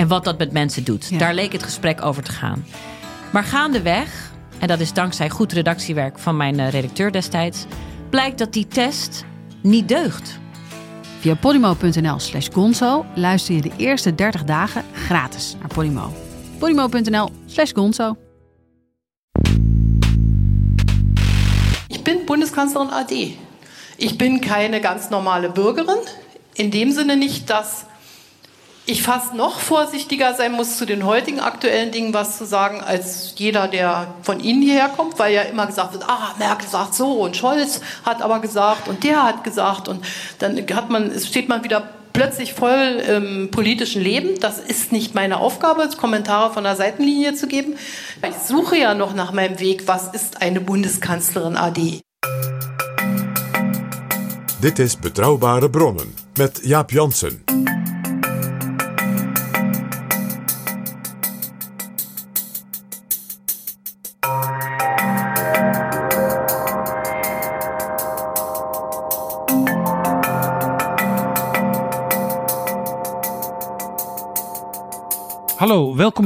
En 0.00 0.08
wat 0.08 0.24
dat 0.24 0.38
met 0.38 0.52
mensen 0.52 0.84
doet. 0.84 1.08
Ja. 1.10 1.18
Daar 1.18 1.34
leek 1.34 1.52
het 1.52 1.62
gesprek 1.62 2.04
over 2.04 2.22
te 2.22 2.32
gaan. 2.32 2.64
Maar 3.32 3.44
gaandeweg, 3.44 4.32
en 4.58 4.68
dat 4.68 4.80
is 4.80 4.92
dankzij 4.92 5.30
goed 5.30 5.52
redactiewerk 5.52 6.18
van 6.18 6.36
mijn 6.36 6.60
eh, 6.60 6.70
redacteur 6.70 7.12
destijds, 7.12 7.64
blijkt 8.10 8.38
dat 8.38 8.52
die 8.52 8.68
test 8.68 9.24
niet 9.62 9.88
deugt. 9.88 10.38
Via 11.18 11.34
podimo.nl 11.34 12.18
slash 12.18 12.48
gonzo 12.52 13.04
luister 13.14 13.54
je 13.54 13.60
de 13.60 13.70
eerste 13.76 14.14
30 14.14 14.44
dagen 14.44 14.84
gratis 14.94 15.56
naar 15.58 15.68
Podimo. 15.68 16.12
podimo.nl 16.58 17.30
slash 17.46 17.72
gonzo. 17.72 18.16
Ich 21.86 22.02
bin 22.02 22.24
Bundeskanzlerin 22.26 22.90
AD. 22.90 23.10
Ich 23.96 24.16
bin 24.16 24.40
keine 24.40 24.80
ganz 24.80 25.08
normale 25.08 25.50
Bürgerin. 25.50 26.00
In 26.52 26.70
dem 26.70 26.92
Sinne 26.92 27.16
nicht, 27.16 27.48
dass 27.50 27.88
ich 28.90 29.02
fast 29.02 29.34
noch 29.34 29.60
vorsichtiger 29.60 30.34
sein 30.34 30.52
muss, 30.52 30.76
zu 30.76 30.84
den 30.84 31.04
heutigen 31.04 31.40
aktuellen 31.40 31.92
Dingen 31.92 32.12
was 32.12 32.38
zu 32.38 32.44
sagen, 32.44 32.80
als 32.80 33.34
jeder, 33.36 33.68
der 33.68 34.08
von 34.22 34.40
Ihnen 34.40 34.62
hierher 34.62 34.88
kommt, 34.88 35.18
weil 35.18 35.32
ja 35.32 35.42
immer 35.42 35.66
gesagt 35.66 35.92
wird, 35.92 36.08
ah, 36.08 36.34
Merkel 36.38 36.68
sagt 36.68 36.94
so 36.94 37.12
und 37.12 37.36
Scholz 37.36 37.80
hat 38.04 38.20
aber 38.20 38.40
gesagt 38.40 38.88
und 38.88 39.04
der 39.04 39.22
hat 39.22 39.44
gesagt 39.44 39.88
und 39.88 40.04
dann 40.40 40.56
hat 40.74 40.90
man, 40.90 41.18
steht 41.20 41.48
man 41.48 41.62
wieder 41.62 41.88
plötzlich 42.12 42.52
voll 42.54 43.02
im 43.08 43.50
politischen 43.50 44.02
Leben. 44.02 44.40
Das 44.40 44.58
ist 44.58 44.90
nicht 44.90 45.14
meine 45.14 45.38
Aufgabe, 45.38 45.88
Kommentare 45.96 46.52
von 46.52 46.64
der 46.64 46.74
Seitenlinie 46.74 47.34
zu 47.34 47.46
geben. 47.46 47.76
Ich 48.28 48.36
suche 48.46 48.76
ja 48.76 48.94
noch 48.94 49.14
nach 49.14 49.32
meinem 49.32 49.60
Weg, 49.60 49.86
was 49.86 50.08
ist 50.08 50.42
eine 50.42 50.60
Bundeskanzlerin 50.60 51.56
AD? 51.56 52.00
Dit 54.62 54.78
is 54.78 54.96
Betrouwbare 54.96 55.68
Bronnen 55.68 56.14
met 56.36 56.60
Jaap 56.62 56.92
Jansen. 56.92 57.49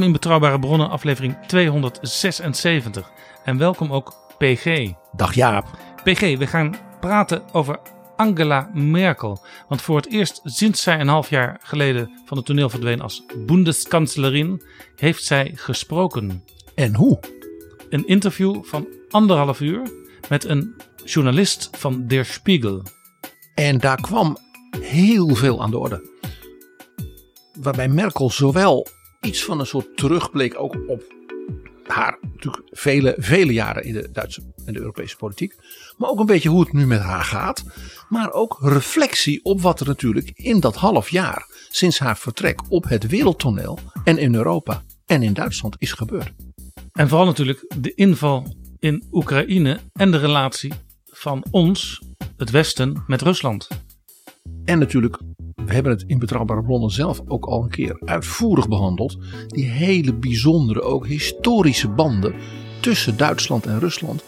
In 0.05 0.11
Betrouwbare 0.11 0.59
Bronnen, 0.59 0.89
aflevering 0.89 1.37
276. 1.47 3.11
En 3.43 3.57
welkom 3.57 3.93
ook 3.93 4.13
PG. 4.37 4.91
Dag 5.15 5.33
Jaap. 5.33 5.65
PG, 6.03 6.37
we 6.37 6.47
gaan 6.47 6.75
praten 6.99 7.43
over 7.51 7.79
Angela 8.15 8.69
Merkel. 8.73 9.45
Want 9.67 9.81
voor 9.81 9.95
het 9.95 10.11
eerst 10.11 10.41
sinds 10.43 10.81
zij 10.81 10.99
een 10.99 11.07
half 11.07 11.29
jaar 11.29 11.59
geleden 11.63 12.21
van 12.25 12.37
het 12.37 12.45
toneel 12.45 12.69
verdween 12.69 13.01
als 13.01 13.25
Bundeskanzlerin, 13.45 14.61
heeft 14.95 15.23
zij 15.23 15.51
gesproken. 15.55 16.43
En 16.75 16.95
hoe? 16.95 17.19
Een 17.89 18.07
interview 18.07 18.63
van 18.63 18.87
anderhalf 19.09 19.59
uur 19.59 19.81
met 20.29 20.43
een 20.43 20.75
journalist 21.05 21.69
van 21.71 22.07
Der 22.07 22.25
Spiegel. 22.25 22.81
En 23.55 23.77
daar 23.77 24.01
kwam 24.01 24.37
heel 24.79 25.35
veel 25.35 25.61
aan 25.61 25.71
de 25.71 25.77
orde. 25.77 26.09
Waarbij 27.53 27.87
Merkel 27.87 28.29
zowel 28.29 28.87
iets 29.25 29.43
van 29.43 29.59
een 29.59 29.65
soort 29.65 29.97
terugblik 29.97 30.59
ook 30.59 30.77
op 30.87 31.03
haar 31.83 32.17
natuurlijk 32.33 32.63
vele, 32.71 33.15
vele 33.17 33.53
jaren 33.53 33.83
in 33.83 33.93
de 33.93 34.09
Duitse 34.11 34.53
en 34.65 34.73
de 34.73 34.79
Europese 34.79 35.17
politiek. 35.17 35.55
Maar 35.97 36.09
ook 36.09 36.19
een 36.19 36.25
beetje 36.25 36.49
hoe 36.49 36.59
het 36.59 36.73
nu 36.73 36.87
met 36.87 36.99
haar 36.99 37.23
gaat. 37.23 37.63
Maar 38.09 38.31
ook 38.31 38.57
reflectie 38.61 39.43
op 39.43 39.61
wat 39.61 39.79
er 39.79 39.87
natuurlijk 39.87 40.31
in 40.33 40.59
dat 40.59 40.75
half 40.75 41.09
jaar 41.09 41.45
sinds 41.69 41.99
haar 41.99 42.17
vertrek 42.17 42.59
op 42.69 42.83
het 42.89 43.07
wereldtoneel 43.07 43.79
en 44.03 44.17
in 44.17 44.35
Europa 44.35 44.83
en 45.05 45.23
in 45.23 45.33
Duitsland 45.33 45.75
is 45.77 45.91
gebeurd. 45.91 46.33
En 46.91 47.07
vooral 47.07 47.25
natuurlijk 47.25 47.65
de 47.77 47.93
inval 47.93 48.55
in 48.79 49.03
Oekraïne 49.11 49.79
en 49.93 50.11
de 50.11 50.17
relatie 50.17 50.73
van 51.05 51.45
ons, 51.51 52.01
het 52.37 52.49
Westen, 52.49 53.03
met 53.07 53.21
Rusland. 53.21 53.67
En 54.65 54.79
natuurlijk, 54.79 55.17
we 55.65 55.73
hebben 55.73 55.91
het 55.91 56.03
in 56.07 56.19
Betrouwbare 56.19 56.63
Bronnen 56.63 56.89
zelf 56.89 57.21
ook 57.27 57.45
al 57.45 57.63
een 57.63 57.69
keer 57.69 58.01
uitvoerig 58.05 58.67
behandeld. 58.67 59.17
Die 59.47 59.65
hele 59.65 60.13
bijzondere, 60.13 60.81
ook 60.81 61.07
historische 61.07 61.89
banden 61.89 62.35
tussen 62.79 63.17
Duitsland 63.17 63.65
en 63.65 63.79
Rusland. 63.79 64.23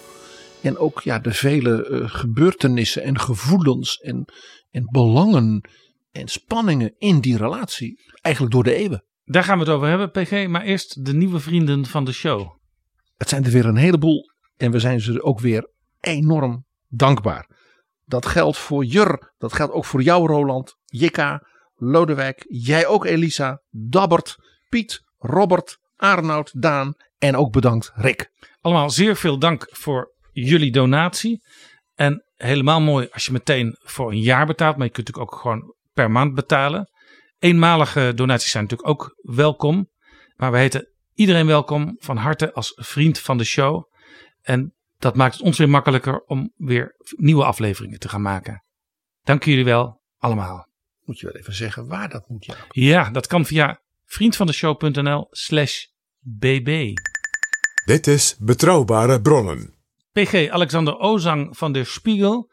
En 0.61 0.77
ook 0.77 1.01
ja, 1.01 1.19
de 1.19 1.33
vele 1.33 1.87
eh, 1.87 2.09
gebeurtenissen 2.09 3.03
en 3.03 3.19
gevoelens 3.19 3.97
en, 3.97 4.25
en 4.69 4.87
belangen 4.91 5.69
en 6.11 6.27
spanningen 6.27 6.93
in 6.97 7.19
die 7.19 7.37
relatie. 7.37 8.01
Eigenlijk 8.21 8.53
door 8.55 8.63
de 8.63 8.73
eeuwen. 8.73 9.03
Daar 9.23 9.43
gaan 9.43 9.57
we 9.57 9.63
het 9.63 9.73
over 9.73 9.87
hebben, 9.87 10.11
PG. 10.11 10.47
Maar 10.47 10.61
eerst 10.61 11.05
de 11.05 11.13
nieuwe 11.13 11.39
vrienden 11.39 11.85
van 11.85 12.05
de 12.05 12.11
show. 12.11 12.55
Het 13.17 13.29
zijn 13.29 13.45
er 13.45 13.51
weer 13.51 13.65
een 13.65 13.75
heleboel 13.75 14.31
en 14.57 14.71
we 14.71 14.79
zijn 14.79 15.01
ze 15.01 15.23
ook 15.23 15.39
weer 15.39 15.69
enorm 15.99 16.65
dankbaar. 16.87 17.49
Dat 18.05 18.25
geldt 18.25 18.57
voor 18.57 18.85
Jur, 18.85 19.33
dat 19.37 19.53
geldt 19.53 19.73
ook 19.73 19.85
voor 19.85 20.01
jou 20.01 20.27
Roland, 20.27 20.76
Jikka, 20.91 21.47
Lodewijk, 21.75 22.45
jij 22.47 22.87
ook 22.87 23.05
Elisa, 23.05 23.61
Dabbert, 23.69 24.35
Piet, 24.69 25.01
Robert, 25.17 25.77
Arnoud, 25.95 26.61
Daan 26.61 26.93
en 27.17 27.35
ook 27.35 27.51
bedankt 27.51 27.91
Rick. 27.95 28.31
Allemaal 28.61 28.89
zeer 28.89 29.15
veel 29.15 29.39
dank 29.39 29.67
voor 29.69 30.13
jullie 30.31 30.71
donatie. 30.71 31.43
En 31.95 32.25
helemaal 32.35 32.81
mooi 32.81 33.07
als 33.11 33.25
je 33.25 33.31
meteen 33.31 33.75
voor 33.79 34.11
een 34.11 34.21
jaar 34.21 34.45
betaalt. 34.45 34.77
Maar 34.77 34.85
je 34.85 34.91
kunt 34.91 35.07
natuurlijk 35.07 35.33
ook 35.33 35.41
gewoon 35.41 35.75
per 35.93 36.11
maand 36.11 36.33
betalen. 36.33 36.89
Eenmalige 37.39 38.11
donaties 38.15 38.51
zijn 38.51 38.63
natuurlijk 38.63 38.89
ook 38.89 39.15
welkom. 39.21 39.89
Maar 40.35 40.51
we 40.51 40.57
heten 40.57 40.89
iedereen 41.13 41.45
welkom 41.45 41.95
van 41.99 42.17
harte 42.17 42.53
als 42.53 42.71
vriend 42.75 43.19
van 43.19 43.37
de 43.37 43.43
show. 43.43 43.91
En 44.41 44.73
dat 44.97 45.15
maakt 45.15 45.33
het 45.33 45.43
ons 45.43 45.57
weer 45.57 45.69
makkelijker 45.69 46.19
om 46.19 46.53
weer 46.55 46.95
nieuwe 47.15 47.43
afleveringen 47.43 47.99
te 47.99 48.09
gaan 48.09 48.21
maken. 48.21 48.63
Dank 49.23 49.43
jullie 49.43 49.65
wel 49.65 50.01
allemaal. 50.17 50.66
Moet 51.07 51.19
je 51.19 51.25
wel 51.25 51.35
even 51.35 51.53
zeggen 51.53 51.88
waar 51.88 52.09
dat 52.09 52.29
moet, 52.29 52.45
ja. 52.45 52.56
Ja, 52.69 53.09
dat 53.09 53.28
kan 53.28 53.45
via 53.45 53.81
vriendvandeshow.nl 54.06 55.28
slash 55.31 55.85
bb. 56.19 56.94
Dit 57.85 58.07
is 58.07 58.35
Betrouwbare 58.40 59.22
Bronnen. 59.22 59.75
PG 60.12 60.50
Alexander 60.50 60.97
Ozang 60.97 61.57
van 61.57 61.72
der 61.72 61.85
Spiegel, 61.85 62.51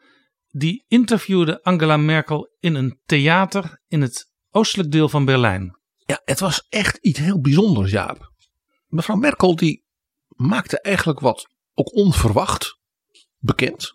die 0.49 0.85
interviewde 0.87 1.63
Angela 1.63 1.97
Merkel 1.97 2.55
in 2.59 2.75
een 2.75 2.99
theater 3.05 3.81
in 3.87 4.01
het 4.01 4.31
oostelijk 4.51 4.91
deel 4.91 5.09
van 5.09 5.25
Berlijn. 5.25 5.79
Ja, 6.05 6.21
het 6.25 6.39
was 6.39 6.65
echt 6.69 6.97
iets 6.97 7.19
heel 7.19 7.41
bijzonders, 7.41 7.91
Jaap. 7.91 8.31
Mevrouw 8.87 9.15
Merkel 9.15 9.55
die 9.55 9.85
maakte 10.27 10.81
eigenlijk 10.81 11.19
wat 11.19 11.47
ook 11.73 11.95
onverwacht 11.95 12.79
bekend. 13.37 13.93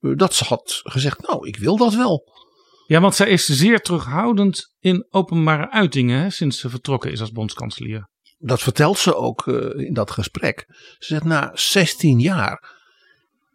Dat 0.00 0.34
ze 0.34 0.44
had 0.44 0.80
gezegd, 0.84 1.20
nou, 1.20 1.48
ik 1.48 1.56
wil 1.56 1.76
dat 1.76 1.94
wel. 1.94 2.44
Ja, 2.86 3.00
want 3.00 3.14
zij 3.14 3.28
is 3.28 3.44
zeer 3.44 3.80
terughoudend 3.80 4.74
in 4.78 5.06
openbare 5.10 5.70
uitingen 5.70 6.32
sinds 6.32 6.60
ze 6.60 6.70
vertrokken 6.70 7.12
is 7.12 7.20
als 7.20 7.30
bondskanselier. 7.30 8.08
Dat 8.38 8.62
vertelt 8.62 8.98
ze 8.98 9.16
ook 9.16 9.46
eh, 9.46 9.86
in 9.86 9.94
dat 9.94 10.10
gesprek. 10.10 10.64
Ze 10.68 11.06
zegt, 11.14 11.24
na 11.24 11.50
16 11.54 12.20
jaar 12.20 12.74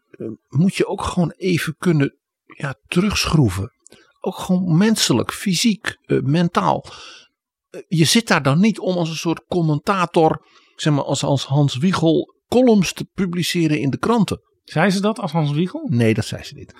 eh, 0.10 0.28
moet 0.48 0.76
je 0.76 0.88
ook 0.88 1.04
gewoon 1.04 1.32
even 1.32 1.76
kunnen 1.78 2.18
ja, 2.46 2.76
terugschroeven. 2.88 3.72
Ook 4.20 4.38
gewoon 4.38 4.78
menselijk, 4.78 5.34
fysiek, 5.34 5.98
eh, 6.06 6.20
mentaal. 6.20 6.86
Je 7.88 8.06
zit 8.06 8.28
daar 8.28 8.44
dan 8.44 8.60
niet 8.60 8.80
om 8.80 8.98
als 8.98 9.10
een 9.10 9.16
soort 9.16 9.46
commentator, 9.48 10.46
zeg 10.76 10.94
maar 10.94 11.04
als, 11.04 11.24
als 11.24 11.46
Hans 11.46 11.78
Wiegel, 11.78 12.36
columns 12.48 12.94
te 12.94 13.06
publiceren 13.14 13.80
in 13.80 13.90
de 13.90 13.98
kranten. 13.98 14.42
Zei 14.72 14.90
ze 14.90 15.02
dat 15.02 15.20
als 15.20 15.32
Hans 15.32 15.52
Wiegel? 15.52 15.88
Nee, 15.90 16.14
dat 16.14 16.26
zei 16.26 16.44
ze 16.44 16.54
niet. 16.56 16.74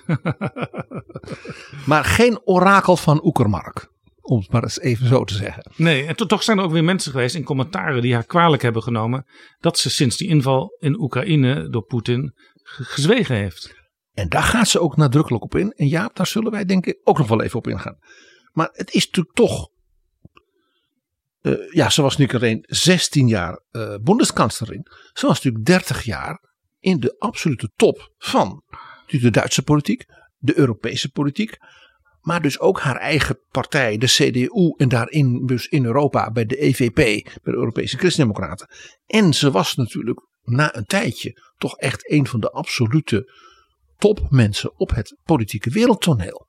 maar 1.86 2.04
geen 2.04 2.40
orakel 2.44 2.96
van 2.96 3.24
Oekermark. 3.24 3.90
Om 4.20 4.38
het 4.38 4.50
maar 4.50 4.62
eens 4.62 4.80
even 4.80 5.06
zo 5.06 5.24
te 5.24 5.34
zeggen. 5.34 5.72
Nee, 5.76 6.06
en 6.06 6.16
to- 6.16 6.26
toch 6.26 6.42
zijn 6.42 6.58
er 6.58 6.64
ook 6.64 6.72
weer 6.72 6.84
mensen 6.84 7.10
geweest 7.12 7.34
in 7.34 7.44
commentaren 7.44 8.02
die 8.02 8.14
haar 8.14 8.24
kwalijk 8.24 8.62
hebben 8.62 8.82
genomen 8.82 9.26
dat 9.60 9.78
ze 9.78 9.90
sinds 9.90 10.16
die 10.16 10.28
inval 10.28 10.76
in 10.78 11.00
Oekraïne 11.00 11.68
door 11.68 11.84
Poetin 11.84 12.32
ge- 12.54 12.84
gezwegen 12.84 13.36
heeft. 13.36 13.74
En 14.14 14.28
daar 14.28 14.42
gaat 14.42 14.68
ze 14.68 14.80
ook 14.80 14.96
nadrukkelijk 14.96 15.44
op 15.44 15.54
in. 15.54 15.72
En 15.72 15.88
ja, 15.88 16.10
daar 16.14 16.26
zullen 16.26 16.50
wij 16.50 16.64
denk 16.64 16.86
ik 16.86 17.00
ook 17.04 17.18
nog 17.18 17.28
wel 17.28 17.42
even 17.42 17.58
op 17.58 17.66
ingaan. 17.66 17.98
Maar 18.52 18.68
het 18.72 18.94
is 18.94 19.06
natuurlijk 19.06 19.36
toch 19.36 19.68
eh, 21.40 21.72
ja, 21.72 21.90
ze 21.90 22.02
was 22.02 22.16
nu 22.16 22.28
alleen 22.28 22.64
16 22.66 23.28
jaar 23.28 23.62
uh. 23.72 23.94
Ze 25.12 25.26
was 25.26 25.42
natuurlijk 25.42 25.64
30 25.64 26.02
jaar 26.02 26.50
in 26.82 27.00
de 27.00 27.16
absolute 27.18 27.70
top 27.76 28.12
van 28.18 28.62
de 29.06 29.30
Duitse 29.30 29.62
politiek, 29.62 30.04
de 30.38 30.58
Europese 30.58 31.10
politiek. 31.10 31.56
Maar 32.20 32.42
dus 32.42 32.60
ook 32.60 32.80
haar 32.80 32.96
eigen 32.96 33.38
partij, 33.50 33.98
de 33.98 34.06
CDU, 34.06 34.74
en 34.76 34.88
daarin 34.88 35.46
dus 35.46 35.66
in 35.66 35.84
Europa 35.84 36.30
bij 36.30 36.46
de 36.46 36.56
EVP, 36.56 36.94
bij 36.94 37.24
de 37.42 37.58
Europese 37.58 37.98
Christendemocraten. 37.98 38.68
En 39.06 39.34
ze 39.34 39.50
was 39.50 39.74
natuurlijk 39.74 40.20
na 40.42 40.76
een 40.76 40.84
tijdje 40.84 41.52
toch 41.56 41.76
echt 41.76 42.10
een 42.10 42.26
van 42.26 42.40
de 42.40 42.50
absolute 42.50 43.32
topmensen 43.96 44.78
op 44.78 44.94
het 44.94 45.16
politieke 45.24 45.70
wereldtoneel. 45.70 46.46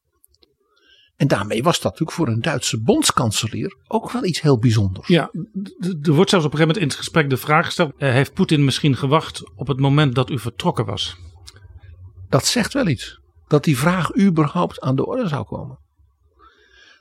En 1.15 1.27
daarmee 1.27 1.63
was 1.63 1.75
dat 1.75 1.91
natuurlijk 1.91 2.17
voor 2.17 2.27
een 2.27 2.41
Duitse 2.41 2.81
bondskanselier 2.81 3.77
ook 3.87 4.11
wel 4.11 4.25
iets 4.25 4.41
heel 4.41 4.59
bijzonders. 4.59 5.07
Ja, 5.07 5.31
er 6.01 6.13
wordt 6.13 6.29
zelfs 6.29 6.45
op 6.45 6.51
een 6.51 6.57
gegeven 6.57 6.59
moment 6.59 6.77
in 6.77 6.87
het 6.87 6.95
gesprek 6.95 7.29
de 7.29 7.37
vraag 7.37 7.65
gesteld: 7.65 7.93
eh, 7.97 8.11
heeft 8.11 8.33
Poetin 8.33 8.65
misschien 8.65 8.95
gewacht 8.95 9.51
op 9.55 9.67
het 9.67 9.79
moment 9.79 10.15
dat 10.15 10.29
u 10.29 10.39
vertrokken 10.39 10.85
was? 10.85 11.15
Dat 12.29 12.45
zegt 12.45 12.73
wel 12.73 12.87
iets. 12.87 13.19
Dat 13.47 13.63
die 13.63 13.77
vraag 13.77 14.17
überhaupt 14.17 14.81
aan 14.81 14.95
de 14.95 15.05
orde 15.05 15.27
zou 15.27 15.45
komen. 15.45 15.79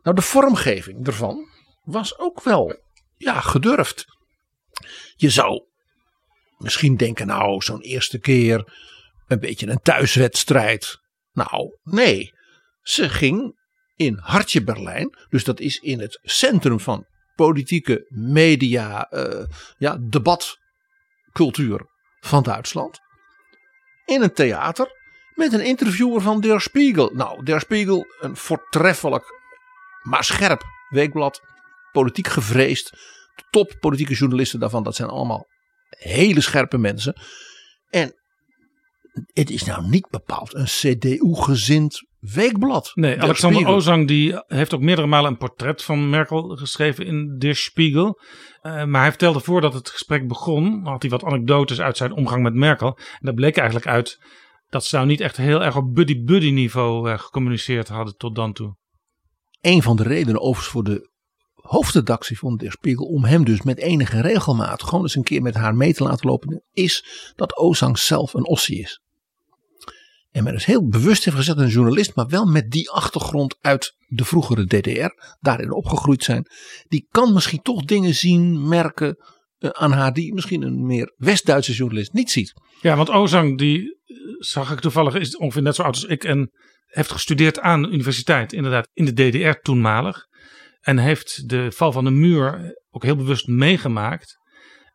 Nou, 0.02 0.16
de 0.16 0.22
vormgeving 0.22 1.06
ervan 1.06 1.48
was 1.84 2.18
ook 2.18 2.42
wel 2.42 2.76
ja, 3.16 3.40
gedurfd. 3.40 4.06
Je 5.16 5.30
zou 5.30 5.62
misschien 6.58 6.96
denken, 6.96 7.26
nou, 7.26 7.62
zo'n 7.62 7.80
eerste 7.80 8.18
keer 8.18 8.72
een 9.26 9.40
beetje 9.40 9.66
een 9.68 9.80
thuiswedstrijd. 9.82 11.00
Nou, 11.32 11.76
nee. 11.82 12.34
Ze 12.82 13.08
ging 13.08 13.60
in 13.96 14.18
Hartje 14.20 14.64
Berlijn. 14.64 15.16
Dus 15.28 15.44
dat 15.44 15.60
is 15.60 15.78
in 15.78 16.00
het 16.00 16.20
centrum 16.22 16.80
van 16.80 17.06
politieke 17.34 18.06
media, 18.08 19.12
uh, 19.12 19.44
ja, 19.78 19.98
debatcultuur 20.00 21.86
van 22.20 22.42
Duitsland. 22.42 23.00
In 24.04 24.22
een 24.22 24.32
theater 24.32 25.00
met 25.34 25.52
een 25.52 25.64
interviewer 25.64 26.20
van 26.20 26.40
Der 26.40 26.60
Spiegel. 26.60 27.10
Nou, 27.14 27.44
Der 27.44 27.60
Spiegel, 27.60 28.06
een 28.20 28.36
voortreffelijk, 28.36 29.24
maar 30.02 30.24
scherp 30.24 30.62
weekblad. 30.88 31.40
Politiek 31.92 32.28
gevreesd. 32.28 32.90
De 33.34 33.44
top 33.50 33.76
politieke 33.80 34.14
journalisten 34.14 34.60
daarvan, 34.60 34.82
dat 34.82 34.94
zijn 34.94 35.08
allemaal 35.08 35.46
hele 35.88 36.40
scherpe 36.40 36.78
mensen. 36.78 37.20
En 37.90 38.14
het 39.32 39.50
is 39.50 39.64
nou 39.64 39.88
niet 39.88 40.08
bepaald 40.10 40.54
een 40.54 40.64
CDU-gezind 40.64 42.06
weekblad. 42.22 42.90
Nee, 42.94 43.20
Alexander 43.20 43.66
Ozang 43.66 44.08
die 44.08 44.42
heeft 44.46 44.74
ook 44.74 44.80
meerdere 44.80 45.06
malen 45.06 45.30
een 45.30 45.36
portret 45.36 45.82
van 45.82 46.10
Merkel 46.10 46.56
geschreven 46.56 47.06
in 47.06 47.38
Der 47.38 47.56
Spiegel. 47.56 48.20
Uh, 48.62 48.84
maar 48.84 49.00
hij 49.00 49.10
vertelde 49.10 49.40
voordat 49.40 49.74
het 49.74 49.90
gesprek 49.90 50.28
begon, 50.28 50.80
had 50.84 51.02
hij 51.02 51.10
wat 51.10 51.24
anekdotes 51.24 51.80
uit 51.80 51.96
zijn 51.96 52.12
omgang 52.12 52.42
met 52.42 52.54
Merkel. 52.54 52.96
En 52.96 53.26
dat 53.26 53.34
bleek 53.34 53.56
eigenlijk 53.56 53.86
uit 53.86 54.18
dat 54.68 54.84
ze 54.84 54.94
nou 54.94 55.06
niet 55.06 55.20
echt 55.20 55.36
heel 55.36 55.62
erg 55.64 55.76
op 55.76 55.94
buddy-buddy 55.94 56.50
niveau 56.50 57.10
uh, 57.10 57.18
gecommuniceerd 57.18 57.88
hadden 57.88 58.16
tot 58.16 58.34
dan 58.34 58.52
toe. 58.52 58.76
Een 59.60 59.82
van 59.82 59.96
de 59.96 60.02
redenen 60.02 60.40
overigens 60.40 60.68
voor 60.68 60.84
de 60.84 61.10
hoofdredactie 61.54 62.38
van 62.38 62.56
Der 62.56 62.72
Spiegel 62.72 63.06
om 63.06 63.24
hem 63.24 63.44
dus 63.44 63.62
met 63.62 63.78
enige 63.78 64.20
regelmaat 64.20 64.82
gewoon 64.82 65.02
eens 65.02 65.14
een 65.14 65.22
keer 65.22 65.42
met 65.42 65.54
haar 65.54 65.74
mee 65.74 65.94
te 65.94 66.02
laten 66.02 66.26
lopen, 66.26 66.64
is 66.72 67.06
dat 67.34 67.56
Ozang 67.56 67.98
zelf 67.98 68.34
een 68.34 68.46
ossie 68.46 68.80
is. 68.80 69.00
En 70.32 70.44
men 70.44 70.54
is 70.54 70.64
heel 70.64 70.88
bewust 70.88 71.24
heeft 71.24 71.36
gezet 71.36 71.58
een 71.58 71.68
journalist, 71.68 72.14
maar 72.14 72.26
wel 72.26 72.44
met 72.44 72.70
die 72.70 72.90
achtergrond 72.90 73.56
uit 73.60 73.96
de 74.06 74.24
vroegere 74.24 74.66
DDR, 74.66 75.36
daarin 75.40 75.72
opgegroeid 75.72 76.24
zijn. 76.24 76.46
Die 76.88 77.06
kan 77.10 77.32
misschien 77.32 77.62
toch 77.62 77.84
dingen 77.84 78.14
zien, 78.14 78.68
merken 78.68 79.16
uh, 79.58 79.70
aan 79.70 79.92
haar 79.92 80.12
die 80.12 80.34
misschien 80.34 80.62
een 80.62 80.86
meer 80.86 81.14
West-Duitse 81.16 81.72
journalist 81.72 82.12
niet 82.12 82.30
ziet. 82.30 82.52
Ja, 82.80 82.96
want 82.96 83.10
Ozang, 83.10 83.58
die 83.58 83.80
eh, 83.80 84.16
zag 84.38 84.72
ik 84.72 84.80
toevallig, 84.80 85.14
is 85.14 85.36
ongeveer 85.36 85.62
net 85.62 85.74
zo 85.74 85.82
oud 85.82 85.94
als 85.94 86.04
ik 86.04 86.24
en 86.24 86.50
heeft 86.86 87.12
gestudeerd 87.12 87.60
aan 87.60 87.82
de 87.82 87.88
universiteit, 87.88 88.52
inderdaad, 88.52 88.88
in 88.92 89.04
de 89.04 89.12
DDR 89.12 89.60
toenmalig. 89.60 90.26
En 90.80 90.98
heeft 90.98 91.48
de 91.48 91.72
val 91.72 91.92
van 91.92 92.04
de 92.04 92.10
muur 92.10 92.74
ook 92.90 93.02
heel 93.02 93.16
bewust 93.16 93.46
meegemaakt. 93.46 94.38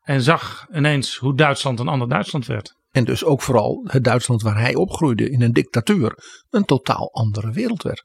En 0.02 0.22
zag 0.22 0.66
ineens 0.74 1.16
hoe 1.16 1.36
Duitsland 1.36 1.80
een 1.80 1.88
ander 1.88 2.10
Duitsland 2.10 2.46
werd. 2.46 2.77
En 2.98 3.04
dus 3.04 3.24
ook 3.24 3.42
vooral 3.42 3.86
het 3.88 4.04
Duitsland 4.04 4.42
waar 4.42 4.60
hij 4.60 4.76
opgroeide 4.76 5.30
in 5.30 5.42
een 5.42 5.54
dictatuur 5.54 6.18
een 6.50 6.66
totaal 6.66 7.14
andere 7.14 7.52
wereld 7.52 7.84
werd. 7.84 8.04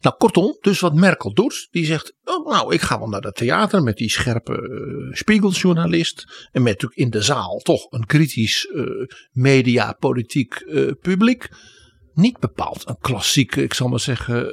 Nou, 0.00 0.16
kortom, 0.16 0.56
dus 0.60 0.80
wat 0.80 0.94
Merkel 0.94 1.34
doet, 1.34 1.68
die 1.70 1.84
zegt: 1.84 2.14
oh, 2.24 2.46
Nou, 2.46 2.74
ik 2.74 2.80
ga 2.80 2.98
wel 2.98 3.08
naar 3.08 3.20
het 3.20 3.34
theater 3.34 3.82
met 3.82 3.96
die 3.96 4.10
scherpe 4.10 4.52
uh, 4.52 5.14
spiegeljournalist. 5.14 6.48
En 6.52 6.62
met 6.62 6.72
natuurlijk 6.72 7.00
in 7.00 7.10
de 7.10 7.22
zaal 7.22 7.58
toch 7.58 7.86
een 7.90 8.06
kritisch 8.06 8.68
uh, 8.74 9.06
media, 9.32 9.92
politiek 9.92 10.62
uh, 10.66 10.90
publiek. 11.00 11.48
Niet 12.12 12.38
bepaald 12.38 12.88
een 12.88 12.98
klassieke, 13.00 13.62
ik 13.62 13.74
zal 13.74 13.88
maar 13.88 14.00
zeggen, 14.00 14.52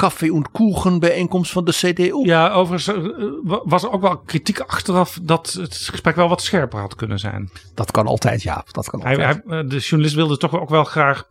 koffie- 0.00 0.34
en 0.34 0.50
koegen 0.50 0.98
bijeenkomst 0.98 1.52
van 1.52 1.64
de 1.64 1.72
CDU. 1.72 2.24
Ja, 2.24 2.50
overigens 2.50 2.96
eh, 2.96 3.58
was 3.64 3.82
er 3.82 3.90
ook 3.90 4.00
wel 4.00 4.18
kritiek 4.18 4.60
achteraf 4.60 5.18
dat 5.22 5.52
het 5.52 5.74
gesprek 5.74 6.14
wel 6.14 6.28
wat 6.28 6.42
scherper 6.42 6.80
had 6.80 6.94
kunnen 6.94 7.18
zijn. 7.18 7.50
Dat 7.74 7.90
kan 7.90 8.06
altijd, 8.06 8.42
ja. 8.42 8.64
Dat 8.70 8.90
kan 8.90 9.02
altijd. 9.02 9.18
Hij, 9.18 9.42
hij, 9.46 9.62
eh, 9.62 9.68
de 9.68 9.78
journalist 9.78 10.14
wilde 10.14 10.30
het 10.30 10.40
toch 10.40 10.60
ook 10.60 10.68
wel 10.68 10.84
graag 10.84 11.24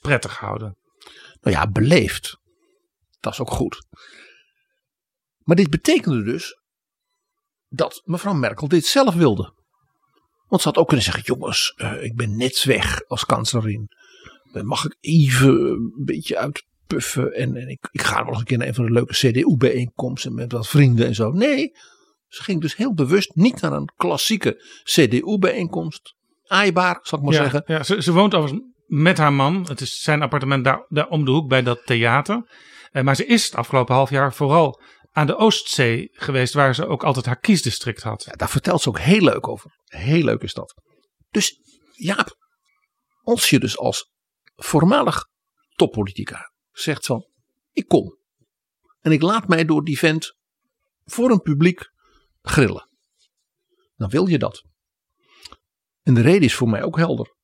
prettig 0.00 0.38
houden. 0.38 0.76
Nou 1.40 1.56
ja, 1.56 1.70
beleefd. 1.70 2.38
Dat 3.20 3.32
is 3.32 3.40
ook 3.40 3.50
goed. 3.50 3.86
Maar 5.38 5.56
dit 5.56 5.70
betekende 5.70 6.22
dus 6.22 6.60
dat 7.68 8.02
mevrouw 8.04 8.34
Merkel 8.34 8.68
dit 8.68 8.86
zelf 8.86 9.14
wilde. 9.14 9.52
Want 10.46 10.62
ze 10.62 10.68
had 10.68 10.76
ook 10.76 10.86
kunnen 10.86 11.04
zeggen: 11.04 11.22
jongens, 11.22 11.74
uh, 11.76 12.02
ik 12.02 12.16
ben 12.16 12.36
net 12.36 12.64
weg 12.64 13.02
als 13.06 13.24
kanslerin. 13.24 13.88
Mag 14.52 14.84
ik 14.84 14.96
even 15.00 15.54
een 15.54 16.02
beetje 16.04 16.38
uit 16.38 16.64
puffen. 16.86 17.32
En, 17.32 17.56
en 17.56 17.68
ik, 17.68 17.88
ik 17.90 18.02
ga 18.02 18.26
eens 18.26 18.38
een 18.38 18.44
keer 18.44 18.58
naar 18.58 18.66
een 18.66 18.74
van 18.74 18.84
de 18.84 18.92
leuke 18.92 19.12
CDU-bijeenkomsten 19.12 20.34
met 20.34 20.52
wat 20.52 20.68
vrienden 20.68 21.06
en 21.06 21.14
zo. 21.14 21.30
Nee, 21.30 21.72
ze 22.26 22.42
ging 22.42 22.60
dus 22.60 22.76
heel 22.76 22.94
bewust 22.94 23.34
niet 23.34 23.60
naar 23.60 23.72
een 23.72 23.92
klassieke 23.96 24.80
CDU-bijeenkomst. 24.82 26.14
Aaibaar, 26.46 26.98
zal 27.02 27.18
ik 27.18 27.24
maar 27.24 27.34
zeggen. 27.34 27.62
Ja, 27.66 27.82
ze, 27.82 28.02
ze 28.02 28.12
woont 28.12 28.34
overigens 28.34 28.72
met 28.86 29.18
haar 29.18 29.32
man. 29.32 29.66
Het 29.68 29.80
is 29.80 30.02
zijn 30.02 30.22
appartement 30.22 30.64
daar, 30.64 30.86
daar 30.88 31.08
om 31.08 31.24
de 31.24 31.30
hoek 31.30 31.48
bij 31.48 31.62
dat 31.62 31.86
theater. 31.86 32.48
Eh, 32.90 33.02
maar 33.02 33.16
ze 33.16 33.26
is 33.26 33.44
het 33.44 33.54
afgelopen 33.54 33.94
half 33.94 34.10
jaar 34.10 34.34
vooral 34.34 34.80
aan 35.10 35.26
de 35.26 35.36
Oostzee 35.36 36.08
geweest, 36.12 36.54
waar 36.54 36.74
ze 36.74 36.86
ook 36.86 37.04
altijd 37.04 37.26
haar 37.26 37.38
kiesdistrict 37.38 38.02
had. 38.02 38.24
Ja, 38.24 38.32
daar 38.32 38.50
vertelt 38.50 38.82
ze 38.82 38.88
ook 38.88 38.98
heel 38.98 39.20
leuk 39.20 39.48
over. 39.48 39.70
Heel 39.84 40.24
leuk 40.24 40.42
is 40.42 40.52
dat. 40.52 40.74
Dus 41.30 41.58
Jaap, 41.92 42.36
als 43.22 43.50
je 43.50 43.58
dus 43.58 43.78
als 43.78 44.10
voormalig 44.54 45.26
toppolitica 45.74 46.52
zegt 46.74 47.06
van 47.06 47.26
ik 47.72 47.88
kom. 47.88 48.18
En 49.00 49.12
ik 49.12 49.22
laat 49.22 49.48
mij 49.48 49.64
door 49.64 49.84
die 49.84 49.98
vent 49.98 50.36
voor 51.04 51.30
een 51.30 51.42
publiek 51.42 51.90
grillen. 52.42 52.88
Dan 53.96 54.10
wil 54.10 54.26
je 54.26 54.38
dat. 54.38 54.64
En 56.02 56.14
de 56.14 56.20
reden 56.20 56.42
is 56.42 56.54
voor 56.54 56.68
mij 56.68 56.82
ook 56.82 56.96
helder. 56.96 57.34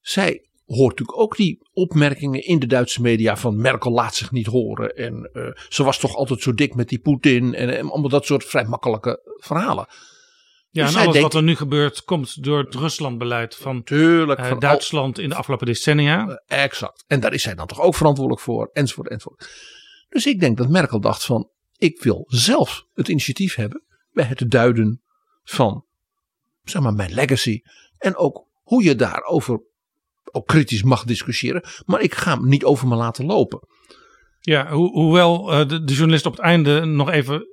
Zij 0.00 0.50
hoort 0.64 0.98
natuurlijk 0.98 1.18
ook 1.18 1.36
die 1.36 1.68
opmerkingen 1.72 2.44
in 2.44 2.58
de 2.58 2.66
Duitse 2.66 3.00
media 3.00 3.36
van 3.36 3.60
Merkel 3.60 3.90
laat 3.90 4.14
zich 4.14 4.30
niet 4.30 4.46
horen. 4.46 4.96
En 4.96 5.30
uh, 5.32 5.50
ze 5.68 5.84
was 5.84 5.98
toch 5.98 6.14
altijd 6.14 6.40
zo 6.40 6.54
dik 6.54 6.74
met 6.74 6.88
die 6.88 7.00
Poetin. 7.00 7.54
En 7.54 7.90
allemaal 7.90 8.08
dat 8.08 8.26
soort 8.26 8.44
vrij 8.44 8.64
makkelijke 8.64 9.36
verhalen. 9.36 9.86
Ja, 10.72 10.86
dus 10.86 10.94
en 10.94 11.06
alles 11.06 11.20
wat 11.20 11.34
er 11.34 11.42
nu 11.42 11.56
gebeurt 11.56 12.04
komt 12.04 12.44
door 12.44 12.58
het 12.58 12.74
Ruslandbeleid 12.74 13.56
van, 13.56 13.82
tuurlijk, 13.82 14.40
uh, 14.40 14.48
van 14.48 14.58
Duitsland 14.58 15.18
in 15.18 15.28
de 15.28 15.34
afgelopen 15.34 15.66
decennia. 15.66 16.28
Uh, 16.28 16.36
exact. 16.46 17.04
En 17.06 17.20
daar 17.20 17.32
is 17.32 17.42
zij 17.42 17.54
dan 17.54 17.66
toch 17.66 17.80
ook 17.80 17.94
verantwoordelijk 17.94 18.42
voor, 18.44 18.70
enzovoort, 18.72 19.08
enzovoort. 19.08 19.50
Dus 20.08 20.26
ik 20.26 20.40
denk 20.40 20.56
dat 20.56 20.68
Merkel 20.68 21.00
dacht 21.00 21.24
van, 21.24 21.50
ik 21.76 22.02
wil 22.02 22.24
zelf 22.26 22.84
het 22.94 23.08
initiatief 23.08 23.54
hebben 23.54 23.82
bij 24.12 24.24
het 24.24 24.50
duiden 24.50 25.02
van, 25.42 25.84
zeg 26.62 26.82
maar, 26.82 26.94
mijn 26.94 27.14
legacy. 27.14 27.60
En 27.98 28.16
ook 28.16 28.46
hoe 28.62 28.82
je 28.82 28.94
daarover 28.94 29.60
ook 30.24 30.46
kritisch 30.46 30.82
mag 30.82 31.04
discussiëren. 31.04 31.64
Maar 31.84 32.00
ik 32.00 32.14
ga 32.14 32.34
hem 32.34 32.48
niet 32.48 32.64
over 32.64 32.88
me 32.88 32.94
laten 32.94 33.24
lopen. 33.24 33.68
Ja, 34.40 34.68
ho 34.68 34.88
hoewel 34.88 35.52
uh, 35.52 35.68
de, 35.68 35.84
de 35.84 35.94
journalist 35.94 36.26
op 36.26 36.32
het 36.32 36.40
einde 36.40 36.84
nog 36.84 37.10
even 37.10 37.46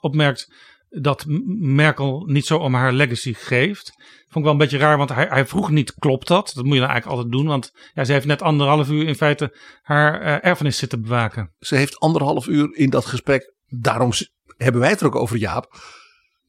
opmerkt 0.00 0.52
dat 0.90 1.24
Merkel 1.58 2.22
niet 2.26 2.46
zo 2.46 2.58
om 2.58 2.74
haar 2.74 2.92
legacy 2.92 3.34
geeft. 3.34 3.92
Vond 3.96 4.34
ik 4.34 4.42
wel 4.42 4.52
een 4.52 4.58
beetje 4.58 4.78
raar, 4.78 4.96
want 4.96 5.14
hij, 5.14 5.26
hij 5.28 5.46
vroeg 5.46 5.70
niet, 5.70 5.94
klopt 5.94 6.26
dat? 6.26 6.52
Dat 6.54 6.64
moet 6.64 6.74
je 6.74 6.80
dan 6.80 6.88
eigenlijk 6.88 7.18
altijd 7.18 7.36
doen, 7.36 7.46
want 7.46 7.72
ja, 7.94 8.04
ze 8.04 8.12
heeft 8.12 8.26
net 8.26 8.42
anderhalf 8.42 8.88
uur 8.90 9.06
in 9.06 9.14
feite 9.14 9.56
haar 9.82 10.22
uh, 10.22 10.44
erfenis 10.44 10.78
zitten 10.78 11.02
bewaken. 11.02 11.52
Ze 11.58 11.76
heeft 11.76 11.98
anderhalf 11.98 12.46
uur 12.46 12.74
in 12.76 12.90
dat 12.90 13.06
gesprek, 13.06 13.54
daarom 13.68 14.10
hebben 14.56 14.80
wij 14.80 14.90
het 14.90 15.00
er 15.00 15.06
ook 15.06 15.16
over 15.16 15.36
Jaap, 15.36 15.80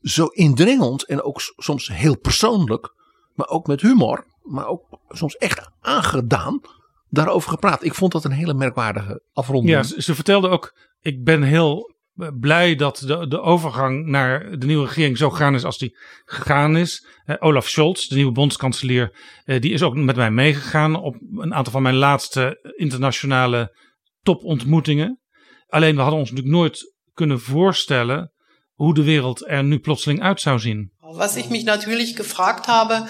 zo 0.02 0.26
indringend 0.26 1.06
en 1.06 1.22
ook 1.22 1.42
soms 1.58 1.88
heel 1.88 2.18
persoonlijk, 2.18 2.96
maar 3.34 3.48
ook 3.48 3.68
met 3.68 3.82
humor, 3.82 4.26
maar 4.44 4.68
ook 4.68 5.00
soms 5.10 5.36
echt 5.36 5.70
aangedaan, 5.82 6.62
daarover 7.10 7.50
gepraat. 7.50 7.84
Ik 7.84 7.94
vond 7.94 8.12
dat 8.12 8.24
een 8.24 8.32
hele 8.32 8.54
merkwaardige 8.54 9.22
afronding. 9.34 9.76
Ja, 9.76 9.84
ze, 9.84 10.02
ze 10.02 10.16
vertelde 10.16 10.50
ook, 10.50 10.76
ik 11.02 11.24
ben 11.24 11.44
heel 11.44 11.80
eh, 11.88 11.91
blij 12.40 12.76
dat 12.76 13.04
de, 13.06 13.28
de 13.28 13.42
overgang 13.42 14.06
naar 14.06 14.60
de 14.60 14.66
nieuwe 14.66 14.86
regering 14.86 15.18
zo 15.18 15.30
gegaan 15.30 15.56
is 15.56 15.64
als 15.64 15.78
die 15.78 15.98
gegaan 16.26 16.78
is. 16.78 17.06
Eh, 17.26 17.36
Olaf 17.40 17.70
Scholz, 17.70 18.08
de 18.08 18.16
nieuwe 18.16 18.32
bondskanselier, 18.32 19.16
eh, 19.46 19.62
die 19.62 19.72
is 19.72 19.82
ook 19.82 19.96
met 19.96 20.16
mij 20.16 20.32
meegegaan 20.32 20.96
op 20.96 21.16
een 21.36 21.54
aantal 21.54 21.74
van 21.74 21.82
mijn 21.82 21.96
laatste 21.96 22.74
internationale 22.76 23.76
topontmoetingen. 24.22 25.20
Alleen 25.68 25.96
we 25.96 26.02
hadden 26.02 26.20
ons 26.20 26.30
natuurlijk 26.30 26.58
nooit 26.58 26.94
kunnen 27.14 27.40
voorstellen 27.40 28.32
hoe 28.74 28.94
de 28.94 29.04
wereld 29.04 29.48
er 29.48 29.64
nu 29.64 29.80
plotseling 29.80 30.22
uit 30.22 30.42
zou 30.42 30.60
zien. 30.60 30.92
Was 31.00 31.36
ich 31.36 31.50
mich 31.50 31.64
natürlich 31.64 32.16
gefragt 32.16 32.66
habe, 32.66 33.08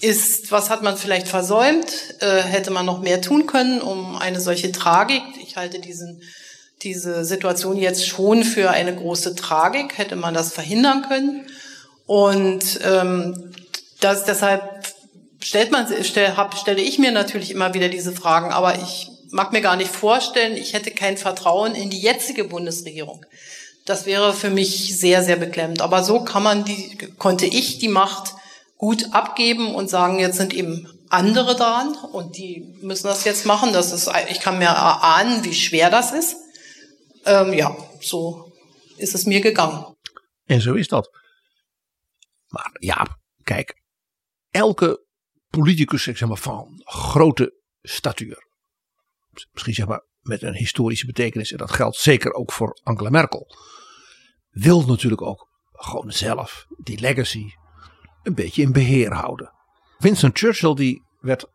ist, 0.00 0.50
was 0.50 0.68
hat 0.68 0.82
man 0.82 0.96
vielleicht 0.96 1.28
versäumt? 1.28 2.14
Äh, 2.20 2.42
hätte 2.42 2.70
man 2.70 2.84
noch 2.84 3.00
mehr 3.00 3.20
tun 3.20 3.46
können, 3.46 3.80
um 3.80 4.16
eine 4.16 4.40
solche 4.40 4.70
Tragik? 4.72 5.22
Ich 5.42 5.56
halte 5.56 5.78
diesen, 5.78 6.22
diese 6.84 7.24
Situation 7.24 7.76
jetzt 7.76 8.06
schon 8.06 8.44
für 8.44 8.70
eine 8.70 8.94
große 8.94 9.34
Tragik. 9.34 9.98
Hätte 9.98 10.16
man 10.16 10.34
das 10.34 10.52
verhindern 10.52 11.02
können? 11.08 11.46
Und 12.06 12.80
ähm, 12.84 13.52
das, 14.00 14.24
deshalb 14.24 14.62
stellt 15.42 15.72
man, 15.72 15.86
stell, 16.02 16.36
hab, 16.36 16.56
stelle 16.56 16.82
ich 16.82 16.98
mir 16.98 17.12
natürlich 17.12 17.50
immer 17.50 17.74
wieder 17.74 17.88
diese 17.88 18.12
Fragen, 18.12 18.52
aber 18.52 18.76
ich 18.78 19.08
mag 19.30 19.52
mir 19.52 19.62
gar 19.62 19.76
nicht 19.76 19.90
vorstellen, 19.90 20.56
ich 20.56 20.74
hätte 20.74 20.90
kein 20.90 21.16
Vertrauen 21.16 21.74
in 21.74 21.90
die 21.90 22.00
jetzige 22.00 22.44
Bundesregierung. 22.44 23.24
Das 23.84 24.06
wäre 24.06 24.32
für 24.32 24.50
mich 24.50 24.98
sehr, 24.98 25.22
sehr 25.22 25.36
beklemmend. 25.36 25.82
Aber 25.82 26.02
so 26.02 26.20
kann 26.20 26.42
man 26.42 26.64
die, 26.64 26.96
konnte 27.18 27.46
ich 27.46 27.78
die 27.78 27.88
Macht 27.88 28.34
gut 28.78 29.12
abgeben 29.12 29.74
und 29.74 29.90
sagen, 29.90 30.18
jetzt 30.18 30.36
sind 30.36 30.54
eben 30.54 30.88
andere 31.10 31.54
dran 31.54 31.94
und 32.12 32.36
die 32.36 32.76
müssen 32.80 33.06
das 33.06 33.24
jetzt 33.24 33.46
machen. 33.46 33.72
Das 33.72 33.92
ist, 33.92 34.10
ich 34.30 34.40
kann 34.40 34.58
mir 34.58 34.66
erahnen, 34.66 35.44
wie 35.44 35.54
schwer 35.54 35.90
das 35.90 36.12
ist. 36.12 36.36
Ähm, 37.24 37.52
ja, 37.52 37.76
so 38.00 38.52
ist 38.96 39.14
es 39.14 39.24
mir 39.24 39.40
gegangen. 39.40 39.96
En 40.46 40.60
zo 40.60 40.74
is 40.74 40.88
dat. 40.88 41.10
Maar 42.48 42.76
ja, 42.80 43.18
kijk, 43.42 43.82
elke 44.50 45.04
politicus 45.48 46.02
zeg 46.02 46.28
maar, 46.28 46.36
van 46.36 46.80
grote 46.84 47.62
statuur, 47.82 48.46
misschien 49.52 49.74
zeg 49.74 49.86
maar 49.86 50.06
met 50.20 50.42
een 50.42 50.54
historische 50.54 51.06
betekenis, 51.06 51.52
en 51.52 51.58
dat 51.58 51.70
geldt 51.70 51.96
zeker 51.96 52.32
ook 52.32 52.52
voor 52.52 52.80
Angela 52.82 53.10
Merkel, 53.10 53.56
wil 54.50 54.84
natuurlijk 54.86 55.22
ook 55.22 55.48
gewoon 55.72 56.12
zelf 56.12 56.66
die 56.82 57.00
legacy 57.00 57.44
een 58.22 58.34
beetje 58.34 58.62
in 58.62 58.72
beheer 58.72 59.12
houden. 59.12 59.52
Winston 59.98 60.30
Churchill 60.32 60.74
die 60.74 61.02
werd 61.20 61.46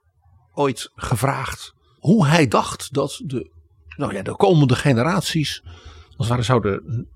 ooit 0.54 0.92
gevraagd 0.96 1.74
hoe 2.00 2.28
hij 2.28 2.48
dacht 2.48 2.94
dat 2.94 3.22
de, 3.26 3.52
nou 4.00 4.14
ja, 4.14 4.22
de 4.22 4.36
komende 4.36 4.76
generaties 4.76 5.62
als 5.64 6.16
het 6.18 6.28
ware 6.28 6.42
zouden 6.42 7.08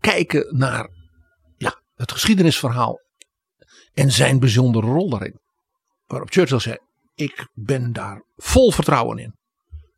kijken 0.00 0.56
naar 0.58 0.88
ja, 1.56 1.80
het 1.94 2.12
geschiedenisverhaal 2.12 3.00
en 3.94 4.10
zijn 4.10 4.38
bijzondere 4.38 4.86
rol 4.86 5.10
daarin. 5.10 5.40
Waarop 6.06 6.30
Churchill 6.30 6.58
zei: 6.58 6.76
Ik 7.14 7.48
ben 7.52 7.92
daar 7.92 8.24
vol 8.36 8.70
vertrouwen 8.70 9.18
in. 9.18 9.34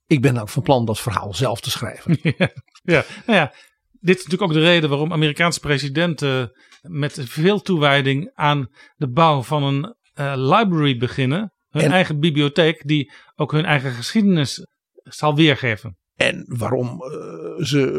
Ik 0.06 0.20
ben 0.20 0.36
ook 0.38 0.48
van 0.48 0.62
plan 0.62 0.84
dat 0.84 1.00
verhaal 1.00 1.34
zelf 1.34 1.60
te 1.60 1.70
schrijven. 1.70 2.18
Ja, 2.38 2.50
ja, 2.82 3.04
nou 3.26 3.38
ja, 3.38 3.54
dit 4.00 4.16
is 4.16 4.24
natuurlijk 4.24 4.42
ook 4.42 4.52
de 4.52 4.64
reden 4.64 4.88
waarom 4.88 5.12
Amerikaanse 5.12 5.60
presidenten 5.60 6.60
met 6.80 7.18
veel 7.22 7.60
toewijding 7.60 8.30
aan 8.34 8.68
de 8.96 9.08
bouw 9.10 9.42
van 9.42 9.62
een 9.62 9.94
uh, 10.14 10.32
library 10.36 10.96
beginnen. 10.96 11.52
Hun 11.68 11.82
En- 11.82 11.90
eigen 11.90 12.20
bibliotheek 12.20 12.86
die 12.86 13.12
ook 13.34 13.52
hun 13.52 13.64
eigen 13.64 13.92
geschiedenis 13.92 14.66
zal 15.02 15.34
weergeven. 15.34 15.96
En 16.14 16.44
waarom 16.48 17.02
eh, 17.02 17.64
ze 17.64 17.90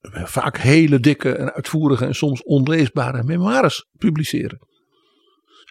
eh, 0.00 0.24
vaak 0.24 0.58
hele 0.58 1.00
dikke 1.00 1.32
en 1.32 1.52
uitvoerige 1.52 2.04
en 2.04 2.14
soms 2.14 2.42
onleesbare 2.42 3.22
memoires 3.22 3.88
publiceren. 3.98 4.58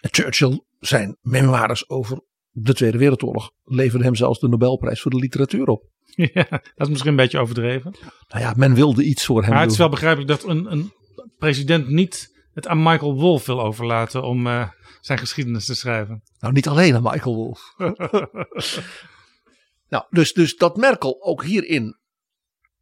En 0.00 0.08
Churchill, 0.12 0.60
zijn 0.78 1.16
memoires 1.20 1.88
over 1.88 2.20
de 2.50 2.74
Tweede 2.74 2.98
Wereldoorlog, 2.98 3.50
leverde 3.64 4.04
hem 4.04 4.14
zelfs 4.14 4.40
de 4.40 4.48
Nobelprijs 4.48 5.02
voor 5.02 5.10
de 5.10 5.16
literatuur 5.16 5.66
op. 5.66 5.84
ja, 6.34 6.46
dat 6.48 6.62
is 6.76 6.88
misschien 6.88 7.10
een 7.10 7.16
beetje 7.16 7.38
overdreven. 7.38 7.94
Nou 8.28 8.42
ja, 8.42 8.54
men 8.56 8.74
wilde 8.74 9.04
iets 9.04 9.24
voor 9.24 9.42
hem 9.42 9.52
Maar 9.52 9.62
het 9.62 9.70
is 9.70 9.78
wel 9.78 9.88
begrijpelijk 9.88 10.28
dat 10.28 10.44
een, 10.44 10.72
een 10.72 10.92
president 11.38 11.88
niet 11.88 12.34
het 12.52 12.66
aan 12.66 12.82
Michael 12.82 13.14
Wolff 13.14 13.46
wil 13.46 13.60
overlaten 13.62 14.22
om 14.22 14.46
eh, 14.46 14.68
zijn 15.00 15.18
geschiedenis 15.18 15.64
te 15.64 15.74
schrijven. 15.74 16.22
Nou, 16.38 16.52
niet 16.52 16.68
alleen 16.68 16.94
aan 16.94 17.02
Michael 17.02 17.34
Wolff. 17.34 17.74
nou, 19.88 20.04
dus, 20.10 20.32
dus 20.32 20.56
dat 20.56 20.76
Merkel 20.76 21.22
ook 21.22 21.44
hierin, 21.44 21.98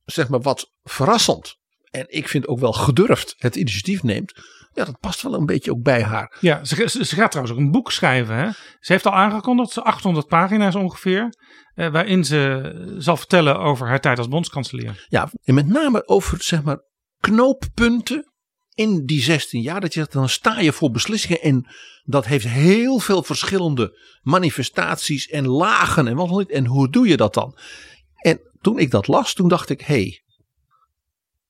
zeg 0.04 0.28
maar 0.28 0.40
wat 0.40 0.72
verrassend. 0.82 1.56
En 1.90 2.04
ik 2.08 2.28
vind 2.28 2.46
ook 2.46 2.58
wel 2.58 2.72
gedurfd 2.72 3.34
het 3.38 3.56
initiatief 3.56 4.02
neemt. 4.02 4.32
Ja, 4.72 4.84
dat 4.84 5.00
past 5.00 5.22
wel 5.22 5.34
een 5.34 5.46
beetje 5.46 5.70
ook 5.70 5.82
bij 5.82 6.02
haar. 6.02 6.36
Ja, 6.40 6.64
ze, 6.64 6.88
ze, 6.88 7.04
ze 7.04 7.14
gaat 7.14 7.30
trouwens 7.30 7.58
ook 7.58 7.64
een 7.64 7.70
boek 7.70 7.92
schrijven. 7.92 8.36
Hè? 8.36 8.50
Ze 8.80 8.92
heeft 8.92 9.06
al 9.06 9.12
aangekondigd, 9.14 9.70
ze 9.70 9.82
800 9.82 10.26
pagina's 10.26 10.74
ongeveer. 10.74 11.34
eh, 11.74 11.88
waarin 11.88 12.24
ze 12.24 12.94
zal 12.98 13.16
vertellen 13.16 13.58
over 13.58 13.86
haar 13.86 14.00
tijd 14.00 14.18
als 14.18 14.28
bondskanselier. 14.28 15.06
Ja, 15.08 15.30
en 15.44 15.54
met 15.54 15.66
name 15.66 16.06
over 16.08 16.42
zeg 16.42 16.62
maar 16.62 16.78
knooppunten 17.20 18.32
in 18.74 19.06
die 19.06 19.22
16 19.22 19.60
jaar. 19.60 19.80
Dat 19.80 19.94
je 19.94 20.00
zegt, 20.00 20.12
dan 20.12 20.28
sta 20.28 20.60
je 20.60 20.72
voor 20.72 20.90
beslissingen 20.90 21.40
en 21.40 21.66
dat 22.04 22.26
heeft 22.26 22.46
heel 22.46 22.98
veel 22.98 23.22
verschillende 23.22 23.98
manifestaties 24.22 25.28
en 25.28 25.46
lagen 25.46 26.08
en 26.08 26.16
wat 26.16 26.28
dan 26.28 26.38
niet. 26.38 26.50
En 26.50 26.66
hoe 26.66 26.90
doe 26.90 27.08
je 27.08 27.16
dat 27.16 27.34
dan? 27.34 27.58
En 28.16 28.40
toen 28.60 28.78
ik 28.78 28.90
dat 28.90 29.06
las, 29.06 29.34
toen 29.34 29.48
dacht 29.48 29.70
ik, 29.70 29.80
hé, 29.80 29.94
hey, 29.94 30.22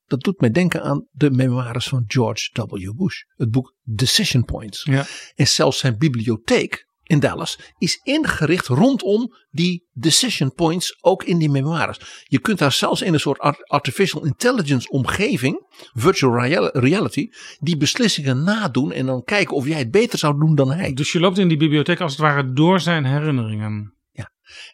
dat 0.06 0.20
doet 0.20 0.40
mij 0.40 0.50
denken 0.50 0.82
aan 0.82 1.06
de 1.10 1.30
memoires 1.30 1.88
van 1.88 2.04
George 2.06 2.50
W. 2.52 2.96
Bush. 2.96 3.22
Het 3.36 3.50
boek 3.50 3.74
Decision 3.82 4.44
Points. 4.44 4.82
Ja. 4.82 5.06
En 5.34 5.48
zelfs 5.48 5.78
zijn 5.78 5.98
bibliotheek 5.98 6.86
in 7.04 7.20
Dallas 7.20 7.58
is 7.78 8.00
ingericht 8.02 8.66
rondom 8.66 9.34
die 9.50 9.88
decision 9.92 10.52
points 10.52 10.98
ook 11.00 11.24
in 11.24 11.38
die 11.38 11.50
memoires. 11.50 12.24
Je 12.24 12.38
kunt 12.38 12.58
daar 12.58 12.72
zelfs 12.72 13.02
in 13.02 13.12
een 13.12 13.20
soort 13.20 13.38
art- 13.38 13.68
artificial 13.68 14.24
intelligence 14.24 14.88
omgeving, 14.88 15.66
virtual 15.92 16.40
real- 16.40 16.78
reality, 16.78 17.28
die 17.58 17.76
beslissingen 17.76 18.42
nadoen 18.42 18.92
en 18.92 19.06
dan 19.06 19.22
kijken 19.22 19.56
of 19.56 19.66
jij 19.66 19.78
het 19.78 19.90
beter 19.90 20.18
zou 20.18 20.38
doen 20.38 20.54
dan 20.54 20.72
hij. 20.72 20.92
Dus 20.92 21.12
je 21.12 21.20
loopt 21.20 21.38
in 21.38 21.48
die 21.48 21.56
bibliotheek 21.58 22.00
als 22.00 22.12
het 22.12 22.20
ware 22.20 22.52
door 22.52 22.80
zijn 22.80 23.04
herinneringen. 23.04 23.92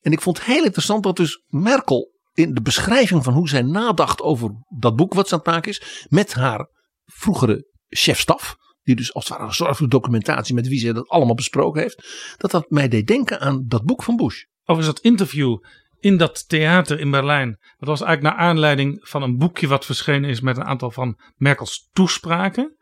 En 0.01 0.13
ik 0.13 0.21
vond 0.21 0.39
het 0.39 0.47
heel 0.47 0.65
interessant 0.65 1.03
dat 1.03 1.17
dus 1.17 1.43
Merkel 1.47 2.19
in 2.33 2.55
de 2.55 2.63
beschrijving 2.63 3.25
van 3.25 3.33
hoe 3.33 3.49
zij 3.49 3.63
nadacht 3.63 4.21
over 4.21 4.51
dat 4.79 4.97
boek 4.97 5.15
wat 5.15 5.29
ze 5.29 5.35
aan 5.35 5.41
het 5.41 5.49
maken 5.49 5.71
is, 5.71 6.07
met 6.09 6.33
haar 6.33 6.69
vroegere 7.05 7.69
chefstaf, 7.89 8.57
dus 8.95 9.15
als 9.15 9.29
het 9.29 9.59
ware 9.59 9.75
een 9.79 9.89
documentatie 9.89 10.55
met 10.55 10.69
wie 10.69 10.79
ze 10.79 10.93
dat 10.93 11.09
allemaal 11.09 11.35
besproken 11.35 11.83
heeft, 11.83 12.35
dat 12.37 12.51
dat 12.51 12.71
mij 12.71 12.89
deed 12.89 13.07
denken 13.07 13.41
aan 13.41 13.65
dat 13.67 13.85
boek 13.85 14.03
van 14.03 14.17
Bush. 14.17 14.45
Overigens 14.65 14.97
dat 14.97 15.05
interview 15.05 15.59
in 16.01 16.17
dat 16.17 16.49
theater 16.49 17.01
in 17.01 17.11
Berlijn. 17.11 17.59
Dat 17.79 17.89
was 17.89 18.01
eigenlijk 18.01 18.37
naar 18.37 18.47
aanleiding 18.47 18.99
van 19.01 19.23
een 19.23 19.37
boekje 19.37 19.67
wat 19.67 19.85
verschenen 19.85 20.31
is 20.31 20.41
met 20.41 20.57
een 20.57 20.65
aantal 20.65 20.91
van 20.91 21.21
Merkels 21.37 21.89
toespraken. 21.93 22.77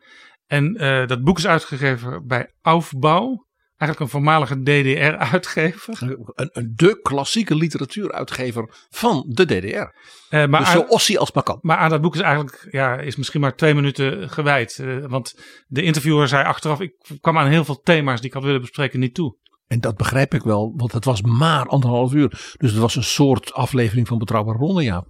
En 0.46 0.76
eh, 0.76 1.06
dat 1.06 1.22
boek 1.22 1.38
is 1.38 1.46
uitgegeven 1.46 2.26
bij 2.26 2.52
Aufbau. 2.62 3.46
Eigenlijk 3.78 4.00
een 4.00 4.20
voormalige 4.20 4.62
DDR-uitgever. 4.62 6.02
Een, 6.34 6.50
een 6.52 6.72
de 6.76 7.00
klassieke 7.02 7.54
literatuuruitgever 7.54 8.86
van 8.90 9.24
de 9.28 9.44
DDR. 9.44 9.96
Eh, 10.28 10.46
maar, 10.46 10.60
dus 10.60 10.70
zo 10.70 10.80
ossie 10.80 11.18
als 11.18 11.32
maar 11.32 11.42
kan. 11.42 11.58
maar 11.62 11.76
aan 11.76 11.90
dat 11.90 12.00
boek 12.00 12.14
is 12.14 12.20
eigenlijk 12.20 12.68
ja, 12.70 12.96
is 12.96 13.16
misschien 13.16 13.40
maar 13.40 13.56
twee 13.56 13.74
minuten 13.74 14.30
gewijd. 14.30 14.78
Eh, 14.78 15.04
want 15.06 15.40
de 15.66 15.82
interviewer 15.82 16.28
zei 16.28 16.44
achteraf, 16.44 16.80
ik 16.80 16.94
kwam 17.20 17.38
aan 17.38 17.48
heel 17.48 17.64
veel 17.64 17.80
thema's 17.80 18.20
die 18.20 18.28
ik 18.28 18.34
had 18.34 18.44
willen 18.44 18.60
bespreken 18.60 19.00
niet 19.00 19.14
toe. 19.14 19.36
En 19.66 19.80
dat 19.80 19.96
begrijp 19.96 20.34
ik 20.34 20.42
wel, 20.42 20.72
want 20.76 20.92
het 20.92 21.04
was 21.04 21.22
maar 21.22 21.66
anderhalf 21.66 22.12
uur. 22.12 22.28
Dus 22.56 22.70
het 22.70 22.80
was 22.80 22.96
een 22.96 23.04
soort 23.04 23.52
aflevering 23.52 24.08
van 24.08 24.18
Betrouwbare 24.18 24.58
Ronde, 24.58 24.82
ja. 24.92 25.04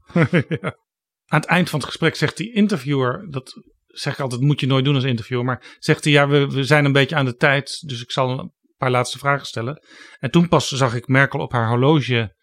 Aan 1.27 1.41
het 1.41 1.45
eind 1.45 1.71
van 1.71 1.79
het 1.79 1.89
gesprek 1.89 2.17
zegt 2.17 2.37
die 2.37 2.53
interviewer, 2.53 3.27
dat 3.31 3.63
zeg 3.87 4.13
ik 4.13 4.21
altijd, 4.21 4.41
moet 4.41 4.61
je 4.61 4.67
nooit 4.67 4.85
doen 4.85 4.95
als 4.95 5.05
interviewer, 5.05 5.45
maar 5.45 5.77
zegt 5.79 6.05
hij, 6.05 6.13
ja, 6.13 6.29
we, 6.29 6.47
we 6.47 6.65
zijn 6.65 6.85
een 6.85 6.93
beetje 6.93 7.17
aan 7.17 7.25
de 7.25 7.37
tijd, 7.37 7.89
dus 7.89 8.03
ik 8.03 8.11
zal 8.11 8.39
een 8.39 8.53
paar 8.79 8.91
laatste 8.91 9.19
vragen 9.19 9.47
stellen. 9.47 9.83
En 10.19 10.31
toen 10.31 10.49
pas 10.49 10.69
zag 10.69 10.95
ik 10.95 11.09
Merkel 11.09 11.41
op 11.41 11.53
haar 11.53 11.69
horloge 11.69 12.35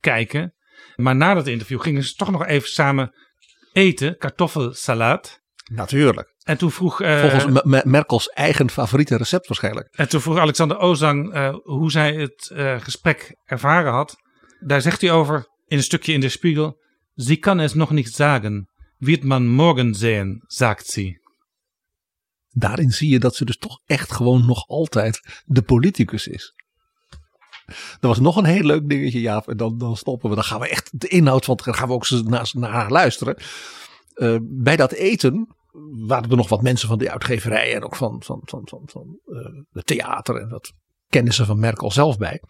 kijken. 0.00 0.54
Maar 0.96 1.16
na 1.16 1.34
dat 1.34 1.46
interview 1.46 1.80
gingen 1.80 2.02
ze 2.04 2.14
toch 2.14 2.30
nog 2.30 2.46
even 2.46 2.68
samen 2.68 3.14
eten, 3.72 4.16
kartoffelsalaat. 4.18 5.40
Natuurlijk. 5.70 6.34
En 6.42 6.56
toen 6.58 6.70
vroeg, 6.70 7.00
eh, 7.02 7.20
Volgens 7.20 7.44
Me- 7.44 7.60
Me- 7.64 7.82
Merkels 7.84 8.28
eigen 8.28 8.70
favoriete 8.70 9.16
recept 9.16 9.46
waarschijnlijk. 9.48 9.88
en 9.94 10.08
toen 10.08 10.20
vroeg 10.20 10.38
Alexander 10.38 10.78
Ozang 10.78 11.32
eh, 11.32 11.54
hoe 11.62 11.90
zij 11.90 12.14
het 12.14 12.50
eh, 12.54 12.80
gesprek 12.80 13.36
ervaren 13.44 13.92
had. 13.92 14.16
Daar 14.60 14.80
zegt 14.80 15.00
hij 15.00 15.12
over 15.12 15.46
in 15.66 15.76
een 15.76 15.82
stukje 15.82 16.12
in 16.12 16.20
de 16.20 16.28
Spiegel. 16.28 16.82
Sie 17.14 17.36
kan 17.36 17.60
es 17.60 17.74
nog 17.74 17.90
niet 17.90 18.08
sagen. 18.14 18.68
Wird 18.98 19.22
man 19.24 19.46
morgen 19.48 19.94
sehen, 19.94 20.42
sagt 20.46 20.86
sie. 20.86 21.20
Daarin 22.58 22.90
zie 22.90 23.10
je 23.10 23.18
dat 23.18 23.34
ze 23.34 23.44
dus 23.44 23.58
toch 23.58 23.80
echt 23.86 24.12
gewoon 24.12 24.46
nog 24.46 24.66
altijd 24.66 25.42
de 25.44 25.62
politicus 25.62 26.26
is. 26.26 26.52
Er 28.00 28.08
was 28.08 28.18
nog 28.20 28.36
een 28.36 28.44
heel 28.44 28.62
leuk 28.62 28.88
dingetje, 28.88 29.20
Jaap. 29.20 29.48
En 29.48 29.56
dan, 29.56 29.78
dan 29.78 29.96
stoppen 29.96 30.28
we. 30.28 30.34
Dan 30.34 30.44
gaan 30.44 30.60
we 30.60 30.68
echt 30.68 31.00
de 31.00 31.08
inhoud 31.08 31.44
van. 31.44 31.58
Dan 31.64 31.74
gaan 31.74 31.88
we 31.88 31.94
ook 31.94 32.10
naar, 32.10 32.50
naar 32.52 32.70
haar 32.70 32.90
luisteren. 32.90 33.36
eh, 34.14 34.36
bij 34.42 34.76
dat 34.76 34.92
eten 34.92 35.56
waren 36.06 36.30
er 36.30 36.36
nog 36.36 36.48
wat 36.48 36.62
mensen 36.62 36.88
van 36.88 36.98
de 36.98 37.10
uitgeverij 37.10 37.74
en 37.74 37.84
ook 37.84 37.96
van, 37.96 38.22
van, 38.24 38.40
van, 38.44 38.62
van, 38.64 38.82
van 38.84 39.18
het 39.70 39.86
theater 39.86 40.36
en 40.36 40.48
wat 40.48 40.72
kennissen 41.08 41.46
van 41.46 41.58
Merkel 41.58 41.90
zelf 41.90 42.16
bij. 42.18 42.42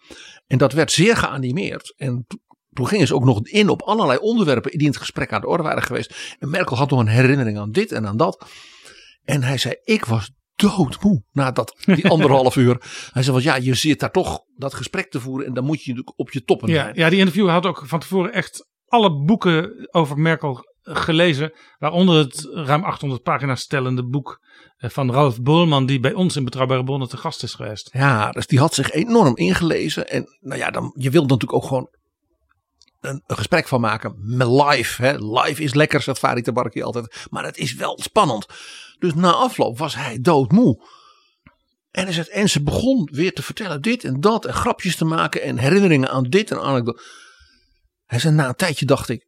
En 0.47 0.57
dat 0.57 0.73
werd 0.73 0.91
zeer 0.91 1.17
geanimeerd. 1.17 1.93
En 1.97 2.23
to- 2.27 2.37
toen 2.73 2.87
gingen 2.87 3.07
ze 3.07 3.15
ook 3.15 3.23
nog 3.25 3.47
in 3.47 3.69
op 3.69 3.81
allerlei 3.81 4.19
onderwerpen 4.19 4.71
die 4.71 4.79
in 4.79 4.87
het 4.87 4.97
gesprek 4.97 5.33
aan 5.33 5.41
de 5.41 5.47
orde 5.47 5.63
waren 5.63 5.83
geweest. 5.83 6.35
En 6.39 6.49
Merkel 6.49 6.77
had 6.77 6.89
nog 6.89 6.99
een 6.99 7.07
herinnering 7.07 7.57
aan 7.57 7.71
dit 7.71 7.91
en 7.91 8.07
aan 8.07 8.17
dat. 8.17 8.45
En 9.29 9.43
hij 9.43 9.57
zei, 9.57 9.75
ik 9.83 10.05
was 10.05 10.31
doodmoe 10.55 11.23
na 11.31 11.51
dat, 11.51 11.75
die 11.85 12.07
anderhalf 12.15 12.55
uur. 12.55 12.77
Hij 13.11 13.21
zei, 13.23 13.31
want 13.31 13.43
ja, 13.43 13.55
je 13.55 13.73
zit 13.73 13.99
daar 13.99 14.11
toch 14.11 14.43
dat 14.55 14.73
gesprek 14.73 15.11
te 15.11 15.19
voeren 15.19 15.47
en 15.47 15.53
dan 15.53 15.63
moet 15.63 15.83
je 15.83 15.89
natuurlijk 15.89 16.19
op 16.19 16.31
je 16.31 16.43
toppen 16.43 16.69
Ja, 16.69 16.83
zijn. 16.83 16.95
ja, 16.95 17.09
die 17.09 17.19
interviewer 17.19 17.51
had 17.51 17.65
ook 17.65 17.83
van 17.85 17.99
tevoren 17.99 18.33
echt 18.33 18.67
alle 18.85 19.23
boeken 19.23 19.87
over 19.91 20.17
Merkel 20.17 20.67
gelezen. 20.81 21.51
Waaronder 21.77 22.15
het 22.17 22.47
ruim 22.53 22.83
800 22.83 23.23
pagina's 23.23 23.61
stellende 23.61 24.05
boek 24.05 24.39
eh, 24.77 24.89
van 24.89 25.11
Ralf 25.11 25.41
Bolman. 25.41 25.85
Die 25.85 25.99
bij 25.99 26.13
ons 26.13 26.35
in 26.35 26.43
Betrouwbare 26.43 26.83
Bronnen 26.83 27.09
te 27.09 27.17
gast 27.17 27.43
is 27.43 27.53
geweest. 27.53 27.89
Ja, 27.93 28.31
dus 28.31 28.47
die 28.47 28.59
had 28.59 28.73
zich 28.73 28.91
enorm 28.91 29.35
ingelezen. 29.37 30.09
En 30.09 30.37
nou 30.39 30.59
ja, 30.59 30.69
dan, 30.71 30.93
je 30.97 31.09
wilt 31.09 31.29
natuurlijk 31.29 31.53
ook 31.63 31.67
gewoon 31.67 31.89
een, 33.01 33.23
gesprek 33.27 33.67
van 33.67 33.81
maken. 33.81 34.15
Live. 34.37 35.05
Hè. 35.05 35.17
Live 35.17 35.63
is 35.63 35.73
lekker, 35.73 36.01
zegt 36.01 36.19
Farid 36.19 36.43
Tabarki 36.43 36.81
altijd. 36.81 37.27
Maar 37.29 37.43
het 37.43 37.57
is 37.57 37.73
wel 37.73 37.99
spannend. 38.01 38.45
Dus 38.99 39.13
na 39.13 39.31
afloop 39.31 39.77
was 39.77 39.95
hij 39.95 40.21
doodmoe. 40.21 40.87
En, 41.91 42.29
en 42.31 42.49
ze 42.49 42.63
begon 42.63 43.09
weer 43.11 43.33
te 43.33 43.43
vertellen 43.43 43.81
dit 43.81 44.03
en 44.03 44.19
dat. 44.19 44.45
En 44.45 44.53
grapjes 44.53 44.95
te 44.95 45.05
maken. 45.05 45.41
En 45.41 45.57
herinneringen 45.57 46.09
aan 46.09 46.23
dit 46.23 46.51
en 46.51 46.61
anekdote. 46.61 47.01
Hij 48.05 48.19
zei, 48.19 48.35
na 48.35 48.47
een 48.47 48.55
tijdje 48.55 48.85
dacht 48.85 49.09
ik. 49.09 49.27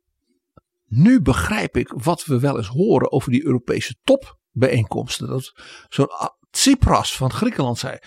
Nu 0.88 1.22
begrijp 1.22 1.78
ik 1.78 1.94
wat 1.96 2.26
we 2.26 2.40
wel 2.40 2.58
eens 2.58 2.68
horen 2.68 3.12
over 3.12 3.32
die 3.32 3.46
Europese 3.46 3.96
topbijeenkomsten. 4.04 5.28
Dat 5.28 5.54
zo'n 5.90 6.10
Tsipras 6.50 7.16
van 7.16 7.32
Griekenland 7.32 7.78
zei. 7.78 7.98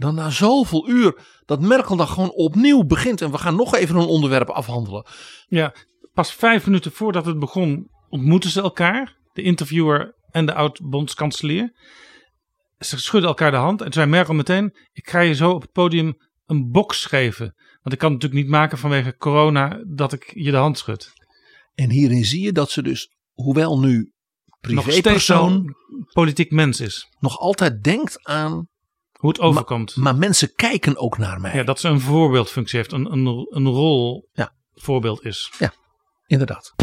Dan 0.00 0.14
na 0.14 0.30
zoveel 0.30 0.88
uur 0.88 1.18
dat 1.44 1.60
Merkel 1.60 1.96
dan 1.96 2.08
gewoon 2.08 2.30
opnieuw 2.30 2.84
begint. 2.84 3.20
En 3.20 3.30
we 3.30 3.38
gaan 3.38 3.56
nog 3.56 3.74
even 3.74 3.96
een 3.96 4.06
onderwerp 4.06 4.48
afhandelen. 4.48 5.06
Ja, 5.46 5.74
pas 6.12 6.32
vijf 6.32 6.66
minuten 6.66 6.92
voordat 6.92 7.26
het 7.26 7.38
begon 7.38 7.90
ontmoetten 8.08 8.50
ze 8.50 8.62
elkaar. 8.62 9.16
De 9.32 9.42
interviewer 9.42 10.14
en 10.30 10.46
de 10.46 10.54
oud-bondskanselier. 10.54 11.72
Ze 12.78 12.98
schudden 12.98 13.28
elkaar 13.28 13.50
de 13.50 13.56
hand 13.56 13.80
en 13.80 13.92
zei 13.92 14.06
Merkel 14.06 14.34
meteen... 14.34 14.76
ik 14.92 15.08
ga 15.10 15.20
je 15.20 15.34
zo 15.34 15.50
op 15.50 15.62
het 15.62 15.72
podium 15.72 16.16
een 16.46 16.70
box 16.70 17.04
geven. 17.04 17.54
Want 17.82 17.94
ik 17.94 17.98
kan 17.98 18.12
het 18.12 18.22
natuurlijk 18.22 18.42
niet 18.42 18.58
maken 18.58 18.78
vanwege 18.78 19.16
corona 19.16 19.82
dat 19.86 20.12
ik 20.12 20.30
je 20.34 20.50
de 20.50 20.56
hand 20.56 20.78
schud. 20.78 21.12
En 21.74 21.90
hierin 21.90 22.24
zie 22.24 22.44
je 22.44 22.52
dat 22.52 22.70
ze 22.70 22.82
dus, 22.82 23.08
hoewel 23.32 23.80
nu 23.80 24.12
Nog 24.60 24.82
steeds 24.82 25.00
privépersoon, 25.00 25.52
zo'n 25.52 26.06
politiek 26.12 26.50
mens 26.50 26.80
is. 26.80 27.06
nog 27.18 27.38
altijd 27.38 27.82
denkt 27.82 28.26
aan. 28.26 28.68
Hoe 29.20 29.30
het 29.30 29.40
overkomt. 29.40 29.96
Maar 29.96 30.16
mensen 30.16 30.54
kijken 30.54 30.96
ook 30.96 31.18
naar 31.18 31.40
mij. 31.40 31.54
ja, 31.54 31.62
dat 31.62 31.80
ze 31.80 31.88
een 31.88 32.00
voorbeeldfunctie 32.00 32.78
heeft. 32.78 32.92
Een, 32.92 33.12
een, 33.12 33.46
een 33.50 33.66
rol 33.66 34.28
Ja. 34.32 34.52
voorbeeld 34.74 35.24
is. 35.24 35.50
Inderdaad. 36.26 36.74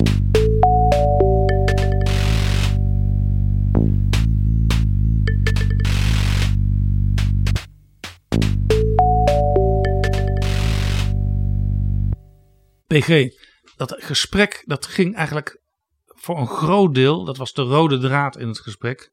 PG, 12.88 13.29
dat 13.75 13.96
gesprek 13.98 14.63
dat 14.65 14.86
ging 14.86 15.15
eigenlijk 15.15 15.62
voor 16.06 16.38
een 16.38 16.48
groot 16.48 16.96
deel, 16.96 17.24
dat 17.25 17.38
was 17.38 17.53
de 17.53 17.62
rode 17.62 18.00
draad 18.00 18.38
in 18.38 18.48
het 18.48 18.60
gesprek, 18.60 19.12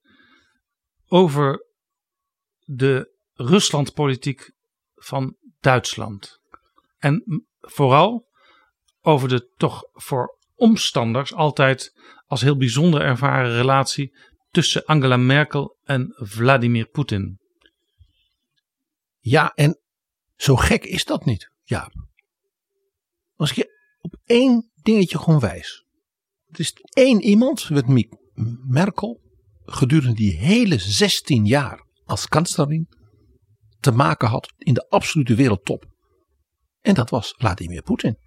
over 1.06 1.66
de 2.64 3.12
Ruslandpolitiek 3.34 4.52
van 4.94 5.36
Duitsland. 5.60 6.40
En 6.98 7.46
vooral 7.60 8.28
over 9.00 9.28
de 9.28 9.52
toch 9.56 9.88
voor 9.92 10.38
omstanders 10.54 11.34
altijd 11.34 11.92
als 12.26 12.40
heel 12.40 12.56
bijzonder 12.56 13.00
ervaren 13.00 13.52
relatie 13.52 14.16
tussen 14.50 14.84
Angela 14.84 15.16
Merkel 15.16 15.76
en 15.82 16.14
Vladimir 16.16 16.86
Poetin. 16.86 17.38
Ja, 19.18 19.52
en 19.54 19.80
zo 20.36 20.56
gek 20.56 20.84
is 20.84 21.04
dat 21.04 21.24
niet. 21.24 21.50
Ja. 21.62 21.90
Als 23.34 23.50
ik 23.50 23.56
je 23.56 23.96
op 24.00 24.16
één 24.24 24.70
dingetje 24.82 25.18
gewoon 25.18 25.40
wijs. 25.40 25.84
Het 26.46 26.58
is 26.58 26.72
één 26.88 27.22
iemand 27.22 27.70
met 27.70 27.86
Merkel 28.68 29.20
gedurende 29.64 30.14
die 30.14 30.36
hele 30.36 30.78
16 30.78 31.46
jaar 31.46 31.86
als 32.04 32.28
kanselier 32.28 32.86
te 33.84 33.92
maken 33.92 34.28
had 34.28 34.52
in 34.58 34.74
de 34.74 34.88
absolute 34.88 35.34
wereldtop. 35.34 35.84
En 36.80 36.94
dat 36.94 37.10
was 37.10 37.34
Vladimir 37.38 37.82
Poetin. 37.82 38.18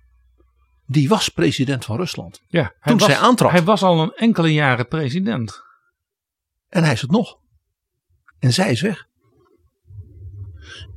Die 0.85 1.09
was 1.09 1.29
president 1.29 1.85
van 1.85 1.97
Rusland. 1.97 2.41
Ja, 2.47 2.61
hij 2.61 2.91
Toen 2.91 2.97
was, 2.97 3.09
zij 3.09 3.17
aantrad. 3.17 3.51
Hij 3.51 3.63
was 3.63 3.83
al 3.83 4.01
een 4.01 4.13
enkele 4.13 4.53
jaren 4.53 4.87
president. 4.87 5.61
En 6.67 6.83
hij 6.83 6.93
is 6.93 7.01
het 7.01 7.11
nog. 7.11 7.37
En 8.39 8.53
zij 8.53 8.71
is 8.71 8.81
weg. 8.81 9.05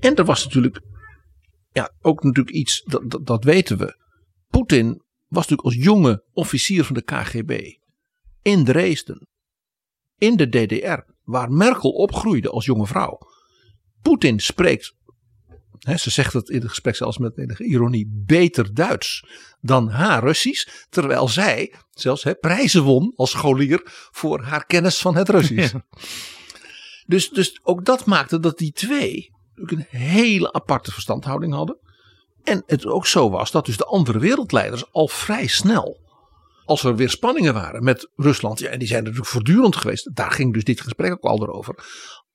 En 0.00 0.14
er 0.14 0.24
was 0.24 0.44
natuurlijk, 0.44 0.80
ja, 1.72 1.92
ook 2.00 2.22
natuurlijk 2.22 2.56
iets, 2.56 2.82
dat, 2.82 3.10
dat, 3.10 3.26
dat 3.26 3.44
weten 3.44 3.78
we. 3.78 3.96
Poetin 4.48 5.02
was 5.28 5.48
natuurlijk 5.48 5.62
als 5.62 5.84
jonge 5.84 6.24
officier 6.32 6.84
van 6.84 6.94
de 6.94 7.02
KGB 7.02 7.78
in 8.42 8.64
Dresden, 8.64 9.28
in 10.18 10.36
de 10.36 10.48
DDR, 10.48 11.12
waar 11.22 11.50
Merkel 11.50 11.90
opgroeide 11.90 12.50
als 12.50 12.64
jonge 12.64 12.86
vrouw. 12.86 13.18
Poetin 14.02 14.40
spreekt, 14.40 14.94
hè, 15.78 15.96
ze 15.96 16.10
zegt 16.10 16.32
het 16.32 16.48
in 16.48 16.60
het 16.60 16.68
gesprek 16.68 16.96
zelfs 16.96 17.18
met 17.18 17.38
enige 17.38 17.64
ironie, 17.64 18.22
beter 18.26 18.74
Duits 18.74 19.24
dan 19.60 19.88
haar 19.88 20.22
Russisch. 20.22 20.68
Terwijl 20.88 21.28
zij 21.28 21.74
zelfs 21.90 22.24
hè, 22.24 22.34
prijzen 22.34 22.82
won 22.82 23.12
als 23.16 23.30
scholier 23.30 23.80
voor 24.10 24.42
haar 24.42 24.66
kennis 24.66 24.98
van 24.98 25.16
het 25.16 25.28
Russisch. 25.28 25.72
Ja. 25.80 25.84
Dus, 27.06 27.28
dus 27.28 27.60
ook 27.62 27.84
dat 27.84 28.04
maakte 28.04 28.40
dat 28.40 28.58
die 28.58 28.72
twee 28.72 29.30
een 29.54 29.86
hele 29.88 30.52
aparte 30.52 30.92
verstandhouding 30.92 31.52
hadden. 31.52 31.78
En 32.42 32.62
het 32.66 32.86
ook 32.86 33.06
zo 33.06 33.30
was 33.30 33.50
dat 33.50 33.66
dus 33.66 33.76
de 33.76 33.84
andere 33.84 34.18
wereldleiders 34.18 34.92
al 34.92 35.08
vrij 35.08 35.46
snel, 35.46 36.00
als 36.64 36.84
er 36.84 36.96
weer 36.96 37.10
spanningen 37.10 37.54
waren 37.54 37.84
met 37.84 38.10
Rusland, 38.16 38.58
ja, 38.58 38.68
en 38.68 38.78
die 38.78 38.88
zijn 38.88 39.02
natuurlijk 39.02 39.30
voortdurend 39.30 39.76
geweest, 39.76 40.16
daar 40.16 40.30
ging 40.30 40.52
dus 40.52 40.64
dit 40.64 40.80
gesprek 40.80 41.12
ook 41.12 41.24
al 41.24 41.48
over, 41.48 41.74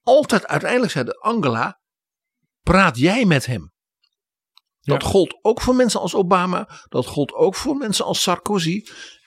altijd 0.06 0.48
uiteindelijk 0.48 0.92
zeiden 0.92 1.20
Angela, 1.20 1.80
praat 2.62 2.98
jij 2.98 3.26
met 3.26 3.46
hem. 3.46 3.74
Dat 4.82 5.02
Ja. 5.02 5.08
gold 5.10 5.38
ook 5.42 5.62
voor 5.62 5.76
mensen 5.76 6.00
als 6.00 6.16
Obama, 6.16 6.70
dat 6.90 7.06
gold 7.06 7.34
ook 7.34 7.56
voor 7.56 7.76
mensen 7.76 8.06
als 8.06 8.22
Sarkozy. 8.22 8.84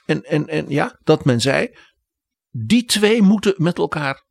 En, 0.07 0.23
en, 0.23 0.47
en 0.47 0.69
ja, 0.69 0.99
dat 1.03 1.25
men 1.25 1.41
zei, 1.41 1.77
die 2.51 2.85
twee 2.85 3.23
moeten 3.23 3.55
met 3.57 3.79
elkaar 3.79 4.27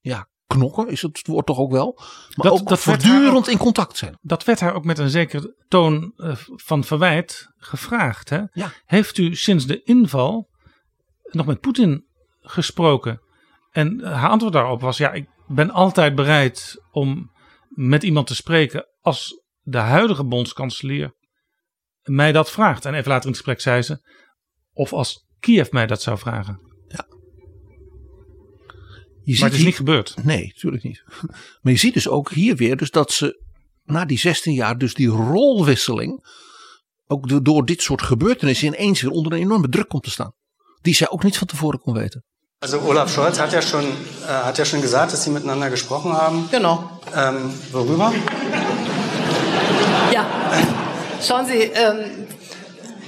ja, 0.00 0.28
knokken, 0.46 0.88
is 0.88 1.02
het 1.02 1.26
woord 1.26 1.46
toch 1.46 1.58
ook 1.58 1.70
wel. 1.72 1.92
Maar 1.96 2.50
Dat- 2.50 2.60
ook 2.60 2.68
dat 2.68 2.80
voortdurend 2.80 3.36
ook- 3.36 3.48
in 3.48 3.58
contact 3.58 3.96
zijn. 3.96 4.18
Dat 4.20 4.44
werd 4.44 4.60
haar 4.60 4.74
ook 4.74 4.84
met 4.84 4.98
een 4.98 5.10
zekere 5.10 5.64
toon 5.68 6.12
eh, 6.16 6.36
van 6.44 6.84
verwijt 6.84 7.46
gevraagd. 7.56 8.28
Hè? 8.28 8.42
Ja. 8.52 8.72
Heeft 8.84 9.18
u 9.18 9.34
sinds 9.36 9.66
de 9.66 9.82
inval 9.82 10.48
nog 11.22 11.46
met 11.46 11.60
Poetin 11.60 12.06
gesproken? 12.40 13.20
En 13.70 14.00
eh, 14.00 14.12
haar 14.20 14.30
antwoord 14.30 14.52
daarop 14.52 14.80
was: 14.80 14.96
ja, 14.96 15.12
ik 15.12 15.28
ben 15.48 15.70
altijd 15.70 16.14
bereid 16.14 16.76
om 16.90 17.30
met 17.68 18.02
iemand 18.02 18.26
te 18.26 18.34
spreken 18.34 18.86
als 19.00 19.42
de 19.60 19.78
huidige 19.78 20.24
bondskanselier 20.24 21.14
mij 22.02 22.32
dat 22.32 22.50
vraagt. 22.50 22.84
En 22.84 22.94
even 22.94 23.08
later 23.08 23.24
in 23.24 23.28
het 23.34 23.36
gesprek 23.44 23.60
zei 23.60 23.82
ze: 23.82 24.00
of 24.72 24.92
als 24.92 25.26
Kiev 25.40 25.70
mij 25.70 25.86
dat 25.86 26.02
zou 26.02 26.18
vragen. 26.18 26.66
Je 29.22 29.34
Maar 29.34 29.42
het 29.42 29.52
is 29.52 29.56
hier- 29.58 29.66
niet 29.66 29.76
gebeurd. 29.76 30.24
Nee, 30.24 30.46
natuurlijk 30.46 30.82
niet. 30.82 31.04
Maar 31.60 31.72
je 31.72 31.78
ziet 31.78 31.94
dus 31.94 32.08
ook 32.08 32.30
hier 32.30 32.56
weer 32.56 32.76
dus 32.76 32.90
dat 32.90 33.12
ze 33.12 33.42
na 33.84 34.04
die 34.04 34.18
16 34.18 34.52
jaar 34.52 34.78
dus 34.78 34.94
die 34.94 35.08
rolwisseling 35.08 36.26
ook 37.06 37.28
do- 37.28 37.42
door 37.42 37.64
dit 37.64 37.82
soort 37.82 38.02
gebeurtenissen 38.02 38.66
ineens 38.66 39.00
weer 39.00 39.10
onder 39.10 39.32
een 39.32 39.38
enorme 39.38 39.68
druk 39.68 39.88
komt 39.88 40.02
te 40.02 40.10
staan. 40.10 40.32
Die 40.80 40.94
zij 40.94 41.10
ook 41.10 41.22
niet 41.22 41.38
van 41.38 41.46
tevoren 41.46 41.78
kon 41.80 41.94
weten. 41.94 42.24
Also 42.60 42.80
Olaf 42.80 43.14
Scholz 43.14 43.38
hat 43.38 43.52
ja 43.52 43.62
schon, 43.62 43.84
äh, 43.84 44.26
hat 44.26 44.58
ja 44.58 44.64
schon 44.64 44.82
gesagt, 44.82 45.12
dass 45.12 45.22
Sie 45.22 45.30
miteinander 45.30 45.70
gesprochen 45.70 46.12
haben. 46.12 46.48
Genau. 46.50 46.90
Ähm, 47.16 47.54
worüber? 47.70 48.12
Ja, 50.12 50.26
schauen 51.24 51.46
Sie, 51.46 51.54
ähm, 51.54 52.26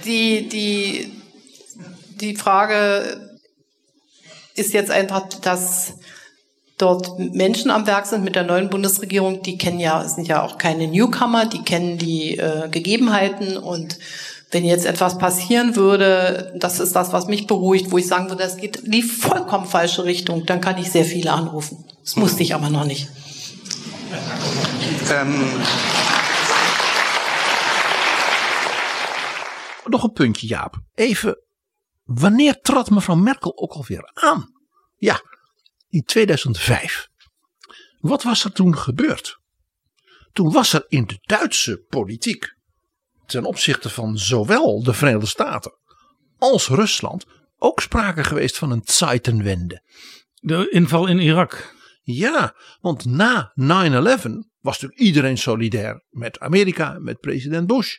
die, 0.05 0.49
die, 0.49 1.21
die 2.21 2.37
Frage 2.37 3.29
ist 4.55 4.73
jetzt 4.73 4.93
einfach, 4.93 5.29
dass 5.43 5.95
dort 6.79 7.19
Menschen 7.19 7.73
am 7.73 7.89
Werk 7.89 8.07
sind 8.07 8.23
mit 8.23 8.37
der 8.37 8.45
neuen 8.45 8.71
Bundesregierung, 8.71 9.43
die 9.43 9.59
kennen 9.59 9.81
ja, 9.81 10.05
sind 10.05 10.29
ja 10.29 10.43
auch 10.43 10.59
keine 10.59 10.87
Newcomer, 10.87 11.47
die 11.47 11.65
kennen 11.65 11.99
die 11.99 12.39
äh, 12.39 12.69
Gegebenheiten 12.71 13.57
und 13.57 13.99
wenn 14.51 14.65
jetzt 14.65 14.85
etwas 14.85 15.19
passieren 15.19 15.77
würde, 15.77 16.53
das 16.57 16.81
ist 16.81 16.95
das, 16.97 17.13
was 17.13 17.27
mich 17.27 17.47
beruhigt, 17.47 17.91
wo 17.91 17.99
ich 17.99 18.07
sagen 18.07 18.29
würde, 18.29 18.43
das 18.43 18.57
geht 18.57 18.77
in 18.77 18.91
die 18.91 19.03
vollkommen 19.03 19.67
falsche 19.67 20.05
Richtung, 20.05 20.45
dann 20.47 20.61
kann 20.61 20.79
ich 20.79 20.91
sehr 20.91 21.05
viele 21.05 21.33
anrufen. 21.33 21.85
Das 22.03 22.17
musste 22.17 22.43
ich 22.43 22.55
aber 22.55 22.71
noch 22.71 22.85
nicht. 22.85 23.09
Ähm, 25.13 25.63
Nog 29.91 30.05
een 30.05 30.13
puntje, 30.13 30.47
Jaap. 30.47 30.77
Even, 30.95 31.37
wanneer 32.05 32.61
trad 32.61 32.91
mevrouw 32.91 33.17
Merkel 33.17 33.53
ook 33.59 33.73
alweer 33.73 34.11
aan? 34.15 34.53
Ja, 34.97 35.21
in 35.89 36.05
2005. 36.05 37.09
Wat 38.01 38.23
was 38.23 38.45
er 38.45 38.53
toen 38.53 38.77
gebeurd? 38.77 39.39
Toen 40.33 40.53
was 40.53 40.73
er 40.73 40.85
in 40.89 41.07
de 41.07 41.19
Duitse 41.21 41.85
politiek, 41.89 42.55
ten 43.31 43.45
opzichte 43.45 43.89
van 43.89 44.19
zowel 44.19 44.83
de 44.83 44.93
Verenigde 44.93 45.27
Staten 45.27 45.73
als 46.39 46.69
Rusland, 46.69 47.27
ook 47.59 47.81
sprake 47.81 48.25
geweest 48.25 48.59
van 48.59 48.71
een 48.71 48.83
Zeitenwende. 48.85 49.83
De 50.35 50.71
inval 50.71 51.07
in 51.07 51.19
Irak. 51.19 51.75
Ja, 52.03 52.55
want 52.81 53.05
na 53.05 53.53
9-11 53.55 53.55
was 54.61 54.81
natuurlijk 54.81 55.01
iedereen 55.01 55.39
solidair 55.39 56.05
met 56.11 56.39
Amerika, 56.39 56.99
met 56.99 57.21
president 57.21 57.67
Bush. 57.67 57.97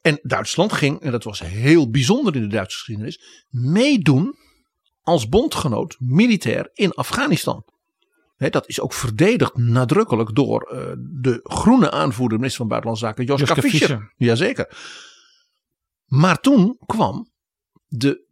En 0.00 0.18
Duitsland 0.22 0.72
ging, 0.72 1.00
en 1.00 1.10
dat 1.10 1.24
was 1.24 1.40
heel 1.40 1.90
bijzonder 1.90 2.36
in 2.36 2.42
de 2.42 2.48
Duitse 2.48 2.76
geschiedenis, 2.76 3.46
meedoen 3.48 4.36
als 5.02 5.28
bondgenoot 5.28 5.96
militair 5.98 6.70
in 6.72 6.92
Afghanistan. 6.92 7.64
Dat 8.36 8.68
is 8.68 8.80
ook 8.80 8.92
verdedigd 8.92 9.56
nadrukkelijk 9.56 10.34
door 10.34 10.62
eh, 10.62 10.92
de 11.20 11.40
groene 11.42 11.90
aanvoerder, 11.90 12.38
minister 12.38 12.60
van 12.60 12.68
Buitenlandse 12.68 13.06
Zaken, 13.06 13.24
Joschka 13.24 13.54
Fischer. 13.54 13.70
Fischer. 13.70 14.12
Jazeker. 14.16 14.76
Maar 16.04 16.40
toen 16.40 16.76
kwam 16.86 17.30
de 17.86 18.26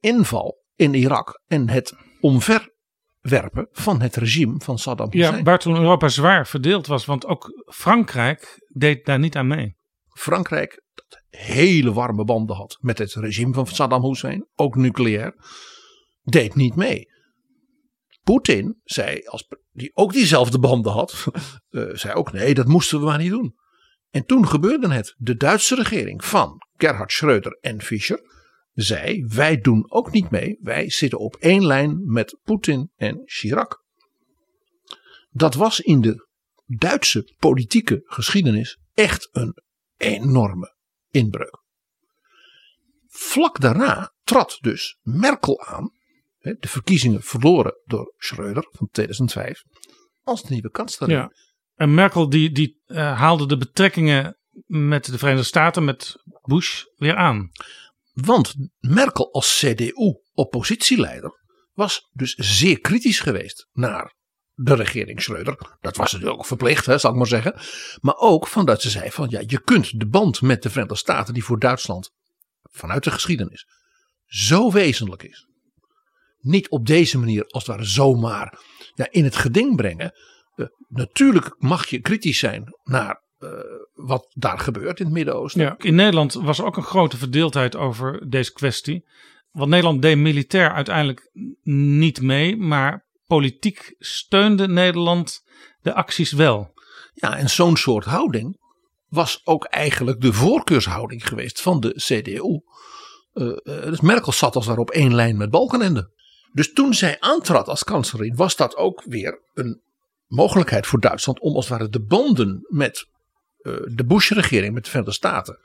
inval 0.00 0.62
in 0.74 0.94
Irak 0.94 1.42
en 1.46 1.68
het 1.68 1.94
omverwerpen 2.20 3.68
van 3.70 4.00
het 4.00 4.16
regime 4.16 4.60
van 4.60 4.78
Saddam 4.78 5.10
Hussein. 5.10 5.36
Ja, 5.36 5.42
waar 5.42 5.58
toen 5.58 5.76
Europa 5.76 6.08
zwaar 6.08 6.46
verdeeld 6.46 6.86
was. 6.86 7.04
Want 7.04 7.26
ook 7.26 7.64
Frankrijk 7.74 8.66
deed 8.68 9.04
daar 9.04 9.18
niet 9.18 9.36
aan 9.36 9.46
mee. 9.46 9.76
Frankrijk, 10.08 10.82
dat 10.94 11.22
hele 11.28 11.92
warme 11.92 12.24
banden 12.24 12.56
had 12.56 12.78
met 12.80 12.98
het 12.98 13.14
regime 13.14 13.54
van 13.54 13.66
Saddam 13.66 14.04
Hussein, 14.04 14.48
ook 14.54 14.76
nucleair, 14.76 15.34
deed 16.22 16.54
niet 16.54 16.74
mee. 16.74 17.12
Poetin 18.24 18.80
zei, 18.84 19.20
als, 19.24 19.48
die 19.72 19.90
ook 19.94 20.12
diezelfde 20.12 20.58
banden 20.58 20.92
had, 20.92 21.24
eh, 21.68 21.88
zei 21.92 22.14
ook 22.14 22.32
nee, 22.32 22.54
dat 22.54 22.66
moesten 22.66 22.98
we 22.98 23.04
maar 23.04 23.18
niet 23.18 23.30
doen. 23.30 23.54
En 24.10 24.26
toen 24.26 24.48
gebeurde 24.48 24.92
het. 24.92 25.14
De 25.18 25.36
Duitse 25.36 25.74
regering 25.74 26.24
van 26.24 26.58
Gerhard 26.76 27.12
Schröder 27.12 27.60
en 27.60 27.82
Fischer 27.82 28.20
zei, 28.72 29.24
wij 29.26 29.58
doen 29.58 29.90
ook 29.90 30.12
niet 30.12 30.30
mee. 30.30 30.58
Wij 30.60 30.90
zitten 30.90 31.18
op 31.18 31.36
één 31.36 31.66
lijn 31.66 32.12
met 32.12 32.38
Poetin 32.42 32.90
en 32.96 33.22
Chirac. 33.24 33.82
Dat 35.30 35.54
was 35.54 35.80
in 35.80 36.00
de 36.00 36.28
Duitse 36.66 37.34
politieke 37.38 38.00
geschiedenis 38.04 38.78
echt 38.94 39.28
een 39.32 39.58
enorme 39.96 40.76
inbreuk. 41.10 41.62
Vlak 43.06 43.60
daarna 43.60 44.14
trad 44.22 44.58
dus 44.60 44.98
Merkel 45.02 45.60
aan, 45.60 45.90
de 46.44 46.68
verkiezingen 46.68 47.22
verloren 47.22 47.80
door 47.84 48.14
Schröder 48.18 48.68
van 48.70 48.88
2005, 48.92 49.62
als 50.22 50.42
de 50.42 50.52
nieuwe 50.52 50.70
kanselier. 50.70 51.16
Ja. 51.16 51.32
En 51.74 51.94
Merkel 51.94 52.28
die, 52.28 52.50
die 52.50 52.80
eh, 52.84 53.18
haalde 53.18 53.46
de 53.46 53.56
betrekkingen 53.56 54.38
met 54.66 55.04
de 55.04 55.18
Verenigde 55.18 55.46
Staten, 55.46 55.84
met 55.84 56.22
Bush, 56.42 56.82
weer 56.96 57.16
aan. 57.16 57.50
Want 58.12 58.54
Merkel 58.78 59.32
als 59.32 59.58
CDU-oppositieleider 59.58 61.42
was 61.72 62.08
dus 62.12 62.34
zeer 62.34 62.80
kritisch 62.80 63.20
geweest 63.20 63.68
naar 63.72 64.14
de 64.54 64.74
regering 64.74 65.22
Schreuder. 65.22 65.76
Dat 65.80 65.96
was 65.96 66.12
natuurlijk 66.12 66.38
ook 66.38 66.46
verplicht, 66.46 66.86
hè, 66.86 66.98
zal 66.98 67.10
ik 67.10 67.16
maar 67.16 67.26
zeggen. 67.26 67.54
Maar 68.00 68.16
ook 68.16 68.46
van 68.46 68.66
dat 68.66 68.82
ze 68.82 68.90
zei 68.90 69.10
van 69.10 69.30
ja, 69.30 69.42
je 69.46 69.60
kunt 69.60 70.00
de 70.00 70.06
band 70.06 70.40
met 70.40 70.62
de 70.62 70.68
Verenigde 70.68 70.96
Staten, 70.96 71.34
die 71.34 71.44
voor 71.44 71.58
Duitsland 71.58 72.10
vanuit 72.62 73.04
de 73.04 73.10
geschiedenis 73.10 73.66
zo 74.26 74.72
wezenlijk 74.72 75.22
is, 75.22 75.48
niet 76.44 76.68
op 76.68 76.86
deze 76.86 77.18
manier 77.18 77.44
als 77.44 77.66
het 77.66 77.76
ware 77.76 77.88
zomaar 77.88 78.58
ja, 78.94 79.06
in 79.10 79.24
het 79.24 79.36
geding 79.36 79.76
brengen. 79.76 80.12
Eh, 80.54 80.66
natuurlijk 80.88 81.54
mag 81.58 81.86
je 81.86 82.00
kritisch 82.00 82.38
zijn 82.38 82.64
naar 82.82 83.22
eh, 83.38 83.50
wat 83.94 84.26
daar 84.34 84.58
gebeurt 84.58 84.98
in 84.98 85.04
het 85.04 85.14
Midden-Oosten. 85.14 85.62
Ja. 85.62 85.74
In 85.78 85.94
Nederland 85.94 86.32
was 86.32 86.58
er 86.58 86.64
ook 86.64 86.76
een 86.76 86.82
grote 86.82 87.16
verdeeldheid 87.16 87.76
over 87.76 88.28
deze 88.28 88.52
kwestie. 88.52 89.04
Want 89.50 89.70
Nederland 89.70 90.02
deed 90.02 90.16
militair 90.16 90.72
uiteindelijk 90.72 91.30
niet 91.62 92.20
mee, 92.20 92.56
maar 92.56 93.06
politiek 93.26 93.94
steunde 93.98 94.68
Nederland 94.68 95.42
de 95.80 95.94
acties 95.94 96.32
wel. 96.32 96.72
Ja, 97.14 97.36
en 97.36 97.50
zo'n 97.50 97.76
soort 97.76 98.04
houding 98.04 98.62
was 99.08 99.40
ook 99.44 99.64
eigenlijk 99.64 100.20
de 100.20 100.32
voorkeurshouding 100.32 101.28
geweest 101.28 101.60
van 101.60 101.80
de 101.80 101.92
CDU. 101.94 102.60
Eh, 103.32 103.82
dus 103.84 104.00
Merkel 104.00 104.32
zat 104.32 104.56
als 104.56 104.66
daar 104.66 104.78
op 104.78 104.90
één 104.90 105.14
lijn 105.14 105.36
met 105.36 105.50
Balkenende. 105.50 106.12
Dus 106.54 106.72
toen 106.72 106.94
zij 106.94 107.20
aantrad 107.20 107.68
als 107.68 107.84
kanselier 107.84 108.34
was 108.34 108.56
dat 108.56 108.76
ook 108.76 109.02
weer 109.06 109.40
een 109.54 109.82
mogelijkheid 110.26 110.86
voor 110.86 111.00
Duitsland 111.00 111.40
om 111.40 111.54
als 111.54 111.68
het 111.68 111.78
ware 111.78 111.90
de 111.90 112.00
banden 112.02 112.66
met 112.68 113.08
eh, 113.58 113.72
de 113.84 114.04
Bush-regering, 114.04 114.74
met 114.74 114.84
de 114.84 114.90
Verenigde 114.90 115.16
Staten, 115.16 115.58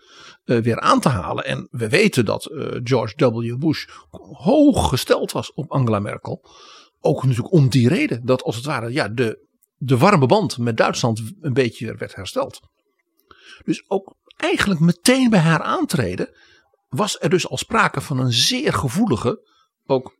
eh, 0.44 0.58
weer 0.58 0.80
aan 0.80 1.00
te 1.00 1.10
halen. 1.10 1.46
En 1.46 1.68
we 1.72 1.90
weten 1.90 2.26
dat 2.26 2.46
eh, 2.46 2.80
George 2.84 3.32
W. 3.32 3.58
Bush 3.58 3.86
hoog 4.32 4.90
gesteld 4.90 5.32
was 5.32 5.54
op 5.54 5.72
Angela 5.72 6.00
Merkel. 6.00 6.46
Ook 7.00 7.24
natuurlijk 7.24 7.54
om 7.54 7.70
die 7.70 7.88
reden 7.88 8.26
dat 8.26 8.44
als 8.44 8.56
het 8.56 8.66
ware 8.66 8.92
ja, 8.92 9.08
de, 9.08 9.48
de 9.78 9.98
warme 9.98 10.26
band 10.26 10.58
met 10.58 10.78
Duitsland 10.78 11.22
een 11.42 11.54
beetje 11.54 11.96
werd 11.96 12.16
hersteld. 12.16 12.60
Dus 13.66 13.84
ook 13.88 14.16
eigenlijk 14.36 14.80
meteen 14.80 15.30
bij 15.30 15.40
haar 15.40 15.62
aantreden 15.62 16.36
was 16.88 17.18
er 17.20 17.30
dus 17.30 17.50
al 17.50 17.58
sprake 17.58 18.02
van 18.02 18.20
een 18.20 18.34
zeer 18.34 18.74
gevoelige, 18.74 19.48
ook 19.86 20.18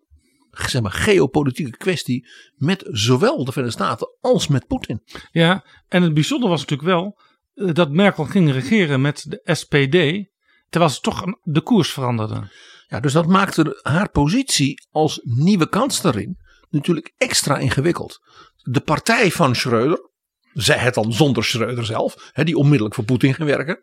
zeg 0.68 0.82
maar, 0.82 0.92
geopolitieke 0.92 1.78
kwestie 1.78 2.28
met 2.56 2.84
zowel 2.88 3.46
de 3.46 3.52
Verenigde 3.52 3.84
Staten 3.84 4.16
als 4.22 4.48
met 4.48 4.68
Poetin. 4.68 5.02
Ja, 5.32 5.66
en 5.88 6.02
het 6.04 6.14
bijzondere 6.14 6.52
was 6.52 6.60
natuurlijk 6.62 6.90
wel 6.90 7.20
eh, 7.54 7.74
dat 7.74 7.92
Merkel 7.92 8.26
ging 8.26 8.52
regeren 8.52 9.02
met 9.02 9.26
de 9.28 9.40
SPD, 9.56 10.28
terwijl 10.70 10.92
ze 10.92 11.00
toch 11.02 11.22
een- 11.26 11.38
de 11.44 11.62
koers 11.62 11.92
veranderde. 11.92 12.52
Ja, 12.88 13.00
dus 13.00 13.14
dat 13.14 13.28
maakte 13.28 13.80
haar 13.82 14.10
positie 14.10 14.88
als 14.92 15.20
nieuwe 15.24 15.70
kanselier 15.70 16.36
natuurlijk 16.70 17.14
extra 17.18 17.58
ingewikkeld. 17.58 18.20
De 18.56 18.80
partij 18.82 19.32
van 19.32 19.56
Schreuder, 19.56 20.10
zij 20.54 20.78
het 20.78 20.94
dan 20.94 21.14
zonder 21.14 21.44
Schreuder 21.44 21.86
zelf, 21.86 22.30
hè, 22.32 22.44
die 22.44 22.58
onmiddellijk 22.58 22.96
voor 22.96 23.04
Poetin 23.04 23.34
ging 23.34 23.48
werken, 23.50 23.80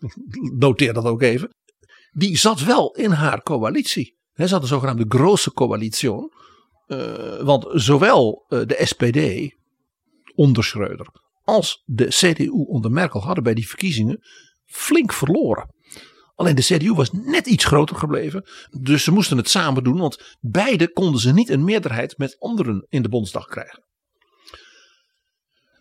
noteer 0.58 0.92
dat 0.92 1.04
ook 1.04 1.22
even, 1.22 1.54
die 2.12 2.36
zat 2.38 2.64
wel 2.64 2.94
in 2.94 3.10
haar 3.10 3.42
coalitie. 3.42 4.15
Hè, 4.36 4.46
Ze 4.46 4.52
had 4.52 4.62
de 4.62 4.68
zogenaamde 4.68 5.04
grote 5.08 5.52
coalitie. 5.52 6.10
eh, 6.86 7.40
want 7.40 7.66
zowel 7.72 8.44
eh, 8.48 8.60
de 8.66 8.80
SPD 8.84 9.54
onder 10.34 10.64
Schreuder 10.64 11.06
als 11.44 11.82
de 11.84 12.06
CDU 12.06 12.48
onder 12.48 12.90
Merkel 12.90 13.22
hadden 13.22 13.44
bij 13.44 13.54
die 13.54 13.68
verkiezingen 13.68 14.18
flink 14.64 15.12
verloren. 15.12 15.74
Alleen 16.34 16.54
de 16.54 16.62
CDU 16.62 16.92
was 16.92 17.10
net 17.12 17.46
iets 17.46 17.64
groter 17.64 17.96
gebleven. 17.96 18.44
Dus 18.80 19.04
ze 19.04 19.10
moesten 19.12 19.36
het 19.36 19.48
samen 19.48 19.84
doen. 19.84 19.98
Want 19.98 20.36
beide 20.40 20.92
konden 20.92 21.20
ze 21.20 21.32
niet 21.32 21.48
een 21.48 21.64
meerderheid 21.64 22.18
met 22.18 22.36
anderen 22.38 22.86
in 22.88 23.02
de 23.02 23.08
Bondsdag 23.08 23.46
krijgen. 23.46 23.84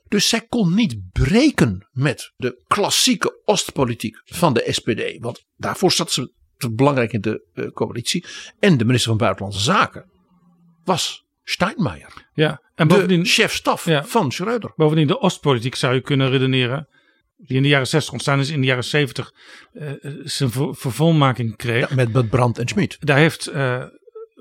Dus 0.08 0.28
zij 0.30 0.42
kon 0.42 0.76
niet 0.76 1.12
breken 1.12 1.88
met 1.92 2.34
de 2.36 2.64
klassieke 2.68 3.42
Oostpolitiek 3.46 4.22
van 4.26 4.54
de 4.54 4.66
SPD. 4.70 5.20
Want 5.20 5.46
daarvoor 5.56 5.92
zat 5.92 6.12
ze 6.12 6.34
belangrijk 6.72 7.14
in 7.14 7.22
de 7.22 7.46
eh, 7.54 7.68
coalitie. 7.72 8.26
En 8.60 8.78
de 8.78 8.86
minister 8.86 9.10
van 9.10 9.18
Buitenlandse 9.20 9.62
Zaken 9.62 10.06
was 10.84 11.26
Steinmeier. 11.44 12.30
Ja, 12.34 12.62
en 12.76 12.88
De 12.88 12.94
bovendien, 12.94 13.26
chef-staf 13.26 13.86
Ja. 13.86 14.04
van 14.06 14.32
Schreuder. 14.32 14.74
bovendien 14.76 15.08
de 15.08 15.20
Oostpolitiek 15.20 15.76
zou 15.76 15.94
je 15.94 16.02
kunnen 16.02 16.30
redeneren. 16.30 16.88
Die 17.38 17.58
in 17.58 17.64
de 17.64 17.70
jaren 17.70 17.88
60 17.88 18.14
ontstaan 18.14 18.40
is, 18.40 18.50
in 18.50 18.62
de 18.62 18.68
jaren 18.68 18.84
70 18.84 19.32
eh, 19.74 19.92
zijn 20.24 20.52
ver- 20.52 20.76
vervolmaking 20.76 21.56
kreeg. 21.56 21.90
Ja, 21.90 21.96
met 21.96 22.14
met 22.14 22.30
Brandt 22.30 22.58
en 22.60 22.68
Schmid. 22.68 22.98
Daar 23.00 23.18
heeft 23.18 23.48
eh 23.48 23.84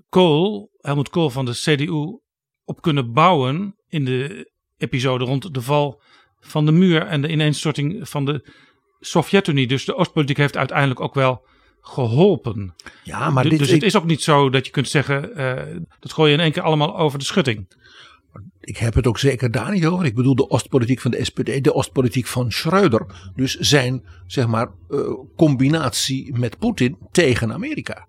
Kool, 0.08 0.70
Helmut 0.80 1.08
Kool 1.08 1.30
van 1.30 1.44
de 1.44 1.52
CDU, 1.52 2.18
op 2.64 2.80
kunnen 2.82 3.12
bouwen 3.12 3.76
in 3.88 4.04
de 4.04 4.50
episode 4.76 5.24
rond 5.24 5.54
de 5.54 5.60
val 5.60 6.02
van 6.40 6.66
de 6.66 6.72
muur 6.72 7.06
en 7.06 7.20
de 7.20 7.28
ineenstorting 7.28 8.08
van 8.08 8.24
de 8.24 8.50
Sovjet-Unie. 9.00 9.66
Dus 9.66 9.84
de 9.84 9.94
Oostpolitiek 9.94 10.36
heeft 10.36 10.56
uiteindelijk 10.56 11.00
ook 11.00 11.14
wel 11.14 11.46
geholpen. 11.86 12.74
Ja, 13.02 13.30
maar 13.30 13.42
Du- 13.42 13.48
dit, 13.48 13.58
dus 13.58 13.70
het 13.70 13.82
is 13.82 13.96
ook 13.96 14.04
niet 14.04 14.22
zo 14.22 14.50
dat 14.50 14.66
je 14.66 14.72
kunt 14.72 14.88
zeggen, 14.88 15.34
eh, 15.36 15.76
dat 16.00 16.12
gooi 16.12 16.30
je 16.30 16.36
in 16.36 16.42
één 16.42 16.52
keer 16.52 16.62
allemaal 16.62 16.98
over 16.98 17.18
de 17.18 17.24
schutting. 17.24 17.66
ik 18.60 18.76
heb 18.76 18.94
het 18.94 19.06
ook 19.06 19.18
zeker 19.18 19.50
daar 19.50 19.72
niet 19.72 19.86
over. 19.86 20.04
Ik 20.04 20.14
bedoel 20.14 20.34
de 20.34 20.50
Oostpolitiek 20.50 21.00
van 21.00 21.10
de 21.10 21.24
SPD, 21.24 21.64
de 21.64 21.74
Oostpolitiek 21.74 22.26
van 22.26 22.52
Schreuder. 22.52 23.06
Dus 23.34 23.54
zijn, 23.58 24.04
zeg 24.26 24.46
maar, 24.46 24.70
uh, 24.90 24.98
combinatie 25.36 26.38
met 26.38 26.58
Poetin 26.58 26.98
tegen 27.12 27.52
Amerika. 27.52 28.06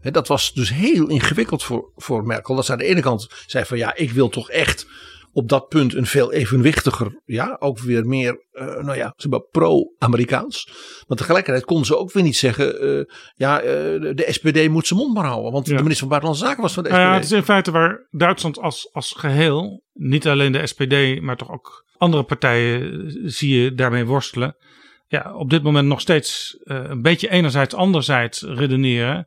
He, 0.00 0.10
dat 0.10 0.28
was 0.28 0.52
dus 0.52 0.72
heel 0.72 1.06
ingewikkeld 1.08 1.64
voor, 1.64 1.90
voor 1.96 2.24
Merkel. 2.26 2.54
Dat 2.54 2.64
ze 2.66 2.72
aan 2.72 2.78
de 2.78 2.84
ene 2.84 3.00
kant 3.00 3.28
zei 3.46 3.64
van 3.64 3.78
ja, 3.78 3.94
ik 3.96 4.10
wil 4.10 4.28
toch 4.28 4.50
echt 4.50 4.86
op 5.36 5.48
dat 5.48 5.68
punt 5.68 5.94
een 5.94 6.06
veel 6.06 6.32
evenwichtiger, 6.32 7.22
ja, 7.24 7.56
ook 7.58 7.78
weer 7.78 8.06
meer, 8.06 8.46
uh, 8.52 8.64
nou 8.64 8.96
ja, 8.96 9.14
pro-Amerikaans. 9.50 10.70
Maar 11.06 11.16
tegelijkertijd 11.16 11.64
kon 11.64 11.84
ze 11.84 11.98
ook 11.98 12.12
weer 12.12 12.22
niet 12.22 12.36
zeggen, 12.36 12.84
uh, 12.84 13.04
ja, 13.34 13.62
uh, 13.62 13.68
de 14.14 14.26
SPD 14.28 14.68
moet 14.68 14.86
zijn 14.86 15.00
mond 15.00 15.14
maar 15.14 15.24
houden. 15.24 15.52
Want 15.52 15.66
Ja. 15.66 15.76
de 15.76 15.82
minister 15.82 16.08
van 16.08 16.18
Buitenlandse 16.18 16.46
Zaken 16.46 16.62
was 16.62 16.72
van 16.74 16.82
de 16.82 16.88
SPD. 16.88 16.98
Nou 17.00 17.10
ja, 17.10 17.16
het 17.16 17.24
is 17.24 17.32
in 17.32 17.42
feite 17.44 17.70
waar 17.70 18.06
Duitsland 18.10 18.58
als, 18.58 18.88
als 18.92 19.12
geheel, 19.16 19.82
niet 19.92 20.26
alleen 20.26 20.52
de 20.52 20.66
SPD, 20.66 21.20
maar 21.20 21.36
toch 21.36 21.50
ook 21.50 21.84
andere 21.96 22.22
partijen 22.22 23.06
eh, 23.06 23.12
zie 23.24 23.62
je 23.62 23.74
daarmee 23.74 24.04
worstelen. 24.04 24.56
Ja, 25.06 25.34
op 25.34 25.50
dit 25.50 25.62
moment 25.62 25.88
nog 25.88 26.00
steeds 26.00 26.58
eh, 26.62 26.84
een 26.84 27.02
beetje 27.02 27.30
enerzijds, 27.30 27.74
anderzijds 27.74 28.42
redeneren. 28.42 29.26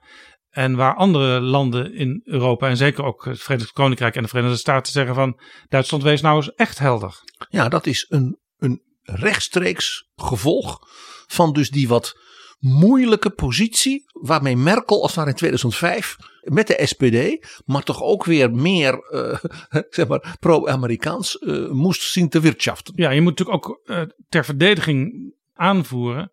En 0.50 0.76
waar 0.76 0.96
andere 0.96 1.40
landen 1.40 1.94
in 1.94 2.22
Europa 2.24 2.68
en 2.68 2.78
zeker 2.78 3.04
ook 3.04 3.26
het 3.26 3.42
Verenigd 3.42 3.72
Koninkrijk 3.72 4.16
en 4.16 4.22
de 4.22 4.28
Verenigde 4.28 4.58
Staten 4.58 4.92
zeggen 4.92 5.16
van 5.16 5.40
Duitsland 5.68 6.04
wees 6.04 6.22
nou 6.22 6.36
eens 6.36 6.54
echt 6.54 6.80
helder. 6.80 7.24
Ja, 7.50 7.70
dat 7.70 7.86
is 7.86 8.06
een, 8.10 8.40
een 8.58 8.82
rechtstreeks 9.04 10.10
gevolg 10.16 10.80
van 11.28 11.54
dus 11.54 11.70
die 11.70 11.88
wat 11.88 12.18
moeilijke 12.60 13.30
positie 13.30 14.04
waarmee 14.14 14.58
Merkel 14.58 15.02
als 15.02 15.08
het 15.08 15.16
ware 15.16 15.30
in 15.30 15.36
2005 15.36 16.16
met 16.42 16.68
de 16.68 16.82
SPD, 16.86 17.48
maar 17.66 17.84
toch 17.84 18.02
ook 18.02 18.26
weer 18.26 18.52
meer 18.52 18.94
eh, 18.94 19.40
zeg 19.90 20.08
maar 20.08 20.38
pro-Amerikaans 20.40 21.38
eh, 21.38 21.70
moest 21.70 22.02
zien 22.02 22.30
te 22.30 22.40
wirtschaften. 22.40 22.94
Ja, 22.96 23.10
je 23.10 23.22
moet 23.22 23.38
natuurlijk 23.38 23.68
ook 23.68 23.82
eh, 23.86 24.02
ter 24.30 24.46
verdediging 24.46 25.34
aanvoeren. 25.54 26.32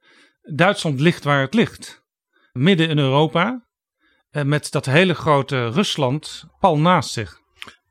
Duitsland 0.55 1.01
ligt 1.01 1.25
waar 1.25 1.41
het 1.41 1.55
ligt. 1.55 2.05
Midden 2.53 2.89
in 2.89 2.99
Europa. 2.99 3.66
Eh, 4.37 4.45
met 4.45 4.71
dat 4.71 4.87
hele 4.87 5.15
grote 5.15 5.69
Rusland 5.69 6.45
pal 6.59 6.79
naast 6.79 7.11
zich. 7.11 7.41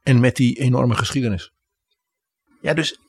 En 0.03 0.19
met 0.19 0.35
die 0.35 0.59
enorme 0.59 0.95
geschiedenis. 0.95 1.51
Ja, 2.61 2.73
dus 2.73 2.99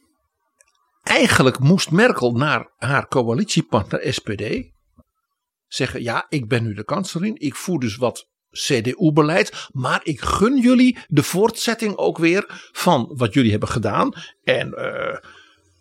eigenlijk 1.03 1.59
moest 1.59 1.91
Merkel 1.91 2.33
naar 2.33 2.73
haar 2.77 3.09
coalitiepartner 3.09 4.13
SPD 4.13 4.71
zeggen: 5.67 6.03
Ja, 6.03 6.27
ik 6.29 6.49
ben 6.49 6.63
nu 6.63 6.75
de 6.75 6.85
kanselier. 6.85 7.33
Ik 7.35 7.55
voer 7.55 7.81
dus 7.81 7.97
wat 7.97 8.29
CDU-beleid. 8.51 9.69
Maar 9.73 10.01
ik 10.03 10.21
gun 10.21 10.61
jullie 10.61 10.99
de 11.07 11.23
voortzetting 11.23 11.97
ook 11.97 12.19
weer 12.19 12.71
van 12.73 13.13
wat 13.17 13.35
jullie 13.35 13.51
hebben 13.51 13.69
gedaan. 13.69 14.13
En 14.45 14.75
eh, 14.75 15.19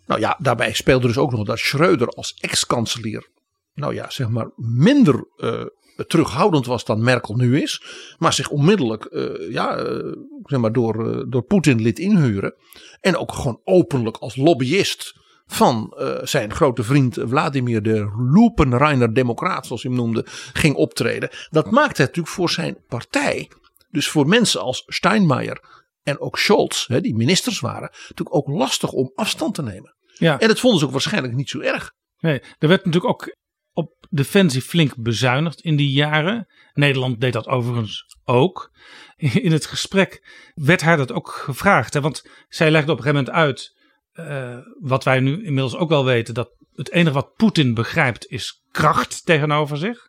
nou 0.06 0.20
ja, 0.20 0.36
daarbij 0.40 0.72
speelde 0.72 1.06
dus 1.06 1.18
ook 1.18 1.30
nog 1.30 1.46
dat 1.46 1.58
Schreuder 1.58 2.08
als 2.08 2.34
ex-kanselier. 2.34 3.28
Nou 3.74 3.94
ja, 3.94 4.10
zeg 4.10 4.28
maar 4.28 4.50
minder 4.56 5.28
eh, 5.36 5.64
terughoudend 6.06 6.66
was 6.66 6.84
dan 6.84 7.02
Merkel 7.02 7.34
nu 7.34 7.60
is. 7.62 7.82
Maar 8.18 8.32
zich 8.32 8.48
onmiddellijk 8.48 9.04
eh, 9.04 9.52
ja, 9.52 9.76
eh, 9.76 10.12
zeg 10.42 10.60
maar 10.60 10.72
door, 10.72 11.10
eh, 11.10 11.24
door 11.28 11.42
Poetin 11.42 11.82
liet 11.82 11.98
inhuren. 11.98 12.54
En 13.00 13.16
ook 13.16 13.32
gewoon 13.32 13.60
openlijk 13.64 14.16
als 14.16 14.36
lobbyist 14.36 15.24
van 15.46 15.94
zijn 16.22 16.54
grote 16.54 16.82
vriend 16.82 17.18
Vladimir 17.24 17.82
de 17.82 18.10
Lupenreiner 18.32 19.14
Democraat, 19.14 19.66
zoals 19.66 19.82
hij 19.82 19.92
hem 19.92 20.00
noemde, 20.00 20.24
ging 20.52 20.74
optreden. 20.74 21.30
Dat 21.50 21.70
maakte 21.70 22.02
het 22.02 22.10
natuurlijk 22.10 22.34
voor 22.34 22.50
zijn 22.50 22.78
partij, 22.88 23.50
dus 23.90 24.08
voor 24.08 24.26
mensen 24.28 24.60
als 24.60 24.82
Steinmeier 24.86 25.84
en 26.02 26.20
ook 26.20 26.38
Scholz, 26.38 26.86
hè, 26.86 27.00
die 27.00 27.14
ministers 27.14 27.60
waren, 27.60 27.90
natuurlijk 27.92 28.34
ook 28.34 28.48
lastig 28.48 28.92
om 28.92 29.12
afstand 29.14 29.54
te 29.54 29.62
nemen. 29.62 29.96
Ja, 30.14 30.38
En 30.38 30.48
dat 30.48 30.60
vonden 30.60 30.80
ze 30.80 30.86
ook 30.86 30.92
waarschijnlijk 30.92 31.34
niet 31.34 31.48
zo 31.48 31.60
erg. 31.60 31.92
nee, 32.18 32.42
er 32.58 32.68
werd 32.68 32.84
natuurlijk 32.84 33.12
ook 33.12 33.36
op 33.76 34.06
defensie 34.10 34.62
flink 34.62 34.94
bezuinigd 34.96 35.60
in 35.60 35.76
die 35.76 35.90
jaren. 35.90 36.46
Nederland 36.72 37.20
deed 37.20 37.32
dat 37.32 37.46
overigens 37.46 38.04
ook. 38.24 38.70
In 39.16 39.52
het 39.52 39.66
gesprek 39.66 40.28
werd 40.54 40.80
haar 40.80 40.96
dat 40.96 41.12
ook 41.12 41.28
gevraagd. 41.28 41.94
Hè? 41.94 42.00
Want 42.00 42.28
zij 42.48 42.70
legde 42.70 42.92
op 42.92 42.98
een 42.98 43.04
gegeven 43.04 43.24
moment 43.24 43.46
uit. 43.46 43.74
eh, 44.12 44.58
wat 44.80 45.04
wij 45.04 45.20
nu 45.20 45.32
inmiddels 45.44 45.76
ook 45.76 45.88
wel 45.88 46.04
weten. 46.04 46.34
Dat 46.34 46.50
het 46.74 46.90
enige 46.90 47.14
wat 47.14 47.34
Poetin 47.34 47.74
begrijpt 47.74 48.26
is 48.26 48.62
kracht 48.70 49.24
tegenover 49.26 49.76
zich. 49.76 50.08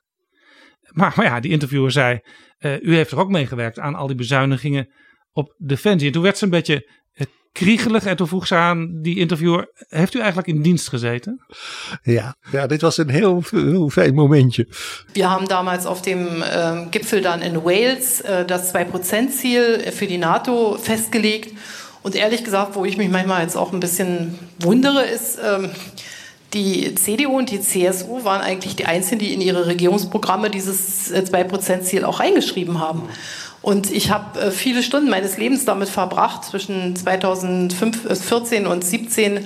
Maar, 0.91 1.13
maar 1.15 1.25
ja, 1.25 1.39
die 1.39 1.51
interviewer 1.51 1.91
zei. 1.91 2.19
eh, 2.58 2.82
u 2.82 2.95
heeft 2.95 3.12
er 3.12 3.19
ook 3.19 3.30
meegewerkt 3.30 3.80
aan 3.80 3.95
al 3.95 4.08
die 4.08 4.15
bezuinigingen 4.15 4.93
op 5.32 5.56
defensie. 5.58 6.08
En 6.08 6.13
toen 6.13 6.21
werd 6.23 6.38
ze 6.38 6.43
een 6.43 6.49
beetje 6.49 6.91
kriegelig. 7.58 8.06
En 8.06 8.15
toen 8.15 8.28
vroeg 8.28 8.48
ze 8.48 8.56
aan 8.56 8.89
die 9.02 9.17
interviewer. 9.17 9.70
Heeft 9.89 10.13
u 10.13 10.20
eigenlijk 10.20 10.48
in 10.48 10.62
dienst 10.62 10.89
gezeten? 10.89 11.46
Ja, 12.04 12.36
ja 12.52 12.67
dit 12.67 12.82
was 12.82 12.98
een 12.98 13.10
heel, 13.10 13.43
heel 13.50 13.89
fijn 13.89 14.13
momentje. 14.13 14.67
Wir 15.13 15.30
haben 15.30 15.48
damals 15.48 15.86
auf 15.86 16.02
dem 16.02 16.28
ähm, 16.54 16.88
Gipfel 16.91 17.22
dann 17.22 17.41
in 17.41 17.63
Wales 17.63 18.22
äh, 18.22 18.46
das 18.46 18.74
2%-Ziel 18.74 19.91
für 19.91 20.08
die 20.08 20.17
NATO 20.17 20.78
festgelegt. 20.82 21.54
Und 22.02 22.15
ehrlich 22.15 22.43
gesagt, 22.43 22.76
wo 22.76 22.86
ich 22.86 22.98
mich 22.98 23.10
manchmal 23.10 23.41
jetzt 23.41 23.58
auch 23.58 23.74
ein 23.74 23.80
bisschen 23.80 24.38
wundere, 24.60 25.04
ist, 25.04 25.39
ähm, 25.43 25.70
die 26.54 26.96
CDU 26.96 27.38
und 27.38 27.50
die 27.50 27.60
CSU 27.60 28.24
waren 28.24 28.41
eigentlich 28.41 28.76
die 28.76 28.86
einzigen, 28.86 29.20
die 29.20 29.34
in 29.34 29.41
ihre 29.41 29.65
Regierungsprogramme 29.65 30.50
dieses 30.50 31.12
äh, 31.12 31.20
2%-Ziel 31.20 32.06
auch 32.06 32.20
reingeschrieben 32.20 32.80
haben. 32.80 33.04
Und 33.67 33.91
ich 33.91 34.12
habe 34.12 34.39
äh, 34.39 34.51
viele 34.51 34.82
Stunden 34.82 35.10
meines 35.10 35.38
Lebens 35.38 35.65
damit 35.65 35.89
verbracht, 35.89 36.45
zwischen 36.45 36.95
2014 36.95 38.65
und 38.65 38.82
2017 38.82 39.45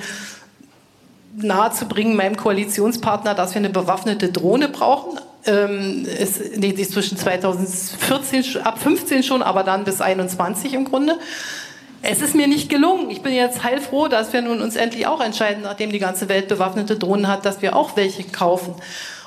nahezubringen, 1.37 2.15
meinem 2.15 2.37
Koalitionspartner, 2.37 3.33
dass 3.33 3.55
wir 3.55 3.61
eine 3.61 3.71
bewaffnete 3.71 4.31
Drohne 4.31 4.69
brauchen. 4.69 5.19
Ähm, 5.47 6.05
es, 6.19 6.39
nee, 6.55 6.71
die 6.71 6.83
ist 6.83 6.91
zwischen 6.91 7.17
2014, 7.17 8.43
sch- 8.43 8.59
ab 8.61 8.77
15 8.77 9.23
schon, 9.23 9.41
aber 9.41 9.63
dann 9.63 9.85
bis 9.85 10.01
21 10.01 10.75
im 10.75 10.85
Grunde. 10.85 11.17
Es 12.03 12.21
ist 12.21 12.35
mir 12.35 12.47
nicht 12.47 12.69
gelungen. 12.69 13.09
Ich 13.09 13.23
bin 13.23 13.33
jetzt 13.33 13.63
heilfroh, 13.63 14.07
dass 14.07 14.33
wir 14.33 14.43
nun 14.43 14.61
uns 14.61 14.75
endlich 14.75 15.07
auch 15.07 15.21
entscheiden, 15.21 15.63
nachdem 15.63 15.91
die 15.91 15.97
ganze 15.97 16.29
Welt 16.29 16.47
bewaffnete 16.47 16.95
Drohnen 16.95 17.27
hat, 17.27 17.43
dass 17.43 17.63
wir 17.63 17.75
auch 17.75 17.95
welche 17.95 18.23
kaufen. 18.25 18.75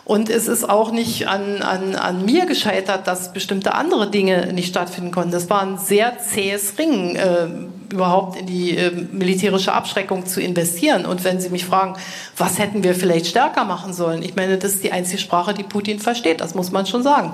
Und 0.04 0.28
es 0.28 0.48
ist 0.48 0.68
auch 0.68 0.92
nicht 0.92 1.28
an, 1.28 1.62
an, 1.62 1.94
an 1.94 2.26
mir 2.26 2.44
gescheitert, 2.44 3.06
dass 3.06 3.32
bestimmte 3.32 3.74
andere 3.74 4.10
Dinge 4.10 4.52
nicht 4.52 4.68
stattfinden 4.68 5.10
konnten. 5.12 5.30
Das 5.30 5.48
war 5.48 5.62
ein 5.62 5.78
sehr 5.78 6.18
zähes 6.18 6.78
Ringen, 6.78 7.16
äh, 7.16 7.46
überhaupt 7.90 8.38
in 8.38 8.46
die 8.46 8.76
äh, 8.76 8.90
militärische 8.90 9.72
Abschreckung 9.72 10.26
zu 10.26 10.42
investieren. 10.42 11.06
Und 11.06 11.24
wenn 11.24 11.40
Sie 11.40 11.48
mich 11.48 11.64
fragen, 11.64 11.96
was 12.36 12.58
hätten 12.58 12.84
wir 12.84 12.94
vielleicht 12.94 13.28
stärker 13.28 13.64
machen 13.64 13.94
sollen? 13.94 14.22
Ich 14.22 14.36
meine, 14.36 14.58
das 14.58 14.72
ist 14.72 14.84
die 14.84 14.92
einzige 14.92 15.18
Sprache, 15.18 15.54
die 15.54 15.62
Putin 15.62 15.98
versteht. 15.98 16.42
Das 16.42 16.54
muss 16.54 16.70
man 16.70 16.84
schon 16.84 17.02
sagen. 17.02 17.32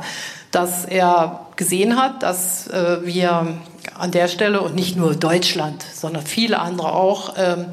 Dass 0.52 0.85
er 0.85 1.46
gesehen 1.56 2.00
hat, 2.00 2.22
dass 2.22 2.68
äh, 2.68 3.04
wir 3.04 3.59
an 3.98 4.12
der 4.12 4.28
Stelle 4.28 4.61
und 4.61 4.76
nicht 4.76 4.96
nur 4.96 5.16
Deutschland, 5.16 5.85
sondern 5.92 6.24
viele 6.24 6.61
andere 6.61 6.92
auch 6.92 7.35
ähm, 7.37 7.66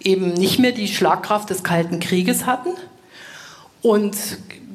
eben 0.00 0.34
nicht 0.34 0.58
mehr 0.58 0.72
die 0.72 0.88
Schlagkraft 0.88 1.48
des 1.48 1.62
Kalten 1.62 2.00
Krieges 2.00 2.44
hatten. 2.44 2.70
Und 3.82 4.16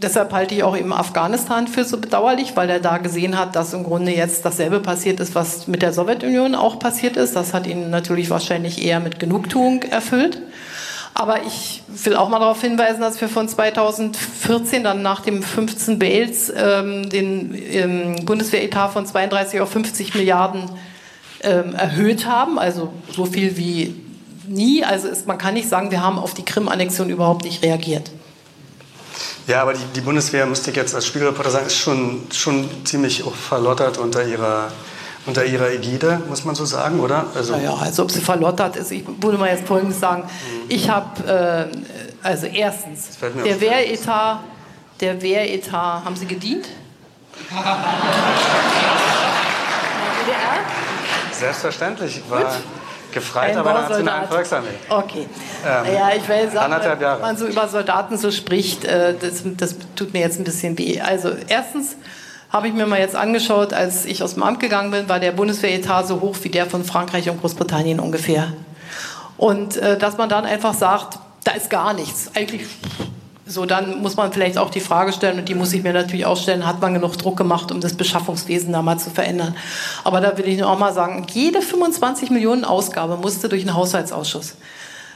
deshalb 0.02 0.34
halte 0.34 0.54
ich 0.54 0.64
auch 0.64 0.78
eben 0.78 0.94
Afghanistan 0.94 1.68
für 1.68 1.84
so 1.84 1.98
bedauerlich, 1.98 2.56
weil 2.56 2.70
er 2.70 2.80
da 2.80 2.98
gesehen 2.98 3.38
hat, 3.38 3.56
dass 3.56 3.74
im 3.74 3.84
Grunde 3.84 4.12
jetzt 4.12 4.46
dasselbe 4.46 4.80
passiert 4.80 5.20
ist, 5.20 5.34
was 5.36 5.68
mit 5.68 5.82
der 5.82 5.94
Sowjetunion 5.94 6.56
auch 6.56 6.80
passiert 6.80 7.18
ist. 7.18 7.36
Das 7.36 7.54
hat 7.54 7.68
ihn 7.68 7.90
natürlich 7.90 8.30
wahrscheinlich 8.30 8.84
eher 8.84 9.00
mit 9.00 9.20
Genugtuung 9.20 9.82
erfüllt. 9.84 10.42
Aber 11.14 11.44
ich 11.48 11.82
will 11.88 12.16
auch 12.16 12.30
mal 12.30 12.38
darauf 12.38 12.62
hinweisen, 12.62 13.02
dass 13.02 13.20
wir 13.20 13.28
von 13.28 13.50
2014 13.50 14.84
dann 14.84 15.02
nach 15.02 15.22
dem 15.22 15.42
15 15.42 15.98
Bales 15.98 16.54
ähm, 16.56 17.10
den 17.10 17.56
ähm, 17.72 18.24
Bundeswehretat 18.24 18.94
von 18.94 19.08
32 19.08 19.62
auf 19.62 19.72
50 19.72 20.14
Milliarden 20.14 20.70
ähm, 21.42 21.74
erhöht 21.74 22.28
haben. 22.28 22.60
Also 22.60 22.94
so 23.12 23.26
viel 23.26 23.58
wie 23.58 23.96
nie. 24.48 24.84
Also 24.84 25.08
ist, 25.08 25.26
man 25.26 25.40
kann 25.40 25.56
nicht 25.56 25.70
sagen, 25.70 25.90
wir 25.90 26.04
haben 26.04 26.20
auf 26.20 26.36
die 26.36 26.46
Krim-Annexion 26.46 27.10
überhaupt 27.10 27.46
nicht 27.46 27.64
reagiert. 27.64 28.12
Ja, 29.48 29.62
aber 29.62 29.74
die, 29.74 29.84
die 29.96 30.02
Bundeswehr, 30.02 30.46
müsste 30.46 30.72
ich 30.72 30.76
jetzt 30.76 30.94
als 30.94 31.08
Spiegelreporter 31.08 31.50
sagen, 31.50 31.68
ist 31.68 31.78
schon, 31.78 32.28
schon 32.34 32.70
ziemlich 32.86 33.24
verlottert 33.24 33.98
unter 33.98 34.26
ihrer, 34.26 34.70
unter 35.26 35.46
ihrer 35.46 35.72
Ägide, 35.72 36.22
muss 36.28 36.44
man 36.44 36.54
so 36.54 36.66
sagen, 36.66 37.00
oder? 37.00 37.28
Also, 37.34 37.54
Naja, 37.54 37.74
als 37.76 37.98
ob 37.98 38.12
sie 38.12 38.20
verlottert 38.20 38.76
ist. 38.76 38.92
Ich 38.92 39.06
würde 39.22 39.38
mal 39.38 39.50
jetzt 39.50 39.66
Folgendes 39.66 40.02
sagen. 40.02 40.30
Ich 40.68 40.90
habe, 40.90 41.24
äh, 41.26 41.68
also 42.22 42.48
erstens, 42.48 43.18
der. 43.22 43.62
Wehretat, 43.62 44.42
der 45.00 45.22
Wehretat, 45.22 46.04
haben 46.04 46.18
Sie 46.18 46.26
gedient? 46.26 46.68
Selbstverständlich, 51.32 52.18
ich 52.18 52.30
war 52.30 52.42
Gut. 52.42 52.52
Gefreit, 53.12 53.52
Ein 53.52 53.58
aber 53.58 53.70
in 53.70 53.76
der 53.76 53.90
Nationalen 53.90 54.30
Bausoldat. 54.30 54.50
Volksarmee. 54.50 54.68
Okay. 54.90 55.28
Ähm, 55.66 55.94
ja, 55.94 56.10
ich 56.16 56.28
will 56.28 56.52
sagen, 56.52 56.74
anderthalb 56.74 57.02
Jahre. 57.02 57.20
wenn 57.20 57.28
man 57.28 57.38
so 57.38 57.48
über 57.48 57.68
Soldaten 57.68 58.18
so 58.18 58.32
spricht, 58.32 58.86
äh, 58.86 59.16
das, 59.20 59.44
das 59.58 59.76
tut 59.96 60.14
mir 60.14 60.20
jetzt 60.20 60.40
ein 60.40 60.44
bisschen 60.44 60.78
weh. 60.78 61.02
Also 61.02 61.32
erstens, 61.48 61.96
habe 62.50 62.68
ich 62.70 62.74
mir 62.74 62.86
mal 62.86 63.00
jetzt 63.00 63.16
angeschaut, 63.16 63.74
als 63.74 64.06
ich 64.06 64.24
aus 64.24 64.36
dem 64.36 64.44
Amt 64.44 64.60
gegangen 64.60 64.92
bin, 64.92 65.10
war 65.10 65.20
der 65.20 65.32
Bundeswehretat 65.32 66.08
so 66.08 66.22
hoch 66.22 66.38
wie 66.44 66.50
der 66.50 66.66
von 66.66 66.84
Frankreich 66.84 67.30
und 67.30 67.42
Großbritannien 67.42 68.00
ungefähr. 68.00 68.54
Und 69.38 69.78
äh, 69.78 69.98
dass 69.98 70.18
man 70.18 70.30
dann 70.30 70.46
einfach 70.46 70.74
sagt, 70.74 71.20
da 71.44 71.52
ist 71.52 71.70
gar 71.70 71.94
nichts. 71.94 72.32
Eigentlich 72.36 72.66
so, 73.48 73.66
dann 73.66 74.02
muss 74.02 74.16
man 74.16 74.32
vielleicht 74.32 74.58
auch 74.58 74.70
die 74.70 74.80
Frage 74.80 75.14
stellen, 75.14 75.40
und 75.40 75.50
die 75.50 75.56
muss 75.56 75.74
ich 75.74 75.84
mir 75.84 75.94
natürlich 75.94 76.26
auch 76.26 76.38
stellen, 76.38 76.66
hat 76.66 76.82
man 76.82 76.94
genug 76.94 77.18
Druck 77.18 77.38
gemacht, 77.38 77.72
um 77.72 77.82
das 77.82 77.94
Beschaffungswesen 77.94 78.74
da 78.74 78.82
mal 78.82 79.00
zu 79.00 79.10
verändern? 79.10 79.56
Aber 80.04 80.22
da 80.22 80.38
will 80.38 80.48
ich 80.48 80.60
nur 80.60 80.70
auch 80.70 80.78
mal 80.78 80.94
sagen, 80.94 81.26
jede 81.32 81.62
25 81.62 82.30
Millionen 82.30 82.66
Ausgabe 82.66 83.18
musste 83.18 83.50
durch 83.50 83.64
den 83.64 83.74
Haushaltsausschuss. 83.74 84.56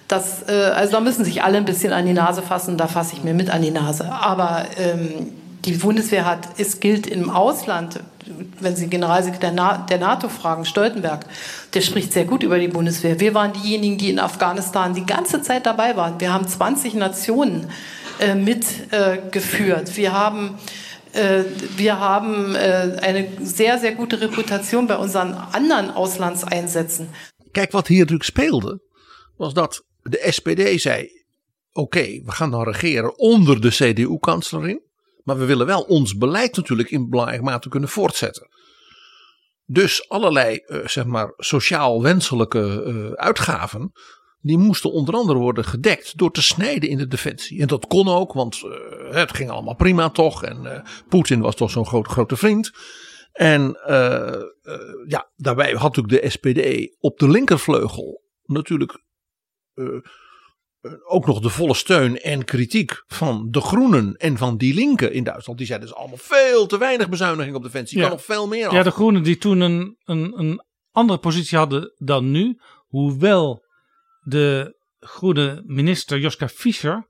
Das, 0.07 0.47
äh, 0.47 0.71
also 0.75 0.93
da 0.93 0.99
müssen 0.99 1.25
sich 1.25 1.43
alle 1.43 1.57
ein 1.57 1.65
bisschen 1.65 1.93
an 1.93 2.05
die 2.05 2.13
Nase 2.13 2.41
fassen, 2.41 2.77
da 2.77 2.87
fasse 2.87 3.13
ich 3.13 3.23
mir 3.23 3.33
mit 3.33 3.49
an 3.49 3.61
die 3.61 3.71
Nase. 3.71 4.11
Aber 4.11 4.65
ähm, 4.77 5.31
die 5.65 5.73
Bundeswehr 5.73 6.25
hat, 6.25 6.47
es 6.57 6.79
gilt 6.79 7.07
im 7.07 7.29
Ausland, 7.29 7.99
wenn 8.59 8.75
Sie 8.75 8.87
Generalsekretär 8.87 9.51
der 9.89 9.97
NATO 9.97 10.29
fragen, 10.29 10.65
Stoltenberg, 10.65 11.25
der 11.73 11.81
spricht 11.81 12.13
sehr 12.13 12.25
gut 12.25 12.43
über 12.43 12.59
die 12.59 12.67
Bundeswehr. 12.67 13.19
Wir 13.19 13.33
waren 13.33 13.53
diejenigen, 13.53 13.97
die 13.97 14.09
in 14.09 14.19
Afghanistan 14.19 14.93
die 14.93 15.05
ganze 15.05 15.41
Zeit 15.41 15.65
dabei 15.65 15.95
waren. 15.97 16.19
Wir 16.19 16.33
haben 16.33 16.47
20 16.47 16.93
Nationen 16.95 17.67
mitgeführt. 18.35 19.89
Äh, 19.89 19.95
wir 19.95 20.11
haben 20.11 20.57
äh, 21.13 21.43
wir 21.75 21.99
haben 21.99 22.55
äh, 22.55 22.97
eine 23.01 23.27
sehr, 23.41 23.79
sehr 23.79 23.95
gute 23.95 24.21
Reputation 24.21 24.87
bei 24.87 24.95
unseren 24.95 25.33
anderen 25.33 25.91
Auslandseinsätzen. 25.91 27.09
Kijk, 27.51 27.71
wat 27.71 27.87
hier 27.87 27.99
natuurlijk 27.99 28.23
speelde, 28.23 28.81
was 29.37 29.53
dat 29.53 29.83
de 30.03 30.17
SPD 30.31 30.79
zei: 30.81 31.09
Oké, 31.73 32.21
we 32.25 32.31
gaan 32.31 32.51
dan 32.51 32.63
regeren 32.63 33.17
onder 33.17 33.61
de 33.61 33.69
CDU-kanslerin. 33.69 34.81
Maar 35.23 35.37
we 35.37 35.45
willen 35.45 35.65
wel 35.65 35.81
ons 35.81 36.17
beleid 36.17 36.55
natuurlijk 36.55 36.91
in 36.91 37.09
belangrijke 37.09 37.43
mate 37.43 37.69
kunnen 37.69 37.89
voortzetten. 37.89 38.47
Dus 39.65 40.09
allerlei 40.09 40.63
uh, 40.65 40.87
zeg 40.87 41.05
maar, 41.05 41.33
sociaal 41.37 42.01
wenselijke 42.01 42.83
uh, 42.87 43.11
uitgaven. 43.11 43.91
Die 44.41 44.57
moesten 44.57 44.91
onder 44.91 45.15
andere 45.15 45.39
worden 45.39 45.65
gedekt 45.65 46.17
door 46.17 46.31
te 46.31 46.41
snijden 46.41 46.89
in 46.89 46.97
de 46.97 47.07
defensie. 47.07 47.61
En 47.61 47.67
dat 47.67 47.87
kon 47.87 48.07
ook, 48.07 48.33
want 48.33 48.61
uh, 48.65 49.15
het 49.15 49.33
ging 49.33 49.49
allemaal 49.49 49.75
prima 49.75 50.09
toch. 50.09 50.43
En 50.43 50.83
Poetin 51.09 51.41
was 51.41 51.55
toch 51.55 51.71
zo'n 51.71 51.85
groot, 51.85 52.07
grote 52.07 52.35
vriend. 52.35 52.71
En 53.31 53.77
ja, 55.07 55.31
daarbij 55.35 55.71
had 55.71 55.95
natuurlijk 55.95 56.23
de 56.23 56.29
SPD 56.29 56.95
op 56.99 57.19
de 57.19 57.29
linkervleugel 57.29 58.21
natuurlijk 58.43 59.03
eh, 60.81 60.91
ook 61.07 61.25
nog 61.25 61.39
de 61.39 61.49
volle 61.49 61.73
steun 61.73 62.19
en 62.19 62.45
kritiek 62.45 63.03
van 63.07 63.47
de 63.51 63.61
Groenen 63.61 64.15
en 64.15 64.37
van 64.37 64.57
die 64.57 64.73
Linken 64.73 65.13
in 65.13 65.23
Duitsland. 65.23 65.57
Die 65.57 65.67
zeiden 65.67 65.87
dus 65.87 65.97
allemaal 65.97 66.17
veel 66.17 66.65
te 66.65 66.77
weinig 66.77 67.09
bezuiniging 67.09 67.55
op 67.55 67.63
defensie. 67.63 67.97
Ja. 67.97 68.03
Kan 68.03 68.11
nog 68.11 68.25
veel 68.25 68.47
meer 68.47 68.67
af. 68.67 68.73
Ja, 68.73 68.83
de 68.83 68.91
Groenen 68.91 69.23
die 69.23 69.37
toen 69.37 69.59
een, 69.59 69.97
een, 70.03 70.39
een 70.39 70.61
andere 70.91 71.19
positie 71.19 71.57
hadden 71.57 71.93
dan 71.97 72.31
nu. 72.31 72.59
Hoewel 72.87 73.65
de 74.21 74.79
groene 74.99 75.63
minister 75.65 76.19
Joska 76.19 76.47
Fischer 76.47 77.07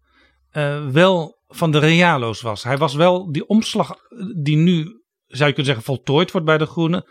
uh, 0.54 0.88
wel 0.88 1.40
van 1.48 1.72
de 1.72 1.80
realo's 1.80 2.42
was. 2.42 2.64
Hij 2.64 2.78
was 2.78 2.94
wel 2.94 3.32
die 3.32 3.48
omslag 3.48 3.96
die 4.42 4.58
nu, 4.58 4.84
zou 5.28 5.48
je 5.48 5.56
kunnen 5.56 5.66
zeggen, 5.66 5.84
voltooid 5.84 6.32
wordt 6.32 6.48
bij 6.48 6.58
de 6.58 6.66
Groenen. 6.66 7.06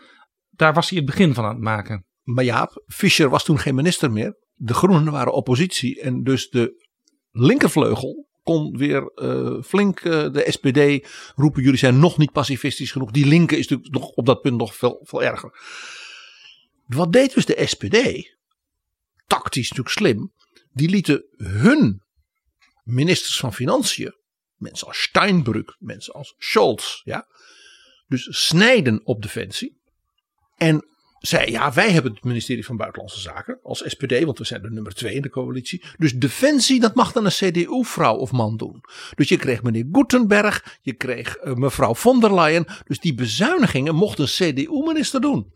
Daar 0.49 0.73
was 0.73 0.89
hij 0.89 0.97
het 0.97 1.07
begin 1.07 1.33
van 1.33 1.43
aan 1.43 1.53
het 1.53 1.63
maken. 1.63 2.05
Maar 2.23 2.43
Jaap, 2.43 2.83
Fischer 2.85 3.29
was 3.29 3.43
toen 3.43 3.59
geen 3.59 3.75
minister 3.75 4.11
meer 4.11 4.39
de 4.53 4.73
Groenen 4.73 5.11
waren 5.11 5.33
oppositie 5.33 6.01
en 6.01 6.23
dus 6.23 6.49
de 6.49 6.87
linkervleugel 7.31 8.29
kon 8.43 8.77
weer 8.77 9.11
uh, 9.15 9.61
flink 9.61 10.01
de 10.01 10.45
SPD 10.47 11.07
roepen: 11.35 11.63
jullie 11.63 11.77
zijn 11.77 11.99
nog 11.99 12.17
niet 12.17 12.31
pacifistisch 12.31 12.91
genoeg. 12.91 13.11
Die 13.11 13.25
linker 13.25 13.57
is 13.57 13.67
natuurlijk 13.67 13.93
nog 13.93 14.09
op 14.09 14.25
dat 14.25 14.41
punt 14.41 14.57
nog 14.57 14.75
veel, 14.75 14.99
veel 15.03 15.23
erger. 15.23 15.59
Wat 16.85 17.13
deed 17.13 17.33
dus 17.33 17.45
de 17.45 17.63
SPD? 17.65 17.97
Tactisch 19.31 19.69
natuurlijk 19.69 19.95
slim. 19.95 20.33
Die 20.71 20.89
lieten 20.89 21.25
hun 21.37 22.01
ministers 22.83 23.37
van 23.37 23.53
Financiën, 23.53 24.15
mensen 24.55 24.87
als 24.87 25.01
Steinbrück, 25.01 25.75
mensen 25.79 26.13
als 26.13 26.35
Scholz, 26.37 27.01
ja, 27.03 27.27
dus 28.07 28.27
snijden 28.45 29.01
op 29.03 29.21
defensie. 29.21 29.81
En 30.57 30.85
zei: 31.19 31.51
Ja, 31.51 31.73
wij 31.73 31.91
hebben 31.91 32.11
het 32.13 32.23
ministerie 32.23 32.65
van 32.65 32.77
Buitenlandse 32.77 33.19
Zaken 33.19 33.59
als 33.63 33.83
SPD, 33.85 34.23
want 34.23 34.37
we 34.37 34.43
zijn 34.43 34.61
de 34.61 34.71
nummer 34.71 34.93
twee 34.93 35.13
in 35.15 35.21
de 35.21 35.29
coalitie. 35.29 35.83
Dus 35.97 36.13
defensie, 36.13 36.79
dat 36.79 36.95
mag 36.95 37.11
dan 37.11 37.25
een 37.25 37.31
CDU-vrouw 37.31 38.15
of 38.15 38.31
man 38.31 38.57
doen. 38.57 38.83
Dus 39.15 39.29
je 39.29 39.37
kreeg 39.37 39.63
meneer 39.63 39.85
Gutenberg, 39.91 40.79
je 40.81 40.93
kreeg 40.93 41.37
uh, 41.43 41.53
mevrouw 41.53 41.95
von 41.95 42.19
der 42.19 42.33
Leyen. 42.33 42.65
Dus 42.85 42.99
die 42.99 43.13
bezuinigingen 43.13 43.95
mocht 43.95 44.19
een 44.19 44.25
CDU-minister 44.25 45.21
doen. 45.21 45.53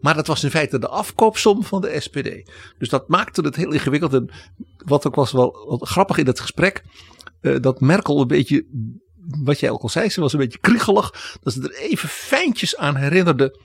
Maar 0.00 0.14
dat 0.14 0.26
was 0.26 0.44
in 0.44 0.50
feite 0.50 0.78
de 0.78 0.88
afkoopsom 0.88 1.64
van 1.64 1.80
de 1.80 2.00
SPD. 2.00 2.50
Dus 2.78 2.88
dat 2.88 3.08
maakte 3.08 3.40
het 3.40 3.56
heel 3.56 3.72
ingewikkeld. 3.72 4.14
En 4.14 4.30
wat 4.76 5.06
ook 5.06 5.14
was 5.14 5.32
wel 5.32 5.78
grappig 5.82 6.18
in 6.18 6.26
het 6.26 6.40
gesprek. 6.40 6.84
Uh, 7.40 7.60
dat 7.60 7.80
Merkel 7.80 8.20
een 8.20 8.26
beetje, 8.26 8.66
wat 9.42 9.60
jij 9.60 9.70
ook 9.70 9.82
al 9.82 9.88
zei, 9.88 10.08
ze 10.08 10.20
was 10.20 10.32
een 10.32 10.38
beetje 10.38 10.58
kriegelig. 10.58 11.38
Dat 11.42 11.52
ze 11.52 11.62
er 11.62 11.76
even 11.76 12.08
fijntjes 12.08 12.76
aan 12.76 12.96
herinnerde 12.96 13.60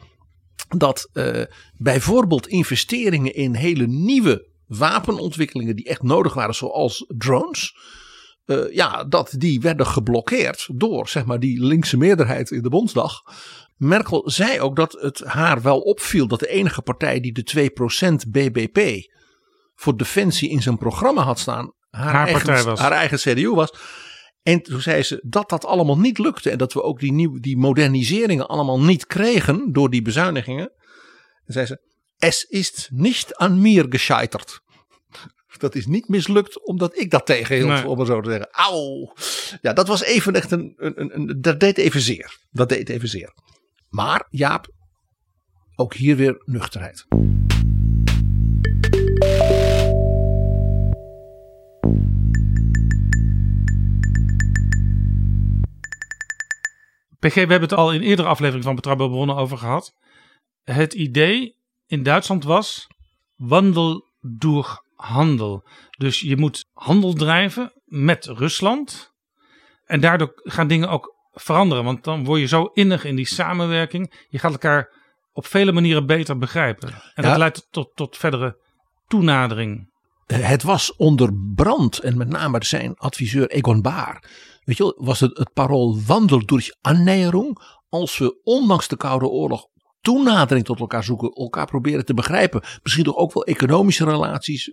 dat 0.77 1.09
uh, 1.13 1.43
bijvoorbeeld 1.77 2.47
investeringen 2.47 3.35
in 3.35 3.55
hele 3.55 3.87
nieuwe 3.87 4.49
wapenontwikkelingen 4.67 5.75
die 5.75 5.85
echt 5.85 6.03
nodig 6.03 6.33
waren, 6.33 6.55
zoals 6.55 7.05
drones. 7.07 7.75
Uh, 8.45 8.73
ja, 8.73 9.03
dat 9.03 9.33
die 9.37 9.61
werden 9.61 9.85
geblokkeerd 9.85 10.67
door 10.73 11.07
zeg 11.07 11.25
maar, 11.25 11.39
die 11.39 11.63
linkse 11.63 11.97
meerderheid 11.97 12.51
in 12.51 12.61
de 12.61 12.69
Bondsdag. 12.69 13.21
Merkel 13.77 14.29
zei 14.29 14.59
ook 14.59 14.75
dat 14.75 14.91
het 14.91 15.19
haar 15.19 15.61
wel 15.61 15.79
opviel 15.79 16.27
dat 16.27 16.39
de 16.39 16.47
enige 16.47 16.81
partij 16.81 17.19
die 17.19 17.31
de 17.33 17.71
2% 18.25 18.29
BBP 18.29 19.09
voor 19.75 19.97
defensie 19.97 20.49
in 20.49 20.61
zijn 20.61 20.77
programma 20.77 21.21
had 21.21 21.39
staan, 21.39 21.73
haar, 21.89 22.13
haar 22.13 22.27
eigen, 22.27 22.65
was. 22.65 22.79
haar 22.79 22.91
eigen 22.91 23.17
CDU 23.17 23.49
was. 23.49 23.73
En 24.43 24.61
toen 24.61 24.81
zei 24.81 25.03
ze 25.03 25.19
dat 25.23 25.49
dat 25.49 25.65
allemaal 25.65 25.99
niet 25.99 26.17
lukte. 26.17 26.49
En 26.49 26.57
dat 26.57 26.73
we 26.73 26.83
ook 26.83 26.99
die, 26.99 27.11
nieuwe, 27.11 27.39
die 27.39 27.57
moderniseringen 27.57 28.47
allemaal 28.47 28.81
niet 28.81 29.05
kregen 29.05 29.71
door 29.71 29.89
die 29.89 30.01
bezuinigingen. 30.01 30.71
En 31.45 31.53
zei 31.53 31.65
ze, 31.65 31.81
es 32.17 32.43
ist 32.43 32.89
nicht 32.91 33.37
an 33.37 33.61
mir 33.61 33.85
gescheiterd. 33.89 34.61
Dat 35.61 35.75
is 35.75 35.85
niet 35.85 36.07
mislukt 36.07 36.65
omdat 36.65 36.99
ik 36.99 37.09
dat 37.09 37.25
tegenhield, 37.25 37.69
nee. 37.69 37.87
om 37.87 37.99
het 37.99 38.07
zo 38.07 38.21
te 38.21 38.29
zeggen. 38.29 38.49
Auw. 38.51 39.13
Ja, 39.61 39.73
dat 39.73 39.87
was 39.87 40.03
even 40.03 40.33
echt 40.33 40.51
een, 40.51 40.73
een, 40.77 41.15
een, 41.15 41.41
Dat 41.41 41.59
deed 41.59 41.77
even 41.77 42.01
zeer. 42.01 42.37
Dat 42.51 42.69
deed 42.69 42.89
even 42.89 43.07
zeer. 43.07 43.33
Maar 43.89 44.27
Jaap, 44.29 44.67
ook 45.75 45.93
hier 45.93 46.15
weer 46.15 46.41
nuchterheid. 46.45 47.05
PG, 57.19 57.33
we 57.33 57.39
hebben 57.39 57.61
het 57.61 57.73
al 57.73 57.93
in 57.93 58.01
eerdere 58.01 58.27
aflevering 58.27 58.63
van 58.63 58.75
Betrouwbare 58.75 59.09
Bronnen 59.09 59.35
over 59.35 59.57
gehad. 59.57 59.93
Het 60.63 60.93
idee 60.93 61.55
in 61.87 62.03
Duitsland 62.03 62.43
was 62.43 62.87
wandel 63.35 64.09
door 64.21 64.83
handel. 65.01 65.67
Dus 65.97 66.19
je 66.19 66.37
moet 66.37 66.65
handel 66.73 67.13
drijven 67.13 67.71
met 67.85 68.25
Rusland. 68.25 69.11
En 69.85 69.99
daardoor 69.99 70.31
gaan 70.35 70.67
dingen 70.67 70.89
ook 70.89 71.15
veranderen. 71.31 71.83
Want 71.83 72.03
dan 72.03 72.23
word 72.23 72.39
je 72.39 72.47
zo 72.47 72.63
innig 72.63 73.05
in 73.05 73.15
die 73.15 73.27
samenwerking. 73.27 74.25
Je 74.27 74.39
gaat 74.39 74.51
elkaar 74.51 74.89
op 75.33 75.45
vele 75.45 75.71
manieren 75.71 76.05
beter 76.05 76.37
begrijpen. 76.37 76.93
En 77.13 77.23
dat 77.23 77.37
leidt 77.37 77.67
tot, 77.69 77.91
tot 77.95 78.17
verdere 78.17 78.57
toenadering. 79.07 79.89
Het 80.25 80.63
was 80.63 80.95
onder 80.95 81.29
brand 81.55 81.99
en 81.99 82.17
met 82.17 82.29
name 82.29 82.63
zijn 82.63 82.95
adviseur 82.95 83.49
Egon 83.49 83.81
Baar 83.81 84.23
weet 84.63 84.77
je 84.77 84.83
wel, 84.83 85.05
was 85.05 85.19
het, 85.19 85.37
het 85.37 85.53
parool 85.53 86.01
wandel 86.05 86.45
door 86.45 86.75
annäherung. 86.81 87.79
Als 87.89 88.17
we 88.17 88.39
ondanks 88.43 88.87
de 88.87 88.97
Koude 88.97 89.27
Oorlog 89.27 89.67
toenadering 90.01 90.65
tot 90.65 90.79
elkaar 90.79 91.03
zoeken, 91.03 91.31
elkaar 91.31 91.65
proberen 91.65 92.05
te 92.05 92.13
begrijpen. 92.13 92.63
Misschien 92.83 93.03
toch 93.03 93.15
ook 93.15 93.33
wel 93.33 93.45
economische 93.45 94.05
relaties, 94.05 94.71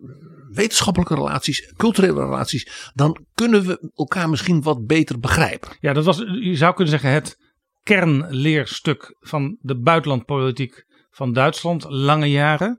wetenschappelijke 0.48 1.14
relaties, 1.14 1.72
culturele 1.76 2.20
relaties. 2.20 2.90
Dan 2.94 3.24
kunnen 3.34 3.66
we 3.66 3.90
elkaar 3.94 4.28
misschien 4.28 4.62
wat 4.62 4.86
beter 4.86 5.18
begrijpen. 5.18 5.76
Ja, 5.80 5.92
dat 5.92 6.04
was, 6.04 6.16
je 6.40 6.56
zou 6.56 6.74
kunnen 6.74 6.92
zeggen, 6.92 7.10
het 7.10 7.36
kernleerstuk 7.82 9.16
van 9.20 9.56
de 9.60 9.80
buitenlandpolitiek 9.80 10.86
van 11.10 11.32
Duitsland, 11.32 11.84
lange 11.88 12.30
jaren. 12.30 12.78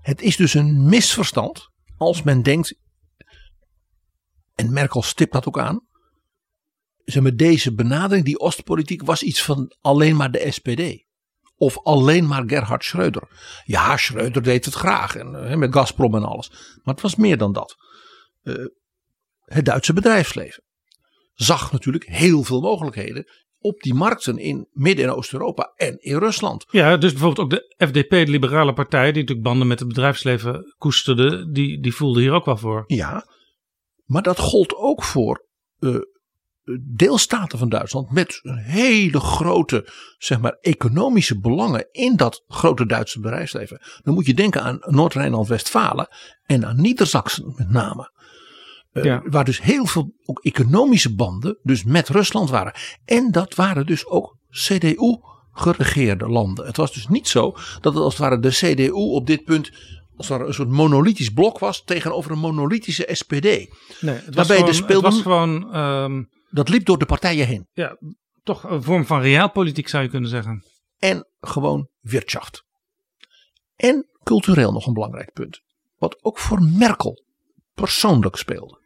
Het 0.00 0.22
is 0.22 0.36
dus 0.36 0.54
een 0.54 0.88
misverstand 0.88 1.68
als 1.96 2.22
men 2.22 2.42
denkt, 2.42 2.78
en 4.54 4.72
Merkel 4.72 5.02
stipt 5.02 5.32
dat 5.32 5.46
ook 5.46 5.58
aan, 5.58 5.86
zeg 7.04 7.22
maar, 7.22 7.36
deze 7.36 7.74
benadering, 7.74 8.24
die 8.24 8.40
Oostpolitiek, 8.40 9.02
was 9.02 9.22
iets 9.22 9.42
van 9.42 9.76
alleen 9.80 10.16
maar 10.16 10.30
de 10.30 10.50
SPD. 10.50 11.08
Of 11.60 11.78
alleen 11.82 12.26
maar 12.26 12.42
Gerhard 12.46 12.84
Schreuder. 12.84 13.22
Ja, 13.64 13.96
Schreuder 13.96 14.42
deed 14.42 14.64
het 14.64 14.74
graag. 14.74 15.16
En, 15.16 15.58
met 15.58 15.72
Gazprom 15.72 16.14
en 16.14 16.24
alles. 16.24 16.50
Maar 16.82 16.94
het 16.94 17.02
was 17.02 17.16
meer 17.16 17.38
dan 17.38 17.52
dat. 17.52 17.76
Uh, 18.42 18.66
het 19.44 19.64
Duitse 19.64 19.92
bedrijfsleven 19.92 20.62
zag 21.34 21.72
natuurlijk 21.72 22.04
heel 22.04 22.42
veel 22.42 22.60
mogelijkheden 22.60 23.26
op 23.58 23.80
die 23.80 23.94
markten 23.94 24.38
in 24.38 24.68
Midden- 24.72 25.04
en 25.04 25.14
Oost-Europa 25.14 25.72
en 25.76 25.98
in 25.98 26.18
Rusland. 26.18 26.64
Ja, 26.70 26.96
dus 26.96 27.12
bijvoorbeeld 27.12 27.38
ook 27.38 27.50
de 27.50 27.86
FDP, 27.86 28.10
de 28.10 28.30
liberale 28.30 28.72
partij, 28.72 29.12
die 29.12 29.20
natuurlijk 29.20 29.48
banden 29.48 29.66
met 29.66 29.78
het 29.78 29.88
bedrijfsleven 29.88 30.74
koesterde, 30.78 31.50
die, 31.50 31.80
die 31.80 31.94
voelde 31.94 32.20
hier 32.20 32.32
ook 32.32 32.44
wel 32.44 32.56
voor. 32.56 32.84
Ja, 32.86 33.26
maar 34.04 34.22
dat 34.22 34.38
gold 34.38 34.74
ook 34.74 35.02
voor 35.02 35.46
uh, 35.78 35.96
deelstaten 36.80 37.58
van 37.58 37.68
Duitsland 37.68 38.10
met 38.10 38.40
hele 38.42 39.20
grote 39.20 39.88
zeg 40.18 40.40
maar, 40.40 40.58
economische 40.60 41.40
belangen 41.40 41.88
in 41.92 42.16
dat 42.16 42.44
grote 42.48 42.86
Duitse 42.86 43.20
bedrijfsleven. 43.20 43.80
Dan 44.02 44.14
moet 44.14 44.26
je 44.26 44.34
denken 44.34 44.62
aan 44.62 44.78
Noord-Rijnland-Westfalen 44.80 46.08
en 46.42 46.66
aan 46.66 46.80
Niedersachsen 46.80 47.52
met 47.56 47.70
name. 47.70 48.12
Uh, 48.92 49.04
ja. 49.04 49.22
Waar 49.24 49.44
dus 49.44 49.62
heel 49.62 49.86
veel 49.86 50.14
ook 50.24 50.40
economische 50.44 51.14
banden 51.14 51.58
dus 51.62 51.84
met 51.84 52.08
Rusland 52.08 52.50
waren. 52.50 52.74
En 53.04 53.30
dat 53.30 53.54
waren 53.54 53.86
dus 53.86 54.06
ook 54.06 54.36
CDU 54.50 55.18
geregeerde 55.52 56.28
landen. 56.28 56.66
Het 56.66 56.76
was 56.76 56.92
dus 56.92 57.08
niet 57.08 57.28
zo 57.28 57.56
dat 57.80 57.94
het 57.94 58.02
als 58.02 58.12
het 58.12 58.22
ware 58.22 58.38
de 58.38 58.48
CDU 58.48 58.90
op 58.90 59.26
dit 59.26 59.44
punt 59.44 59.70
als 60.16 60.28
het 60.28 60.38
ware 60.38 60.48
een 60.48 60.54
soort 60.54 60.68
monolithisch 60.68 61.30
blok 61.30 61.58
was 61.58 61.84
tegenover 61.84 62.30
een 62.30 62.38
monolithische 62.38 63.08
SPD. 63.12 63.42
Nee, 63.42 63.68
het 64.00 64.34
was 64.34 64.46
gewoon, 64.46 64.74
speelden, 64.74 64.94
het 64.94 65.14
was 65.14 65.22
gewoon 65.22 65.76
um, 65.76 66.28
dat 66.50 66.68
liep 66.68 66.84
door 66.84 66.98
de 66.98 67.06
partijen 67.06 67.46
heen. 67.46 67.68
Ja, 67.72 67.98
toch 68.42 68.62
een 68.62 68.82
vorm 68.82 69.06
van 69.06 69.20
realpolitiek 69.20 69.88
zou 69.88 70.02
je 70.02 70.08
kunnen 70.08 70.30
zeggen. 70.30 70.64
En 70.98 71.28
gewoon 71.40 71.88
wirtschaft. 72.00 72.64
En 73.76 74.08
cultureel 74.22 74.72
nog 74.72 74.86
een 74.86 74.92
belangrijk 74.92 75.32
punt. 75.32 75.60
Wat 75.98 76.24
ook 76.24 76.38
voor 76.38 76.62
Merkel 76.62 77.24
persoonlijk 77.74 78.36
speelde. 78.36 78.78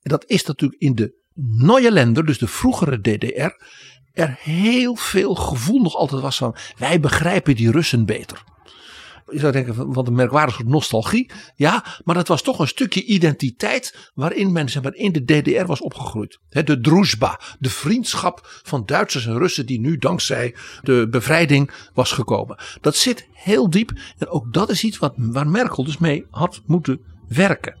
En 0.00 0.10
dat 0.10 0.24
is 0.26 0.44
natuurlijk 0.44 0.80
in 0.80 0.94
de 0.94 1.20
nieuwe 1.34 1.92
landen, 1.92 2.26
dus 2.26 2.38
de 2.38 2.46
vroegere 2.46 3.00
DDR, 3.00 3.64
er 4.12 4.38
heel 4.38 4.96
veel 4.96 5.34
gevoel 5.34 5.80
nog 5.80 5.94
altijd 5.94 6.22
was 6.22 6.36
van 6.36 6.56
wij 6.78 7.00
begrijpen 7.00 7.56
die 7.56 7.70
Russen 7.70 8.04
beter 8.04 8.44
je 9.30 9.38
zou 9.38 9.52
denken, 9.52 9.92
wat 9.92 10.06
een 10.06 10.14
merkwaardig 10.14 10.54
soort 10.54 10.68
nostalgie. 10.68 11.30
Ja, 11.56 11.84
maar 12.04 12.14
dat 12.14 12.28
was 12.28 12.42
toch 12.42 12.58
een 12.58 12.68
stukje 12.68 13.04
identiteit 13.04 14.10
waarin 14.14 14.52
men 14.52 14.68
maar, 14.82 14.94
in 14.94 15.12
de 15.12 15.24
DDR 15.24 15.64
was 15.64 15.80
opgegroeid. 15.80 16.38
de 16.48 16.80
druzhba, 16.80 17.40
de 17.58 17.70
vriendschap 17.70 18.60
van 18.62 18.82
Duitsers 18.86 19.26
en 19.26 19.38
Russen 19.38 19.66
die 19.66 19.80
nu 19.80 19.96
dankzij 19.96 20.54
de 20.82 21.08
bevrijding 21.10 21.70
was 21.94 22.12
gekomen. 22.12 22.56
Dat 22.80 22.96
zit 22.96 23.28
heel 23.32 23.70
diep 23.70 23.92
en 24.18 24.28
ook 24.28 24.52
dat 24.52 24.70
is 24.70 24.84
iets 24.84 24.98
wat, 24.98 25.14
waar 25.16 25.46
Merkel 25.46 25.84
dus 25.84 25.98
mee 25.98 26.26
had 26.30 26.62
moeten 26.66 27.00
werken. 27.28 27.80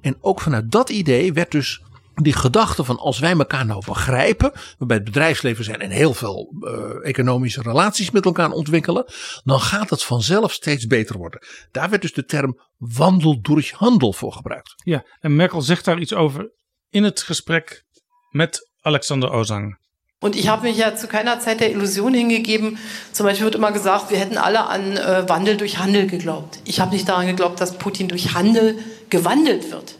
En 0.00 0.16
ook 0.20 0.40
vanuit 0.40 0.70
dat 0.70 0.90
idee 0.90 1.32
werd 1.32 1.50
dus 1.50 1.82
die 2.22 2.32
gedachte 2.32 2.84
van 2.84 2.98
als 2.98 3.18
wij 3.18 3.32
elkaar 3.32 3.66
nou 3.66 3.82
begrijpen, 3.86 4.52
we 4.78 4.86
bij 4.86 4.96
het 4.96 5.04
bedrijfsleven 5.04 5.64
zijn 5.64 5.80
en 5.80 5.90
heel 5.90 6.14
veel 6.14 6.54
uh, 6.60 7.08
economische 7.08 7.62
relaties 7.62 8.10
met 8.10 8.24
elkaar 8.24 8.50
ontwikkelen, 8.50 9.04
dan 9.44 9.60
gaat 9.60 9.90
het 9.90 10.04
vanzelf 10.04 10.52
steeds 10.52 10.86
beter 10.86 11.18
worden. 11.18 11.40
Daar 11.70 11.90
werd 11.90 12.02
dus 12.02 12.12
de 12.12 12.24
term 12.24 12.60
wandel 12.76 13.40
door 13.40 13.70
handel 13.72 14.12
voor 14.12 14.32
gebruikt. 14.32 14.74
Ja, 14.84 15.04
en 15.20 15.36
Merkel 15.36 15.62
zegt 15.62 15.84
daar 15.84 15.98
iets 15.98 16.14
over 16.14 16.50
in 16.90 17.04
het 17.04 17.22
gesprek 17.22 17.84
met 18.30 18.70
Alexander 18.80 19.30
Ozang. 19.30 19.78
Und 20.20 20.34
ich 20.34 20.48
habe 20.48 20.66
mich 20.66 20.76
ja 20.76 20.96
zu 20.96 21.06
keiner 21.06 21.38
Zeit 21.38 21.60
der 21.60 21.70
Illusion 21.70 22.12
hingegeben. 22.12 22.78
Zum 23.12 23.24
Beispiel 23.24 23.44
wird 23.44 23.54
immer 23.54 23.70
gesagt, 23.70 24.10
wir 24.10 24.18
hätten 24.18 24.36
alle 24.36 24.66
an 24.66 24.96
äh, 24.96 25.28
Wandel 25.28 25.56
durch 25.56 25.78
Handel 25.78 26.08
geglaubt. 26.08 26.58
Ich 26.64 26.80
habe 26.80 26.92
nicht 26.92 27.08
daran 27.08 27.28
geglaubt, 27.28 27.60
dass 27.60 27.78
Putin 27.78 28.08
durch 28.08 28.34
Handel 28.34 28.78
gewandelt 29.10 29.70
wird. 29.70 29.97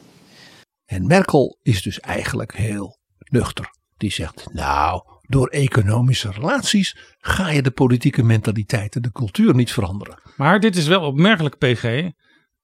En 0.88 1.06
Merkel 1.06 1.58
is 1.62 1.82
dus 1.82 2.00
eigenlijk 2.00 2.56
heel 2.56 2.98
nuchter. 3.18 3.70
Die 3.96 4.12
zegt, 4.12 4.52
nou, 4.52 5.02
door 5.22 5.48
economische 5.48 6.30
relaties 6.30 6.98
ga 7.18 7.50
je 7.50 7.62
de 7.62 7.70
politieke 7.70 8.22
mentaliteit 8.22 8.94
en 8.94 9.02
de 9.02 9.12
cultuur 9.12 9.54
niet 9.54 9.72
veranderen. 9.72 10.22
Maar 10.36 10.60
dit 10.60 10.76
is 10.76 10.86
wel 10.86 11.02
opmerkelijk, 11.02 11.58
PG, 11.58 12.10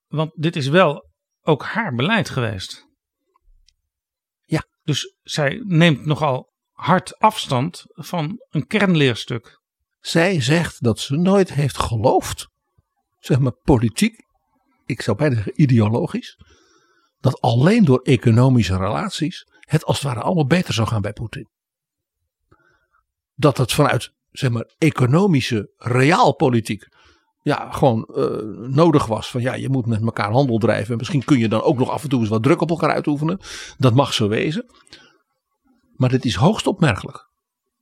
want 0.06 0.30
dit 0.34 0.56
is 0.56 0.68
wel 0.68 1.10
ook 1.40 1.64
haar 1.64 1.94
beleid 1.94 2.30
geweest. 2.30 2.86
Ja. 4.44 4.64
Dus 4.82 5.16
zij 5.22 5.62
neemt 5.64 6.06
nogal 6.06 6.52
hard 6.70 7.18
afstand 7.18 7.82
van 7.86 8.44
een 8.50 8.66
kernleerstuk. 8.66 9.60
Zij 10.00 10.40
zegt 10.40 10.82
dat 10.82 11.00
ze 11.00 11.16
nooit 11.16 11.52
heeft 11.52 11.78
geloofd, 11.78 12.48
zeg 13.18 13.38
maar 13.38 13.56
politiek, 13.62 14.16
ik 14.84 15.00
zou 15.00 15.16
bijna 15.16 15.34
zeggen 15.34 15.62
ideologisch, 15.62 16.38
dat 17.24 17.40
alleen 17.40 17.84
door 17.84 18.00
economische 18.02 18.76
relaties 18.76 19.46
het 19.60 19.84
als 19.84 19.96
het 19.96 20.06
ware 20.06 20.20
allemaal 20.20 20.46
beter 20.46 20.74
zou 20.74 20.88
gaan 20.88 21.02
bij 21.02 21.12
Poetin. 21.12 21.48
Dat 23.34 23.56
het 23.56 23.72
vanuit 23.72 24.12
zeg 24.30 24.50
maar 24.50 24.70
economische 24.78 25.72
realpolitiek 25.76 26.88
ja, 27.42 27.70
gewoon 27.70 28.08
uh, 28.10 28.68
nodig 28.68 29.06
was. 29.06 29.30
Van 29.30 29.40
ja, 29.40 29.54
je 29.54 29.68
moet 29.68 29.86
met 29.86 30.02
elkaar 30.02 30.30
handel 30.30 30.58
drijven. 30.58 30.90
En 30.90 30.96
misschien 30.96 31.24
kun 31.24 31.38
je 31.38 31.48
dan 31.48 31.62
ook 31.62 31.78
nog 31.78 31.90
af 31.90 32.02
en 32.02 32.08
toe 32.08 32.20
eens 32.20 32.28
wat 32.28 32.42
druk 32.42 32.60
op 32.60 32.70
elkaar 32.70 32.90
uitoefenen. 32.90 33.40
Dat 33.78 33.94
mag 33.94 34.14
zo 34.14 34.28
wezen. 34.28 34.66
Maar 35.96 36.10
het 36.10 36.24
is 36.24 36.34
hoogst 36.34 36.66
opmerkelijk. 36.66 37.28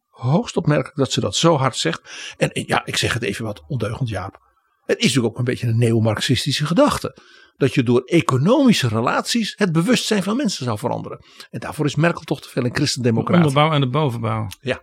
Hoogst 0.09 0.57
opmerkelijk 0.57 0.97
dat 0.97 1.12
ze 1.12 1.20
dat 1.20 1.36
zo 1.36 1.57
hard 1.57 1.76
zegt. 1.76 2.34
En 2.36 2.51
ja, 2.53 2.86
ik 2.86 2.97
zeg 2.97 3.14
het 3.14 3.22
even 3.22 3.45
wat 3.45 3.62
ondeugend, 3.66 4.09
Jaap. 4.09 4.40
Het 4.84 4.99
is 4.99 5.05
natuurlijk 5.05 5.32
ook 5.32 5.38
een 5.38 5.45
beetje 5.45 5.66
een 5.66 5.78
neo-Marxistische 5.78 6.66
gedachte 6.66 7.16
dat 7.57 7.74
je 7.74 7.82
door 7.82 8.00
economische 8.00 8.88
relaties 8.88 9.55
het 9.57 9.72
bewustzijn 9.72 10.22
van 10.22 10.36
mensen 10.36 10.64
zou 10.64 10.78
veranderen. 10.78 11.24
En 11.50 11.61
daarvoor 11.61 11.86
is 11.86 11.94
Merkel 11.94 12.22
toch 12.22 12.40
te 12.40 12.48
veel 12.48 12.64
een 12.64 12.74
christendemocraat. 12.74 13.40
De 13.40 13.46
onderbouw 13.46 13.72
en 13.72 13.80
de 13.80 13.88
bovenbouw. 13.88 14.46
Ja. 14.61 14.82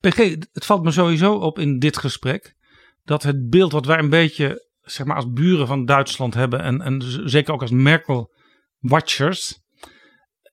PG, 0.00 0.16
het 0.52 0.64
valt 0.64 0.82
me 0.82 0.90
sowieso 0.90 1.34
op 1.34 1.58
in 1.58 1.78
dit 1.78 1.96
gesprek 1.96 2.54
dat 3.04 3.22
het 3.22 3.48
beeld 3.48 3.72
wat 3.72 3.86
wij 3.86 3.98
een 3.98 4.10
beetje 4.10 4.68
zeg 4.80 5.06
maar 5.06 5.16
als 5.16 5.32
buren 5.32 5.66
van 5.66 5.84
Duitsland 5.84 6.34
hebben 6.34 6.60
en, 6.60 6.80
en 6.80 7.02
zeker 7.28 7.52
ook 7.52 7.60
als 7.60 7.70
Merkel-watchers, 7.70 9.60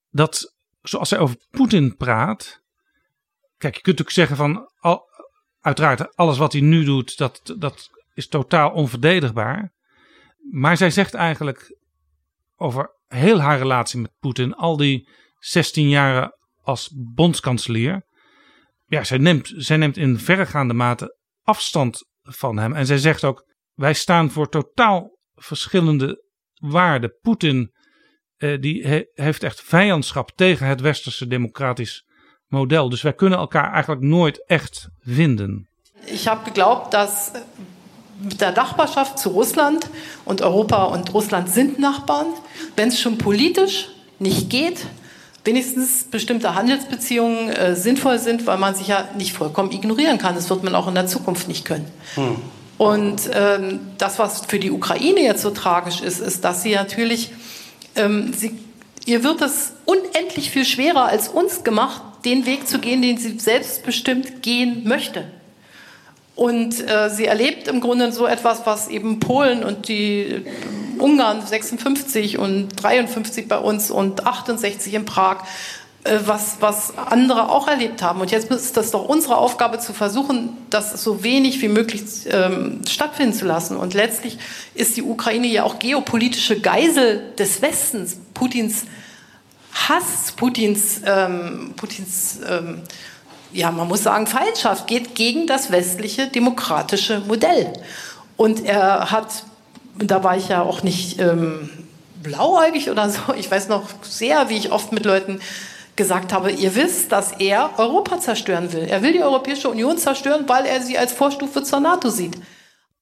dat 0.10 0.56
zoals 0.82 1.10
zij 1.10 1.20
over 1.20 1.36
Poetin 1.50 1.96
praat, 1.96 2.62
kijk, 3.58 3.76
je 3.76 3.82
kunt 3.82 4.02
ook 4.02 4.12
zeggen 4.12 4.36
van, 4.36 4.72
al, 4.80 5.04
uiteraard, 5.60 6.16
alles 6.16 6.38
wat 6.38 6.52
hij 6.52 6.62
nu 6.62 6.84
doet, 6.84 7.18
dat, 7.18 7.56
dat 7.58 7.90
is 8.14 8.28
totaal 8.28 8.72
onverdedigbaar. 8.72 9.76
Maar 10.52 10.78
zij 10.78 10.90
zegt 10.90 11.14
eigenlijk 11.14 11.78
over 12.56 12.96
heel 13.08 13.40
haar 13.40 13.58
relatie 13.58 14.00
met 14.00 14.12
Poetin, 14.20 14.54
al 14.54 14.78
die 14.78 15.10
16 15.40 15.90
jaren 15.90 16.38
als 16.62 16.92
bondskanselier. 17.14 18.06
Ja, 18.86 19.04
zij 19.04 19.18
neemt, 19.18 19.54
zij 19.56 19.78
neemt 19.78 19.98
in 19.98 20.20
verregaande 20.20 20.74
mate 20.74 21.18
afstand 21.44 22.06
van 22.22 22.58
hem. 22.58 22.74
En 22.74 22.86
zij 22.86 22.98
zegt 22.98 23.24
ook: 23.24 23.46
wij 23.74 23.94
staan 23.94 24.32
voor 24.32 24.50
totaal 24.50 25.18
verschillende 25.36 26.24
waarden. 26.54 27.18
Poetin 27.22 27.72
eh, 28.38 28.60
die 28.60 29.06
heeft 29.14 29.44
echt 29.44 29.62
vijandschap 29.62 30.32
tegen 30.36 30.68
het 30.68 30.82
westerse 30.82 31.28
democratisch 31.28 32.06
model. 32.48 32.90
Dus 32.90 33.02
wij 33.02 33.14
kunnen 33.14 33.40
elkaar 33.40 33.72
eigenlijk 33.72 34.02
nooit 34.02 34.46
echt 34.46 34.90
vinden. 35.00 35.70
Ik 36.06 36.20
heb 36.20 36.44
geglaubt 36.44 36.92
dat 36.92 37.46
der 38.20 38.52
Nachbarschaft 38.52 39.20
zu 39.20 39.30
Russland 39.30 39.88
und 40.26 40.42
Europa 40.42 40.86
und 40.86 41.14
Russland 41.14 41.50
sind 41.50 41.80
Nachbarn. 41.80 42.28
Wenn 42.76 42.90
es 42.90 43.00
schon 43.00 43.18
politisch 43.18 43.90
nicht 44.20 44.50
geht, 44.50 44.80
wenigstens 45.44 46.04
bestimmte 46.04 46.56
Handelsbeziehungen 46.56 47.50
äh, 47.50 47.76
sinnvoll 47.76 48.20
sind, 48.20 48.46
weil 48.48 48.58
man 48.58 48.76
sich 48.76 48.88
ja 48.88 49.08
nicht 49.18 49.34
vollkommen 49.34 49.72
ignorieren 49.72 50.18
kann. 50.18 50.36
Das 50.36 50.50
wird 50.50 50.64
man 50.64 50.76
auch 50.76 50.88
in 50.88 50.96
der 50.96 51.08
Zukunft 51.08 51.48
nicht 51.48 51.64
können. 51.66 51.88
Hm. 52.16 52.36
Und 52.78 53.22
ähm, 53.34 53.80
das, 53.98 54.20
was 54.20 54.42
für 54.46 54.60
die 54.60 54.72
Ukraine 54.72 55.22
jetzt 55.22 55.42
so 55.42 55.50
tragisch 55.50 56.02
ist, 56.02 56.20
ist, 56.20 56.44
dass 56.44 56.62
sie 56.62 56.76
natürlich, 56.76 57.32
ähm, 57.96 58.34
sie, 58.34 58.58
ihr 59.06 59.24
wird 59.24 59.42
es 59.42 59.74
unendlich 59.86 60.52
viel 60.52 60.66
schwerer 60.66 61.06
als 61.06 61.30
uns 61.30 61.64
gemacht, 61.64 62.02
den 62.26 62.46
Weg 62.46 62.68
zu 62.68 62.80
gehen, 62.80 63.02
den 63.02 63.18
sie 63.18 63.40
selbstbestimmt 63.40 64.44
gehen 64.44 64.88
möchte. 64.88 65.24
Und 66.38 66.88
äh, 66.88 67.10
sie 67.10 67.26
erlebt 67.26 67.68
im 67.68 67.82
Grunde 67.82 68.12
so 68.12 68.28
etwas, 68.28 68.62
was 68.66 68.90
eben 68.90 69.20
Polen 69.20 69.64
und 69.64 69.88
die 69.88 70.46
Ungarn 71.00 71.46
56 71.46 72.38
und 72.38 72.70
53 72.82 73.48
bei 73.48 73.58
uns 73.58 73.90
und 73.90 74.28
68 74.28 74.94
in 74.94 75.06
Prag, 75.06 75.38
äh, 76.04 76.20
was, 76.28 76.58
was 76.60 76.96
andere 76.96 77.50
auch 77.50 77.68
erlebt 77.68 78.04
haben. 78.04 78.22
Und 78.22 78.30
jetzt 78.30 78.52
ist 78.52 78.78
das 78.78 78.92
doch 78.92 79.10
unsere 79.10 79.38
Aufgabe 79.38 79.80
zu 79.80 79.94
versuchen, 79.94 80.50
das 80.70 81.04
so 81.04 81.24
wenig 81.24 81.60
wie 81.64 81.70
möglich 81.70 82.04
ähm, 82.30 82.82
stattfinden 82.88 83.34
zu 83.34 83.46
lassen. 83.46 83.76
Und 83.76 83.96
letztlich 83.96 84.38
ist 84.76 84.96
die 84.96 85.02
Ukraine 85.02 85.48
ja 85.48 85.64
auch 85.64 85.80
geopolitische 85.80 86.60
Geisel 86.60 87.34
des 87.40 87.64
Westens, 87.64 88.16
Putins 88.36 88.86
Hass, 89.74 90.34
Putins, 90.36 91.02
ähm, 91.04 91.74
Putins 91.76 92.40
ähm, 92.48 92.82
ja, 93.52 93.72
man 93.72 93.88
muss 93.88 94.04
sagen, 94.04 94.28
Feindschaft 94.28 94.88
geht 94.88 95.16
gegen 95.16 95.48
das 95.48 95.72
westliche 95.72 96.28
demokratische 96.28 97.22
Modell. 97.22 97.74
Und 98.36 98.66
er 98.66 99.12
hat, 99.12 99.44
da 99.98 100.24
war 100.24 100.38
ich 100.38 100.50
ja 100.50 100.62
auch 100.62 100.84
nicht 100.84 101.20
ähm, 101.20 101.70
blauäugig 102.22 102.90
oder 102.90 103.10
so, 103.10 103.34
ich 103.38 103.50
weiß 103.50 103.68
noch 103.70 103.90
sehr, 104.02 104.50
wie 104.50 104.58
ich 104.58 104.72
oft 104.72 104.92
mit 104.92 105.06
Leuten 105.06 105.40
gesagt 105.96 106.32
habe, 106.32 106.52
ihr 106.52 106.76
wisst, 106.76 107.12
dass 107.12 107.32
er 107.40 107.72
Europa 107.78 108.20
zerstören 108.20 108.72
will. 108.72 108.84
Er 108.84 109.02
will 109.02 109.14
die 109.14 109.24
Europäische 109.24 109.70
Union 109.70 109.98
zerstören, 109.98 110.48
weil 110.48 110.66
er 110.66 110.82
sie 110.82 110.98
als 110.98 111.12
Vorstufe 111.12 111.64
zur 111.64 111.80
NATO 111.80 112.10
sieht. 112.10 112.38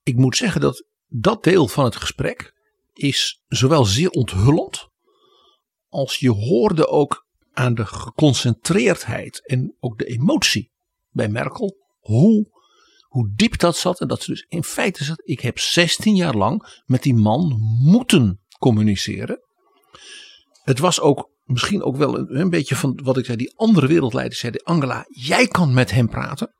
Ik 0.03 0.17
moet 0.17 0.37
zeggen 0.37 0.61
dat 0.61 0.83
dat 1.07 1.43
deel 1.43 1.67
van 1.67 1.85
het 1.85 1.95
gesprek 1.95 2.53
is 2.93 3.41
zowel 3.47 3.85
zeer 3.85 4.09
onthullend 4.09 4.87
als 5.89 6.15
je 6.15 6.29
hoorde 6.29 6.87
ook 6.87 7.24
aan 7.55 7.73
de 7.73 7.85
geconcentreerdheid 7.85 9.45
en 9.45 9.75
ook 9.79 9.97
de 9.97 10.05
emotie 10.05 10.71
bij 11.09 11.27
Merkel 11.27 11.77
hoe, 11.99 12.49
hoe 13.07 13.31
diep 13.35 13.57
dat 13.57 13.77
zat 13.77 14.01
en 14.01 14.07
dat 14.07 14.23
ze 14.23 14.31
dus 14.31 14.45
in 14.49 14.63
feite 14.63 15.03
zat. 15.03 15.21
Ik 15.23 15.39
heb 15.39 15.59
16 15.59 16.15
jaar 16.15 16.35
lang 16.35 16.81
met 16.85 17.03
die 17.03 17.13
man 17.13 17.57
moeten 17.81 18.41
communiceren. 18.59 19.39
Het 20.63 20.79
was 20.79 20.99
ook 20.99 21.29
misschien 21.43 21.83
ook 21.83 21.97
wel 21.97 22.17
een, 22.17 22.39
een 22.39 22.49
beetje 22.49 22.75
van 22.75 22.99
wat 23.03 23.17
ik 23.17 23.25
zei, 23.25 23.37
die 23.37 23.53
andere 23.55 23.87
wereldleiders 23.87 24.39
zeiden, 24.39 24.63
Angela, 24.63 25.05
jij 25.09 25.47
kan 25.47 25.73
met 25.73 25.91
hem 25.91 26.09
praten. 26.09 26.54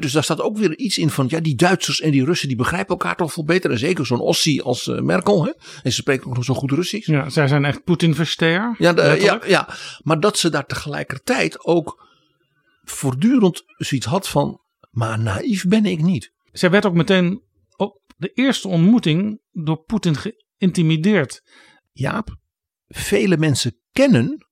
Dus 0.00 0.12
daar 0.12 0.24
staat 0.24 0.40
ook 0.40 0.56
weer 0.56 0.78
iets 0.78 0.98
in 0.98 1.10
van, 1.10 1.26
ja, 1.28 1.40
die 1.40 1.54
Duitsers 1.54 2.00
en 2.00 2.10
die 2.10 2.24
Russen, 2.24 2.48
die 2.48 2.56
begrijpen 2.56 2.88
elkaar 2.88 3.16
toch 3.16 3.32
veel 3.32 3.44
beter. 3.44 3.70
En 3.70 3.78
zeker 3.78 4.06
zo'n 4.06 4.20
Ossie 4.20 4.62
als 4.62 4.86
uh, 4.86 5.00
Merkel, 5.00 5.44
hè? 5.44 5.50
en 5.82 5.90
ze 5.92 6.00
spreken 6.00 6.26
ook 6.26 6.34
nog 6.34 6.44
zo 6.44 6.54
goed 6.54 6.70
Russisch. 6.70 7.06
Ja, 7.06 7.28
zij 7.28 7.48
zijn 7.48 7.64
echt 7.64 7.84
Poetin-versteer. 7.84 8.74
Ja, 8.78 8.92
de, 8.92 9.16
ja, 9.20 9.40
ja, 9.46 9.68
maar 10.02 10.20
dat 10.20 10.38
ze 10.38 10.50
daar 10.50 10.66
tegelijkertijd 10.66 11.64
ook 11.64 12.10
voortdurend 12.82 13.62
zoiets 13.76 14.06
had 14.06 14.28
van, 14.28 14.60
maar 14.90 15.18
naïef 15.18 15.64
ben 15.66 15.86
ik 15.86 16.02
niet. 16.02 16.32
Zij 16.52 16.70
werd 16.70 16.86
ook 16.86 16.94
meteen 16.94 17.42
op 17.76 18.00
de 18.16 18.30
eerste 18.34 18.68
ontmoeting 18.68 19.40
door 19.50 19.84
Poetin 19.84 20.16
geïntimideerd. 20.16 21.42
Jaap, 21.92 22.36
vele 22.88 23.36
mensen 23.36 23.78
kennen 23.90 24.46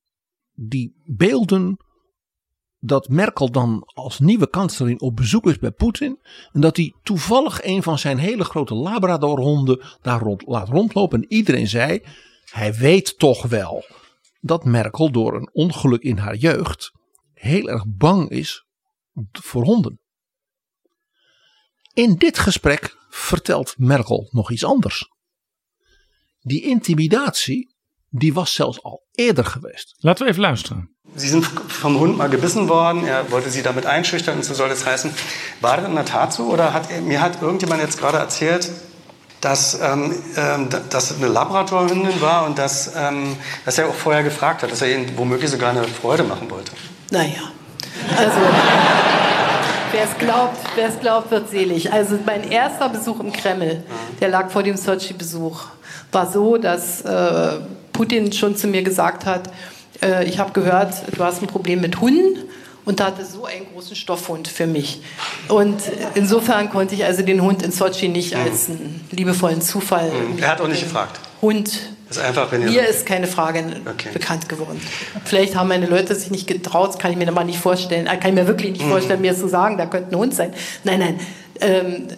die 0.52 1.02
beelden 1.04 1.76
dat 2.80 3.08
Merkel 3.08 3.50
dan 3.50 3.82
als 3.94 4.18
nieuwe 4.18 4.50
kanselier 4.50 4.96
op 4.98 5.16
bezoek 5.16 5.46
is 5.46 5.58
bij 5.58 5.70
Poetin. 5.70 6.18
En 6.52 6.60
dat 6.60 6.76
hij 6.76 6.94
toevallig 7.02 7.64
een 7.64 7.82
van 7.82 7.98
zijn 7.98 8.18
hele 8.18 8.44
grote 8.44 8.74
Labradorhonden 8.74 9.84
daar 10.02 10.20
rond, 10.20 10.46
laat 10.46 10.68
rondlopen. 10.68 11.22
En 11.22 11.32
iedereen 11.32 11.68
zei, 11.68 12.02
hij 12.44 12.74
weet 12.74 13.18
toch 13.18 13.42
wel 13.42 13.84
dat 14.40 14.64
Merkel 14.64 15.10
door 15.10 15.34
een 15.34 15.50
ongeluk 15.52 16.02
in 16.02 16.16
haar 16.16 16.36
jeugd 16.36 16.92
heel 17.32 17.68
erg 17.68 17.84
bang 17.86 18.28
is 18.30 18.66
voor 19.32 19.64
honden. 19.64 20.00
In 21.92 22.14
dit 22.14 22.38
gesprek 22.38 22.96
vertelt 23.08 23.74
Merkel 23.78 24.28
nog 24.30 24.50
iets 24.50 24.64
anders. 24.64 25.08
Die 26.40 26.62
intimidatie 26.62 27.69
die 28.10 28.34
was 28.34 28.52
zelfs 28.52 28.84
al 28.84 29.00
eerder 29.16 29.44
geweest. 29.44 29.94
Laten 30.00 30.24
we 30.24 30.30
even 30.30 30.42
luisteren. 30.42 30.88
Sie 31.16 31.28
sind 31.28 31.44
vom 31.44 31.98
Hund 31.98 32.16
mal 32.16 32.28
gebissen 32.28 32.68
worden, 32.68 33.04
er 33.06 33.30
wollte 33.32 33.50
Sie 33.50 33.62
damit 33.62 33.84
einschüchtern 33.84 34.36
und 34.36 34.44
so 34.44 34.54
soll 34.54 34.68
das 34.68 34.86
heißen. 34.86 35.12
War 35.60 35.76
das 35.76 35.86
in 35.86 35.94
der 35.94 36.04
Tat 36.04 36.32
so 36.32 36.44
oder 36.44 36.72
hat, 36.72 36.88
mir 37.02 37.20
hat 37.20 37.42
irgendjemand 37.42 37.82
jetzt 37.82 37.98
gerade 37.98 38.18
erzählt, 38.18 38.70
dass, 39.40 39.80
ähm, 39.80 40.14
ähm, 40.36 40.68
dass 40.90 41.16
eine 41.16 41.28
Labradorhündin 41.28 42.20
war 42.20 42.46
und 42.46 42.58
dass, 42.58 42.92
ähm, 42.96 43.36
dass 43.64 43.78
er 43.78 43.88
auch 43.88 43.94
vorher 43.94 44.22
gefragt 44.22 44.62
hat, 44.62 44.70
dass 44.70 44.82
er 44.82 44.94
ihnen 44.94 45.16
womöglich 45.16 45.50
sogar 45.50 45.70
eine 45.70 45.84
Freude 45.84 46.22
machen 46.22 46.50
wollte? 46.50 46.72
Naja, 47.10 47.50
also 48.16 48.36
wer 49.92 50.04
es 50.04 50.18
glaubt, 50.18 51.00
glaubt, 51.00 51.30
wird 51.30 51.48
selig. 51.48 51.92
Also 51.92 52.18
mein 52.24 52.48
erster 52.50 52.88
Besuch 52.88 53.18
im 53.20 53.32
Kreml, 53.32 53.82
der 54.20 54.28
lag 54.28 54.50
vor 54.50 54.62
dem 54.62 54.76
Sochi-Besuch, 54.76 55.64
war 56.12 56.30
so, 56.30 56.56
dass 56.56 57.00
äh, 57.02 57.60
Putin 57.92 58.32
schon 58.32 58.56
zu 58.56 58.66
mir 58.66 58.82
gesagt 58.82 59.26
hat, 59.26 59.50
äh, 60.02 60.24
ich 60.24 60.38
habe 60.38 60.52
gehört, 60.52 60.94
du 61.16 61.22
hast 61.22 61.42
ein 61.42 61.46
Problem 61.46 61.80
mit 61.80 62.00
Hunden 62.00 62.38
und 62.84 63.00
da 63.00 63.06
hatte 63.06 63.24
so 63.24 63.44
einen 63.44 63.66
großen 63.72 63.94
Stoffhund 63.94 64.48
für 64.48 64.66
mich. 64.66 65.00
Und 65.48 65.80
insofern 66.14 66.70
konnte 66.70 66.94
ich 66.94 67.04
also 67.04 67.22
den 67.22 67.42
Hund 67.42 67.62
in 67.62 67.72
Sochi 67.72 68.08
nicht 68.08 68.34
mhm. 68.34 68.40
als 68.40 68.68
einen 68.68 69.08
liebevollen 69.10 69.60
Zufall. 69.60 70.10
Mhm. 70.10 70.42
Er 70.42 70.48
hat 70.48 70.60
auch 70.60 70.68
nicht 70.68 70.82
gefragt. 70.82 71.20
Hund. 71.42 71.70
Das 72.08 72.16
ist 72.16 72.24
einfach, 72.24 72.50
wenn 72.50 72.64
Mir 72.64 72.88
ist 72.88 73.06
keine 73.06 73.28
Frage 73.28 73.64
okay. 73.88 74.08
bekannt 74.12 74.48
geworden. 74.48 74.80
Vielleicht 75.24 75.54
haben 75.54 75.68
meine 75.68 75.86
Leute 75.86 76.12
sich 76.16 76.32
nicht 76.32 76.48
getraut, 76.48 76.98
kann 76.98 77.12
ich 77.12 77.16
mir 77.16 77.30
mal 77.30 77.44
nicht 77.44 77.60
vorstellen. 77.60 78.08
Äh, 78.08 78.16
kann 78.16 78.30
ich 78.30 78.34
mir 78.34 78.48
wirklich 78.48 78.72
nicht 78.72 78.84
mhm. 78.84 78.90
vorstellen, 78.90 79.20
mir 79.20 79.36
zu 79.36 79.48
sagen, 79.48 79.78
da 79.78 79.86
könnte 79.86 80.10
ein 80.10 80.18
Hund 80.18 80.34
sein. 80.34 80.52
Nein, 80.82 80.98
nein. 80.98 81.20
Ähm, 81.60 82.08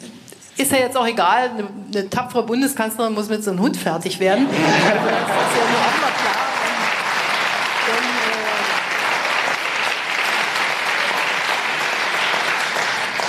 ist 0.57 0.73
ja 0.73 0.79
jetzt 0.79 0.97
auch 0.97 1.07
egal, 1.07 1.51
eine, 1.51 1.69
eine, 1.95 2.11
tapfere 2.11 2.45
Bundeskanzlerin 2.45 3.15
muss 3.15 3.29
mit 3.29 3.43
so 3.43 3.51
einem 3.51 3.61
Hund 3.61 3.77
fertig 3.77 4.21
werden. 4.21 4.47
Das 4.49 4.59
ist 4.59 4.65
ja 4.65 5.71
nur 5.71 5.81
auch 5.81 6.01
mal 6.01 6.13
klar. 6.23 6.43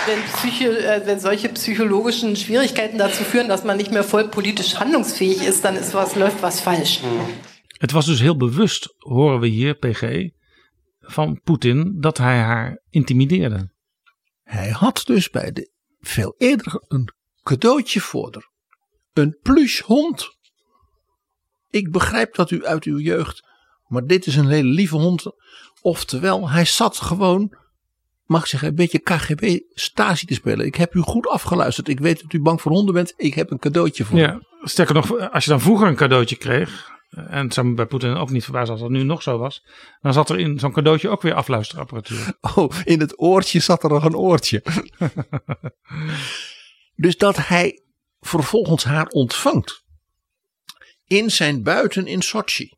wenn, 0.06 0.22
Psycho, 0.34 0.70
äh, 0.70 1.02
wenn 1.06 1.20
solche 1.20 1.50
psychologischen 1.50 2.36
Schwierigkeiten 2.36 2.98
dazu 2.98 3.24
führen, 3.24 3.48
dass 3.48 3.64
man 3.64 3.78
nicht 3.78 3.92
mehr 3.92 4.04
voll 4.04 4.28
politisch 4.28 4.76
handlungsfähig 4.76 5.46
ist, 5.46 5.64
dann 5.64 5.76
ist 5.76 5.94
was, 5.94 6.16
läuft 6.16 6.42
was 6.42 6.60
falsch. 6.60 7.00
Het 7.80 7.94
was 7.94 8.06
dus 8.06 8.22
heel 8.22 8.36
bewust, 8.36 8.90
horen 9.04 9.42
we 9.42 9.48
hier, 9.48 9.74
PG, 9.74 10.32
van 11.00 11.42
Poetin, 11.44 11.98
dat 12.00 12.18
hij 12.18 12.40
haar 12.40 12.80
intimideerde. 12.90 13.72
Hij 14.44 14.70
had 14.70 15.02
dus 15.06 15.30
bij 15.30 15.52
de 15.52 15.70
veel 16.04 16.36
eerder 16.38 16.84
een 16.88 17.14
cadeautje 17.44 18.00
voor 18.00 18.30
haar. 18.34 18.52
Een 19.14 19.38
plushhond. 19.42 20.38
Ik 21.70 21.92
begrijp 21.92 22.36
dat 22.36 22.52
u 22.52 22.66
uit 22.66 22.84
uw 22.84 23.00
jeugd, 23.00 23.44
maar 23.88 24.06
dit 24.06 24.26
is 24.26 24.36
een 24.36 24.48
hele 24.48 24.70
lieve 24.70 24.96
hond. 24.96 25.26
Oftewel, 25.82 26.50
hij 26.50 26.66
zat 26.66 26.98
gewoon 26.98 27.58
mag 28.26 28.42
ik 28.42 28.48
zeggen, 28.48 28.70
een 28.70 28.76
beetje 28.76 29.00
KGB 29.00 29.60
Stasi 29.74 30.26
te 30.26 30.34
spelen. 30.34 30.66
Ik 30.66 30.76
heb 30.76 30.96
u 30.96 31.00
goed 31.00 31.28
afgeluisterd. 31.28 31.88
Ik 31.88 32.00
weet 32.00 32.22
dat 32.22 32.34
u 32.34 32.42
bang 32.42 32.62
voor 32.62 32.72
honden 32.72 32.94
bent. 32.94 33.14
Ik 33.18 33.34
heb 33.34 33.52
een 33.52 33.60
cadeautje 33.60 34.06
voor 34.06 34.18
ja, 34.18 34.42
Sterker 34.62 34.96
nog, 34.96 35.32
als 35.32 35.44
je 35.44 35.50
dan 35.50 35.62
vroeger 35.62 35.88
een 35.88 35.96
cadeautje 35.96 36.36
kreeg. 36.36 36.92
En 37.16 37.44
het 37.44 37.54
zou 37.54 37.68
me 37.68 37.74
bij 37.74 37.86
Poetin 37.86 38.16
ook 38.16 38.30
niet 38.30 38.44
verbazen 38.44 38.72
als 38.72 38.82
dat 38.82 38.90
nu 38.90 39.04
nog 39.04 39.22
zo 39.22 39.38
was. 39.38 39.66
Dan 40.02 40.14
zat 40.14 40.30
er 40.30 40.40
in 40.40 40.60
zo'n 40.60 40.72
cadeautje 40.72 41.10
ook 41.10 41.22
weer 41.22 41.34
afluisterapparatuur. 41.34 42.38
Oh, 42.56 42.76
in 42.84 43.00
het 43.00 43.20
oortje 43.20 43.60
zat 43.60 43.84
er 43.84 43.90
nog 43.90 44.04
een 44.04 44.16
oortje. 44.16 44.64
dus 46.96 47.18
dat 47.18 47.38
hij 47.38 47.84
vervolgens 48.20 48.84
haar 48.84 49.08
ontvangt. 49.08 49.84
In 51.06 51.32
zijn 51.32 51.64
buiten 51.64 52.08
in 52.08 52.22
Sochi. 52.22 52.72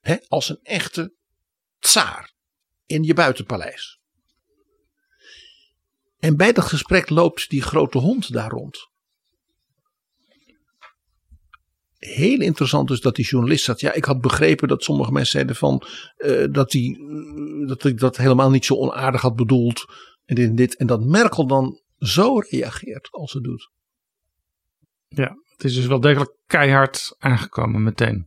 Hè, 0.00 0.16
als 0.28 0.48
een 0.48 0.60
echte 0.62 1.14
tsaar. 1.78 2.32
In 2.86 3.02
je 3.02 3.14
buitenpaleis. 3.14 3.98
En 6.18 6.36
bij 6.36 6.52
dat 6.52 6.64
gesprek 6.64 7.10
loopt 7.10 7.50
die 7.50 7.62
grote 7.62 7.98
hond 7.98 8.32
daar 8.32 8.50
rond. 8.50 8.92
Heel 12.06 12.40
interessant 12.40 12.90
is 12.90 13.00
dat 13.00 13.16
die 13.16 13.24
journalist 13.24 13.64
zat. 13.64 13.80
Ja, 13.80 13.92
ik 13.92 14.04
had 14.04 14.20
begrepen 14.20 14.68
dat 14.68 14.82
sommige 14.82 15.12
mensen 15.12 15.30
zeiden 15.30 15.56
van 15.56 15.82
uh, 16.18 16.46
dat 16.50 16.72
hij 16.72 16.98
uh, 17.00 17.68
dat, 17.68 17.98
dat 17.98 18.16
helemaal 18.16 18.50
niet 18.50 18.64
zo 18.64 18.74
onaardig 18.74 19.20
had 19.20 19.36
bedoeld. 19.36 19.84
En 20.24 20.34
dit 20.34 20.48
en 20.48 20.54
dit. 20.54 20.76
En 20.76 20.86
dat 20.86 21.04
Merkel 21.04 21.46
dan 21.46 21.80
zo 21.98 22.38
reageert 22.38 23.08
als 23.10 23.30
ze 23.30 23.40
doet. 23.40 23.70
Ja, 25.08 25.36
het 25.50 25.64
is 25.64 25.74
dus 25.74 25.86
wel 25.86 26.00
degelijk 26.00 26.36
keihard 26.46 27.16
aangekomen 27.18 27.82
meteen. 27.82 28.26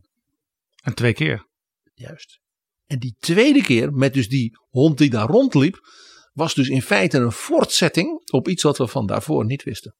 En 0.82 0.94
twee 0.94 1.12
keer. 1.12 1.46
Juist. 1.94 2.40
En 2.86 2.98
die 2.98 3.16
tweede 3.18 3.62
keer 3.62 3.92
met 3.92 4.14
dus 4.14 4.28
die 4.28 4.58
hond 4.68 4.98
die 4.98 5.10
daar 5.10 5.28
rondliep 5.28 5.78
was 6.32 6.54
dus 6.54 6.68
in 6.68 6.82
feite 6.82 7.18
een 7.18 7.32
voortzetting 7.32 8.30
op 8.30 8.48
iets 8.48 8.62
wat 8.62 8.78
we 8.78 8.86
van 8.86 9.06
daarvoor 9.06 9.44
niet 9.44 9.62
wisten. 9.62 9.94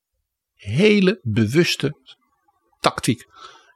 Hele 0.54 1.20
bewuste 1.22 1.98
tactiek. 2.80 3.26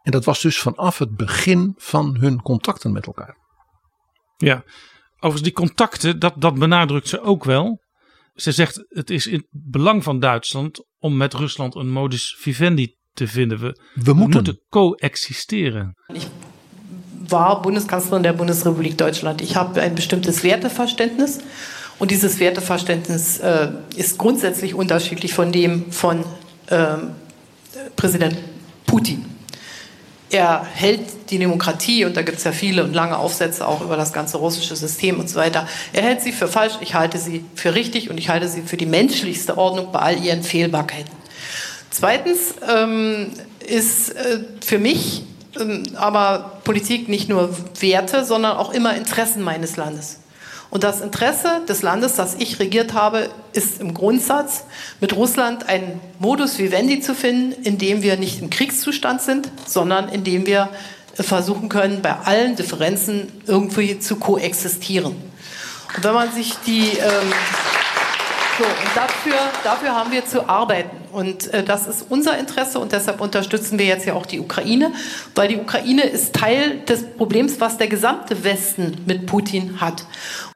En 0.03 0.11
dat 0.11 0.25
was 0.25 0.41
dus 0.41 0.59
vanaf 0.59 0.99
het 0.99 1.17
begin 1.17 1.75
van 1.77 2.17
hun 2.21 2.43
contacten 2.43 2.93
met 2.93 3.07
elkaar. 3.07 3.37
Ja, 4.37 4.65
overigens 5.15 5.43
die 5.43 5.53
contacten, 5.53 6.19
dat, 6.19 6.35
dat 6.37 6.55
benadrukt 6.55 7.09
ze 7.09 7.21
ook 7.21 7.45
wel. 7.45 7.81
Ze 8.35 8.53
zegt 8.53 8.85
het 8.89 9.11
is 9.11 9.27
in 9.27 9.37
het 9.37 9.47
belang 9.51 10.03
van 10.03 10.21
Duitsland 10.21 10.85
om 10.99 11.17
met 11.17 11.35
Rusland 11.35 11.75
een 11.75 11.91
modus 11.91 12.37
vivendi 12.39 12.97
te 13.13 13.29
vinden. 13.29 13.59
We, 13.59 13.81
we 13.95 14.13
moeten, 14.13 14.43
moeten 14.43 14.61
coexisteren. 14.69 15.95
Ik 16.13 16.27
war 17.29 17.61
Bundeskanzlerin 17.61 18.23
der 18.23 18.37
Bundesrepublik 18.37 18.99
Deutschland. 18.99 19.41
Ich 19.41 19.55
habe 19.55 19.81
ein 19.81 19.95
bestimmtes 19.95 20.43
Werteverständnis. 20.43 21.39
Und 21.99 22.11
dieses 22.11 22.39
Werteverständnis 22.39 23.39
äh, 23.39 23.69
ist 23.97 24.19
grundsätzlich 24.19 24.75
unterschiedlich 24.75 25.35
von 25.35 25.53
dem 25.53 25.93
von 25.93 26.25
äh, 26.67 26.97
Präsident 27.97 28.37
Putin. 28.87 29.25
Er 30.33 30.65
hält 30.65 31.31
die 31.31 31.39
Demokratie, 31.39 32.05
und 32.05 32.17
da 32.17 32.23
gibt 32.23 32.39
es 32.39 32.45
ja 32.45 32.53
viele 32.53 32.83
und 32.83 32.95
lange 32.95 33.17
Aufsätze 33.17 33.67
auch 33.69 33.83
über 33.83 33.97
das 33.97 34.13
ganze 34.13 34.39
russische 34.39 34.75
System 34.75 35.21
und 35.21 35.29
so 35.29 35.39
weiter, 35.39 35.69
er 35.93 36.03
hält 36.03 36.23
sie 36.23 36.33
für 36.33 36.49
falsch, 36.49 36.75
ich 36.81 36.95
halte 36.95 37.19
sie 37.19 37.45
für 37.55 37.75
richtig 37.75 38.11
und 38.11 38.19
ich 38.19 38.29
halte 38.29 38.49
sie 38.49 38.63
für 38.63 38.77
die 38.77 38.87
menschlichste 38.87 39.57
Ordnung 39.57 39.93
bei 39.93 40.01
all 40.01 40.19
ihren 40.19 40.43
Fehlbarkeiten. 40.43 41.13
Zweitens 41.91 42.55
ähm, 42.69 43.31
ist 43.61 44.17
äh, 44.17 44.41
für 44.65 44.79
mich 44.79 45.21
äh, 45.21 45.33
ähm, 45.61 45.83
aber 45.95 46.61
Politik 46.65 47.09
nicht 47.09 47.29
nur 47.29 47.57
Werte, 47.81 48.25
sondern 48.25 48.57
auch 48.57 48.73
immer 48.73 48.97
Interessen 48.97 49.43
meines 49.43 49.77
Landes. 49.77 50.19
Und 50.73 50.85
das 50.85 51.03
Interesse 51.03 51.61
des 51.69 51.83
Landes, 51.83 52.15
das 52.15 52.37
ich 52.39 52.59
regiert 52.59 52.95
habe, 52.95 53.29
ist 53.53 53.79
im 53.79 53.93
Grundsatz, 53.93 54.65
mit 55.01 55.15
Russland 55.15 55.69
einen 55.69 56.01
Modus 56.19 56.59
vivendi 56.59 57.01
zu 57.01 57.15
finden, 57.15 57.53
in 57.63 57.77
dem 57.77 58.03
wir 58.03 58.17
nicht 58.17 58.41
im 58.41 58.49
Kriegszustand 58.49 59.21
sind, 59.21 59.51
sondern 59.67 60.09
in 60.09 60.25
dem 60.25 60.47
wir 60.47 60.71
versuchen 61.13 61.69
können, 61.69 62.01
bei 62.01 62.17
allen 62.25 62.57
Differenzen 62.57 63.31
irgendwie 63.47 63.99
zu 63.99 64.17
koexistieren. 64.17 65.15
Und 65.95 66.05
wenn 66.05 66.15
man 66.15 66.33
sich 66.33 66.55
die... 66.67 66.97
Ähm, 66.97 67.33
so, 68.59 68.65
und 68.65 68.97
dafür, 68.97 69.35
dafür 69.65 69.95
haben 69.95 70.11
wir 70.11 70.25
zu 70.25 70.49
arbeiten. 70.49 70.97
Und 71.13 71.53
äh, 71.53 71.63
das 71.63 71.87
ist 71.87 72.07
unser 72.09 72.39
Interesse 72.39 72.79
und 72.79 72.93
deshalb 72.93 73.21
unterstützen 73.21 73.79
wir 73.79 73.85
jetzt 73.85 74.07
ja 74.07 74.15
auch 74.15 74.25
die 74.25 74.41
Ukraine, 74.41 74.93
weil 75.35 75.49
die 75.49 75.57
Ukraine 75.57 76.05
ist 76.05 76.35
Teil 76.35 76.81
des 76.81 77.03
Problems, 77.17 77.61
was 77.61 77.77
der 77.77 77.89
gesamte 77.89 78.43
Westen 78.43 79.03
mit 79.07 79.27
Putin 79.27 79.83
hat. 79.83 80.05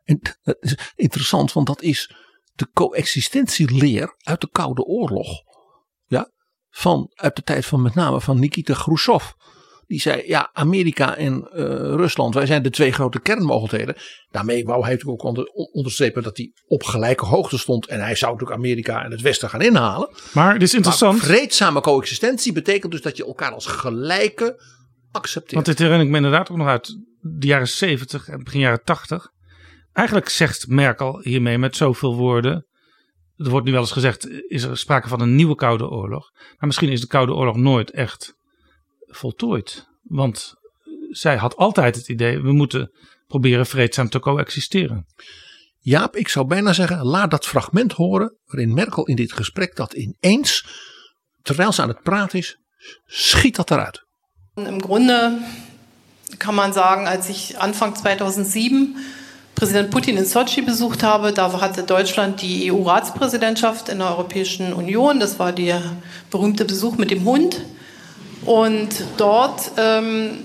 En 0.06 0.20
dat 0.42 0.56
is 0.60 0.76
interessant, 0.94 1.52
want 1.52 1.66
dat 1.66 1.82
is 1.82 2.14
de 2.54 2.68
coexistentieleer 2.72 4.14
uit 4.18 4.40
de 4.40 4.48
Koude 4.52 4.84
Oorlog. 4.84 5.28
Ja, 6.06 6.30
van, 6.70 7.10
uit 7.14 7.36
de 7.36 7.42
tijd 7.42 7.66
van 7.66 7.82
met 7.82 7.94
name 7.94 8.20
van 8.20 8.40
Nikita 8.40 8.74
Khrushchev. 8.74 9.24
Die 9.86 10.00
zei, 10.00 10.22
ja, 10.26 10.50
Amerika 10.52 11.16
en 11.16 11.48
uh, 11.52 11.64
Rusland, 11.76 12.34
wij 12.34 12.46
zijn 12.46 12.62
de 12.62 12.70
twee 12.70 12.92
grote 12.92 13.20
kernmogelijkheden. 13.20 13.96
Daarmee 14.30 14.64
wou 14.64 14.82
hij 14.82 14.92
natuurlijk 14.92 15.24
ook 15.24 15.28
onder, 15.28 15.46
onderstrepen 15.72 16.22
dat 16.22 16.36
hij 16.36 16.52
op 16.66 16.82
gelijke 16.82 17.24
hoogte 17.24 17.58
stond. 17.58 17.86
En 17.86 18.00
hij 18.00 18.14
zou 18.14 18.32
natuurlijk 18.32 18.60
Amerika 18.60 19.04
en 19.04 19.10
het 19.10 19.20
Westen 19.20 19.48
gaan 19.48 19.62
inhalen. 19.62 20.08
Maar 20.32 20.52
het 20.52 20.62
is 20.62 20.74
interessant. 20.74 21.16
Maar 21.16 21.26
vreedzame 21.26 21.80
coexistentie 21.80 22.52
betekent 22.52 22.92
dus 22.92 23.02
dat 23.02 23.16
je 23.16 23.26
elkaar 23.26 23.52
als 23.52 23.66
gelijke 23.66 24.62
accepteert. 25.10 25.54
Want 25.54 25.66
dit 25.66 25.78
herinner 25.78 26.04
ik 26.04 26.10
me 26.10 26.16
inderdaad 26.16 26.50
ook 26.50 26.56
nog 26.56 26.68
uit 26.68 26.98
de 27.20 27.46
jaren 27.46 27.68
70 27.68 28.28
en 28.28 28.44
begin 28.44 28.60
jaren 28.60 28.84
80. 28.84 29.34
Eigenlijk 29.96 30.28
zegt 30.28 30.68
Merkel 30.68 31.20
hiermee 31.22 31.58
met 31.58 31.76
zoveel 31.76 32.16
woorden. 32.16 32.66
Er 33.36 33.50
wordt 33.50 33.66
nu 33.66 33.72
wel 33.72 33.80
eens 33.80 33.92
gezegd, 33.92 34.28
is 34.48 34.62
er 34.62 34.78
sprake 34.78 35.08
van 35.08 35.20
een 35.20 35.34
nieuwe 35.34 35.54
Koude 35.54 35.88
Oorlog. 35.88 36.30
Maar 36.32 36.66
misschien 36.66 36.88
is 36.88 37.00
de 37.00 37.06
Koude 37.06 37.32
Oorlog 37.32 37.56
nooit 37.56 37.90
echt 37.90 38.34
voltooid. 39.06 39.86
Want 40.02 40.54
zij 41.10 41.36
had 41.36 41.56
altijd 41.56 41.96
het 41.96 42.08
idee, 42.08 42.40
we 42.40 42.52
moeten 42.52 42.92
proberen 43.26 43.66
vreedzaam 43.66 44.08
te 44.08 44.18
coexisteren. 44.18 45.06
Jaap, 45.78 46.16
ik 46.16 46.28
zou 46.28 46.46
bijna 46.46 46.72
zeggen, 46.72 47.04
laat 47.04 47.30
dat 47.30 47.46
fragment 47.46 47.92
horen 47.92 48.36
waarin 48.44 48.74
Merkel 48.74 49.06
in 49.06 49.16
dit 49.16 49.32
gesprek 49.32 49.76
dat 49.76 49.92
ineens, 49.92 50.66
terwijl 51.42 51.72
ze 51.72 51.82
aan 51.82 51.88
het 51.88 52.02
praten 52.02 52.38
is, 52.38 52.58
schiet 53.06 53.56
dat 53.56 53.70
eruit. 53.70 54.04
Im 54.54 54.82
Grunde 54.82 55.38
kann 56.38 56.54
man 56.54 56.72
sagen, 56.72 57.06
als 57.06 57.28
ich 57.28 57.54
Anfang 57.54 57.96
2007 57.96 58.96
Präsident 59.56 59.90
Putin 59.90 60.18
in 60.18 60.26
Sochi 60.26 60.60
besucht 60.60 61.02
habe, 61.02 61.32
da 61.32 61.50
hatte 61.62 61.82
Deutschland 61.82 62.42
die 62.42 62.70
EU-Ratspräsidentschaft 62.70 63.88
in 63.88 64.00
der 64.00 64.08
Europäischen 64.08 64.74
Union. 64.74 65.18
Das 65.18 65.38
war 65.38 65.50
der 65.50 65.80
berühmte 66.30 66.66
Besuch 66.66 66.98
mit 66.98 67.10
dem 67.10 67.24
Hund. 67.24 67.62
Und 68.44 68.90
dort 69.16 69.72
ähm, 69.78 70.40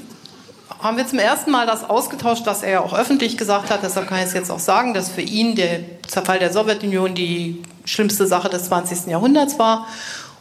haben 0.80 0.96
wir 0.96 1.06
zum 1.06 1.20
ersten 1.20 1.52
Mal 1.52 1.68
das 1.68 1.84
ausgetauscht, 1.84 2.44
was 2.46 2.64
er 2.64 2.86
auch 2.86 2.94
öffentlich 2.94 3.38
gesagt 3.38 3.70
hat. 3.70 3.84
Deshalb 3.84 4.08
kann 4.08 4.20
ich 4.20 4.28
es 4.28 4.34
jetzt 4.34 4.50
auch 4.50 4.60
sagen, 4.60 4.94
dass 4.94 5.10
für 5.10 5.22
ihn 5.22 5.56
der 5.56 5.82
Zerfall 6.08 6.40
der 6.40 6.54
Sowjetunion 6.54 7.14
die 7.14 7.62
schlimmste 7.84 8.26
Sache 8.28 8.48
des 8.48 8.64
20. 8.70 9.08
Jahrhunderts 9.08 9.60
war. 9.60 9.88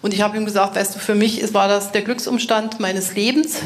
Und 0.00 0.14
ich 0.14 0.22
habe 0.22 0.36
ihm 0.36 0.44
gesagt, 0.44 0.76
weißt 0.76 0.94
du, 0.94 1.00
für 1.00 1.16
mich 1.16 1.52
war 1.52 1.66
das 1.66 1.90
der 1.90 2.02
Glücksumstand 2.02 2.78
meines 2.78 3.16
Lebens. 3.16 3.56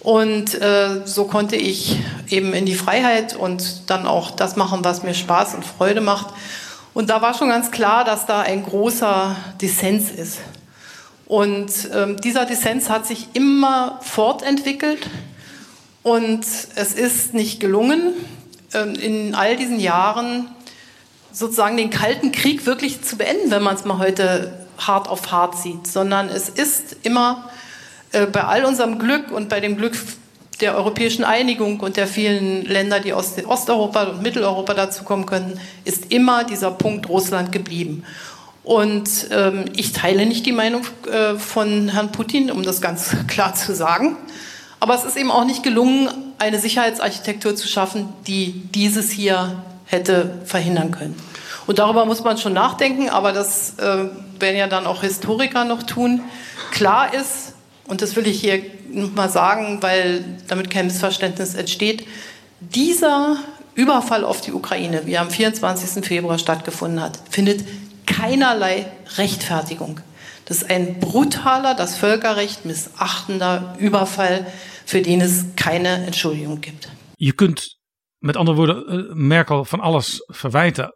Und 0.00 0.54
äh, 0.54 1.06
so 1.06 1.24
konnte 1.24 1.56
ich 1.56 1.98
eben 2.28 2.52
in 2.54 2.66
die 2.66 2.74
Freiheit 2.74 3.34
und 3.34 3.90
dann 3.90 4.06
auch 4.06 4.30
das 4.30 4.56
machen, 4.56 4.84
was 4.84 5.02
mir 5.02 5.14
Spaß 5.14 5.54
und 5.54 5.64
Freude 5.64 6.00
macht. 6.00 6.28
Und 6.94 7.10
da 7.10 7.20
war 7.20 7.34
schon 7.34 7.48
ganz 7.48 7.70
klar, 7.70 8.04
dass 8.04 8.26
da 8.26 8.40
ein 8.40 8.64
großer 8.64 9.36
Dissens 9.60 10.10
ist. 10.10 10.38
Und 11.26 11.70
ähm, 11.92 12.16
dieser 12.16 12.46
Dissens 12.46 12.88
hat 12.88 13.06
sich 13.06 13.28
immer 13.34 14.00
fortentwickelt 14.02 15.10
und 16.02 16.46
es 16.74 16.94
ist 16.94 17.34
nicht 17.34 17.60
gelungen, 17.60 18.14
ähm, 18.72 18.94
in 18.94 19.34
all 19.34 19.56
diesen 19.56 19.78
Jahren 19.78 20.48
sozusagen 21.30 21.76
den 21.76 21.90
Kalten 21.90 22.32
Krieg 22.32 22.64
wirklich 22.64 23.02
zu 23.02 23.16
beenden, 23.16 23.50
wenn 23.50 23.62
man 23.62 23.76
es 23.76 23.84
mal 23.84 23.98
heute 23.98 24.66
hart 24.78 25.08
auf 25.08 25.30
hart 25.30 25.58
sieht, 25.58 25.86
sondern 25.86 26.28
es 26.30 26.48
ist 26.48 26.96
immer 27.02 27.50
bei 28.10 28.44
all 28.44 28.64
unserem 28.64 28.98
Glück 28.98 29.30
und 29.30 29.48
bei 29.48 29.60
dem 29.60 29.76
Glück 29.76 29.94
der 30.60 30.76
europäischen 30.76 31.24
Einigung 31.24 31.80
und 31.80 31.96
der 31.96 32.06
vielen 32.06 32.64
Länder, 32.64 33.00
die 33.00 33.12
aus 33.12 33.34
Osteuropa 33.44 34.04
und 34.04 34.22
Mitteleuropa 34.22 34.74
dazukommen 34.74 35.26
könnten, 35.26 35.60
ist 35.84 36.12
immer 36.12 36.44
dieser 36.44 36.70
Punkt 36.70 37.08
Russland 37.08 37.52
geblieben. 37.52 38.04
Und 38.64 39.28
ähm, 39.30 39.64
ich 39.76 39.92
teile 39.92 40.26
nicht 40.26 40.44
die 40.44 40.52
Meinung 40.52 40.82
äh, 41.10 41.36
von 41.36 41.88
Herrn 41.88 42.12
Putin, 42.12 42.50
um 42.50 42.62
das 42.62 42.80
ganz 42.80 43.16
klar 43.28 43.54
zu 43.54 43.74
sagen. 43.74 44.16
Aber 44.80 44.94
es 44.94 45.04
ist 45.04 45.16
eben 45.16 45.30
auch 45.30 45.44
nicht 45.44 45.62
gelungen, 45.62 46.08
eine 46.38 46.58
Sicherheitsarchitektur 46.58 47.56
zu 47.56 47.66
schaffen, 47.66 48.08
die 48.26 48.52
dieses 48.74 49.10
hier 49.10 49.62
hätte 49.86 50.40
verhindern 50.44 50.90
können. 50.90 51.16
Und 51.66 51.78
darüber 51.78 52.04
muss 52.04 52.22
man 52.22 52.38
schon 52.38 52.52
nachdenken, 52.52 53.08
aber 53.08 53.32
das 53.32 53.78
äh, 53.78 54.08
werden 54.38 54.56
ja 54.56 54.66
dann 54.66 54.86
auch 54.86 55.02
Historiker 55.02 55.64
noch 55.64 55.82
tun. 55.82 56.22
Klar 56.70 57.14
ist, 57.14 57.54
und 57.88 58.00
das 58.02 58.16
will 58.16 58.26
ich 58.26 58.40
hier 58.40 58.62
nochmal 58.90 59.30
sagen, 59.30 59.82
weil 59.82 60.24
damit 60.46 60.70
kein 60.70 60.86
Missverständnis 60.86 61.54
entsteht, 61.54 62.06
dieser 62.60 63.36
Überfall 63.74 64.24
auf 64.24 64.40
die 64.40 64.52
Ukraine, 64.52 65.06
wie 65.06 65.12
er 65.12 65.22
am 65.22 65.30
24. 65.30 66.04
Februar 66.04 66.38
stattgefunden 66.38 67.00
hat, 67.00 67.18
findet 67.30 67.64
keinerlei 68.06 68.86
Rechtfertigung. 69.16 70.00
Das 70.44 70.58
ist 70.58 70.70
ein 70.70 70.98
brutaler, 70.98 71.74
das 71.74 71.96
Völkerrecht 71.96 72.64
missachtender 72.64 73.76
Überfall, 73.78 74.46
für 74.86 75.02
den 75.02 75.20
es 75.20 75.44
keine 75.56 76.06
Entschuldigung 76.06 76.60
gibt. 76.60 76.88
Je 77.18 77.32
kunt 77.32 77.76
met 78.18 78.36
andere 78.36 78.56
woorden 78.56 78.88
eh, 78.88 79.14
Merkel 79.14 79.64
van 79.64 79.80
alles 79.80 80.24
verwijten 80.26 80.94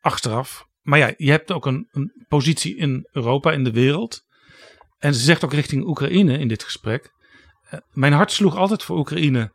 achteraf. 0.00 0.64
Maar 0.82 0.98
ja, 0.98 1.12
je 1.16 1.30
hebt 1.30 1.52
ook 1.52 1.66
een, 1.66 1.88
een 1.92 2.26
positie 2.28 2.76
in 2.76 3.08
Europa, 3.12 3.52
in 3.52 3.64
de 3.64 3.72
wereld. 3.72 4.22
En 5.04 5.14
ze 5.14 5.20
zegt 5.20 5.44
ook 5.44 5.52
richting 5.52 5.86
Oekraïne 5.86 6.38
in 6.38 6.48
dit 6.48 6.62
gesprek. 6.62 7.12
Eh, 7.68 7.78
mijn 7.92 8.12
hart 8.12 8.32
sloeg 8.32 8.56
altijd 8.56 8.82
voor 8.82 8.98
Oekraïne. 8.98 9.52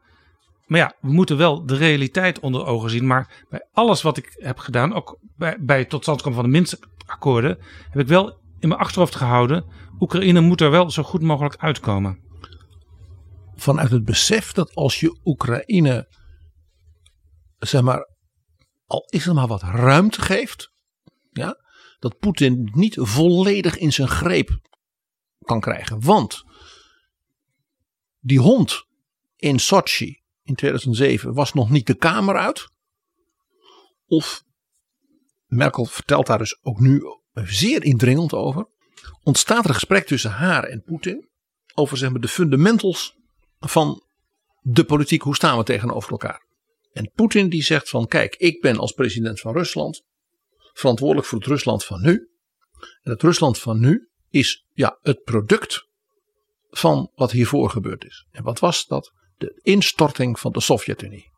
Maar 0.65 0.79
ja, 0.79 0.93
we 1.01 1.11
moeten 1.11 1.37
wel 1.37 1.65
de 1.65 1.75
realiteit 1.75 2.39
onder 2.39 2.65
ogen 2.65 2.89
zien. 2.89 3.07
Maar 3.07 3.45
bij 3.49 3.67
alles 3.73 4.01
wat 4.01 4.17
ik 4.17 4.35
heb 4.37 4.57
gedaan, 4.57 4.93
ook 4.93 5.19
bij, 5.35 5.57
bij 5.59 5.77
het 5.77 5.89
tot 5.89 6.01
stand 6.01 6.21
komen 6.21 6.39
van 6.39 6.51
de 6.51 6.57
Minsk-akkoorden, 6.57 7.57
heb 7.89 8.01
ik 8.01 8.07
wel 8.07 8.39
in 8.59 8.67
mijn 8.67 8.79
achterhoofd 8.79 9.15
gehouden. 9.15 9.65
Oekraïne 9.99 10.41
moet 10.41 10.61
er 10.61 10.71
wel 10.71 10.91
zo 10.91 11.03
goed 11.03 11.21
mogelijk 11.21 11.55
uitkomen. 11.57 12.19
Vanuit 13.55 13.91
het 13.91 14.05
besef 14.05 14.51
dat 14.51 14.75
als 14.75 14.99
je 14.99 15.19
Oekraïne, 15.23 16.07
zeg 17.59 17.81
maar, 17.81 18.09
al 18.85 19.07
is 19.09 19.27
er 19.27 19.33
maar 19.33 19.47
wat 19.47 19.63
ruimte 19.63 20.21
geeft, 20.21 20.71
ja, 21.31 21.57
dat 21.99 22.17
Poetin 22.17 22.69
niet 22.73 22.95
volledig 22.99 23.77
in 23.77 23.93
zijn 23.93 24.07
greep 24.07 24.67
kan 25.49 25.59
krijgen. 25.59 26.01
Want 26.01 26.43
die 28.19 28.39
hond 28.39 28.85
in 29.35 29.59
Sochi, 29.59 30.21
in 30.43 30.55
2007 30.55 31.33
was 31.33 31.53
nog 31.53 31.69
niet 31.69 31.87
de 31.87 31.95
Kamer 31.95 32.37
uit. 32.37 32.67
Of 34.05 34.43
Merkel 35.45 35.85
vertelt 35.85 36.27
daar 36.27 36.37
dus 36.37 36.59
ook 36.61 36.79
nu 36.79 37.01
zeer 37.33 37.83
indringend 37.83 38.33
over. 38.33 38.67
Ontstaat 39.23 39.63
er 39.63 39.69
een 39.69 39.75
gesprek 39.75 40.07
tussen 40.07 40.31
haar 40.31 40.63
en 40.63 40.83
Poetin 40.83 41.29
over 41.73 41.97
zeg 41.97 42.09
maar, 42.09 42.21
de 42.21 42.27
fundamentals 42.27 43.15
van 43.59 44.03
de 44.61 44.83
politiek. 44.83 45.21
Hoe 45.21 45.35
staan 45.35 45.57
we 45.57 45.63
tegenover 45.63 46.11
elkaar? 46.11 46.47
En 46.91 47.11
Poetin 47.15 47.49
die 47.49 47.63
zegt 47.63 47.89
van 47.89 48.07
kijk, 48.07 48.35
ik 48.35 48.61
ben 48.61 48.77
als 48.77 48.91
president 48.91 49.39
van 49.39 49.53
Rusland 49.53 50.03
verantwoordelijk 50.73 51.27
voor 51.27 51.37
het 51.37 51.47
Rusland 51.47 51.85
van 51.85 52.01
nu. 52.01 52.29
En 53.01 53.11
het 53.11 53.21
Rusland 53.21 53.59
van 53.59 53.79
nu 53.79 54.08
is 54.29 54.65
ja, 54.73 54.97
het 55.01 55.23
product 55.23 55.87
van 56.69 57.11
wat 57.15 57.31
hiervoor 57.31 57.69
gebeurd 57.69 58.05
is. 58.05 58.25
En 58.31 58.43
wat 58.43 58.59
was 58.59 58.85
dat? 58.87 59.11
de 59.39 59.59
instorting 59.63 60.39
van 60.39 60.51
de 60.51 60.61
Sovjet-Unie. 60.61 61.31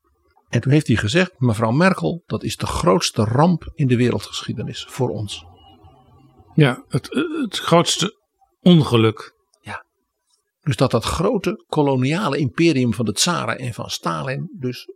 En 0.50 0.62
toen 0.62 0.72
heeft 0.72 0.88
hij 0.88 0.96
gezegd, 0.96 1.34
mevrouw 1.38 1.72
Merkel, 1.72 2.24
dat 2.26 2.44
is 2.44 2.58
de 2.58 2.66
grootste 2.66 3.24
ramp 3.24 3.72
in 3.74 3.88
de 3.88 3.96
wereldgeschiedenis 3.96 4.86
voor 4.89 5.10
ons. 5.10 5.46
Ja, 6.54 6.84
het, 6.88 7.10
het 7.42 7.58
grootste 7.58 8.18
ongeluk. 8.62 9.36
Ja. 9.62 9.86
Dus 10.62 10.76
dat 10.76 10.92
dat 10.92 11.04
grote 11.04 11.64
koloniale 11.68 12.38
imperium 12.38 12.94
van 12.94 13.06
de 13.06 13.14
tsaren 13.14 13.58
en 13.58 13.74
van 13.74 13.89
Stalin 13.89 14.56
dus 14.60 14.88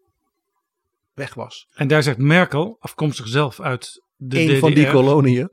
weg 1.14 1.34
was. 1.34 1.68
En 1.74 1.88
daar 1.88 2.04
zegt 2.04 2.18
Merkel, 2.18 2.78
afkomstig 2.80 3.28
zelf 3.28 3.60
uit 3.60 4.04
de 4.16 4.40
Een 4.40 4.48
DDR. 4.48 4.60
van 4.60 4.74
die 4.74 4.92
koloniën. 4.92 5.50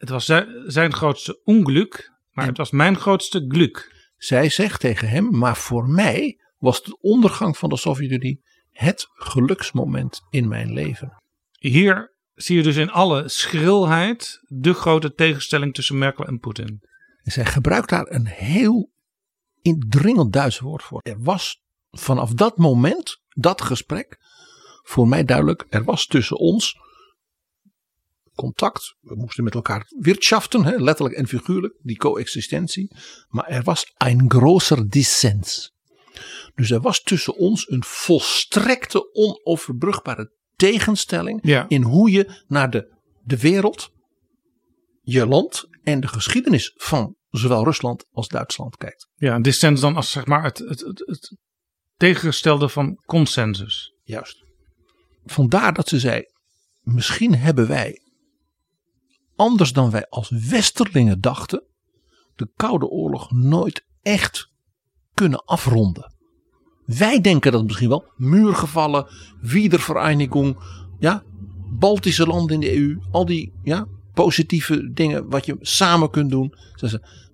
Het 0.00 0.08
was 0.08 0.24
zijn, 0.24 0.62
zijn 0.66 0.92
grootste 0.92 1.40
ongeluk, 1.44 2.12
maar 2.32 2.44
En- 2.44 2.50
het 2.50 2.58
was 2.58 2.70
mijn 2.70 2.96
grootste 2.96 3.44
geluk. 3.48 4.08
Zij 4.16 4.48
zegt 4.48 4.80
tegen 4.80 5.08
hem, 5.08 5.38
maar 5.38 5.56
voor 5.56 5.88
mij 5.88 6.40
was 6.58 6.82
de 6.82 6.98
ondergang 7.00 7.58
van 7.58 7.68
de 7.68 7.76
Sovjet-Unie 7.76 8.42
het 8.70 9.08
geluksmoment 9.12 10.20
in 10.30 10.48
mijn 10.48 10.72
leven. 10.72 11.16
Hier 11.58 12.14
zie 12.34 12.56
je 12.56 12.62
dus 12.62 12.76
in 12.76 12.90
alle 12.90 13.28
schrilheid 13.28 14.40
de 14.46 14.74
grote 14.74 15.12
tegenstelling 15.14 15.74
tussen 15.74 15.98
Merkel 15.98 16.24
en 16.26 16.38
Poetin. 16.38 16.80
En 17.22 17.32
zij 17.32 17.44
gebruikt 17.44 17.88
daar 17.88 18.06
een 18.10 18.26
heel 18.26 18.90
indringend 19.62 20.32
Duits 20.32 20.58
woord 20.58 20.82
voor. 20.82 21.00
Er 21.02 21.22
was 21.22 21.62
vanaf 21.90 22.32
dat 22.32 22.56
moment, 22.56 23.20
dat 23.28 23.62
gesprek, 23.62 24.18
voor 24.82 25.08
mij 25.08 25.24
duidelijk, 25.24 25.66
er 25.68 25.84
was 25.84 26.06
tussen 26.06 26.36
ons 26.36 26.76
contact. 28.40 28.94
We 29.00 29.14
moesten 29.16 29.44
met 29.44 29.54
elkaar 29.54 29.86
wirtschaften, 29.98 30.64
hè, 30.64 30.76
letterlijk 30.76 31.16
en 31.16 31.26
figuurlijk, 31.28 31.74
die 31.82 31.96
coexistentie. 31.96 32.96
Maar 33.28 33.46
er 33.46 33.62
was 33.62 33.92
een 33.96 34.24
groter 34.30 34.88
dissens. 34.88 35.72
Dus 36.54 36.70
er 36.70 36.80
was 36.80 37.02
tussen 37.02 37.36
ons 37.36 37.70
een 37.70 37.84
volstrekte 37.84 39.12
onoverbrugbare 39.14 40.32
tegenstelling 40.56 41.40
Ja. 41.42 41.64
in 41.68 41.82
hoe 41.82 42.10
je 42.10 42.42
naar 42.46 42.70
de, 42.70 42.96
de 43.24 43.38
wereld, 43.38 43.90
je 45.00 45.26
land 45.26 45.68
en 45.82 46.00
de 46.00 46.08
geschiedenis 46.08 46.72
van 46.76 47.16
zowel 47.30 47.64
Rusland 47.64 48.04
als 48.10 48.28
Duitsland 48.28 48.76
kijkt. 48.76 49.08
Ja, 49.14 49.40
dissens 49.40 49.80
dan 49.80 49.96
als 49.96 50.10
zeg 50.10 50.26
maar 50.26 50.42
het, 50.42 50.58
het, 50.58 50.80
het, 50.80 51.02
het 51.06 51.36
tegengestelde 51.96 52.68
van 52.68 53.02
consensus. 53.06 53.94
Juist. 54.02 54.44
Vandaar 55.24 55.72
dat 55.72 55.88
ze 55.88 55.98
zei: 55.98 56.22
misschien 56.80 57.34
hebben 57.34 57.68
wij, 57.68 58.00
anders 59.40 59.72
dan 59.72 59.90
wij 59.90 60.06
als 60.08 60.30
Westerlingen 60.30 61.20
dachten, 61.20 61.62
de 62.34 62.50
Koude 62.56 62.86
Oorlog 62.86 63.30
nooit 63.30 63.86
echt 64.02 64.50
kunnen 65.14 65.44
afronden. 65.44 66.14
Wij 66.84 67.20
denken 67.20 67.52
dat 67.52 67.64
misschien 67.64 67.88
wel. 67.88 68.12
Muurgevallen, 68.16 69.06
Wiedervereinigung, 69.40 70.58
ja, 70.98 71.22
Baltische 71.72 72.26
landen 72.26 72.54
in 72.54 72.60
de 72.60 72.76
EU, 72.76 72.98
al 73.10 73.26
die 73.26 73.52
ja, 73.62 73.86
positieve 74.14 74.92
dingen 74.92 75.28
wat 75.28 75.46
je 75.46 75.56
samen 75.60 76.10
kunt 76.10 76.30
doen. 76.30 76.54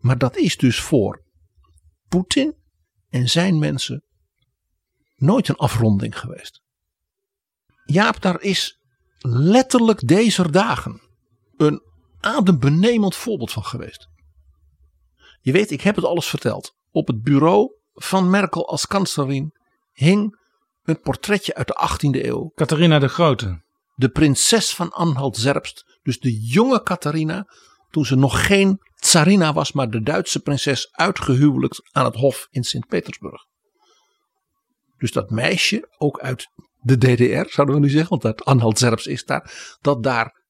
Maar 0.00 0.18
dat 0.18 0.36
is 0.36 0.56
dus 0.56 0.80
voor 0.80 1.22
Poetin 2.08 2.54
en 3.08 3.28
zijn 3.28 3.58
mensen 3.58 4.04
nooit 5.16 5.48
een 5.48 5.56
afronding 5.56 6.18
geweest. 6.18 6.62
Jaap, 7.84 8.22
daar 8.22 8.40
is 8.40 8.80
letterlijk 9.20 10.08
deze 10.08 10.50
dagen 10.50 11.00
een 11.56 11.84
adembenemend 12.26 13.14
voorbeeld 13.14 13.52
van 13.52 13.64
geweest. 13.64 14.08
Je 15.40 15.52
weet, 15.52 15.70
ik 15.70 15.80
heb 15.80 15.96
het 15.96 16.04
alles 16.04 16.26
verteld. 16.26 16.74
Op 16.90 17.06
het 17.06 17.22
bureau 17.22 17.72
van 17.94 18.30
Merkel 18.30 18.68
als 18.68 18.86
kanselier 18.86 19.50
hing 19.92 20.38
een 20.82 21.00
portretje 21.00 21.54
uit 21.54 21.66
de 21.66 21.88
18e 21.90 22.24
eeuw. 22.24 22.50
Catharina 22.54 22.98
de 22.98 23.08
Grote. 23.08 23.64
De 23.94 24.08
prinses 24.08 24.74
van 24.74 24.90
Anhalt-Zerbst, 24.90 25.98
dus 26.02 26.18
de 26.18 26.40
jonge 26.40 26.82
Catharina, 26.82 27.46
toen 27.90 28.06
ze 28.06 28.16
nog 28.16 28.46
geen 28.46 28.78
tsarina 28.94 29.52
was, 29.52 29.72
maar 29.72 29.90
de 29.90 30.02
Duitse 30.02 30.40
prinses 30.40 30.88
uitgehuwelijkt 30.92 31.80
aan 31.92 32.04
het 32.04 32.14
hof 32.14 32.46
in 32.50 32.64
Sint-Petersburg. 32.64 33.44
Dus 34.96 35.12
dat 35.12 35.30
meisje, 35.30 35.94
ook 35.98 36.20
uit 36.20 36.48
de 36.80 36.96
DDR, 36.96 37.52
zouden 37.52 37.74
we 37.74 37.80
nu 37.80 37.88
zeggen, 37.88 38.08
want 38.08 38.22
dat 38.22 38.44
Anhalt-Zerbst 38.44 39.06
is 39.06 39.24
daar, 39.24 39.76
dat 39.80 40.02
daar, 40.02 40.44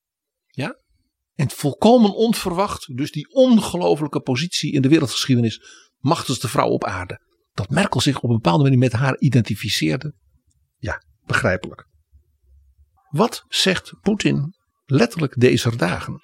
en 1.36 1.50
volkomen 1.50 2.14
onverwacht, 2.14 2.96
dus 2.96 3.10
die 3.10 3.34
ongelofelijke 3.34 4.20
positie 4.20 4.72
in 4.72 4.82
de 4.82 4.88
wereldgeschiedenis, 4.88 5.60
machtigste 5.98 6.48
vrouw 6.48 6.68
op 6.68 6.84
aarde, 6.84 7.20
dat 7.52 7.70
Merkel 7.70 8.00
zich 8.00 8.16
op 8.20 8.30
een 8.30 8.36
bepaalde 8.36 8.62
manier 8.62 8.78
met 8.78 8.92
haar 8.92 9.18
identificeerde. 9.18 10.14
Ja, 10.76 11.02
begrijpelijk. 11.24 11.86
Wat 13.08 13.44
zegt 13.48 14.00
Poetin 14.00 14.54
letterlijk 14.84 15.40
deze 15.40 15.76
dagen? 15.76 16.18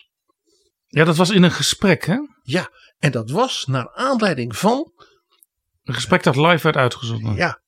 Ja, 0.87 1.05
dat 1.05 1.17
was 1.17 1.31
in 1.31 1.43
een 1.43 1.51
gesprek, 1.51 2.05
hè? 2.05 2.17
Ja, 2.43 2.71
en 2.99 3.13
dat 3.13 3.31
was 3.31 3.67
naar 3.67 3.95
aanleiding 3.95 4.57
van, 4.57 4.93
Een 5.83 5.95
gesprek 5.95 6.23
dat 6.23 6.37
live 6.37 6.63
werd 6.63 6.77
uitgezonden. 6.77 7.35
ja, 7.35 7.63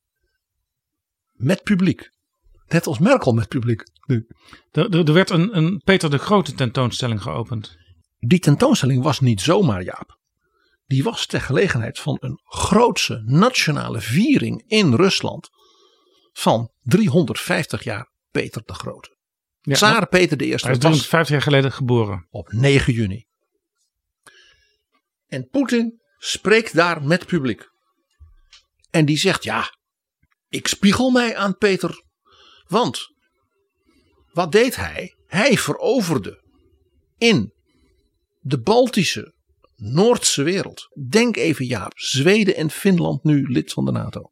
met 1.32 1.62
publiek. 1.62 2.12
Net 2.69 2.87
als 2.87 2.99
Merkel 2.99 3.33
met 3.33 3.49
publiek 3.49 3.83
nu. 4.07 4.27
Er, 4.71 4.91
er, 4.91 5.07
er 5.07 5.12
werd 5.12 5.31
een, 5.31 5.57
een 5.57 5.81
Peter 5.85 6.11
de 6.11 6.19
Grote 6.19 6.55
tentoonstelling 6.55 7.23
geopend. 7.23 7.77
Die 8.19 8.39
tentoonstelling 8.39 9.03
was 9.03 9.21
niet 9.21 9.41
zomaar 9.41 9.83
Jaap. 9.83 10.19
Die 10.87 11.03
was 11.03 11.27
ter 11.27 11.41
gelegenheid 11.41 11.99
van 11.99 12.17
een 12.21 12.41
grootse 12.45 13.23
nationale 13.27 14.01
viering 14.01 14.65
in 14.67 14.95
Rusland 14.95 15.49
van 16.33 16.71
350 16.83 17.85
jaar 17.85 18.11
Peter 18.31 18.62
de 18.65 18.75
Grote. 18.75 19.17
Ja, 19.61 19.75
Tsaar 19.75 20.09
Peter 20.09 20.37
de 20.37 20.45
hij 20.45 20.55
is 20.55 20.62
Eerste 20.62 20.69
was 20.69 20.79
350 20.79 21.35
jaar 21.35 21.43
geleden 21.43 21.73
geboren. 21.73 22.27
op 22.31 22.53
9 22.53 22.93
juni. 22.93 23.27
En 25.27 25.49
Poetin 25.49 26.01
spreekt 26.19 26.75
daar 26.75 27.03
met 27.03 27.27
publiek. 27.27 27.69
En 28.91 29.05
die 29.05 29.17
zegt: 29.17 29.45
Ja, 29.45 29.77
ik 30.49 30.69
spiegel 30.69 31.11
mij 31.11 31.37
aan 31.37 31.57
Peter. 31.57 32.04
Want 32.67 33.12
wat 34.33 34.53
deed 34.53 34.77
hij? 34.77 35.15
Hij 35.27 35.59
veroverde 35.59 36.43
in 37.19 37.53
de 38.41 38.61
Baltische, 38.61 39.35
Noordse 39.77 40.43
wereld. 40.43 40.89
Denk 41.09 41.37
even, 41.37 41.67
Jaap, 41.67 41.93
Zweden 41.99 42.57
en 42.57 42.71
Finland 42.71 43.25
nu 43.25 43.53
lid 43.53 43.73
van 43.73 43.85
de 43.85 43.93
NATO. 43.93 44.31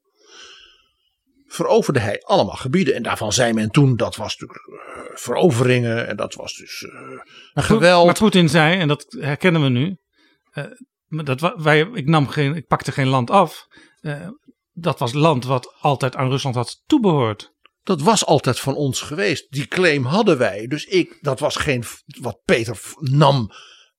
Veroverde 1.47 2.01
hij 2.01 2.21
allemaal 2.23 2.55
gebieden. 2.55 2.95
En 2.95 3.03
daarvan 3.03 3.33
zei 3.33 3.53
men 3.53 3.71
toen 3.71 3.97
dat 3.97 4.17
was 4.17 4.37
natuurlijk 4.37 4.69
eh, 4.69 5.17
veroveringen. 5.17 6.07
En 6.09 6.17
dat 6.17 6.35
was 6.35 6.55
dus 6.55 6.83
eh, 6.83 7.65
geweld. 7.65 8.07
Maar 8.07 8.19
Poetin 8.19 8.49
zei, 8.49 8.79
en 8.79 8.89
dat 8.89 9.17
herkennen 9.19 9.63
we 9.63 9.69
nu. 9.69 9.97
eh, 10.53 10.65
dat, 11.09 11.55
wij, 11.57 11.81
ik, 11.81 12.07
nam 12.09 12.29
geen, 12.29 12.55
ik 12.55 12.67
pakte 12.67 12.93
geen 12.93 13.09
land 13.09 13.31
af. 13.31 13.67
dat 14.73 14.99
was 14.99 15.13
land 15.13 15.45
wat 15.45 15.75
altijd 15.81 16.17
aan 16.17 16.29
Rusland 16.29 16.55
had 16.55 16.83
toebehoord. 16.87 17.53
Dat 17.84 18.02
was 18.02 18.26
altijd 18.26 18.60
van 18.60 18.76
ons 18.76 19.02
geweest. 19.02 19.48
Die 19.50 19.66
claim 19.68 20.06
hadden 20.06 20.38
wij. 20.38 20.68
Dus 20.68 20.86
ik, 20.86 21.18
dat 21.22 21.40
was 21.40 21.56
geen 21.56 21.84
wat 22.22 22.40
Peter 22.46 22.76
v- 22.76 22.94
nam. 23.00 23.50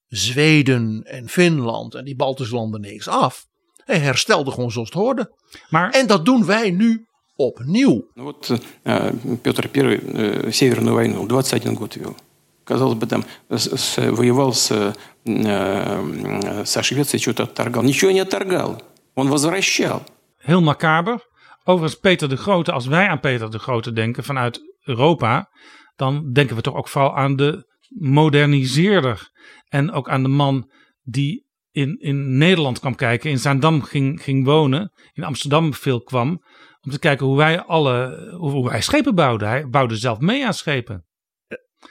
Zweden 0.09 1.03
en 1.05 1.29
Finland 1.29 1.95
en 1.95 2.05
die 2.05 2.17
Baltische 2.17 2.55
landen 2.55 2.81
niks 2.81 3.09
af. 3.09 3.47
Hij 3.85 3.99
herstelde 3.99 4.51
gewoon 4.51 4.71
zoals 4.71 4.89
het 4.89 4.99
hoorde. 4.99 5.33
Maar 5.69 5.91
En 5.91 6.07
dat 6.07 6.25
doen 6.25 6.47
wij 6.47 6.71
nu 6.71 7.07
opnieuw. 7.37 8.11
Ну 8.15 8.23
Вот 8.23 8.51
э, 8.85 9.11
Петр 9.43 9.65
I 9.65 9.81
э, 9.81 10.51
Северную 10.53 10.95
войну 10.95 11.27
21 11.27 11.77
год 11.79 11.95
вел. 11.97 12.17
Казалось 12.65 12.97
бы, 12.99 13.07
там 13.07 13.25
с- 13.51 13.77
с- 13.77 14.11
воевал 14.11 14.53
с, 14.53 14.71
э, 14.71 14.93
э, 15.25 16.65
со 16.65 16.83
Швецией, 16.83 17.21
что-то 17.23 17.43
отторгал. 17.45 17.83
Ничего 17.83 18.11
не 18.11 18.21
отторгал. 18.21 18.83
Он 19.15 19.29
возвращал. 19.29 20.03
heel 20.47 20.61
macaber. 20.61 21.19
Overigens, 21.64 22.00
Peter 22.00 22.30
de 22.30 22.38
Grote, 22.38 22.72
als 22.72 22.86
wij 22.86 23.08
aan 23.08 23.20
Peter 23.20 23.52
de 23.52 23.60
Grote 23.60 23.92
denken 23.92 24.24
vanuit 24.24 24.62
Europa, 24.84 25.50
dan 25.96 26.32
denken 26.32 26.56
we 26.56 26.62
toch 26.62 26.76
ook 26.76 26.88
vooral 26.88 27.16
aan 27.16 27.36
de 27.36 27.72
moderniseerder. 27.90 29.32
En 29.68 29.92
ook 29.92 30.10
aan 30.10 30.24
de 30.24 30.30
man 30.30 30.72
die 31.02 31.46
in, 31.72 32.00
in 32.00 32.38
Nederland 32.38 32.80
kwam 32.80 32.96
kijken, 32.96 33.30
in 33.30 33.40
Zaandam 33.40 33.82
ging, 33.82 34.24
ging 34.24 34.46
wonen, 34.46 34.92
in 35.14 35.24
Amsterdam 35.24 35.74
veel 35.74 36.02
kwam, 36.02 36.44
om 36.82 36.92
te 36.92 37.00
kijken 37.00 37.26
hoe 37.26 37.38
wij 37.38 37.62
alle, 37.62 38.28
hoe, 38.38 38.52
hoe 38.52 38.70
wij 38.70 38.82
schepen 38.82 39.16
bouwden. 39.16 39.48
Hij 39.48 39.68
bouwde 39.68 39.96
zelf 39.96 40.20
mee 40.20 40.46
aan 40.46 40.54
schepen. 40.54 41.06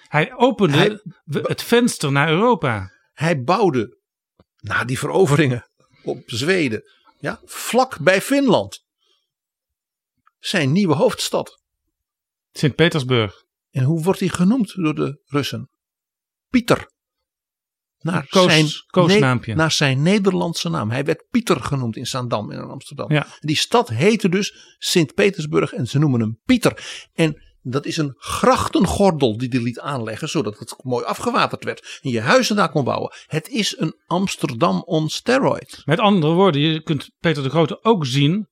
Hij 0.08 0.34
opende 0.36 0.76
Hij- 0.76 1.42
het 1.42 1.62
venster 1.62 2.12
naar 2.12 2.28
Europa. 2.28 2.90
Hij 3.12 3.42
bouwde 3.42 3.98
na 4.60 4.84
die 4.84 4.98
veroveringen 4.98 5.66
op 6.02 6.22
Zweden. 6.26 6.82
Ja, 7.18 7.40
vlak 7.44 7.98
bij 8.00 8.20
Finland. 8.20 8.81
Zijn 10.42 10.72
nieuwe 10.72 10.94
hoofdstad. 10.94 11.60
Sint-Petersburg. 12.52 13.44
En 13.70 13.84
hoe 13.84 14.02
wordt 14.02 14.20
hij 14.20 14.28
genoemd 14.28 14.74
door 14.74 14.94
de 14.94 15.22
Russen? 15.26 15.70
Pieter. 16.48 16.90
Naar, 17.98 18.26
Koos- 18.28 18.52
zijn, 18.52 18.66
koosnaampje. 18.86 19.54
naar 19.54 19.72
zijn 19.72 20.02
Nederlandse 20.02 20.68
naam. 20.68 20.90
Hij 20.90 21.04
werd 21.04 21.24
Pieter 21.30 21.60
genoemd 21.60 21.96
in 21.96 22.06
Zaandam 22.06 22.50
in 22.50 22.60
Amsterdam. 22.60 23.12
Ja. 23.12 23.26
Die 23.40 23.56
stad 23.56 23.88
heette 23.88 24.28
dus 24.28 24.76
Sint-Petersburg 24.78 25.72
en 25.72 25.86
ze 25.86 25.98
noemen 25.98 26.20
hem 26.20 26.40
Pieter. 26.44 27.06
En 27.12 27.42
dat 27.62 27.86
is 27.86 27.96
een 27.96 28.14
grachtengordel 28.18 29.36
die 29.38 29.48
hij 29.48 29.60
liet 29.60 29.80
aanleggen, 29.80 30.28
zodat 30.28 30.58
het 30.58 30.74
mooi 30.84 31.04
afgewaterd 31.04 31.64
werd. 31.64 32.00
En 32.02 32.10
je 32.10 32.20
huizen 32.20 32.56
daar 32.56 32.70
kon 32.70 32.84
bouwen. 32.84 33.12
Het 33.26 33.48
is 33.48 33.78
een 33.78 33.94
Amsterdam 34.06 34.82
on 34.82 35.08
steroid. 35.08 35.82
Met 35.84 35.98
andere 35.98 36.32
woorden, 36.32 36.60
je 36.60 36.82
kunt 36.82 37.10
Peter 37.18 37.42
de 37.42 37.50
Grote 37.50 37.82
ook 37.84 38.06
zien, 38.06 38.48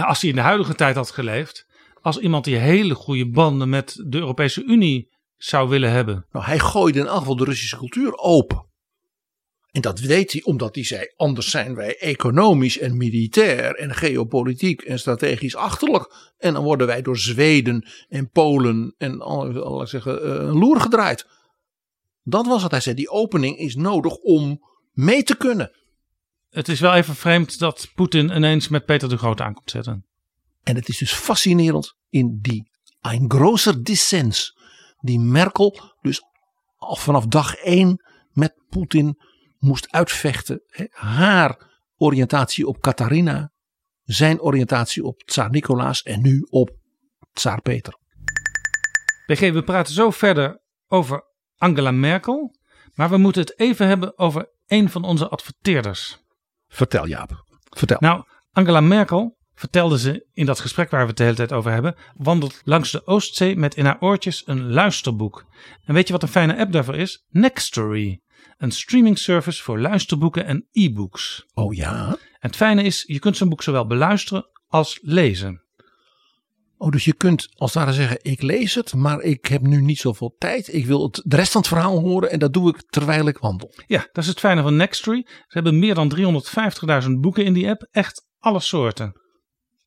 als 0.00 0.20
hij 0.20 0.30
in 0.30 0.36
de 0.36 0.42
huidige 0.42 0.74
tijd 0.74 0.96
had 0.96 1.10
geleefd, 1.10 1.66
als 2.00 2.18
iemand 2.18 2.44
die 2.44 2.56
hele 2.56 2.94
goede 2.94 3.30
banden 3.30 3.68
met 3.68 4.02
de 4.06 4.18
Europese 4.18 4.64
Unie 4.64 5.10
zou 5.36 5.68
willen 5.68 5.90
hebben. 5.90 6.26
Nou, 6.30 6.44
hij 6.44 6.58
gooide 6.58 6.98
in 6.98 7.06
elk 7.06 7.18
geval 7.18 7.36
de 7.36 7.44
Russische 7.44 7.76
cultuur 7.76 8.16
open. 8.16 8.70
En 9.70 9.80
dat 9.80 10.00
weet 10.00 10.32
hij 10.32 10.42
omdat 10.42 10.74
hij 10.74 10.84
zei: 10.84 11.12
anders 11.16 11.50
zijn 11.50 11.74
wij 11.74 11.98
economisch 11.98 12.78
en 12.78 12.96
militair 12.96 13.74
en 13.74 13.94
geopolitiek 13.94 14.80
en 14.80 14.98
strategisch 14.98 15.56
achterlijk. 15.56 16.32
En 16.38 16.52
dan 16.52 16.64
worden 16.64 16.86
wij 16.86 17.02
door 17.02 17.18
Zweden 17.18 17.88
en 18.08 18.30
Polen 18.30 18.94
en 18.98 19.20
al, 19.20 19.62
al 19.62 19.86
zeggen, 19.86 20.26
uh, 20.26 20.60
loer 20.60 20.80
gedraaid. 20.80 21.26
Dat 22.22 22.46
was 22.46 22.62
het. 22.62 22.70
Hij 22.70 22.80
zei: 22.80 22.94
die 22.94 23.10
opening 23.10 23.58
is 23.58 23.74
nodig 23.74 24.16
om 24.16 24.60
mee 24.92 25.22
te 25.22 25.36
kunnen. 25.36 25.70
Het 26.52 26.68
is 26.68 26.80
wel 26.80 26.94
even 26.94 27.14
vreemd 27.14 27.58
dat 27.58 27.90
Poetin 27.94 28.36
ineens 28.36 28.68
met 28.68 28.84
Peter 28.84 29.08
de 29.08 29.16
Grote 29.16 29.42
aankomt 29.42 29.70
zetten. 29.70 30.06
En 30.62 30.74
het 30.74 30.88
is 30.88 30.98
dus 30.98 31.12
fascinerend 31.12 31.96
in 32.08 32.38
die 32.40 32.70
een 33.00 33.30
groter 33.30 33.82
dissens. 33.82 34.58
Die 35.00 35.20
Merkel 35.20 35.80
dus 36.00 36.22
al 36.76 36.96
vanaf 36.96 37.26
dag 37.26 37.54
één 37.54 38.04
met 38.30 38.54
Poetin 38.68 39.18
moest 39.58 39.90
uitvechten. 39.90 40.62
Haar 40.90 41.70
oriëntatie 41.96 42.66
op 42.66 42.80
Catharina, 42.80 43.52
zijn 44.02 44.40
oriëntatie 44.40 45.04
op 45.04 45.22
Tsaar 45.22 45.50
Nicolaas 45.50 46.02
en 46.02 46.22
nu 46.22 46.46
op 46.50 46.70
Tsaar 47.32 47.62
Peter. 47.62 47.98
PG, 49.26 49.40
we 49.40 49.62
praten 49.64 49.94
zo 49.94 50.10
verder 50.10 50.62
over 50.86 51.24
Angela 51.56 51.90
Merkel, 51.90 52.56
maar 52.94 53.10
we 53.10 53.16
moeten 53.16 53.42
het 53.42 53.58
even 53.58 53.86
hebben 53.86 54.18
over 54.18 54.50
een 54.66 54.90
van 54.90 55.04
onze 55.04 55.28
adverteerders. 55.28 56.21
Vertel 56.72 57.06
Jaap, 57.06 57.44
vertel. 57.70 57.96
Nou, 58.00 58.24
Angela 58.52 58.80
Merkel, 58.80 59.36
vertelde 59.54 59.98
ze 59.98 60.26
in 60.32 60.46
dat 60.46 60.60
gesprek 60.60 60.90
waar 60.90 61.00
we 61.00 61.06
het 61.06 61.16
de 61.16 61.22
hele 61.22 61.36
tijd 61.36 61.52
over 61.52 61.72
hebben, 61.72 61.94
wandelt 62.16 62.60
langs 62.64 62.90
de 62.90 63.06
Oostzee 63.06 63.56
met 63.56 63.74
in 63.74 63.84
haar 63.84 64.00
oortjes 64.00 64.42
een 64.46 64.72
luisterboek. 64.72 65.46
En 65.84 65.94
weet 65.94 66.06
je 66.06 66.12
wat 66.12 66.22
een 66.22 66.28
fijne 66.28 66.56
app 66.56 66.72
daarvoor 66.72 66.96
is? 66.96 67.26
Nextory. 67.28 68.20
Een 68.58 68.70
streaming 68.70 69.18
service 69.18 69.62
voor 69.62 69.80
luisterboeken 69.80 70.46
en 70.46 70.68
e-books. 70.72 71.46
Oh 71.54 71.74
ja? 71.74 72.08
En 72.08 72.18
het 72.48 72.56
fijne 72.56 72.82
is, 72.82 73.04
je 73.06 73.18
kunt 73.18 73.36
zo'n 73.36 73.48
boek 73.48 73.62
zowel 73.62 73.86
beluisteren 73.86 74.46
als 74.66 74.98
lezen. 75.02 75.61
Oh, 76.82 76.90
dus 76.90 77.04
je 77.04 77.14
kunt 77.14 77.48
als 77.54 77.74
het 77.74 77.82
ware 77.82 77.96
zeggen, 77.96 78.18
ik 78.22 78.42
lees 78.42 78.74
het, 78.74 78.94
maar 78.94 79.20
ik 79.20 79.46
heb 79.46 79.62
nu 79.62 79.80
niet 79.80 79.98
zoveel 79.98 80.34
tijd. 80.38 80.74
Ik 80.74 80.86
wil 80.86 81.02
het, 81.02 81.22
de 81.24 81.36
rest 81.36 81.52
van 81.52 81.60
het 81.60 81.70
verhaal 81.70 82.00
horen 82.00 82.30
en 82.30 82.38
dat 82.38 82.52
doe 82.52 82.68
ik 82.68 82.82
terwijl 82.90 83.26
ik 83.26 83.38
wandel. 83.38 83.74
Ja, 83.86 84.08
dat 84.12 84.24
is 84.24 84.26
het 84.26 84.38
fijne 84.38 84.62
van 84.62 84.76
Nextory. 84.76 85.22
Ze 85.26 85.44
hebben 85.48 85.78
meer 85.78 85.94
dan 85.94 86.14
350.000 87.04 87.10
boeken 87.20 87.44
in 87.44 87.52
die 87.52 87.68
app. 87.68 87.86
Echt 87.90 88.26
alle 88.38 88.60
soorten. 88.60 89.12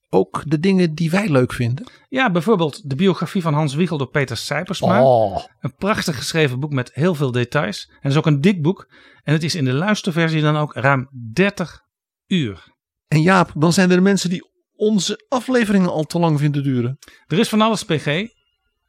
Ook 0.09 0.43
de 0.47 0.59
dingen 0.59 0.93
die 0.93 1.09
wij 1.09 1.29
leuk 1.29 1.53
vinden. 1.53 1.87
Ja, 2.09 2.31
bijvoorbeeld 2.31 2.89
de 2.89 2.95
biografie 2.95 3.41
van 3.41 3.53
Hans 3.53 3.73
Wiegel 3.73 3.97
door 3.97 4.09
Peter 4.09 4.37
Sijpersma. 4.37 5.03
Oh. 5.03 5.43
Een 5.59 5.75
prachtig 5.75 6.17
geschreven 6.17 6.59
boek 6.59 6.73
met 6.73 6.91
heel 6.93 7.15
veel 7.15 7.31
details. 7.31 7.87
En 7.89 7.97
het 8.01 8.11
is 8.11 8.17
ook 8.17 8.25
een 8.25 8.41
dik 8.41 8.61
boek. 8.61 8.87
En 9.23 9.33
het 9.33 9.43
is 9.43 9.55
in 9.55 9.65
de 9.65 9.73
luisterversie 9.73 10.41
dan 10.41 10.57
ook 10.57 10.73
ruim 10.73 11.09
30 11.33 11.81
uur. 12.27 12.73
En 13.07 13.21
Jaap, 13.21 13.51
dan 13.55 13.73
zijn 13.73 13.91
er 13.91 14.01
mensen 14.01 14.29
die 14.29 14.53
onze 14.75 15.25
afleveringen 15.27 15.89
al 15.89 16.03
te 16.03 16.19
lang 16.19 16.39
vinden 16.39 16.63
duren. 16.63 16.97
Er 17.27 17.39
is 17.39 17.49
van 17.49 17.61
alles 17.61 17.83
PG. 17.83 18.27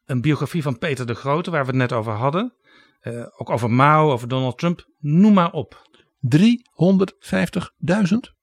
Een 0.05 0.20
biografie 0.20 0.62
van 0.62 0.78
Peter 0.78 1.07
de 1.07 1.14
Grote, 1.14 1.51
waar 1.51 1.61
we 1.61 1.70
het 1.70 1.76
net 1.76 1.93
over 1.93 2.12
hadden. 2.12 2.55
Uh, 3.03 3.26
ook 3.37 3.51
over 3.51 3.70
Mao, 3.70 4.12
over 4.12 4.28
Donald 4.28 4.59
Trump. 4.59 4.87
Noem 4.99 5.32
maar 5.32 5.53
op. 5.53 5.89
350.000? 6.37 8.34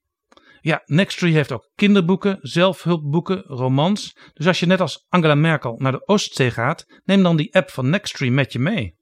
Ja, 0.62 0.82
Nextory 0.86 1.32
heeft 1.32 1.52
ook 1.52 1.72
kinderboeken, 1.76 2.38
zelfhulpboeken, 2.42 3.42
romans. 3.42 4.18
Dus 4.34 4.48
als 4.48 4.60
je 4.60 4.66
net 4.66 4.82
als 4.82 5.06
Angela 5.10 5.36
Merkel 5.36 5.76
naar 5.78 5.92
de 5.92 6.08
Oostzee 6.08 6.52
gaat, 6.52 6.86
neem 7.04 7.24
dan 7.24 7.36
die 7.36 7.56
app 7.56 7.70
van 7.70 7.90
Nextory 7.90 8.32
met 8.32 8.54
je 8.54 8.60
mee. 8.60 8.96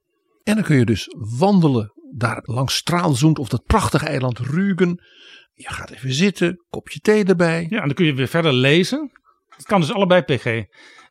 En 0.44 0.56
dan 0.56 0.64
kun 0.64 0.78
je 0.78 0.86
dus 0.86 1.16
wandelen 1.38 1.94
daar 2.16 2.40
langs 2.42 2.76
Straalzoend 2.76 3.40
of 3.40 3.50
dat 3.50 3.64
prachtige 3.66 4.06
eiland 4.06 4.40
Rügen. 4.40 5.04
Je 5.62 5.74
gaat 5.74 5.90
even 5.90 6.14
zitten, 6.14 6.66
kopje 6.70 7.00
thee 7.00 7.24
erbij. 7.24 7.68
Ja, 7.70 7.80
en 7.82 7.86
dan 7.86 7.94
kun 7.94 8.06
je 8.06 8.14
weer 8.14 8.28
verder 8.28 8.54
lezen. 8.54 9.12
Het 9.50 9.66
kan 9.66 9.80
dus 9.80 9.94
allebei 9.94 10.22
PG. 10.22 10.64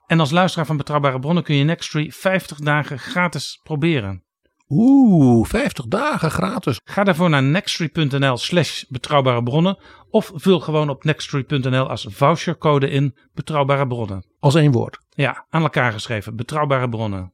En 0.06 0.20
als 0.20 0.30
luisteraar 0.30 0.66
van 0.66 0.76
Betrouwbare 0.76 1.18
Bronnen 1.18 1.42
kun 1.42 1.54
je 1.54 1.64
Nextory 1.64 2.10
50 2.10 2.58
dagen 2.58 2.98
gratis 2.98 3.60
proberen. 3.62 4.24
Oeh, 4.68 5.46
50 5.48 5.86
dagen 5.86 6.30
gratis. 6.30 6.80
Ga 6.84 7.04
daarvoor 7.04 7.30
naar 7.30 7.42
nextory.nl 7.42 8.36
slash 8.36 8.84
betrouwbare 8.88 9.42
bronnen. 9.42 9.78
Of 10.10 10.32
vul 10.34 10.60
gewoon 10.60 10.88
op 10.88 11.04
nextory.nl 11.04 11.88
als 11.88 12.06
vouchercode 12.08 12.90
in 12.90 13.16
betrouwbare 13.34 13.86
bronnen. 13.86 14.24
Als 14.38 14.54
één 14.54 14.72
woord. 14.72 14.98
Ja, 15.10 15.46
aan 15.50 15.62
elkaar 15.62 15.92
geschreven. 15.92 16.36
Betrouwbare 16.36 16.88
bronnen. 16.88 17.32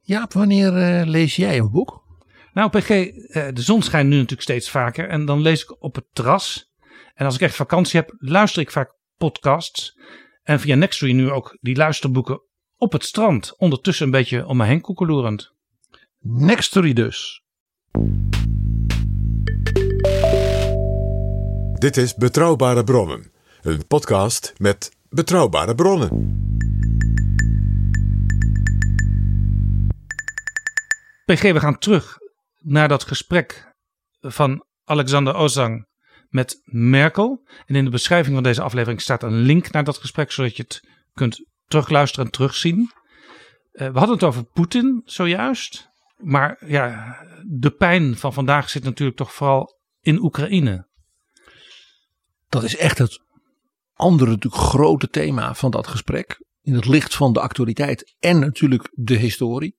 Jaap, 0.00 0.32
wanneer 0.32 1.00
uh, 1.00 1.06
lees 1.06 1.36
jij 1.36 1.58
een 1.58 1.70
boek? 1.70 2.09
Nou, 2.52 2.70
PG, 2.70 2.90
uh, 2.90 3.48
de 3.52 3.62
zon 3.62 3.82
schijnt 3.82 4.08
nu 4.08 4.14
natuurlijk 4.14 4.42
steeds 4.42 4.70
vaker. 4.70 5.08
En 5.08 5.24
dan 5.24 5.40
lees 5.40 5.62
ik 5.62 5.82
op 5.82 5.94
het 5.94 6.04
terras. 6.12 6.72
En 7.14 7.24
als 7.24 7.34
ik 7.34 7.40
echt 7.40 7.54
vakantie 7.54 8.00
heb, 8.00 8.14
luister 8.18 8.62
ik 8.62 8.70
vaak 8.70 8.94
podcasts. 9.16 9.98
En 10.42 10.60
via 10.60 10.74
Nextory 10.74 11.12
nu 11.12 11.30
ook 11.30 11.58
die 11.60 11.76
luisterboeken 11.76 12.42
op 12.76 12.92
het 12.92 13.04
strand. 13.04 13.54
Ondertussen 13.58 14.04
een 14.04 14.12
beetje 14.12 14.46
om 14.46 14.56
me 14.56 14.64
heen 14.64 14.80
koekeloerend. 14.80 15.54
Nextory 16.18 16.92
dus. 16.92 17.42
Dit 21.72 21.96
is 21.96 22.14
Betrouwbare 22.14 22.84
Bronnen, 22.84 23.32
een 23.62 23.86
podcast 23.86 24.52
met 24.56 24.96
betrouwbare 25.08 25.74
bronnen. 25.74 26.38
PG, 31.24 31.42
we 31.42 31.60
gaan 31.60 31.78
terug 31.78 32.19
naar 32.60 32.88
dat 32.88 33.04
gesprek 33.04 33.74
van 34.20 34.64
Alexander 34.84 35.34
Ozang 35.34 35.86
met 36.28 36.60
Merkel. 36.64 37.48
En 37.66 37.74
in 37.74 37.84
de 37.84 37.90
beschrijving 37.90 38.34
van 38.34 38.42
deze 38.42 38.62
aflevering 38.62 39.00
staat 39.00 39.22
een 39.22 39.38
link 39.38 39.70
naar 39.70 39.84
dat 39.84 39.98
gesprek, 39.98 40.32
zodat 40.32 40.56
je 40.56 40.62
het 40.62 40.80
kunt 41.12 41.44
terugluisteren 41.64 42.24
en 42.24 42.32
terugzien. 42.32 42.78
Uh, 42.78 43.92
we 43.92 43.98
hadden 43.98 44.14
het 44.14 44.24
over 44.24 44.44
Poetin 44.44 45.02
zojuist. 45.04 45.88
Maar 46.16 46.66
ja, 46.66 47.16
de 47.46 47.70
pijn 47.70 48.16
van 48.16 48.32
vandaag 48.32 48.70
zit 48.70 48.84
natuurlijk 48.84 49.18
toch 49.18 49.32
vooral 49.32 49.78
in 50.00 50.22
Oekraïne. 50.22 50.88
Dat 52.48 52.62
is 52.62 52.76
echt 52.76 52.98
het 52.98 53.20
andere 53.94 54.30
natuurlijk 54.30 54.62
grote 54.62 55.08
thema 55.08 55.54
van 55.54 55.70
dat 55.70 55.86
gesprek. 55.86 56.44
In 56.60 56.74
het 56.74 56.86
licht 56.86 57.14
van 57.14 57.32
de 57.32 57.40
actualiteit 57.40 58.16
en 58.18 58.38
natuurlijk 58.38 58.90
de 58.92 59.16
historie. 59.16 59.76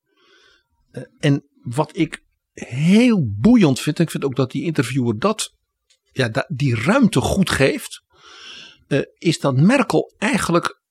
En 1.19 1.43
wat 1.61 1.97
ik 1.97 2.23
heel 2.67 3.27
boeiend 3.39 3.79
vind, 3.79 3.97
en 3.97 4.03
ik 4.03 4.11
vind 4.11 4.23
ook 4.23 4.35
dat 4.35 4.51
die 4.51 4.63
interviewer 4.63 5.19
dat, 5.19 5.53
ja, 6.11 6.45
die 6.47 6.75
ruimte 6.75 7.21
goed 7.21 7.49
geeft, 7.49 8.03
is 9.13 9.39
dat 9.39 9.55
Merkel 9.55 10.13
eigenlijk 10.17 10.81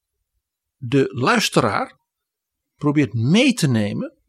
de 0.76 1.08
luisteraar 1.12 1.98
probeert 2.76 3.12
mee 3.12 3.52
te 3.52 3.68
nemen 3.68 4.20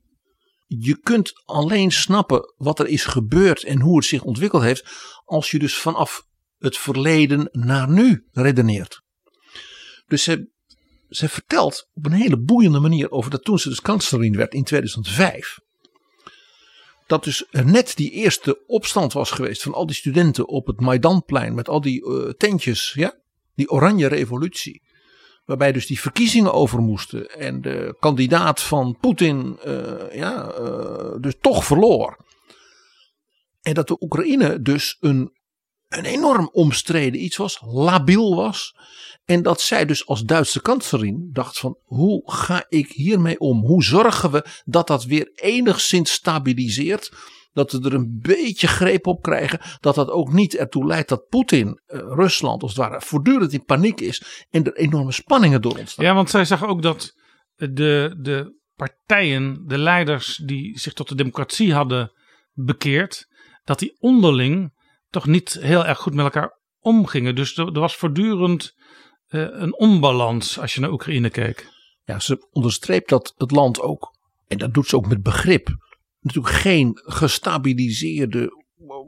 je 0.80 1.00
kunt 1.00 1.42
alleen 1.46 1.92
snappen 1.92 2.54
wat 2.58 2.80
er 2.80 2.88
is 2.88 3.06
gebeurd 3.06 3.64
en 3.64 3.80
hoe 3.80 3.96
het 3.96 4.06
zich 4.06 4.24
ontwikkeld 4.24 4.64
heeft, 4.64 4.90
als 5.26 5.52
je 5.52 5.60
dus 5.60 5.78
vanaf 5.78 6.24
het 6.58 6.78
verleden 6.78 7.50
naar 7.52 7.90
nu 7.90 8.28
redeneert. 8.32 9.02
Dus 10.08 10.24
ze, 10.24 10.50
ze 11.10 11.30
vertelt 11.30 11.90
op 11.94 12.06
een 12.06 12.12
hele 12.12 12.42
boeiende 12.42 12.80
manier 12.80 13.12
over 13.12 13.32
dat 13.32 13.44
toen 13.44 13.60
ze 13.60 13.70
dus 13.70 13.82
kanselier 13.82 14.38
werd 14.38 14.54
in 14.54 14.64
2005. 14.64 15.60
Dat 17.12 17.24
dus 17.24 17.46
net 17.52 17.96
die 17.96 18.12
eerste 18.12 18.64
opstand 18.68 19.14
was 19.14 19.32
geweest 19.32 19.62
van 19.62 19.74
al 19.74 19.86
die 19.86 19.96
studenten 19.96 20.48
op 20.48 20.68
het 20.68 20.80
Maidanplein 20.80 21.54
met 21.54 21.70
al 21.70 21.82
die 21.82 22.06
uh, 22.06 22.30
tentjes, 22.30 22.94
ja, 22.94 23.14
die 23.56 23.70
oranje 23.70 24.08
revolutie. 24.08 24.82
Waarbij 25.46 25.72
dus 25.72 25.88
die 25.88 26.00
verkiezingen 26.00 26.54
over 26.54 26.80
moesten. 26.80 27.30
En 27.30 27.62
de 27.62 27.96
kandidaat 28.00 28.62
van 28.62 28.98
Poetin 29.00 29.60
uh, 29.66 30.14
ja, 30.14 30.60
uh, 30.60 31.16
dus 31.20 31.36
toch 31.42 31.66
verloor. 31.66 32.18
En 33.62 33.74
dat 33.74 33.88
de 33.88 33.98
Oekraïne 34.00 34.62
dus 34.62 34.98
een, 35.00 35.32
een 35.98 36.06
enorm 36.06 36.50
omstreden 36.52 37.24
iets 37.24 37.38
was. 37.38 37.62
Labiel 37.66 38.36
was. 38.36 38.76
En 39.26 39.42
dat 39.42 39.62
zij 39.62 39.86
dus 39.86 40.08
als 40.08 40.24
Duitse 40.24 40.62
kanselier 40.62 41.30
dacht 41.32 41.60
van 41.60 41.78
hoe 41.84 42.32
ga 42.32 42.66
ik 42.70 42.92
hiermee 42.92 43.40
om? 43.40 43.66
Hoe 43.66 43.84
zorgen 43.84 44.32
we 44.32 44.46
dat 44.66 44.88
dat 44.88 45.04
weer 45.04 45.32
enigszins 45.34 46.12
stabiliseert? 46.12 47.12
dat 47.54 47.72
we 47.72 47.82
er 47.82 47.94
een 47.94 48.20
beetje 48.22 48.68
greep 48.68 49.08
op 49.08 49.22
krijgen. 49.22 49.60
Dat 49.80 49.96
dat 49.96 50.10
ook 50.10 50.34
niet 50.34 50.56
ertoe 50.56 50.86
leidt 50.86 51.10
dat 51.10 51.28
Poetin, 51.28 51.68
uh, 51.68 52.00
Rusland 52.00 52.62
als 52.62 52.72
het 52.72 52.80
ware, 52.80 53.02
voortdurend 53.02 53.54
in 53.54 53.64
paniek 53.64 54.02
is. 54.02 54.46
En 54.50 54.64
er 54.64 54.76
enorme 54.76 55.12
spanningen 55.12 55.62
door 55.62 55.78
ontstaan. 55.78 56.06
Ja, 56.06 56.14
want 56.14 56.30
zij 56.30 56.46
zag 56.46 56.66
ook 56.66 56.82
dat 56.82 57.14
de, 57.56 58.16
de 58.20 58.60
partijen, 58.76 59.64
de 59.68 59.78
leiders 59.78 60.42
die 60.46 60.80
zich 60.80 60.94
tot 60.94 61.10
de 61.10 61.16
democratie 61.16 61.74
hadden 61.74 62.12
bekeerd. 62.54 63.28
Dat 63.64 63.80
die 63.80 63.96
onderling 64.00 64.74
toch 65.12 65.26
niet 65.26 65.58
heel 65.62 65.86
erg 65.86 65.98
goed 65.98 66.14
met 66.14 66.26
elkaar 66.26 66.60
omgingen. 66.80 67.36
Dus 67.36 67.58
er, 67.58 67.72
was 67.72 67.96
voortdurend 67.96 68.74
uh, 69.30 69.48
een 69.52 69.78
onbalans 69.78 70.60
als 70.60 70.74
je 70.74 70.80
naar 70.80 70.92
Oekraïne 70.92 71.30
keek. 71.30 71.70
Ja, 72.04 72.20
ze 72.20 72.48
onderstreept 72.52 73.10
dat 73.10 73.34
het 73.38 73.52
land 73.52 73.82
ook, 73.82 74.16
en 74.48 74.58
dat 74.58 74.74
doet 74.74 74.88
ze 74.88 74.96
ook 74.96 75.08
met 75.08 75.22
begrip 75.22 75.70
natuurlijk 76.20 76.56
geen 76.56 77.00
gestabiliseerde 77.04 78.60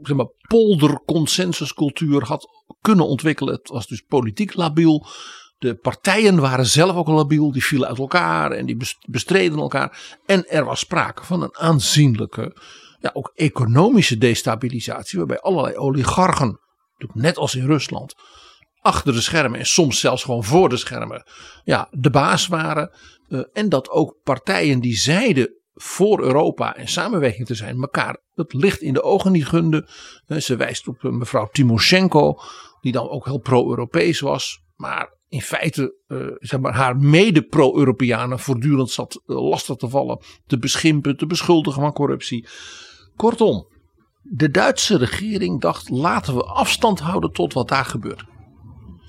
zeg 0.01 0.17
maar, 0.17 0.31
polderconsensuscultuur 0.47 2.23
had 2.23 2.47
kunnen 2.81 3.07
ontwikkelen. 3.07 3.53
Het 3.53 3.69
was 3.69 3.87
dus 3.87 4.01
politiek 4.01 4.55
labiel. 4.55 5.07
De 5.57 5.75
partijen 5.75 6.39
waren 6.39 6.65
zelf 6.65 6.95
ook 6.95 7.07
labiel, 7.07 7.51
die 7.51 7.63
vielen 7.63 7.87
uit 7.87 7.97
elkaar 7.97 8.51
en 8.51 8.65
die 8.65 8.77
bestreden 9.09 9.57
elkaar. 9.57 10.17
En 10.25 10.49
er 10.49 10.65
was 10.65 10.79
sprake 10.79 11.23
van 11.23 11.41
een 11.43 11.57
aanzienlijke, 11.57 12.57
ja, 13.03 13.09
ook 13.13 13.31
economische 13.35 14.17
destabilisatie, 14.17 15.17
waarbij 15.17 15.39
allerlei 15.39 15.75
oligarchen, 15.75 16.59
net 17.13 17.37
als 17.37 17.55
in 17.55 17.65
Rusland, 17.65 18.15
achter 18.79 19.13
de 19.13 19.21
schermen 19.21 19.59
en 19.59 19.65
soms 19.65 19.99
zelfs 19.99 20.23
gewoon 20.23 20.43
voor 20.43 20.69
de 20.69 20.77
schermen, 20.77 21.23
ja, 21.63 21.87
de 21.91 22.09
baas 22.09 22.47
waren. 22.47 22.91
Uh, 23.27 23.43
en 23.53 23.69
dat 23.69 23.89
ook 23.89 24.17
partijen 24.23 24.79
die 24.79 24.95
zeiden 24.95 25.57
voor 25.73 26.21
Europa 26.21 26.75
en 26.75 26.87
samenwerking 26.87 27.47
te 27.47 27.55
zijn, 27.55 27.81
elkaar 27.81 28.17
het 28.33 28.53
licht 28.53 28.81
in 28.81 28.93
de 28.93 29.03
ogen 29.03 29.31
niet 29.31 29.47
gunden. 29.47 29.87
Uh, 30.27 30.39
ze 30.39 30.55
wijst 30.55 30.87
op 30.87 31.03
uh, 31.03 31.11
mevrouw 31.11 31.47
Timoshenko, 31.51 32.39
die 32.81 32.91
dan 32.91 33.09
ook 33.09 33.25
heel 33.25 33.39
pro-Europees 33.39 34.19
was, 34.19 34.61
maar 34.75 35.21
in 35.29 35.41
feite 35.41 35.95
zeg 36.39 36.59
maar, 36.59 36.73
haar 36.73 36.97
mede-pro-Europeanen 36.97 38.39
voortdurend 38.39 38.91
zat 38.91 39.21
lastig 39.25 39.75
te 39.75 39.89
vallen, 39.89 40.19
te 40.45 40.59
beschimpen, 40.59 41.17
te 41.17 41.25
beschuldigen 41.25 41.81
van 41.81 41.93
corruptie. 41.93 42.47
Kortom, 43.15 43.67
de 44.21 44.51
Duitse 44.51 44.97
regering 44.97 45.61
dacht: 45.61 45.89
laten 45.89 46.35
we 46.35 46.43
afstand 46.43 46.99
houden 46.99 47.31
tot 47.31 47.53
wat 47.53 47.67
daar 47.67 47.85
gebeurt. 47.85 48.25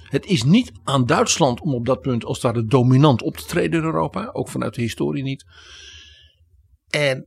Het 0.04 0.26
is 0.26 0.42
niet 0.42 0.72
aan 0.84 1.06
Duitsland 1.06 1.60
om 1.60 1.74
op 1.74 1.86
dat 1.86 2.00
punt 2.00 2.24
als 2.24 2.40
daar 2.40 2.52
de 2.52 2.64
dominant 2.64 3.22
op 3.22 3.36
te 3.36 3.44
treden 3.44 3.80
in 3.80 3.86
Europa. 3.86 4.30
Ook 4.32 4.48
vanuit 4.48 4.74
de 4.74 4.80
historie 4.80 5.22
niet. 5.22 5.44
En 6.90 7.26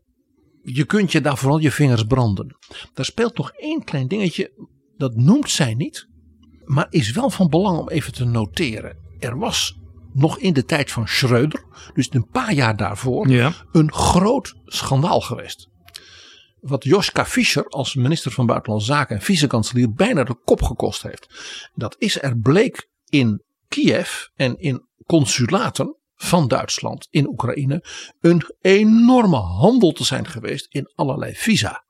je 0.62 0.86
kunt 0.86 1.12
je 1.12 1.22
daar 1.22 1.38
vooral 1.38 1.58
je 1.58 1.72
vingers 1.72 2.04
branden. 2.04 2.58
Daar 2.94 3.06
speelt 3.06 3.38
nog 3.38 3.52
één 3.52 3.84
klein 3.84 4.08
dingetje. 4.08 4.70
Dat 4.98 5.16
noemt 5.16 5.50
zij 5.50 5.74
niet. 5.74 6.08
Maar 6.66 6.88
is 6.90 7.12
wel 7.12 7.30
van 7.30 7.50
belang 7.50 7.78
om 7.78 7.90
even 7.90 8.14
te 8.14 8.26
noteren. 8.26 8.98
Er 9.20 9.38
was 9.38 9.80
nog 10.14 10.40
in 10.40 10.54
de 10.54 10.66
tijd 10.66 10.92
van 10.92 11.08
Schreuder, 11.08 11.64
dus 11.94 12.14
een 12.14 12.28
paar 12.28 12.54
jaar 12.54 12.78
daarvoor, 12.78 13.28
een 13.72 13.94
groot 13.94 14.56
schandaal 14.66 15.22
geweest. 15.22 15.70
Wat 16.68 16.84
Joschka 16.84 17.26
Fischer 17.26 17.66
als 17.68 17.96
minister 17.96 18.32
van 18.32 18.46
Buitenlandse 18.46 18.92
Zaken 18.92 19.16
en 19.16 19.22
vicekanselier 19.22 19.94
bijna 19.94 20.24
de 20.24 20.36
kop 20.44 20.62
gekost 20.62 21.02
heeft. 21.02 21.28
Dat 21.74 21.96
is 22.00 22.22
er 22.22 22.38
bleek 22.38 22.90
in 23.10 23.44
Kiev 23.68 24.26
en 24.36 24.58
in 24.58 24.88
consulaten 25.06 25.98
van 26.16 26.48
Duitsland 26.48 27.08
in 27.10 27.28
Oekraïne 27.28 27.84
een 28.22 28.44
enorme 28.62 29.36
handel 29.36 29.92
te 29.92 30.04
zijn 30.04 30.28
geweest 30.28 30.68
in 30.70 30.92
allerlei 30.96 31.34
visa. 31.36 31.84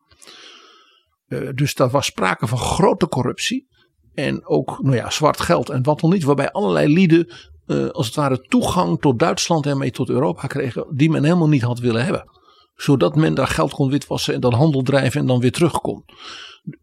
Uh, 1.28 1.50
dus 1.54 1.76
daar 1.76 1.90
was 1.90 2.06
sprake 2.06 2.48
van 2.48 2.58
grote 2.58 3.08
corruptie. 3.08 3.68
En 4.14 4.46
ook 4.46 4.84
nou 4.84 4.96
ja, 4.96 5.10
zwart 5.10 5.40
geld 5.40 5.70
en 5.70 5.84
wat 5.84 6.00
dan 6.00 6.10
niet. 6.10 6.24
Waarbij 6.24 6.52
allerlei 6.52 6.94
lieden 6.94 7.34
uh, 7.68 7.90
als 7.90 8.06
het 8.06 8.16
ware 8.16 8.42
toegang 8.42 9.02
tot 9.02 9.20
Duitsland 9.20 9.66
en 9.66 9.78
mee 9.78 9.92
tot 9.92 10.10
Europa 10.10 10.48
kregen. 10.48 10.86
Die 10.96 11.10
men 11.10 11.24
helemaal 11.24 11.48
niet 11.48 11.62
had 11.62 11.80
willen 11.80 12.04
hebben. 12.04 12.37
Zodat 12.78 13.16
men 13.16 13.34
daar 13.34 13.48
geld 13.48 13.74
kon 13.74 13.90
witwassen 13.90 14.34
en 14.34 14.40
dan 14.40 14.54
handel 14.54 14.82
drijven 14.82 15.20
en 15.20 15.28
dan 15.28 15.40
weer 15.40 15.52
terug 15.52 15.82
kon. 15.82 16.06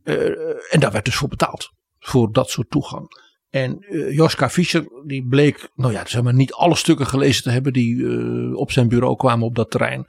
Uh, 0.05 0.75
en 0.75 0.81
daar 0.81 0.93
werd 0.93 1.05
dus 1.05 1.17
voor 1.17 1.29
betaald. 1.29 1.71
Voor 1.99 2.33
dat 2.33 2.51
soort 2.51 2.71
toegang. 2.71 3.23
En 3.51 3.85
uh, 3.89 4.15
Joska 4.15 4.51
Fischer, 4.51 4.85
die 5.07 5.27
bleek, 5.27 5.71
nou 5.75 5.93
ja, 5.93 6.07
zeg 6.07 6.23
maar 6.23 6.35
niet 6.35 6.53
alle 6.53 6.75
stukken 6.75 7.07
gelezen 7.07 7.43
te 7.43 7.51
hebben 7.51 7.73
die 7.73 7.95
uh, 7.95 8.57
op 8.57 8.73
zijn 8.73 8.89
bureau 8.89 9.17
kwamen 9.17 9.47
op 9.47 9.55
dat 9.55 9.71
terrein. 9.71 10.07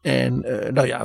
En 0.00 0.40
nou 0.72 0.86
ja, 0.86 1.04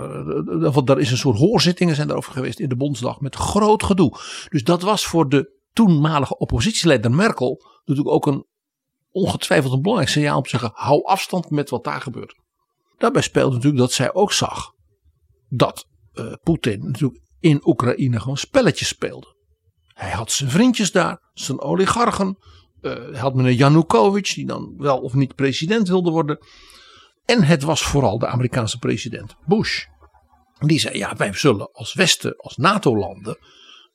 daar 0.83 0.99
is 0.99 1.11
een 1.11 1.17
soort 1.17 1.37
hoorzittingen 1.37 1.95
zijn 1.95 2.07
daarover 2.07 2.33
geweest 2.33 2.59
in 2.59 2.69
de 2.69 2.75
Bondsdag 2.75 3.19
met 3.19 3.35
groot 3.35 3.83
gedoe. 3.83 4.17
Dus 4.49 4.63
dat 4.63 4.81
was 4.81 5.05
voor 5.05 5.29
de 5.29 5.51
toenmalige 5.73 6.37
oppositieleider 6.37 7.11
Merkel 7.11 7.61
natuurlijk 7.85 8.15
ook 8.15 8.25
een 8.25 8.45
ongetwijfeld 9.11 9.73
een 9.73 9.81
belangrijk 9.81 10.11
signaal 10.11 10.37
om 10.37 10.43
te 10.43 10.49
zeggen: 10.49 10.71
hou 10.73 11.03
afstand 11.03 11.49
met 11.49 11.69
wat 11.69 11.83
daar 11.83 12.01
gebeurt. 12.01 12.35
Daarbij 13.03 13.21
speelt 13.21 13.51
natuurlijk 13.51 13.81
dat 13.81 13.91
zij 13.91 14.13
ook 14.13 14.31
zag 14.31 14.71
dat 15.49 15.87
Poetin 16.43 16.85
natuurlijk 16.85 17.21
in 17.39 17.61
Oekraïne 17.63 18.19
gewoon 18.19 18.37
spelletjes 18.37 18.87
speelde. 18.87 19.35
Hij 19.87 20.11
had 20.11 20.31
zijn 20.31 20.49
vriendjes 20.49 20.91
daar, 20.91 21.19
zijn 21.33 21.59
oligarchen. 21.59 22.37
Uh, 22.81 22.93
hij 22.93 23.19
had 23.19 23.33
meneer 23.33 23.51
Yanukovych, 23.51 24.33
die 24.33 24.45
dan 24.45 24.73
wel 24.77 24.99
of 24.99 25.13
niet 25.13 25.35
president 25.35 25.87
wilde 25.87 26.11
worden. 26.11 26.37
En 27.25 27.43
het 27.43 27.63
was 27.63 27.81
vooral 27.81 28.17
de 28.19 28.27
Amerikaanse 28.27 28.77
president 28.77 29.35
Bush. 29.45 29.85
Die 30.59 30.79
zei: 30.79 30.97
Ja, 30.97 31.15
wij 31.15 31.33
zullen 31.33 31.71
als 31.71 31.93
Westen, 31.93 32.35
als 32.37 32.57
NATO-landen. 32.57 33.37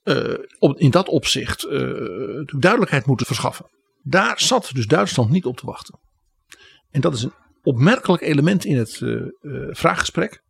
Uh, 0.04 0.34
in 0.74 0.90
dat 0.90 1.08
opzicht 1.08 1.64
uh, 1.64 1.70
duidelijkheid 2.44 3.06
moeten 3.06 3.26
verschaffen. 3.26 3.70
Daar 4.02 4.40
zat 4.40 4.70
dus 4.72 4.86
Duitsland 4.86 5.30
niet 5.30 5.46
op 5.46 5.56
te 5.56 5.66
wachten. 5.66 5.98
En 6.90 7.00
dat 7.00 7.14
is 7.14 7.22
een 7.22 7.34
opmerkelijk 7.68 8.22
element 8.22 8.64
in 8.64 8.76
het 8.76 8.96
vraaggesprek. 9.70 10.42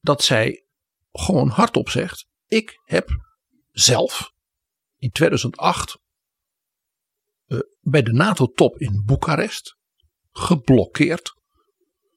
Dat 0.00 0.22
zij 0.22 0.64
gewoon 1.12 1.48
hardop 1.48 1.88
zegt: 1.88 2.26
Ik 2.46 2.80
heb 2.84 3.08
zelf 3.70 4.32
in 4.98 5.10
2008 5.10 5.98
uh, 7.46 7.58
eh, 7.58 7.64
bij 7.80 8.02
de 8.02 8.12
NATO-top 8.12 8.78
in 8.78 9.02
Boekarest 9.06 9.76
geblokkeerd 10.32 11.34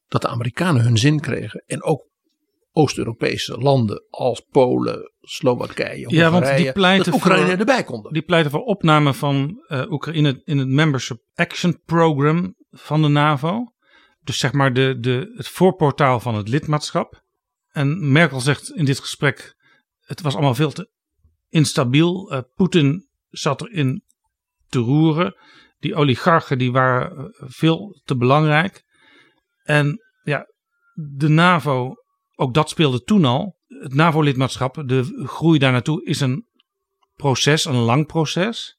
dat 0.08 0.22
de 0.22 0.28
Amerikanen 0.28 0.84
hun 0.84 0.98
zin 0.98 1.20
kregen 1.20 1.64
en 1.66 1.84
ook 1.84 2.12
Oost-Europese 2.76 3.58
landen 3.58 4.06
als 4.10 4.40
Polen, 4.40 5.12
Slowakije, 5.22 6.10
ja, 6.10 6.32
want 6.32 6.58
die 6.58 6.72
pleiten 6.72 7.12
dat 7.12 7.22
Oekraïne 7.22 7.50
voor, 7.50 7.58
erbij 7.58 7.84
konden. 7.84 8.14
Die 8.14 8.22
pleiten 8.22 8.52
voor 8.52 8.64
opname 8.64 9.14
van 9.14 9.64
uh, 9.68 9.92
Oekraïne 9.92 10.42
in 10.44 10.58
het 10.58 10.68
Membership 10.68 11.22
Action 11.34 11.82
Program 11.86 12.56
van 12.72 13.02
de 13.02 13.08
NAVO. 13.08 13.73
Dus 14.24 14.40
zeg 14.40 14.52
maar 14.52 14.74
de, 14.74 14.98
de, 15.00 15.34
het 15.36 15.48
voorportaal 15.48 16.20
van 16.20 16.36
het 16.36 16.48
lidmaatschap. 16.48 17.24
En 17.70 18.12
Merkel 18.12 18.40
zegt 18.40 18.72
in 18.72 18.86
dit 18.86 19.00
gesprek: 19.00 19.56
het 20.00 20.22
was 20.22 20.34
allemaal 20.34 20.56
veel 20.56 20.72
te 20.72 20.90
instabiel. 21.50 22.34
Uh, 22.34 22.40
Poetin 22.56 23.08
zat 23.30 23.62
erin 23.62 24.04
te 24.68 24.80
roeren. 24.80 25.36
Die 25.80 25.96
oligarchen 25.96 26.58
die 26.58 26.72
waren 26.72 27.18
eh, 27.18 27.48
veel 27.50 28.02
te 28.04 28.16
belangrijk. 28.16 28.84
En 29.64 30.00
ja, 30.24 30.48
de 30.94 31.28
NAVO, 31.28 31.94
ook 32.36 32.54
dat 32.54 32.70
speelde 32.70 33.04
toen 33.04 33.26
al. 33.26 33.58
Het 33.68 33.94
NAVO-lidmaatschap, 33.94 34.84
de 34.86 35.24
groei 35.26 35.60
daar 35.60 35.72
naartoe 35.72 36.06
is 36.06 36.20
een 36.20 36.48
proces, 37.16 37.66
een 37.66 37.76
lang 37.76 38.06
proces. 38.06 38.78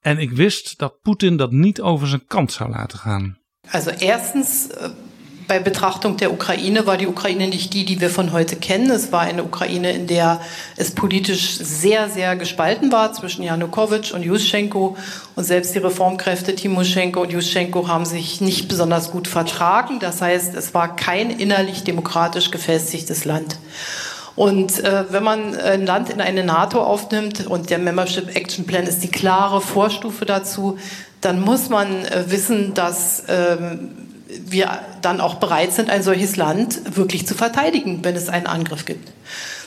En 0.00 0.18
ik 0.18 0.30
wist 0.30 0.78
dat 0.78 1.00
Poetin 1.00 1.36
dat 1.36 1.52
niet 1.52 1.80
over 1.80 2.08
zijn 2.08 2.24
kant 2.24 2.52
zou 2.52 2.70
laten 2.70 2.98
gaan. 2.98 3.39
Also 3.72 3.90
erstens 3.90 4.68
äh, 4.68 4.90
bei 5.50 5.58
Betrachtung 5.58 6.16
der 6.16 6.32
Ukraine 6.32 6.86
war 6.86 6.96
die 6.96 7.08
Ukraine 7.08 7.48
nicht 7.48 7.74
die, 7.74 7.84
die 7.84 8.00
wir 8.00 8.08
von 8.08 8.30
heute 8.30 8.54
kennen. 8.54 8.88
Es 8.88 9.10
war 9.10 9.22
eine 9.22 9.42
Ukraine, 9.42 9.90
in 9.90 10.06
der 10.06 10.40
es 10.76 10.92
politisch 10.92 11.56
sehr, 11.56 12.08
sehr 12.08 12.36
gespalten 12.36 12.92
war 12.92 13.12
zwischen 13.14 13.42
Janukowitsch 13.42 14.12
und 14.12 14.22
Juschenko. 14.22 14.96
Und 15.34 15.42
selbst 15.42 15.74
die 15.74 15.80
Reformkräfte 15.80 16.54
Timoschenko 16.54 17.22
und 17.22 17.32
Juschenko 17.32 17.88
haben 17.88 18.04
sich 18.04 18.40
nicht 18.40 18.68
besonders 18.68 19.10
gut 19.10 19.26
vertragen. 19.26 19.98
Das 19.98 20.22
heißt, 20.22 20.54
es 20.54 20.72
war 20.72 20.94
kein 20.94 21.30
innerlich 21.30 21.82
demokratisch 21.82 22.52
gefestigtes 22.52 23.24
Land. 23.24 23.58
Und 24.36 24.82
äh, 24.84 25.04
wenn 25.10 25.24
man 25.24 25.56
ein 25.56 25.84
Land 25.84 26.10
in 26.10 26.20
eine 26.20 26.44
NATO 26.44 26.80
aufnimmt 26.80 27.46
und 27.48 27.70
der 27.70 27.78
Membership 27.78 28.36
Action 28.36 28.66
Plan 28.66 28.84
ist 28.84 29.02
die 29.02 29.10
klare 29.10 29.60
Vorstufe 29.60 30.24
dazu, 30.24 30.78
dann 31.20 31.40
muss 31.40 31.68
man 31.68 32.04
äh, 32.04 32.24
wissen, 32.28 32.74
dass 32.74 33.24
ähm, 33.28 33.90
wir 34.28 34.80
dann 35.02 35.20
auch 35.20 35.36
bereit 35.36 35.72
sind, 35.72 35.90
ein 35.90 36.02
solches 36.02 36.36
Land 36.36 36.96
wirklich 36.96 37.26
zu 37.26 37.34
verteidigen, 37.34 38.04
wenn 38.04 38.16
es 38.16 38.28
einen 38.28 38.46
Angriff 38.46 38.84
gibt. 38.84 39.12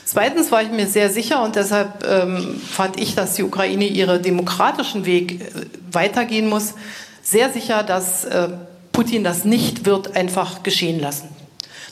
Zweitens 0.04 0.52
war 0.52 0.62
ich 0.62 0.70
mir 0.70 0.86
sehr 0.86 1.10
sicher 1.10 1.42
und 1.42 1.56
deshalb 1.56 2.06
ähm, 2.06 2.60
fand 2.70 3.00
ich, 3.00 3.14
dass 3.14 3.34
die 3.34 3.42
Ukraine 3.42 3.86
ihren 3.86 4.22
demokratischen 4.22 5.06
Weg 5.06 5.40
äh, 5.40 5.66
weitergehen 5.92 6.48
muss, 6.48 6.74
sehr 7.22 7.50
sicher, 7.50 7.82
dass 7.82 8.24
äh, 8.24 8.48
Putin 8.92 9.24
das 9.24 9.44
nicht 9.44 9.86
wird 9.86 10.14
einfach 10.14 10.62
geschehen 10.62 11.00
lassen. 11.00 11.28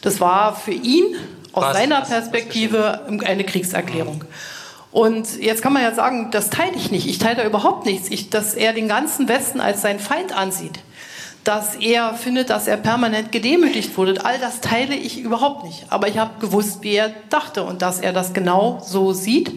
Das 0.03 0.21
war 0.21 0.55
für 0.55 0.73
ihn 0.73 1.17
aus 1.53 1.65
was, 1.65 1.77
seiner 1.77 2.01
Perspektive 2.03 3.01
eine 3.25 3.45
Kriegserklärung. 3.45 4.25
Und 4.93 5.41
jetzt 5.41 5.63
kann 5.63 5.73
man 5.73 5.83
ja 5.83 5.95
sagen, 5.95 6.31
das 6.31 6.51
teile 6.51 6.77
ich 6.77 6.91
nicht. 6.91 7.09
Ich 7.09 7.19
teile 7.19 7.37
da 7.37 7.45
überhaupt 7.45 7.87
nichts. 7.87 8.11
Ich, 8.11 8.31
dass 8.31 8.55
er 8.55 8.73
den 8.75 8.89
ganzen 8.89 9.27
Westen 9.29 9.61
als 9.61 9.83
seinen 9.83 10.01
Feind 10.01 10.37
ansieht 10.37 10.79
dass 11.45 11.75
er 11.75 12.15
findet, 12.15 12.51
dass 12.51 12.69
er 12.69 12.77
permanent 12.77 13.33
gedemütigt 13.33 13.97
wurde. 13.97 14.25
All 14.25 14.39
das 14.39 14.61
teile 14.61 14.95
ich 14.95 15.21
überhaupt 15.21 15.65
nicht. 15.65 15.87
Aber 15.89 16.09
ich 16.09 16.19
habe 16.19 16.39
gewusst, 16.41 16.83
wie 16.83 16.95
er 16.95 17.13
dachte 17.31 17.65
und 17.65 17.83
dass 17.83 18.01
er 18.01 18.13
das 18.13 18.33
genau 18.33 18.81
so 18.87 19.13
sieht. 19.13 19.53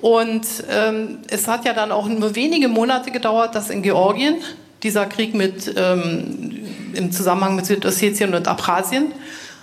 Und 0.00 0.46
ähm, 0.70 1.18
es 1.28 1.46
hat 1.48 1.64
ja 1.64 1.74
dann 1.74 1.92
auch 1.92 2.08
nur 2.08 2.34
wenige 2.34 2.68
Monate 2.68 3.10
gedauert, 3.10 3.54
dass 3.54 3.70
in 3.70 3.82
Georgien 3.82 4.36
dieser 4.82 5.06
Krieg 5.06 5.34
mit, 5.34 5.72
ähm, 5.76 6.58
im 6.94 7.12
Zusammenhang 7.12 7.56
mit 7.56 7.66
Südossetien 7.66 8.34
und 8.34 8.48
Abchasien 8.48 9.12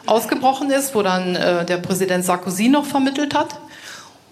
ausgebrochen 0.05 0.69
ist, 0.69 0.95
wo 0.95 1.01
dann 1.01 1.35
äh, 1.35 1.65
der 1.65 1.77
Präsident 1.77 2.23
Sarkozy 2.23 2.69
noch 2.69 2.85
vermittelt 2.85 3.35
hat. 3.35 3.49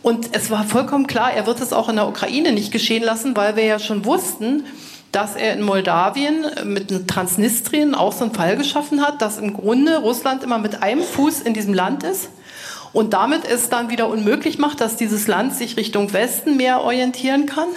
Und 0.01 0.29
es 0.35 0.49
war 0.49 0.63
vollkommen 0.63 1.07
klar, 1.07 1.33
er 1.33 1.47
wird 1.47 1.59
es 1.59 1.73
auch 1.73 1.89
in 1.89 1.95
der 1.95 2.07
Ukraine 2.07 2.51
nicht 2.51 2.71
geschehen 2.71 3.03
lassen, 3.03 3.35
weil 3.35 3.55
wir 3.55 3.65
ja 3.65 3.79
schon 3.79 4.05
wussten, 4.05 4.65
dass 5.11 5.35
er 5.35 5.53
in 5.53 5.63
Moldawien 5.63 6.45
mit 6.65 7.07
Transnistrien 7.07 7.95
auch 7.95 8.13
so 8.13 8.25
einen 8.25 8.33
Fall 8.33 8.57
geschaffen 8.57 9.01
hat, 9.01 9.21
dass 9.21 9.37
im 9.37 9.53
Grunde 9.53 9.97
Russland 9.97 10.43
immer 10.43 10.59
mit 10.59 10.83
einem 10.83 11.01
Fuß 11.01 11.41
in 11.41 11.53
diesem 11.53 11.73
Land 11.73 12.03
ist 12.03 12.29
und 12.93 13.13
damit 13.13 13.45
es 13.45 13.69
dann 13.69 13.89
wieder 13.89 14.07
unmöglich 14.09 14.57
macht, 14.57 14.81
dass 14.81 14.95
dieses 14.95 15.27
Land 15.27 15.55
sich 15.55 15.77
Richtung 15.77 16.13
Westen 16.13 16.57
mehr 16.57 16.81
orientieren 16.81 17.45
kann. 17.45 17.67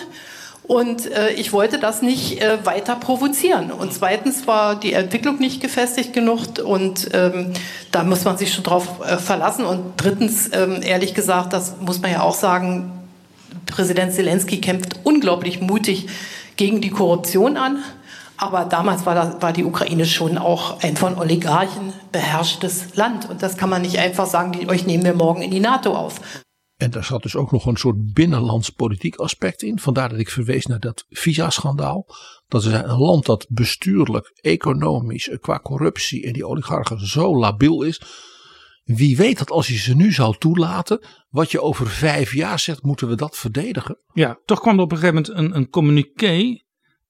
Und 0.70 1.10
äh, 1.10 1.30
ich 1.32 1.52
wollte 1.52 1.80
das 1.80 2.00
nicht 2.00 2.40
äh, 2.40 2.64
weiter 2.64 2.94
provozieren. 2.94 3.72
Und 3.72 3.92
zweitens 3.92 4.46
war 4.46 4.78
die 4.78 4.92
Entwicklung 4.92 5.40
nicht 5.40 5.60
gefestigt 5.60 6.12
genug 6.12 6.60
und 6.64 7.08
ähm, 7.12 7.54
da 7.90 8.04
muss 8.04 8.24
man 8.24 8.38
sich 8.38 8.54
schon 8.54 8.62
drauf 8.62 9.00
äh, 9.04 9.16
verlassen. 9.16 9.64
Und 9.64 9.94
drittens, 9.96 10.48
ähm, 10.52 10.80
ehrlich 10.80 11.12
gesagt, 11.12 11.54
das 11.54 11.74
muss 11.80 12.00
man 12.00 12.12
ja 12.12 12.22
auch 12.22 12.36
sagen, 12.36 12.92
Präsident 13.66 14.12
Zelensky 14.12 14.60
kämpft 14.60 15.00
unglaublich 15.02 15.60
mutig 15.60 16.06
gegen 16.54 16.80
die 16.80 16.90
Korruption 16.90 17.56
an. 17.56 17.82
Aber 18.36 18.64
damals 18.64 19.06
war, 19.06 19.16
das, 19.16 19.42
war 19.42 19.52
die 19.52 19.64
Ukraine 19.64 20.06
schon 20.06 20.38
auch 20.38 20.84
ein 20.84 20.96
von 20.96 21.18
Oligarchen 21.18 21.92
beherrschtes 22.12 22.94
Land. 22.94 23.28
Und 23.28 23.42
das 23.42 23.56
kann 23.56 23.70
man 23.70 23.82
nicht 23.82 23.98
einfach 23.98 24.26
sagen, 24.26 24.52
die, 24.52 24.68
euch 24.68 24.86
nehmen 24.86 25.04
wir 25.04 25.14
morgen 25.14 25.42
in 25.42 25.50
die 25.50 25.58
NATO 25.58 25.96
auf. 25.96 26.20
En 26.80 26.90
daar 26.90 27.04
zat 27.04 27.22
dus 27.22 27.36
ook 27.36 27.52
nog 27.52 27.66
een 27.66 27.76
soort 27.76 28.12
binnenlands 28.12 28.70
politiek 28.70 29.16
aspect 29.16 29.62
in. 29.62 29.78
Vandaar 29.78 30.08
dat 30.08 30.18
ik 30.18 30.30
verwees 30.30 30.66
naar 30.66 30.80
dat 30.80 31.04
visa-schandaal. 31.08 32.06
Dat 32.48 32.64
is 32.64 32.72
een 32.72 32.98
land 32.98 33.26
dat 33.26 33.46
bestuurlijk, 33.48 34.38
economisch, 34.40 35.30
qua 35.40 35.58
corruptie 35.58 36.26
en 36.26 36.32
die 36.32 36.46
oligarchen 36.46 37.06
zo 37.06 37.38
labiel 37.38 37.82
is. 37.82 38.02
Wie 38.84 39.16
weet 39.16 39.38
dat 39.38 39.50
als 39.50 39.66
je 39.66 39.78
ze 39.78 39.94
nu 39.94 40.12
zou 40.12 40.36
toelaten, 40.38 41.06
wat 41.28 41.50
je 41.50 41.60
over 41.60 41.86
vijf 41.86 42.34
jaar 42.34 42.58
zegt, 42.58 42.82
moeten 42.82 43.08
we 43.08 43.14
dat 43.14 43.36
verdedigen? 43.36 43.98
Ja, 44.12 44.38
toch 44.44 44.60
kwam 44.60 44.76
er 44.76 44.82
op 44.82 44.92
een 44.92 44.98
gegeven 44.98 45.22
moment 45.22 45.38
een, 45.38 45.56
een 45.56 45.70
communiqué 45.70 46.62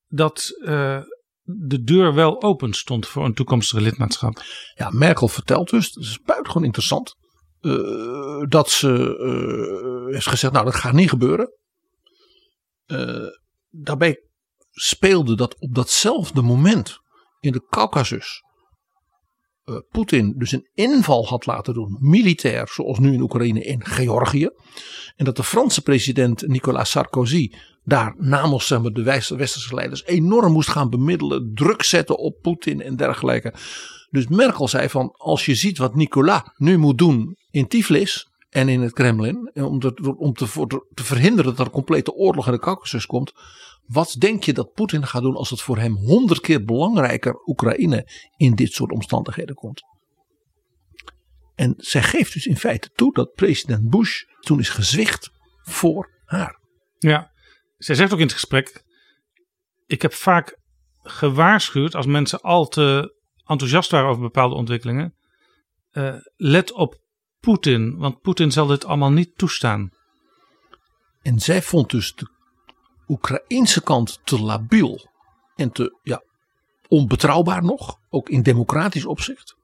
dat 0.09 0.51
uh, 0.61 1.01
de 1.43 1.83
deur 1.83 2.15
wel 2.15 2.43
open 2.43 2.73
stond 2.73 3.07
voor 3.07 3.25
een 3.25 3.35
toekomstige 3.35 3.83
lidmaatschap. 3.83 4.43
Ja, 4.75 4.91
Merkel 4.91 5.29
vertelt 5.29 5.71
dus, 5.71 5.93
dat 5.93 6.05
is 6.05 6.21
buitengewoon 6.25 6.65
interessant, 6.65 7.17
uh, 7.61 8.49
dat 8.49 8.71
ze 8.71 10.09
uh, 10.11 10.21
gezegd, 10.21 10.53
nou 10.53 10.65
dat 10.65 10.75
gaat 10.75 10.93
niet 10.93 11.09
gebeuren. 11.09 11.53
daarbij 13.71 14.25
speelde 14.71 15.37
dat 15.37 15.59
op 15.59 15.75
datzelfde 15.75 16.43
moment 16.43 16.99
in 17.41 17.53
de 17.53 17.67
Caucasus 17.69 18.43
Poetin 19.91 20.35
dus 20.37 20.53
een 20.53 20.69
inval 20.75 21.27
had 21.27 21.47
laten 21.47 21.75
doen, 21.75 21.97
militair, 22.01 22.69
zoals 22.73 22.99
nu 22.99 23.13
in 23.13 23.21
Oekraïne 23.21 23.65
in 23.65 23.85
Georgië. 23.85 24.49
En 25.17 25.25
dat 25.25 25.37
de 25.37 25.43
Franse 25.43 25.83
president 25.83 26.47
Nicolas 26.47 26.91
Sarkozy 26.91 27.53
daar 27.85 28.15
namens 28.19 28.67
zeg 28.67 28.81
maar, 28.81 28.91
de 28.91 29.03
westerse 29.03 29.75
leiders 29.75 30.05
enorm 30.05 30.53
moest 30.53 30.69
gaan 30.69 30.91
bemiddelen, 30.91 31.55
druk 31.55 31.83
zetten 31.83 32.19
op 32.19 32.41
Poetin 32.43 32.83
en 32.83 32.97
dergelijke. 32.97 33.55
Dus 34.11 34.27
Merkel 34.27 34.69
zei 34.69 34.89
van 34.89 35.15
als 35.17 35.47
je 35.47 35.55
ziet 35.55 35.79
wat 35.79 35.95
Nicolas 35.95 36.43
nu 36.57 36.79
moet 36.79 36.99
doen 36.99 37.37
in 37.51 37.69
Tiflis 37.69 38.29
en 38.49 38.69
in 38.69 38.81
het 38.81 38.93
Kremlin, 38.93 39.51
om, 39.55 39.81
te, 39.81 40.15
om 40.17 40.33
te, 40.33 40.47
te 40.95 41.05
verhinderen 41.05 41.57
dat 41.57 41.67
er 41.67 41.73
complete 41.73 42.13
oorlog 42.13 42.47
in 42.47 42.53
de 42.53 42.59
Caucasus 42.59 43.07
komt, 43.07 43.33
wat 43.87 44.17
denk 44.19 44.45
je 44.45 44.53
dat 44.53 44.73
Poetin 44.73 45.07
gaat 45.07 45.23
doen 45.23 45.37
als 45.37 45.51
het 45.51 45.61
voor 45.61 45.79
hem 45.79 45.97
honderd 45.97 46.41
keer 46.41 46.65
belangrijker 46.65 47.47
Oekraïne 47.47 48.09
in 48.37 48.55
dit 48.55 48.73
soort 48.73 48.93
omstandigheden 48.93 49.55
komt? 49.55 49.83
En 51.55 51.75
zij 51.77 52.03
geeft 52.03 52.33
dus 52.33 52.47
in 52.47 52.57
feite 52.57 52.91
toe 52.95 53.13
dat 53.13 53.35
president 53.35 53.91
Bush 53.91 54.23
toen 54.41 54.59
is 54.59 54.69
gezwicht 54.69 55.31
voor 55.63 56.21
haar. 56.25 56.59
Ja, 56.99 57.33
zij 57.77 57.95
zegt 57.95 58.13
ook 58.13 58.19
in 58.19 58.25
het 58.25 58.35
gesprek: 58.35 58.85
Ik 59.87 60.03
heb 60.03 60.13
vaak 60.13 60.59
gewaarschuwd 61.03 61.95
als 61.95 62.07
mensen 62.07 62.41
al 62.41 62.69
te 62.69 63.19
enthousiast 63.51 63.91
waren 63.91 64.09
over 64.09 64.23
bepaalde 64.23 64.55
ontwikkelingen. 64.55 65.15
Uh, 65.93 66.15
let 66.37 66.73
op 66.73 67.01
Poetin, 67.41 67.97
want 67.97 68.21
Poetin 68.21 68.53
zal 68.53 68.67
dit 68.67 68.85
allemaal 68.85 69.11
niet 69.11 69.39
toestaan. 69.39 69.91
En 71.23 71.41
zij 71.41 71.63
vond 71.63 71.91
dus 71.91 72.15
de 72.15 72.29
Oekraïnse 73.09 73.83
kant 73.83 74.21
te 74.25 74.41
labiel 74.41 75.09
en 75.55 75.73
te 75.73 75.99
ja, 76.03 76.23
onbetrouwbaar 76.89 77.63
nog, 77.63 77.97
ook 78.09 78.29
in 78.29 78.43
democratisch 78.43 79.05
opzicht. 79.05 79.57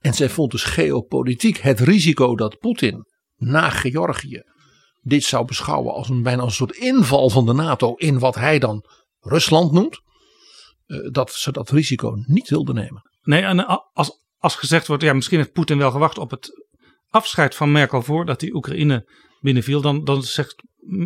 En 0.00 0.14
zij 0.14 0.28
vond 0.28 0.50
dus 0.50 0.64
geopolitiek 0.64 1.56
het 1.58 1.80
risico 1.80 2.36
dat 2.36 2.58
Poetin 2.58 3.06
na 3.36 3.70
Georgië 3.70 4.42
dit 5.04 5.24
zou 5.24 5.44
beschouwen 5.44 5.94
als 5.94 6.08
een 6.08 6.22
bijna 6.22 6.42
een 6.42 6.50
soort 6.50 6.76
inval 6.76 7.30
van 7.30 7.46
de 7.46 7.52
NATO 7.52 7.94
in 7.94 8.18
wat 8.18 8.34
hij 8.34 8.58
dan 8.58 8.84
Rusland 9.20 9.72
noemt, 9.72 9.94
eh, 9.94 10.02
dat 11.10 11.32
ze 11.32 11.52
dat 11.52 11.70
risico 11.70 12.12
niet 12.26 12.48
wilde 12.48 12.72
nemen. 12.72 13.10
Nee, 13.22 13.42
en 13.42 13.58
eh, 13.58 13.76
als, 13.92 14.24
als 14.38 14.56
gezegd 14.56 14.86
wordt, 14.86 15.02
ja, 15.02 15.12
misschien 15.12 15.38
heeft 15.38 15.52
Poetin 15.52 15.78
wel 15.78 15.90
gewacht 15.90 16.18
op 16.18 16.30
het 16.30 16.50
afscheid 17.08 17.54
van 17.54 17.72
Merkel 17.72 18.02
voor 18.02 18.26
dat 18.26 18.40
die 18.40 18.54
Oekraïne 18.54 19.08
binnenviel, 19.40 19.80
dan, 19.80 20.04
dan 20.04 20.22
zegt, 20.22 20.62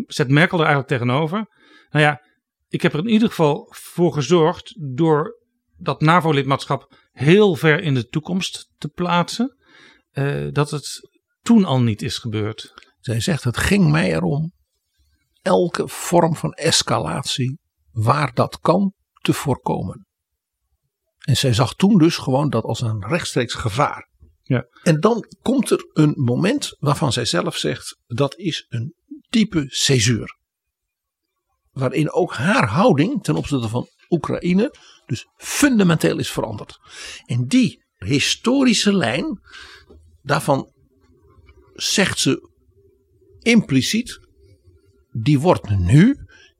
zet 0.07 0.29
Merkel 0.29 0.59
er 0.59 0.67
eigenlijk 0.67 0.93
tegenover. 0.93 1.47
Nou 1.91 2.05
ja, 2.05 2.23
ik 2.69 2.83
heb 2.83 2.93
er 2.93 2.99
in 2.99 3.09
ieder 3.09 3.29
geval 3.29 3.67
voor 3.71 4.13
gezorgd 4.13 4.95
door 4.95 5.39
dat 5.77 6.01
NAVO-lidmaatschap 6.01 6.95
heel 7.13 7.55
ver 7.55 7.83
in 7.83 7.95
de 7.95 8.07
toekomst 8.07 8.71
te 8.77 8.89
plaatsen, 8.89 9.57
uh, 10.13 10.49
dat 10.53 10.71
het 10.71 11.11
toen 11.43 11.65
al 11.65 11.81
niet 11.81 12.03
is 12.03 12.19
gebeurd. 12.19 12.73
Zij 13.01 13.21
zegt: 13.21 13.45
Het 13.45 13.57
ging 13.57 13.91
mij 13.91 14.13
erom 14.13 14.53
elke 15.43 15.89
vorm 15.89 16.37
van 16.37 16.53
escalatie, 16.53 17.59
waar 17.91 18.35
dat 18.35 18.59
kan, 18.61 18.93
te 19.21 19.33
voorkomen. 19.33 20.07
En 21.19 21.37
zij 21.37 21.53
zag 21.53 21.75
toen 21.75 21.99
dus 21.99 22.17
gewoon 22.17 22.51
dat 22.51 22.65
als 22.65 22.81
een 22.81 23.07
rechtstreeks 23.07 23.55
gevaar. 23.55 24.09
Ja. 24.43 24.67
En 24.83 25.01
dan 25.01 25.25
komt 25.43 25.71
er 25.71 25.91
een 25.93 26.13
moment 26.17 26.77
waarvan 26.79 27.13
zij 27.13 27.25
zelf 27.25 27.57
zegt: 27.57 27.99
dat 28.07 28.37
is 28.37 28.67
een 28.69 28.95
diepe 29.29 29.65
césuur. 29.67 30.37
Waarin 31.71 32.13
ook 32.13 32.35
haar 32.35 32.69
houding 32.69 33.23
ten 33.23 33.35
opzichte 33.35 33.69
van 33.69 33.89
Oekraïne 34.09 34.75
dus 35.07 35.27
fundamenteel 35.37 36.19
is 36.19 36.31
veranderd. 36.31 36.79
En 37.25 37.47
die 37.47 37.85
historische 37.97 38.93
lijn, 38.93 39.41
daarvan 40.23 40.73
zegt 41.75 42.19
ze 42.19 42.51
impliciet, 43.39 44.21
die 45.11 45.39
wordt 45.41 45.69
nu 45.69 46.17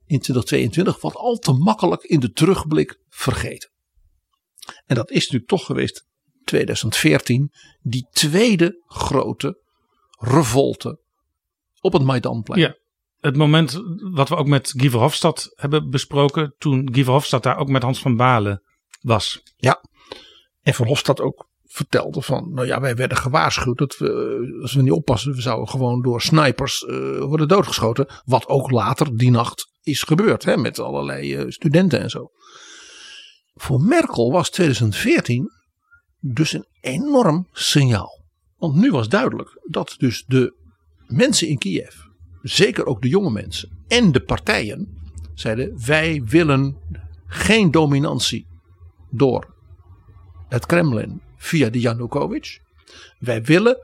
in 0.09 0.19
2022 0.19 1.01
wat 1.01 1.15
al 1.15 1.37
te 1.37 1.51
makkelijk 1.51 2.03
in 2.03 2.19
de 2.19 2.31
terugblik 2.31 2.99
vergeten. 3.09 3.69
En 4.85 4.95
dat 4.95 5.09
is 5.09 5.21
natuurlijk 5.21 5.49
toch 5.49 5.65
geweest 5.65 6.07
2014, 6.43 7.51
die 7.81 8.07
tweede 8.11 8.83
grote 8.85 9.61
revolte 10.19 10.99
op 11.81 11.93
het 11.93 12.03
Maidanplein. 12.03 12.61
Ja, 12.61 12.75
het 13.19 13.35
moment 13.35 13.81
wat 14.13 14.29
we 14.29 14.35
ook 14.35 14.47
met 14.47 14.73
Guy 14.77 14.89
Verhofstadt 14.89 15.51
hebben 15.55 15.89
besproken, 15.89 16.55
toen 16.57 16.89
Guy 16.93 17.03
Verhofstadt 17.03 17.43
daar 17.43 17.57
ook 17.57 17.69
met 17.69 17.83
Hans 17.83 17.99
van 17.99 18.15
Balen 18.15 18.63
was. 19.01 19.41
Ja, 19.55 19.83
en 20.61 20.73
Verhofstadt 20.73 21.21
ook 21.21 21.49
vertelde 21.65 22.21
van, 22.21 22.53
nou 22.53 22.67
ja, 22.67 22.79
wij 22.79 22.95
werden 22.95 23.17
gewaarschuwd 23.17 23.77
dat 23.77 23.97
we, 23.97 24.59
als 24.61 24.73
we 24.73 24.81
niet 24.81 24.91
oppassen, 24.91 25.33
we 25.33 25.41
zouden 25.41 25.69
gewoon 25.69 26.01
door 26.01 26.21
snipers 26.21 26.81
uh, 26.81 27.19
worden 27.19 27.47
doodgeschoten. 27.47 28.07
Wat 28.25 28.47
ook 28.47 28.71
later 28.71 29.17
die 29.17 29.31
nacht 29.31 29.71
is 29.89 30.03
gebeurd, 30.03 30.43
hè, 30.43 30.57
met 30.57 30.79
allerlei 30.79 31.35
uh, 31.35 31.43
studenten 31.47 31.99
en 31.99 32.09
zo. 32.09 32.31
Voor 33.53 33.81
Merkel 33.81 34.31
was 34.31 34.49
2014 34.49 35.51
dus 36.19 36.53
een 36.53 36.65
enorm 36.81 37.47
signaal. 37.51 38.23
Want 38.57 38.75
nu 38.75 38.91
was 38.91 39.09
duidelijk 39.09 39.61
dat 39.63 39.95
dus 39.97 40.23
de 40.27 40.55
mensen 41.07 41.47
in 41.47 41.57
Kiev, 41.57 41.95
zeker 42.41 42.85
ook 42.85 43.01
de 43.01 43.07
jonge 43.07 43.31
mensen 43.31 43.83
en 43.87 44.11
de 44.11 44.21
partijen, 44.21 44.97
zeiden 45.33 45.85
wij 45.85 46.21
willen 46.25 46.77
geen 47.27 47.71
dominantie 47.71 48.47
door 49.09 49.55
het 50.47 50.65
Kremlin 50.65 51.21
via 51.37 51.69
de 51.69 51.79
Janukovic. 51.79 52.61
Wij 53.19 53.43
willen 53.43 53.77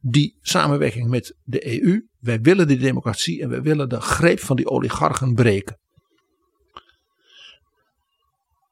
die 0.00 0.38
samenwerking 0.40 1.08
met 1.08 1.36
de 1.44 1.82
EU. 1.82 2.06
Wij 2.18 2.40
willen 2.40 2.66
die 2.66 2.78
democratie 2.78 3.42
en 3.42 3.48
wij 3.48 3.62
willen 3.62 3.88
de 3.88 4.00
greep 4.00 4.40
van 4.40 4.56
die 4.56 4.68
oligarchen 4.68 5.34
breken. 5.34 5.78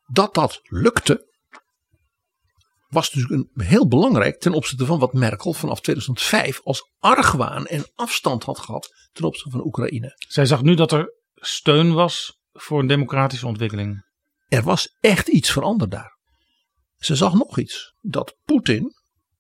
Dat 0.07 0.35
dat 0.35 0.61
lukte, 0.62 1.27
was 2.89 3.11
dus 3.11 3.31
een, 3.31 3.51
heel 3.55 3.89
belangrijk 3.89 4.40
ten 4.40 4.53
opzichte 4.53 4.86
van 4.86 4.98
wat 4.98 5.12
Merkel 5.12 5.53
vanaf 5.53 5.81
2005 5.81 6.61
als 6.62 6.90
argwaan 6.98 7.66
en 7.66 7.90
afstand 7.94 8.44
had 8.44 8.59
gehad 8.59 9.09
ten 9.12 9.24
opzichte 9.24 9.51
van 9.51 9.66
Oekraïne. 9.66 10.15
Zij 10.28 10.44
zag 10.47 10.62
nu 10.62 10.74
dat 10.74 10.93
er 10.93 11.15
steun 11.35 11.93
was 11.93 12.39
voor 12.53 12.81
een 12.81 12.86
democratische 12.86 13.47
ontwikkeling. 13.47 14.05
Er 14.48 14.62
was 14.62 14.97
echt 15.01 15.28
iets 15.28 15.51
veranderd 15.51 15.90
daar. 15.90 16.19
Ze 16.97 17.16
zag 17.16 17.32
nog 17.32 17.59
iets: 17.59 17.94
dat 18.01 18.36
Poetin 18.44 18.94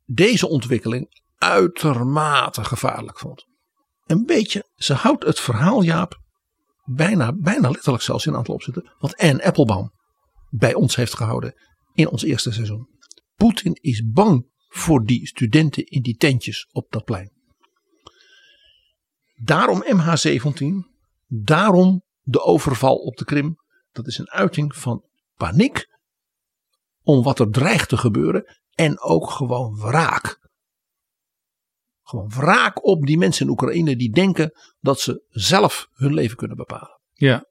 deze 0.04 0.48
ontwikkeling 0.48 1.24
uitermate 1.38 2.64
gevaarlijk 2.64 3.18
vond. 3.18 3.46
een 4.06 4.24
beetje, 4.24 4.70
ze 4.74 4.94
houdt 4.94 5.24
het 5.24 5.40
verhaal 5.40 5.82
Jaap 5.82 6.24
bijna, 6.86 7.32
bijna 7.32 7.70
letterlijk 7.70 8.02
zelfs 8.02 8.26
in 8.26 8.32
een 8.32 8.38
aantal 8.38 8.54
opzetten. 8.54 8.92
Wat 8.98 9.16
Anne 9.16 9.44
Applebaum 9.44 9.92
bij 10.50 10.74
ons 10.74 10.96
heeft 10.96 11.16
gehouden 11.16 11.54
in 11.94 12.08
ons 12.08 12.22
eerste 12.22 12.52
seizoen. 12.52 12.88
Poetin 13.34 13.78
is 13.80 14.10
bang 14.10 14.46
voor 14.68 15.04
die 15.04 15.26
studenten 15.26 15.84
in 15.84 16.02
die 16.02 16.16
tentjes 16.16 16.68
op 16.72 16.90
dat 16.90 17.04
plein. 17.04 17.32
Daarom 19.34 19.84
MH17, 19.84 20.64
daarom 21.26 22.02
de 22.22 22.42
overval 22.42 22.96
op 22.96 23.16
de 23.16 23.24
Krim. 23.24 23.56
Dat 23.92 24.06
is 24.06 24.18
een 24.18 24.30
uiting 24.30 24.76
van 24.76 25.04
paniek 25.34 25.86
om 27.02 27.22
wat 27.22 27.38
er 27.38 27.50
dreigt 27.50 27.88
te 27.88 27.96
gebeuren 27.96 28.56
en 28.74 29.00
ook 29.00 29.30
gewoon 29.30 29.76
wraak. 29.76 30.45
Gewoon 32.06 32.28
wraak 32.28 32.86
op 32.86 33.06
die 33.06 33.18
mensen 33.18 33.46
in 33.46 33.52
Oekraïne 33.52 33.96
die 33.96 34.10
denken 34.10 34.52
dat 34.80 35.00
ze 35.00 35.24
zelf 35.28 35.88
hun 35.92 36.14
leven 36.14 36.36
kunnen 36.36 36.56
bepalen. 36.56 37.00
Ja. 37.12 37.44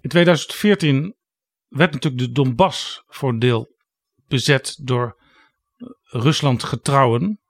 In 0.00 0.08
2014 0.08 1.16
werd 1.68 1.92
natuurlijk 1.92 2.22
de 2.22 2.32
Donbass 2.32 3.02
voor 3.06 3.28
een 3.28 3.38
deel 3.38 3.76
bezet 4.26 4.78
door 4.82 5.20
Rusland 6.02 6.62
getrouwen. 6.62 7.40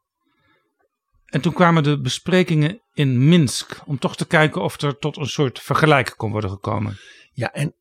En 1.33 1.41
toen 1.41 1.53
kwamen 1.53 1.83
de 1.83 2.01
besprekingen 2.01 2.83
in 2.93 3.29
Minsk 3.29 3.81
om 3.87 3.99
toch 3.99 4.17
te 4.17 4.27
kijken 4.27 4.63
of 4.63 4.81
er 4.81 4.99
tot 4.99 5.17
een 5.17 5.27
soort 5.27 5.61
vergelijk 5.61 6.15
kon 6.17 6.31
worden 6.31 6.51
gekomen. 6.51 6.99
Ja, 7.33 7.53
en 7.53 7.75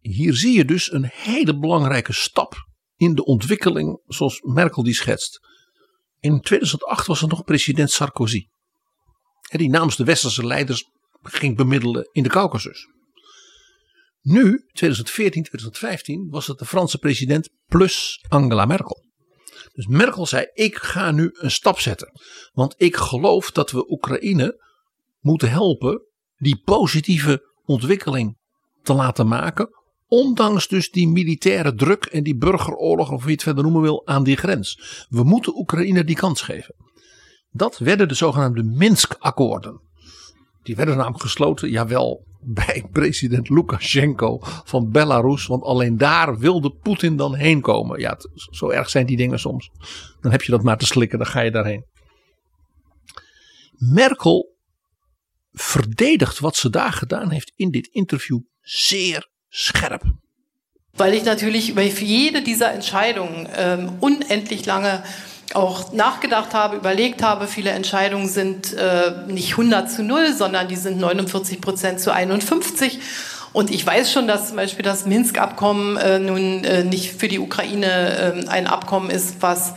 hier 0.00 0.34
zie 0.34 0.56
je 0.56 0.64
dus 0.64 0.92
een 0.92 1.10
hele 1.12 1.58
belangrijke 1.58 2.12
stap 2.12 2.54
in 2.96 3.14
de 3.14 3.24
ontwikkeling 3.24 4.00
zoals 4.06 4.40
Merkel 4.40 4.82
die 4.82 4.94
schetst. 4.94 5.40
In 6.20 6.40
2008 6.40 7.06
was 7.06 7.22
er 7.22 7.28
nog 7.28 7.44
president 7.44 7.90
Sarkozy. 7.90 8.46
Die 9.50 9.70
namens 9.70 9.96
de 9.96 10.04
westerse 10.04 10.46
leiders 10.46 10.84
ging 11.22 11.56
bemiddelen 11.56 12.08
in 12.12 12.22
de 12.22 12.28
Caucasus. 12.28 12.88
Nu, 14.20 14.64
2014, 14.72 15.42
2015, 15.42 16.28
was 16.30 16.46
het 16.46 16.58
de 16.58 16.66
Franse 16.66 16.98
president 16.98 17.50
plus 17.66 18.24
Angela 18.28 18.64
Merkel. 18.64 19.03
Dus 19.72 19.86
Merkel 19.86 20.26
zei: 20.26 20.46
Ik 20.52 20.76
ga 20.76 21.10
nu 21.10 21.30
een 21.32 21.50
stap 21.50 21.78
zetten. 21.78 22.20
Want 22.52 22.74
ik 22.76 22.96
geloof 22.96 23.50
dat 23.50 23.70
we 23.70 23.90
Oekraïne 23.90 24.62
moeten 25.20 25.50
helpen 25.50 26.02
die 26.36 26.62
positieve 26.64 27.52
ontwikkeling 27.64 28.38
te 28.82 28.92
laten 28.92 29.28
maken. 29.28 29.68
Ondanks 30.06 30.68
dus 30.68 30.90
die 30.90 31.08
militaire 31.08 31.74
druk 31.74 32.04
en 32.04 32.22
die 32.22 32.36
burgeroorlog, 32.36 33.10
of 33.10 33.24
wie 33.24 33.32
het 33.32 33.42
verder 33.42 33.62
noemen 33.62 33.82
wil, 33.82 34.06
aan 34.06 34.24
die 34.24 34.36
grens. 34.36 35.06
We 35.08 35.22
moeten 35.22 35.56
Oekraïne 35.56 36.04
die 36.04 36.16
kans 36.16 36.42
geven. 36.42 36.74
Dat 37.50 37.78
werden 37.78 38.08
de 38.08 38.14
zogenaamde 38.14 38.62
Minsk-akkoorden. 38.62 39.80
Die 40.64 40.76
werden 40.76 40.96
namelijk 40.96 41.22
gesloten, 41.22 41.70
jawel, 41.70 42.24
bij 42.40 42.84
president 42.92 43.48
Lukashenko 43.48 44.38
van 44.42 44.90
Belarus. 44.90 45.46
Want 45.46 45.62
alleen 45.62 45.98
daar 45.98 46.38
wilde 46.38 46.70
Poetin 46.70 47.16
dan 47.16 47.34
heen 47.34 47.60
komen. 47.60 48.00
Ja, 48.00 48.18
zo 48.50 48.70
erg 48.70 48.90
zijn 48.90 49.06
die 49.06 49.16
dingen 49.16 49.38
soms. 49.38 49.70
Dan 50.20 50.30
heb 50.30 50.42
je 50.42 50.50
dat 50.50 50.62
maar 50.62 50.78
te 50.78 50.86
slikken, 50.86 51.18
dan 51.18 51.26
ga 51.26 51.40
je 51.40 51.50
daarheen. 51.50 51.84
Merkel 53.76 54.52
verdedigt 55.52 56.38
wat 56.38 56.56
ze 56.56 56.70
daar 56.70 56.92
gedaan 56.92 57.30
heeft 57.30 57.52
in 57.56 57.70
dit 57.70 57.86
interview 57.86 58.40
zeer 58.60 59.28
scherp. 59.48 60.02
Weil 60.96 61.12
ich 61.12 61.24
natürlich 61.24 61.70
über 61.70 61.82
jede 61.82 62.42
dieser 62.42 62.72
Entscheidungen 62.72 63.48
ähm, 63.56 63.90
unendlich 64.00 64.64
lange 64.64 65.02
auch 65.52 65.92
nachgedacht 65.92 66.54
habe, 66.54 66.76
überlegt 66.76 67.22
habe. 67.22 67.46
Viele 67.46 67.70
Entscheidungen 67.70 68.28
sind 68.28 68.72
äh, 68.72 69.12
nicht 69.26 69.52
100 69.52 69.90
zu 69.90 70.02
0, 70.02 70.32
sondern 70.32 70.68
die 70.68 70.76
sind 70.76 70.98
49 70.98 71.60
Prozent 71.60 72.00
zu 72.00 72.12
51. 72.12 73.00
Und 73.52 73.70
ich 73.70 73.86
weiß 73.86 74.10
schon, 74.10 74.26
dass 74.26 74.48
zum 74.48 74.56
Beispiel 74.56 74.84
das 74.84 75.06
Minsk-Abkommen 75.06 75.96
äh, 75.96 76.18
nun 76.18 76.64
äh, 76.64 76.82
nicht 76.82 77.12
für 77.12 77.28
die 77.28 77.38
Ukraine 77.38 78.44
äh, 78.44 78.48
ein 78.48 78.66
Abkommen 78.66 79.10
ist, 79.10 79.36
was 79.40 79.74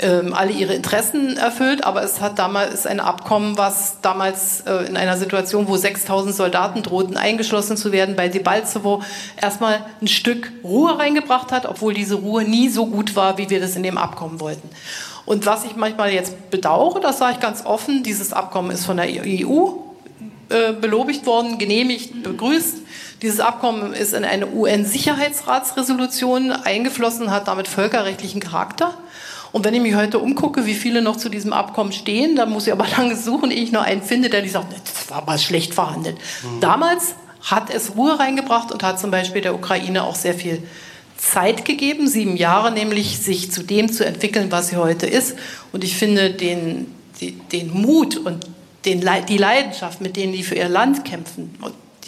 ähm, 0.00 0.32
alle 0.32 0.52
ihre 0.52 0.74
Interessen 0.74 1.36
erfüllt, 1.36 1.84
aber 1.84 2.02
es 2.02 2.20
hat 2.20 2.38
damals 2.38 2.86
ein 2.86 3.00
Abkommen, 3.00 3.58
was 3.58 4.00
damals 4.00 4.60
äh, 4.60 4.86
in 4.86 4.96
einer 4.96 5.16
Situation, 5.16 5.68
wo 5.68 5.76
6000 5.76 6.34
Soldaten 6.34 6.82
drohten, 6.82 7.16
eingeschlossen 7.16 7.76
zu 7.76 7.92
werden, 7.92 8.16
bei 8.16 8.28
Debaltsevo 8.28 9.02
erstmal 9.40 9.84
ein 10.00 10.08
Stück 10.08 10.52
Ruhe 10.62 10.98
reingebracht 10.98 11.52
hat, 11.52 11.66
obwohl 11.66 11.94
diese 11.94 12.16
Ruhe 12.16 12.44
nie 12.44 12.68
so 12.68 12.86
gut 12.86 13.16
war, 13.16 13.38
wie 13.38 13.50
wir 13.50 13.60
das 13.60 13.76
in 13.76 13.82
dem 13.82 13.98
Abkommen 13.98 14.40
wollten. 14.40 14.68
Und 15.26 15.46
was 15.46 15.64
ich 15.64 15.76
manchmal 15.76 16.12
jetzt 16.12 16.50
bedauere, 16.50 17.00
das 17.00 17.18
sage 17.18 17.34
ich 17.34 17.40
ganz 17.40 17.66
offen, 17.66 18.02
dieses 18.02 18.32
Abkommen 18.32 18.70
ist 18.70 18.86
von 18.86 18.96
der 18.96 19.08
EU 19.08 19.72
äh, 20.48 20.72
belobigt 20.72 21.26
worden, 21.26 21.58
genehmigt, 21.58 22.22
begrüßt. 22.22 22.78
Dieses 23.20 23.40
Abkommen 23.40 23.92
ist 23.92 24.14
in 24.14 24.24
eine 24.24 24.46
UN-Sicherheitsratsresolution 24.46 26.52
eingeflossen, 26.52 27.30
hat 27.30 27.48
damit 27.48 27.68
völkerrechtlichen 27.68 28.40
Charakter. 28.40 28.94
Und 29.52 29.64
wenn 29.64 29.74
ich 29.74 29.80
mich 29.80 29.94
heute 29.94 30.18
umgucke, 30.18 30.66
wie 30.66 30.74
viele 30.74 31.02
noch 31.02 31.16
zu 31.16 31.28
diesem 31.28 31.52
Abkommen 31.52 31.92
stehen, 31.92 32.36
dann 32.36 32.50
muss 32.50 32.66
ich 32.66 32.72
aber 32.72 32.86
lange 32.96 33.16
suchen, 33.16 33.50
ehe 33.50 33.62
ich 33.62 33.72
noch 33.72 33.82
einen 33.82 34.02
finde, 34.02 34.28
der 34.30 34.42
nicht 34.42 34.52
sagt, 34.52 34.72
das 34.72 35.10
war 35.10 35.24
mal 35.24 35.38
schlecht 35.38 35.74
verhandelt. 35.74 36.16
Mhm. 36.16 36.60
Damals 36.60 37.14
hat 37.42 37.70
es 37.72 37.96
Ruhe 37.96 38.18
reingebracht 38.18 38.72
und 38.72 38.82
hat 38.82 39.00
zum 39.00 39.10
Beispiel 39.10 39.42
der 39.42 39.54
Ukraine 39.54 40.04
auch 40.04 40.16
sehr 40.16 40.34
viel 40.34 40.62
Zeit 41.16 41.64
gegeben, 41.64 42.06
sieben 42.08 42.36
Jahre 42.36 42.70
nämlich, 42.70 43.18
sich 43.18 43.50
zu 43.50 43.62
dem 43.62 43.92
zu 43.92 44.04
entwickeln, 44.04 44.50
was 44.50 44.68
sie 44.68 44.76
heute 44.76 45.06
ist. 45.06 45.36
Und 45.72 45.84
ich 45.84 45.96
finde 45.96 46.30
den, 46.30 46.86
den, 47.20 47.40
den 47.50 47.72
Mut 47.72 48.16
und 48.16 48.46
den, 48.84 49.04
die 49.28 49.38
Leidenschaft, 49.38 50.00
mit 50.00 50.16
denen 50.16 50.32
die 50.32 50.42
für 50.42 50.54
ihr 50.54 50.68
Land 50.68 51.04
kämpfen, 51.04 51.54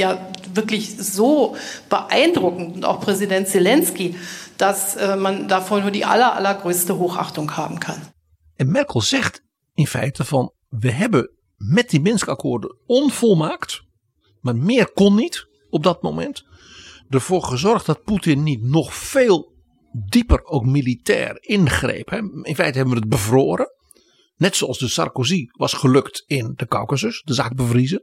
ja 0.00 0.18
wirklich 0.54 0.96
so 0.98 1.56
beeindruckend. 1.88 2.74
Und 2.74 2.84
auch 2.84 3.00
Präsident 3.00 3.48
Zelensky, 3.48 4.16
dass 4.56 4.96
äh, 4.96 5.16
man 5.16 5.48
davor 5.48 5.80
nur 5.80 5.90
die 5.90 6.04
aller, 6.04 6.34
allergrößte 6.34 6.98
Hochachtung 6.98 7.56
haben 7.56 7.78
kann. 7.78 8.00
En 8.56 8.68
Merkel 8.68 9.00
zegt 9.00 9.42
in 9.74 9.86
feite 9.86 10.24
van, 10.24 10.50
we 10.70 10.90
hebben 10.90 11.28
met 11.56 11.90
die 11.90 12.00
Minsk-akkoorden 12.00 12.76
onvolmaakt, 12.86 13.82
maar 14.40 14.56
meer 14.56 14.92
kon 14.92 15.14
niet 15.14 15.46
op 15.70 15.82
dat 15.82 16.02
moment, 16.02 16.44
ervoor 17.08 17.42
gezorgd 17.42 17.86
dat 17.86 18.04
Poetin 18.04 18.42
niet 18.42 18.62
nog 18.62 18.94
veel 18.94 19.52
dieper 19.92 20.44
ook 20.44 20.64
militair 20.64 21.36
ingreep. 21.40 22.12
In 22.42 22.54
feite 22.54 22.78
hebben 22.78 22.94
we 22.94 23.00
het 23.00 23.08
bevroren. 23.08 23.66
Net 24.36 24.56
zoals 24.56 24.78
de 24.78 24.88
Sarkozy 24.88 25.46
was 25.50 25.72
gelukt 25.72 26.24
in 26.26 26.52
de 26.56 26.66
Caucasus, 26.66 27.22
de 27.24 27.34
zaak 27.34 27.54
bevriezen. 27.54 28.02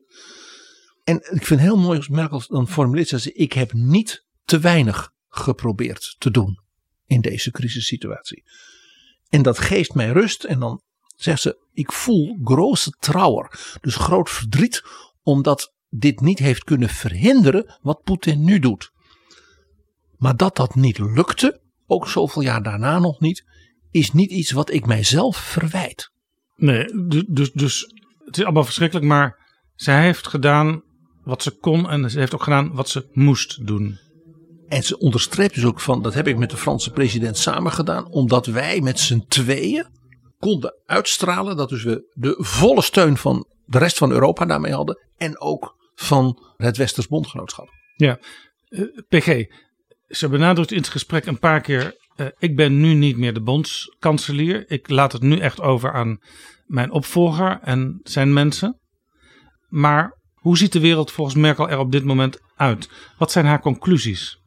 En 1.07 1.15
ik 1.15 1.45
vind 1.45 1.49
het 1.49 1.59
heel 1.59 1.77
mooi 1.77 1.97
als 1.97 2.07
Merkel 2.07 2.43
dan 2.47 2.67
formuleert 2.67 3.07
ze: 3.07 3.34
ik 3.34 3.53
heb 3.53 3.73
niet 3.73 4.25
te 4.43 4.59
weinig 4.59 5.11
geprobeerd 5.29 6.15
te 6.17 6.31
doen 6.31 6.59
in 7.05 7.21
deze 7.21 7.51
crisissituatie. 7.51 8.43
En 9.29 9.41
dat 9.41 9.59
geeft 9.59 9.93
mij 9.93 10.11
rust. 10.11 10.43
En 10.43 10.59
dan 10.59 10.81
zegt 11.15 11.41
ze: 11.41 11.67
ik 11.73 11.91
voel 11.91 12.39
grote 12.43 12.95
trouwer, 12.99 13.77
dus 13.81 13.95
groot 13.95 14.29
verdriet, 14.29 14.84
omdat 15.23 15.73
dit 15.89 16.19
niet 16.19 16.39
heeft 16.39 16.63
kunnen 16.63 16.89
verhinderen 16.89 17.77
wat 17.81 18.01
Poetin 18.01 18.43
nu 18.43 18.59
doet. 18.59 18.91
Maar 20.17 20.35
dat 20.35 20.55
dat 20.55 20.75
niet 20.75 20.97
lukte, 20.97 21.61
ook 21.85 22.07
zoveel 22.07 22.41
jaar 22.41 22.63
daarna 22.63 22.99
nog 22.99 23.19
niet, 23.19 23.45
is 23.91 24.11
niet 24.11 24.31
iets 24.31 24.51
wat 24.51 24.71
ik 24.71 24.85
mijzelf 24.85 25.38
verwijt. 25.38 26.11
Nee, 26.55 26.85
dus, 27.27 27.51
dus 27.51 27.93
het 28.25 28.38
is 28.38 28.43
allemaal 28.43 28.63
verschrikkelijk, 28.63 29.07
maar 29.07 29.45
zij 29.75 30.01
heeft 30.03 30.27
gedaan 30.27 30.85
wat 31.27 31.43
ze 31.43 31.51
kon 31.51 31.89
en 31.89 32.09
ze 32.09 32.19
heeft 32.19 32.33
ook 32.33 32.43
gedaan 32.43 32.73
wat 32.73 32.89
ze 32.89 33.09
moest 33.11 33.67
doen. 33.67 33.99
En 34.67 34.83
ze 34.83 34.97
onderstreept 34.97 35.53
dus 35.53 35.65
ook 35.65 35.79
van, 35.79 36.01
dat 36.01 36.13
heb 36.13 36.27
ik 36.27 36.37
met 36.37 36.49
de 36.49 36.57
Franse 36.57 36.91
president 36.91 37.37
samen 37.37 37.71
gedaan, 37.71 38.11
omdat 38.11 38.45
wij 38.45 38.81
met 38.81 38.99
z'n 38.99 39.25
tweeën 39.27 39.85
konden 40.37 40.81
uitstralen 40.85 41.57
dat 41.57 41.69
dus 41.69 41.83
we 41.83 42.11
de 42.13 42.35
volle 42.37 42.81
steun 42.81 43.17
van 43.17 43.47
de 43.65 43.77
rest 43.77 43.97
van 43.97 44.11
Europa 44.11 44.45
daarmee 44.45 44.73
hadden 44.73 45.07
en 45.17 45.39
ook 45.39 45.75
van 45.95 46.53
het 46.57 46.77
Westers 46.77 47.07
Bondgenootschap. 47.07 47.69
Ja, 47.95 48.19
uh, 48.69 48.81
eh, 48.81 48.87
PG, 49.07 49.45
ze 50.07 50.29
benadrukt 50.29 50.71
in 50.71 50.77
het 50.77 50.87
gesprek 50.87 51.25
een 51.25 51.39
paar 51.39 51.61
keer: 51.61 51.95
uh, 52.15 52.27
ik 52.37 52.55
ben 52.55 52.79
nu 52.79 52.93
niet 52.93 53.17
meer 53.17 53.33
de 53.33 53.41
bondskanselier. 53.41 54.71
Ik 54.71 54.89
laat 54.89 55.11
het 55.11 55.21
nu 55.21 55.39
echt 55.39 55.61
over 55.61 55.93
aan 55.93 56.19
mijn 56.65 56.91
opvolger 56.91 57.59
en 57.61 57.99
zijn 58.03 58.33
mensen. 58.33 58.79
Maar 59.67 60.16
hoe 60.48 60.57
ziet 60.57 60.72
de 60.72 60.80
wereld 60.80 61.11
volgens 61.11 61.36
Merkel 61.36 61.69
er 61.69 61.78
op 61.78 61.91
dit 61.91 62.03
moment 62.03 62.40
uit? 62.56 62.90
Wat 63.18 63.32
zijn 63.32 63.45
haar 63.45 63.61
conclusies? 63.61 64.40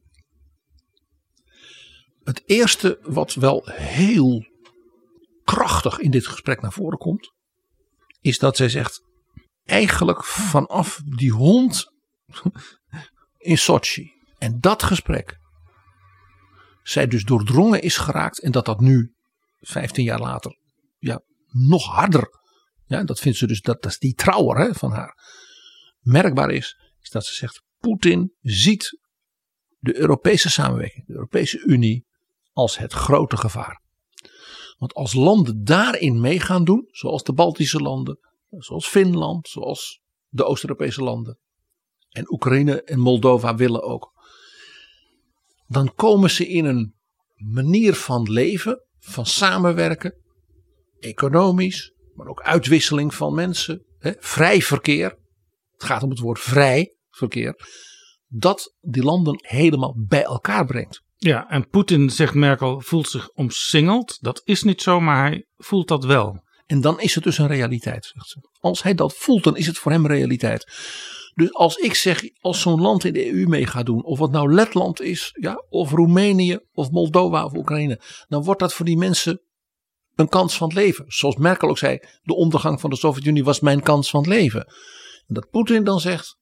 Het 2.23 2.43
eerste 2.47 2.99
wat 3.03 3.35
wel 3.35 3.63
heel 3.67 4.45
krachtig 5.45 5.99
in 5.99 6.11
dit 6.11 6.27
gesprek 6.27 6.61
naar 6.61 6.73
voren 6.73 6.99
komt, 6.99 7.33
is 8.21 8.39
dat 8.39 8.57
zij 8.57 8.69
zegt: 8.69 9.01
eigenlijk 9.65 10.25
vanaf 10.25 11.01
die 11.05 11.33
hond 11.33 11.93
in 13.39 13.59
Sochi. 13.59 14.13
En 14.39 14.61
dat 14.61 14.83
gesprek, 14.83 15.37
zij 16.83 17.07
dus 17.07 17.25
doordrongen 17.25 17.83
is 17.83 17.97
geraakt 17.97 18.41
en 18.41 18.53
dat 18.53 18.65
dat 18.65 18.81
nu, 18.81 19.15
15 19.61 20.05
jaar 20.05 20.21
later, 20.21 20.59
ja, 20.99 21.23
nog 21.47 21.85
harder, 21.85 22.29
ja, 22.87 23.05
dat 23.05 23.21
vindt 23.21 23.39
ze 23.39 23.47
dus, 23.47 23.61
dat, 23.61 23.83
dat 23.83 23.91
is 23.91 23.99
die 23.99 24.15
trouwer 24.15 24.57
hè, 24.57 24.75
van 24.75 24.93
haar, 24.93 25.15
merkbaar 26.01 26.51
is, 26.51 26.79
is 27.01 27.11
dat 27.11 27.25
ze 27.25 27.35
zegt, 27.35 27.63
Poetin 27.79 28.35
ziet 28.41 28.99
de 29.79 29.97
Europese 29.97 30.51
samenwerking, 30.51 31.07
de 31.07 31.13
Europese 31.13 31.59
Unie, 31.59 32.07
als 32.53 32.79
het 32.79 32.93
grote 32.93 33.37
gevaar. 33.37 33.83
Want 34.79 34.95
als 34.95 35.15
landen 35.15 35.65
daarin 35.65 36.21
mee 36.21 36.41
gaan 36.41 36.65
doen, 36.65 36.89
zoals 36.91 37.23
de 37.23 37.33
Baltische 37.33 37.79
landen, 37.79 38.19
zoals 38.51 38.89
Finland, 38.89 39.49
zoals 39.49 40.01
de 40.29 40.45
Oost-Europese 40.45 41.03
landen, 41.03 41.39
en 42.11 42.33
Oekraïne 42.33 42.83
en 42.83 42.99
Moldova 42.99 43.55
willen 43.55 43.83
ook, 43.83 44.13
dan 45.67 45.95
komen 45.95 46.31
ze 46.31 46.49
in 46.49 46.65
een 46.65 46.95
manier 47.37 47.95
van 47.95 48.31
leven, 48.31 48.85
van 48.99 49.27
samenwerken, 49.27 50.15
economisch, 50.99 51.93
maar 52.15 52.27
ook 52.27 52.43
uitwisseling 52.43 53.15
van 53.15 53.35
mensen, 53.35 53.85
hè, 53.99 54.13
vrij 54.19 54.63
verkeer. 54.63 55.19
Het 55.81 55.89
gaat 55.89 56.03
om 56.03 56.11
het 56.11 56.19
woord 56.19 56.41
vrij 56.41 56.97
verkeer. 57.11 57.55
Dat 58.27 58.75
die 58.81 59.03
landen 59.03 59.35
helemaal 59.39 59.95
bij 60.09 60.23
elkaar 60.23 60.65
brengt. 60.65 61.03
Ja, 61.17 61.49
en 61.49 61.69
Poetin, 61.69 62.11
zegt 62.11 62.35
Merkel, 62.35 62.81
voelt 62.81 63.09
zich 63.09 63.31
omsingeld. 63.31 64.19
Dat 64.21 64.41
is 64.45 64.63
niet 64.63 64.83
zo, 64.83 65.01
maar 65.01 65.27
hij 65.27 65.47
voelt 65.57 65.89
dat 65.89 66.05
wel. 66.05 66.45
En 66.67 66.81
dan 66.81 67.01
is 67.01 67.15
het 67.15 67.25
dus 67.25 67.39
een 67.39 67.47
realiteit, 67.47 68.05
zegt 68.15 68.29
ze. 68.29 68.49
Als 68.59 68.83
hij 68.83 68.95
dat 68.95 69.15
voelt, 69.15 69.45
dan 69.45 69.57
is 69.57 69.67
het 69.67 69.79
voor 69.79 69.93
hem 69.93 70.07
realiteit. 70.07 70.67
Dus 71.35 71.53
als 71.53 71.77
ik 71.77 71.95
zeg, 71.95 72.23
als 72.41 72.61
zo'n 72.61 72.81
land 72.81 73.05
in 73.05 73.13
de 73.13 73.33
EU 73.33 73.47
mee 73.47 73.67
gaat 73.67 73.87
doen, 73.87 74.05
of 74.05 74.19
het 74.19 74.31
nou 74.31 74.55
Letland 74.55 75.01
is, 75.01 75.37
ja, 75.41 75.65
of 75.69 75.91
Roemenië, 75.91 76.59
of 76.73 76.91
Moldova 76.91 77.45
of 77.45 77.55
Oekraïne, 77.55 78.01
dan 78.29 78.45
wordt 78.45 78.61
dat 78.61 78.75
voor 78.75 78.87
die 78.87 78.97
mensen 78.97 79.43
een 80.15 80.29
kans 80.29 80.57
van 80.57 80.69
het 80.69 80.77
leven. 80.77 81.05
Zoals 81.09 81.37
Merkel 81.37 81.69
ook 81.69 81.79
zei, 81.79 81.99
de 82.23 82.35
ondergang 82.35 82.81
van 82.81 82.91
de 82.91 82.97
Sovjet-Unie 82.97 83.45
was 83.45 83.61
mijn 83.61 83.83
kans 83.83 84.11
van 84.11 84.21
het 84.21 84.29
leven. 84.29 84.73
En 85.31 85.37
dat 85.37 85.51
Poetin 85.51 85.85
dan 85.85 86.01
zegt, 86.01 86.39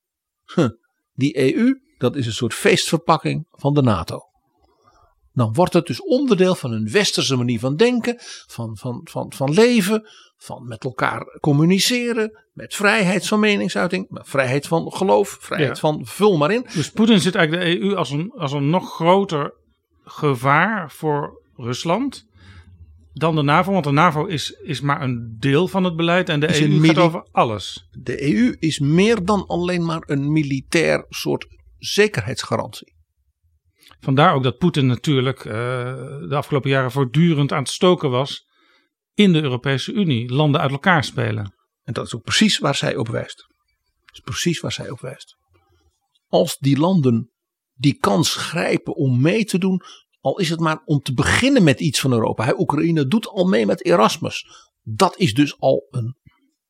huh, 0.54 0.68
die 1.14 1.54
EU, 1.54 1.80
dat 1.98 2.16
is 2.16 2.26
een 2.26 2.32
soort 2.32 2.54
feestverpakking 2.54 3.46
van 3.50 3.74
de 3.74 3.82
NATO. 3.82 4.20
Dan 5.32 5.52
wordt 5.52 5.72
het 5.72 5.86
dus 5.86 6.02
onderdeel 6.02 6.54
van 6.54 6.72
een 6.72 6.90
westerse 6.90 7.36
manier 7.36 7.58
van 7.58 7.76
denken, 7.76 8.16
van, 8.46 8.76
van, 8.76 9.00
van, 9.10 9.32
van 9.32 9.52
leven, 9.52 10.08
van 10.36 10.66
met 10.68 10.84
elkaar 10.84 11.38
communiceren, 11.40 12.44
met 12.52 12.74
vrijheid 12.74 13.26
van 13.26 13.40
meningsuiting, 13.40 14.06
met 14.08 14.28
vrijheid 14.28 14.66
van 14.66 14.92
geloof, 14.92 15.36
vrijheid 15.40 15.74
Ja. 15.74 15.80
van 15.80 16.06
vul 16.06 16.36
maar 16.36 16.50
in. 16.50 16.66
Dus 16.74 16.90
Poetin 16.90 17.20
ziet 17.20 17.34
eigenlijk 17.34 17.66
de 17.66 17.80
EU 17.80 17.94
als 17.94 18.10
een, 18.10 18.32
als 18.36 18.52
een 18.52 18.70
nog 18.70 18.94
groter 18.94 19.54
gevaar 20.04 20.90
voor 20.90 21.42
Rusland 21.56 22.26
dan 23.18 23.34
de 23.34 23.42
NAVO. 23.42 23.72
Want 23.72 23.84
de 23.84 23.90
NAVO 23.90 24.24
is, 24.24 24.50
is 24.50 24.80
maar 24.80 25.02
een 25.02 25.36
deel 25.38 25.68
van 25.68 25.84
het 25.84 25.96
beleid 25.96 26.28
en 26.28 26.40
de 26.40 26.46
Is 26.46 26.60
EU 26.60 26.70
gaat 26.70 26.80
mili- 26.80 26.98
over 26.98 27.28
alles. 27.30 27.88
De 27.90 28.34
EU 28.34 28.56
is 28.58 28.78
meer 28.78 29.24
dan 29.24 29.46
alleen 29.46 29.84
maar 29.84 30.02
een 30.06 30.32
militair 30.32 31.06
soort 31.08 31.46
zekerheidsgarantie. 31.78 32.96
Vandaar 34.00 34.34
ook 34.34 34.42
dat 34.42 34.58
Poetin 34.58 34.86
natuurlijk 34.86 35.38
eh, 35.38 35.52
de 36.28 36.34
afgelopen 36.34 36.70
jaren 36.70 36.90
voortdurend 36.90 37.52
aan 37.52 37.62
het 37.62 37.68
stoken 37.68 38.10
was 38.10 38.46
in 39.14 39.32
de 39.32 39.42
Europese 39.42 39.92
Unie. 39.92 40.32
Landen 40.32 40.60
uit 40.60 40.70
elkaar 40.70 41.04
spelen. 41.04 41.54
En 41.82 41.92
dat 41.92 42.06
is 42.06 42.14
ook 42.14 42.22
precies 42.22 42.58
waar 42.58 42.74
zij 42.74 42.96
op 42.96 43.08
wijst. 43.08 43.46
Dat 44.04 44.14
is 44.14 44.20
precies 44.20 44.60
waar 44.60 44.72
zij 44.72 44.90
op 44.90 45.00
wijst. 45.00 45.36
Als 46.26 46.58
die 46.58 46.78
landen 46.78 47.32
die 47.74 47.98
kans 47.98 48.34
grijpen 48.34 48.94
om 48.94 49.20
mee 49.20 49.44
te 49.44 49.58
doen, 49.58 49.82
al 50.20 50.38
is 50.38 50.50
het 50.50 50.60
maar 50.60 50.82
om 50.84 51.00
te 51.00 51.14
beginnen 51.14 51.62
met 51.62 51.80
iets 51.80 52.00
van 52.00 52.12
Europa. 52.12 52.44
Hè, 52.44 52.58
Oekraïne 52.58 53.06
doet 53.06 53.28
al 53.28 53.44
mee 53.44 53.66
met 53.66 53.84
Erasmus. 53.84 54.46
Dat 54.82 55.16
is 55.16 55.34
dus 55.34 55.60
al 55.60 55.86
een 55.90 56.16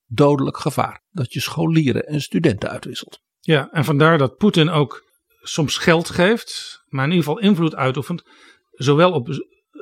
dodelijk 0.06 0.56
gevaar. 0.56 1.02
Dat 1.10 1.32
je 1.32 1.40
scholieren 1.40 2.06
en 2.06 2.20
studenten 2.20 2.70
uitwisselt. 2.70 3.20
Ja, 3.40 3.70
en 3.70 3.84
vandaar 3.84 4.18
dat 4.18 4.36
Poetin 4.36 4.68
ook 4.68 5.04
soms 5.42 5.76
geld 5.76 6.10
geeft, 6.10 6.82
maar 6.86 7.04
in 7.04 7.10
ieder 7.10 7.24
geval 7.24 7.42
invloed 7.42 7.74
uitoefent. 7.74 8.22
Zowel 8.70 9.12
op 9.12 9.28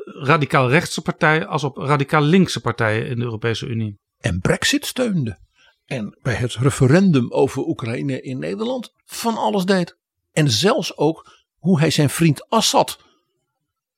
radicaal 0.04 0.68
rechtse 0.68 1.02
partijen 1.02 1.46
als 1.46 1.64
op 1.64 1.76
radicaal 1.76 2.22
linkse 2.22 2.60
partijen 2.60 3.06
in 3.06 3.16
de 3.16 3.24
Europese 3.24 3.66
Unie. 3.66 3.98
En 4.18 4.40
Brexit 4.40 4.86
steunde. 4.86 5.38
En 5.84 6.18
bij 6.22 6.34
het 6.34 6.54
referendum 6.54 7.32
over 7.32 7.66
Oekraïne 7.66 8.22
in 8.22 8.38
Nederland 8.38 8.92
van 9.04 9.36
alles 9.36 9.64
deed. 9.64 9.96
En 10.32 10.50
zelfs 10.50 10.96
ook 10.96 11.44
hoe 11.56 11.78
hij 11.78 11.90
zijn 11.90 12.10
vriend 12.10 12.48
Assad 12.48 13.04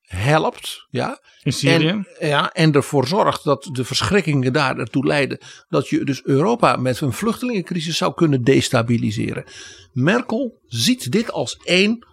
helpt. 0.09 0.87
Ja, 0.91 1.21
In 1.43 1.53
Syrië. 1.53 1.89
En, 1.89 2.07
ja, 2.21 2.53
en 2.53 2.73
ervoor 2.73 3.07
zorgt 3.07 3.45
dat 3.45 3.69
de 3.73 3.85
verschrikkingen 3.85 4.53
daar 4.53 4.79
ertoe 4.79 5.07
leiden 5.07 5.39
dat 5.69 5.89
je 5.89 6.05
dus 6.05 6.23
Europa 6.23 6.77
met 6.77 7.01
een 7.01 7.13
vluchtelingencrisis 7.13 7.97
zou 7.97 8.15
kunnen 8.15 8.43
destabiliseren. 8.43 9.45
Merkel 9.93 10.61
ziet 10.65 11.13
dit 11.13 11.33
als 11.33 11.57
één 11.57 12.07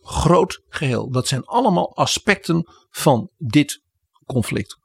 groot 0.00 0.62
geheel. 0.68 1.10
Dat 1.10 1.28
zijn 1.28 1.44
allemaal 1.44 1.96
aspecten 1.96 2.70
van 2.90 3.30
dit 3.38 3.82
conflict. 4.26 4.78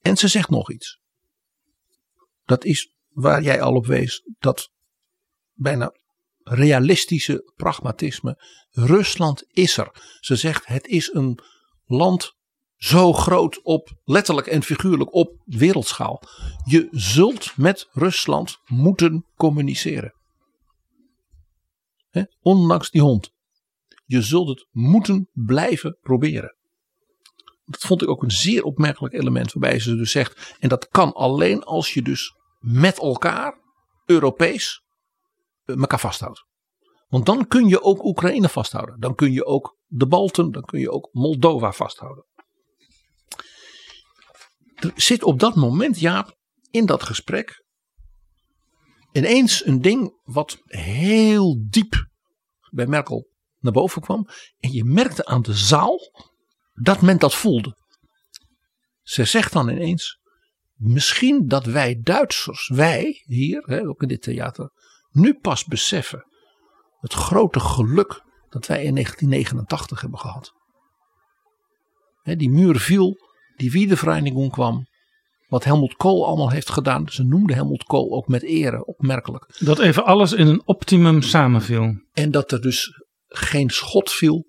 En 0.00 0.16
ze 0.16 0.28
zegt 0.28 0.50
nog 0.50 0.70
iets. 0.70 0.98
Dat 2.44 2.64
is 2.64 2.94
waar 3.08 3.42
jij 3.42 3.62
al 3.62 3.74
op 3.74 3.86
wees. 3.86 4.22
Dat 4.38 4.70
bijna 5.52 5.92
realistische 6.50 7.52
pragmatisme. 7.56 8.42
Rusland 8.70 9.44
is 9.48 9.76
er. 9.76 9.90
Ze 10.20 10.36
zegt 10.36 10.66
het 10.66 10.86
is 10.86 11.12
een 11.12 11.38
land 11.86 12.34
zo 12.76 13.12
groot 13.12 13.62
op 13.62 13.92
letterlijk 14.04 14.46
en 14.46 14.62
figuurlijk 14.62 15.14
op 15.14 15.42
wereldschaal. 15.44 16.22
Je 16.64 16.88
zult 16.90 17.56
met 17.56 17.88
Rusland 17.92 18.58
moeten 18.66 19.26
communiceren. 19.36 20.14
Ondanks 22.40 22.90
die 22.90 23.00
hond. 23.00 23.30
Je 24.04 24.22
zult 24.22 24.48
het 24.48 24.66
moeten 24.70 25.28
blijven 25.32 25.98
proberen. 26.00 26.56
Dat 27.64 27.80
vond 27.80 28.02
ik 28.02 28.08
ook 28.08 28.22
een 28.22 28.30
zeer 28.30 28.62
opmerkelijk 28.62 29.14
element 29.14 29.52
waarbij 29.52 29.78
ze 29.78 29.96
dus 29.96 30.10
zegt. 30.10 30.56
En 30.58 30.68
dat 30.68 30.88
kan 30.88 31.12
alleen 31.12 31.62
als 31.62 31.94
je 31.94 32.02
dus 32.02 32.34
met 32.58 32.98
elkaar, 32.98 33.58
Europees, 34.04 34.82
elkaar 35.78 36.00
vasthoudt. 36.00 36.44
Want 37.08 37.26
dan 37.26 37.46
kun 37.46 37.68
je 37.68 37.82
ook 37.82 38.04
Oekraïne 38.04 38.48
vasthouden. 38.48 39.00
Dan 39.00 39.14
kun 39.14 39.32
je 39.32 39.44
ook 39.44 39.78
de 39.86 40.06
Balten, 40.06 40.50
dan 40.50 40.64
kun 40.64 40.80
je 40.80 40.90
ook 40.90 41.08
Moldova 41.12 41.72
vasthouden. 41.72 42.24
Er 44.74 44.92
zit 44.94 45.22
op 45.22 45.38
dat 45.38 45.54
moment, 45.54 46.00
Jaap, 46.00 46.36
in 46.70 46.86
dat 46.86 47.02
gesprek 47.02 47.64
ineens 49.12 49.66
een 49.66 49.80
ding 49.80 50.20
wat 50.22 50.58
heel 50.64 51.66
diep 51.68 52.08
bij 52.70 52.86
Merkel 52.86 53.28
naar 53.58 53.72
boven 53.72 54.02
kwam. 54.02 54.28
En 54.58 54.72
je 54.72 54.84
merkte 54.84 55.24
aan 55.24 55.42
de 55.42 55.54
zaal 55.54 55.98
dat 56.72 57.00
men 57.00 57.18
dat 57.18 57.34
voelde. 57.34 57.76
Ze 59.02 59.24
zegt 59.24 59.52
dan 59.52 59.68
ineens, 59.68 60.20
misschien 60.74 61.46
dat 61.46 61.64
wij 61.64 62.00
Duitsers, 62.00 62.68
wij 62.68 63.22
hier, 63.24 63.62
hè, 63.62 63.88
ook 63.88 64.02
in 64.02 64.08
dit 64.08 64.22
theater, 64.22 64.72
nu 65.12 65.34
pas 65.34 65.64
beseffen 65.64 66.24
het 67.00 67.12
grote 67.12 67.60
geluk 67.60 68.22
dat 68.48 68.66
wij 68.66 68.84
in 68.84 68.94
1989 68.94 70.00
hebben 70.00 70.18
gehad. 70.18 70.52
Die 72.22 72.50
muur 72.50 72.78
viel, 72.78 73.16
die 73.56 73.70
Wiedervereinigung 73.70 74.52
kwam. 74.52 74.88
Wat 75.48 75.64
Helmut 75.64 75.94
Kool 75.96 76.26
allemaal 76.26 76.50
heeft 76.50 76.70
gedaan. 76.70 77.08
Ze 77.08 77.24
noemden 77.24 77.56
Helmut 77.56 77.84
Kool 77.84 78.12
ook 78.12 78.28
met 78.28 78.42
ere, 78.42 78.84
opmerkelijk. 78.84 79.58
Dat 79.58 79.78
even 79.78 80.04
alles 80.04 80.32
in 80.32 80.46
een 80.46 80.62
optimum 80.64 81.22
samenviel. 81.22 82.00
En 82.12 82.30
dat 82.30 82.52
er 82.52 82.60
dus 82.60 83.02
geen 83.28 83.70
schot 83.70 84.10
viel. 84.10 84.44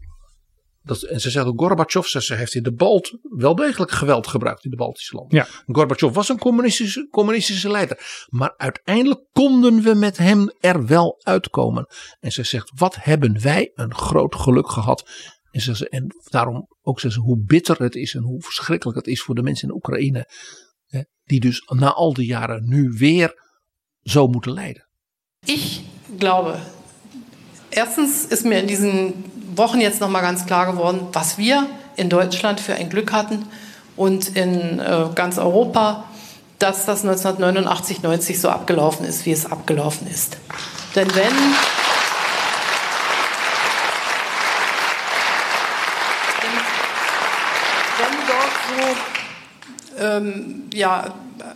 Dat, 0.83 1.01
en 1.01 1.21
ze 1.21 1.29
zegt 1.29 1.45
ook 1.45 1.59
Gorbachev, 1.59 2.05
ze, 2.05 2.21
ze 2.21 2.35
heeft 2.35 2.55
in 2.55 2.63
de 2.63 2.73
Balt 2.73 3.17
wel 3.21 3.55
degelijk 3.55 3.91
geweld 3.91 4.27
gebruikt 4.27 4.63
in 4.63 4.69
de 4.69 4.75
Baltische 4.75 5.15
landen. 5.15 5.37
Ja. 5.37 5.47
Gorbachev 5.65 6.13
was 6.13 6.29
een 6.29 6.37
communistische, 6.37 7.07
communistische 7.09 7.69
leider. 7.69 8.25
Maar 8.29 8.53
uiteindelijk 8.57 9.21
konden 9.31 9.81
we 9.81 9.93
met 9.93 10.17
hem 10.17 10.51
er 10.59 10.85
wel 10.85 11.19
uitkomen. 11.23 11.85
En 12.19 12.31
ze 12.31 12.43
zegt, 12.43 12.71
wat 12.75 12.95
hebben 12.95 13.41
wij 13.41 13.71
een 13.73 13.95
groot 13.95 14.35
geluk 14.35 14.69
gehad. 14.69 15.09
En, 15.51 15.61
ze, 15.61 15.89
en 15.89 16.15
daarom 16.29 16.67
ook 16.81 16.99
zegt 16.99 17.13
ze 17.13 17.19
hoe 17.19 17.43
bitter 17.45 17.81
het 17.81 17.95
is 17.95 18.13
en 18.13 18.23
hoe 18.23 18.41
verschrikkelijk 18.41 18.97
het 18.97 19.07
is 19.07 19.21
voor 19.21 19.35
de 19.35 19.41
mensen 19.41 19.67
in 19.67 19.75
Oekraïne. 19.75 20.29
Hè, 20.85 21.01
die 21.23 21.39
dus 21.39 21.63
na 21.67 21.93
al 21.93 22.13
die 22.13 22.25
jaren 22.25 22.69
nu 22.69 22.89
weer 22.97 23.33
zo 24.01 24.27
moeten 24.27 24.53
lijden. 24.53 24.89
Ich 25.45 25.81
glaube, 26.17 26.59
erstens 27.69 28.25
ist 28.27 28.43
mir 28.43 28.57
in 28.57 28.67
diesen 28.67 29.13
Wochen 29.55 29.81
jetzt 29.81 30.01
nochmal 30.01 30.21
ganz 30.21 30.45
klar 30.45 30.71
geworden, 30.71 31.07
was 31.13 31.37
wir 31.37 31.67
in 31.95 32.09
Deutschland 32.09 32.59
für 32.59 32.73
ein 32.75 32.89
Glück 32.89 33.11
hatten 33.11 33.45
und 33.95 34.35
in 34.35 34.79
äh, 34.79 35.05
ganz 35.13 35.37
Europa, 35.37 36.05
dass 36.59 36.85
das 36.85 37.03
1989, 37.03 38.03
90 38.03 38.39
so 38.39 38.49
abgelaufen 38.49 39.05
ist, 39.05 39.25
wie 39.25 39.31
es 39.31 39.51
abgelaufen 39.51 40.07
ist. 40.07 40.37
Denn 40.95 41.07
wenn. 41.15 41.33
Ähm, 49.99 50.69
ja, 50.73 51.13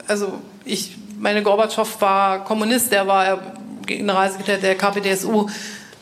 also 0.08 0.40
ich 0.66 0.98
meine, 1.18 1.42
Gorbatschow 1.42 2.02
war 2.02 2.44
Kommunist, 2.44 2.92
der 2.92 3.08
war 3.08 3.34
äh, 3.34 3.38
Generalsekretär 3.86 4.58
der 4.58 4.76
KPDSU. 4.76 5.48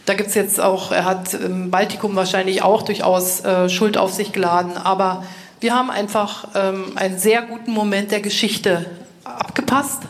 Da 0.05 0.15
gibt 0.15 0.29
es 0.29 0.35
jetzt 0.35 0.59
auch, 0.59 0.91
er 0.91 1.05
hat 1.05 1.33
im 1.33 1.71
Baltikum 1.71 2.15
wahrscheinlich 2.15 2.61
auch 2.61 2.81
durchaus 2.81 3.39
äh, 3.41 3.69
Schuld 3.69 3.97
auf 3.97 4.11
sich 4.11 4.33
geladen. 4.33 4.75
Aber 4.77 5.23
wir 5.61 5.73
haben 5.73 5.89
einfach 5.89 6.49
ähm, 6.55 6.91
einen 6.95 7.17
sehr 7.17 7.41
guten 7.41 7.71
Moment 7.71 8.11
der 8.11 8.19
Geschichte 8.19 8.85
abgepasst. 9.23 10.01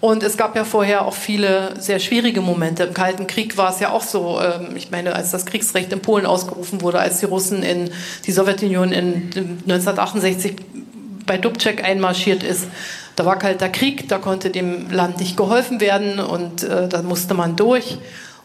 Und 0.00 0.22
es 0.22 0.36
gab 0.36 0.54
ja 0.54 0.64
vorher 0.64 1.04
auch 1.04 1.14
viele 1.14 1.74
sehr 1.80 1.98
schwierige 1.98 2.40
Momente. 2.40 2.84
Im 2.84 2.94
Kalten 2.94 3.26
Krieg 3.26 3.56
war 3.56 3.70
es 3.72 3.80
ja 3.80 3.90
auch 3.90 4.02
so. 4.02 4.40
Ähm, 4.40 4.76
ich 4.76 4.92
meine, 4.92 5.16
als 5.16 5.32
das 5.32 5.44
Kriegsrecht 5.44 5.92
in 5.92 6.00
Polen 6.00 6.24
ausgerufen 6.24 6.80
wurde, 6.82 7.00
als 7.00 7.18
die 7.18 7.26
Russen 7.26 7.64
in 7.64 7.90
die 8.24 8.32
Sowjetunion 8.32 8.92
in 8.92 9.30
1968 9.66 10.54
bei 11.26 11.36
Dubček 11.38 11.82
einmarschiert 11.82 12.44
ist, 12.44 12.68
da 13.16 13.26
war 13.26 13.36
kalter 13.36 13.68
Krieg, 13.68 14.08
da 14.08 14.18
konnte 14.18 14.50
dem 14.50 14.90
Land 14.90 15.18
nicht 15.18 15.36
geholfen 15.36 15.80
werden 15.80 16.20
und 16.20 16.62
äh, 16.62 16.88
da 16.88 17.02
musste 17.02 17.34
man 17.34 17.56
durch. 17.56 17.98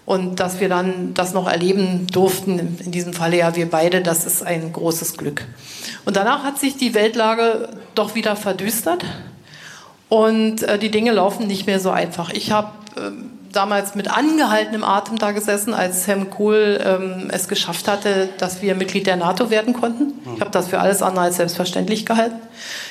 Und 0.05 0.41
dass 0.41 0.59
wir 0.59 0.67
dann 0.67 1.13
das 1.13 1.33
noch 1.33 1.49
erleben 1.49 2.07
durften, 2.11 2.77
in 2.83 2.91
diesem 2.91 3.13
Falle 3.13 3.37
ja 3.37 3.55
wir 3.55 3.69
beide, 3.69 4.01
das 4.01 4.25
ist 4.25 4.45
ein 4.45 4.73
großes 4.73 5.15
Glück. 5.15 5.45
Und 6.03 6.17
danach 6.17 6.43
hat 6.43 6.59
sich 6.59 6.75
die 6.75 6.93
Weltlage 6.93 7.69
doch 7.95 8.13
wieder 8.13 8.35
verdüstert 8.35 9.05
und 10.09 10.61
äh, 10.61 10.77
die 10.77 10.91
Dinge 10.91 11.11
laufen 11.11 11.47
nicht 11.47 11.65
mehr 11.65 11.79
so 11.79 11.89
einfach. 11.89 12.31
Ich 12.31 12.51
habe 12.51 12.69
äh, 12.97 13.11
damals 13.51 13.95
mit 13.95 14.15
angehaltenem 14.15 14.83
Atem 14.83 15.17
da 15.17 15.31
gesessen, 15.31 15.73
als 15.73 16.05
Helmut 16.05 16.31
Kohl 16.31 16.79
ähm, 16.83 17.29
es 17.31 17.47
geschafft 17.47 17.87
hatte, 17.87 18.29
dass 18.37 18.61
wir 18.61 18.75
Mitglied 18.75 19.07
der 19.07 19.15
NATO 19.15 19.49
werden 19.49 19.73
konnten. 19.73 20.13
Ich 20.35 20.41
habe 20.41 20.51
das 20.51 20.67
für 20.67 20.79
alles 20.79 21.01
andere 21.01 21.25
als 21.25 21.37
selbstverständlich 21.37 22.05
gehalten. 22.05 22.35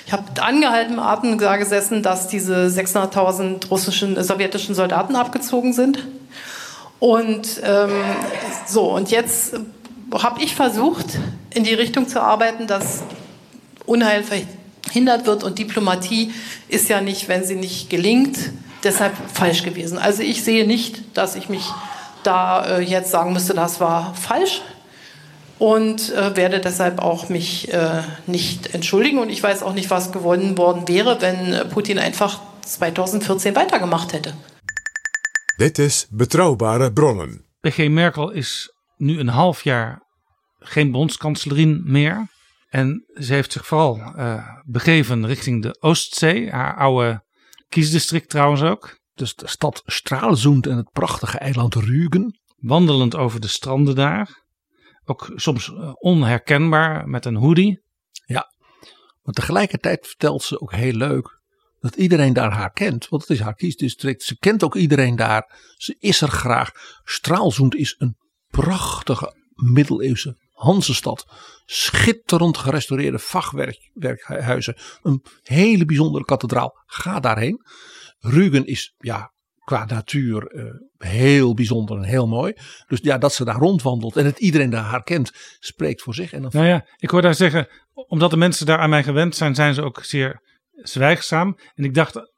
Ich 0.06 0.12
habe 0.12 0.24
mit 0.28 0.42
angehaltenem 0.42 0.98
Atem 0.98 1.38
da 1.38 1.56
gesessen, 1.56 2.02
dass 2.02 2.28
diese 2.28 2.66
600.000 2.66 3.68
russischen, 3.68 4.16
äh, 4.16 4.24
sowjetischen 4.24 4.74
Soldaten 4.74 5.14
abgezogen 5.14 5.72
sind. 5.72 5.98
Und 7.02 7.60
ähm, 7.64 7.90
so, 8.64 8.92
und 8.92 9.10
jetzt 9.10 9.54
habe 10.14 10.40
ich 10.40 10.54
versucht, 10.54 11.06
in 11.52 11.64
die 11.64 11.74
Richtung 11.74 12.06
zu 12.06 12.22
arbeiten, 12.22 12.68
dass 12.68 13.02
Unheil 13.86 14.22
verhindert 14.22 15.26
wird. 15.26 15.42
Und 15.42 15.58
Diplomatie 15.58 16.32
ist 16.68 16.88
ja 16.88 17.00
nicht, 17.00 17.26
wenn 17.26 17.42
sie 17.42 17.56
nicht 17.56 17.90
gelingt, 17.90 18.38
deshalb 18.84 19.14
falsch 19.34 19.64
gewesen. 19.64 19.98
Also 19.98 20.22
ich 20.22 20.44
sehe 20.44 20.64
nicht, 20.64 21.16
dass 21.18 21.34
ich 21.34 21.48
mich 21.48 21.64
da 22.22 22.78
äh, 22.78 22.80
jetzt 22.82 23.10
sagen 23.10 23.32
müsste, 23.32 23.52
das 23.52 23.80
war 23.80 24.14
falsch 24.14 24.62
und 25.58 26.12
äh, 26.12 26.36
werde 26.36 26.60
deshalb 26.60 27.02
auch 27.02 27.28
mich 27.28 27.72
äh, 27.72 28.02
nicht 28.28 28.76
entschuldigen. 28.76 29.18
Und 29.18 29.28
ich 29.28 29.42
weiß 29.42 29.64
auch 29.64 29.74
nicht, 29.74 29.90
was 29.90 30.12
gewonnen 30.12 30.56
worden 30.56 30.86
wäre, 30.86 31.20
wenn 31.20 31.68
Putin 31.70 31.98
einfach 31.98 32.38
2014 32.64 33.56
weitergemacht 33.56 34.12
hätte. 34.12 34.34
Dit 35.62 35.78
is 35.78 36.06
Betrouwbare 36.10 36.92
Bronnen. 36.92 37.46
PG 37.60 37.88
Merkel 37.88 38.30
is 38.30 38.74
nu 38.96 39.18
een 39.18 39.28
half 39.28 39.64
jaar 39.64 40.02
geen 40.58 40.90
bondskanslerin 40.90 41.82
meer. 41.84 42.28
En 42.68 43.04
ze 43.14 43.34
heeft 43.34 43.52
zich 43.52 43.66
vooral 43.66 43.96
uh, 43.96 44.48
begeven 44.64 45.26
richting 45.26 45.62
de 45.62 45.76
Oostzee, 45.80 46.50
haar 46.50 46.76
oude 46.76 47.24
kiesdistrict 47.68 48.28
trouwens 48.28 48.62
ook. 48.62 48.98
Dus 49.14 49.34
de 49.34 49.48
stad 49.48 49.82
Straalzoend 49.86 50.66
en 50.66 50.76
het 50.76 50.90
prachtige 50.90 51.38
eiland 51.38 51.74
Rügen. 51.74 52.40
Wandelend 52.56 53.16
over 53.16 53.40
de 53.40 53.48
stranden 53.48 53.94
daar. 53.94 54.44
Ook 55.04 55.32
soms 55.34 55.68
uh, 55.68 55.92
onherkenbaar 55.94 57.08
met 57.08 57.24
een 57.24 57.36
hoodie. 57.36 57.82
Ja, 58.26 58.52
maar 59.22 59.34
tegelijkertijd 59.34 60.06
vertelt 60.06 60.42
ze 60.42 60.60
ook 60.60 60.72
heel 60.72 60.94
leuk 60.94 61.41
dat 61.82 61.96
iedereen 61.96 62.32
daar 62.32 62.52
haar 62.52 62.72
kent. 62.72 63.08
Want 63.08 63.22
het 63.22 63.30
is 63.30 63.40
haar 63.40 63.54
kiesdistrict. 63.54 64.22
Ze 64.22 64.38
kent 64.38 64.64
ook 64.64 64.74
iedereen 64.74 65.16
daar. 65.16 65.74
Ze 65.76 65.96
is 65.98 66.20
er 66.20 66.28
graag. 66.28 66.70
Straalzoend 67.04 67.74
is 67.74 67.94
een 67.98 68.16
prachtige 68.48 69.34
middeleeuwse 69.54 70.36
Hansestad. 70.50 71.26
Schitterend 71.64 72.56
gerestaureerde 72.56 73.18
fachwerkhuizen. 73.18 74.76
Een 75.02 75.24
hele 75.42 75.84
bijzondere 75.84 76.24
kathedraal. 76.24 76.82
Ga 76.86 77.20
daarheen. 77.20 77.64
Rügen 78.18 78.64
is 78.64 78.94
ja, 78.98 79.32
qua 79.64 79.84
natuur 79.84 80.54
uh, 80.54 80.64
heel 80.98 81.54
bijzonder 81.54 81.96
en 81.96 82.04
heel 82.04 82.28
mooi. 82.28 82.52
Dus 82.86 82.98
ja, 83.02 83.18
dat 83.18 83.34
ze 83.34 83.44
daar 83.44 83.58
rondwandelt 83.58 84.16
en 84.16 84.24
het 84.24 84.38
iedereen 84.38 84.70
daar 84.70 84.84
haar 84.84 85.02
kent, 85.02 85.30
spreekt 85.58 86.02
voor 86.02 86.14
zich. 86.14 86.32
En 86.32 86.42
dan... 86.42 86.50
Nou 86.54 86.66
ja, 86.66 86.86
ik 86.96 87.10
hoor 87.10 87.22
daar 87.22 87.34
zeggen, 87.34 87.68
omdat 87.92 88.30
de 88.30 88.36
mensen 88.36 88.66
daar 88.66 88.78
aan 88.78 88.90
mij 88.90 89.02
gewend 89.02 89.36
zijn, 89.36 89.54
zijn 89.54 89.74
ze 89.74 89.82
ook 89.82 90.04
zeer 90.04 90.40
zwijgzaam. 90.74 91.58
En 91.74 91.84
ik 91.84 91.94
dacht, 91.94 92.32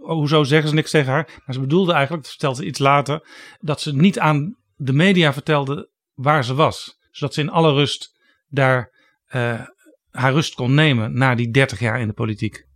hoezo 0.00 0.44
zeggen 0.44 0.68
ze 0.68 0.74
niks 0.74 0.90
tegen 0.90 1.12
haar? 1.12 1.42
Maar 1.44 1.54
ze 1.54 1.60
bedoelde 1.60 1.92
eigenlijk, 1.92 2.22
dat 2.22 2.32
vertelde 2.32 2.56
ze 2.56 2.66
iets 2.66 2.78
later, 2.78 3.28
dat 3.60 3.80
ze 3.80 3.94
niet 3.94 4.18
aan 4.18 4.56
de 4.76 4.92
media 4.92 5.32
vertelde 5.32 5.90
waar 6.14 6.44
ze 6.44 6.54
was 6.54 6.98
zodat 7.14 7.34
ze 7.34 7.40
in 7.40 7.50
alle 7.50 7.72
rust 7.72 8.14
daar 8.48 8.90
uh, 9.28 9.60
haar 10.10 10.32
rust 10.32 10.54
kon 10.54 10.74
nemen 10.74 11.18
na 11.18 11.34
die 11.34 11.50
30 11.50 11.80
jaar 11.80 12.00
in 12.00 12.06
de 12.06 12.12
politiek. 12.12 12.66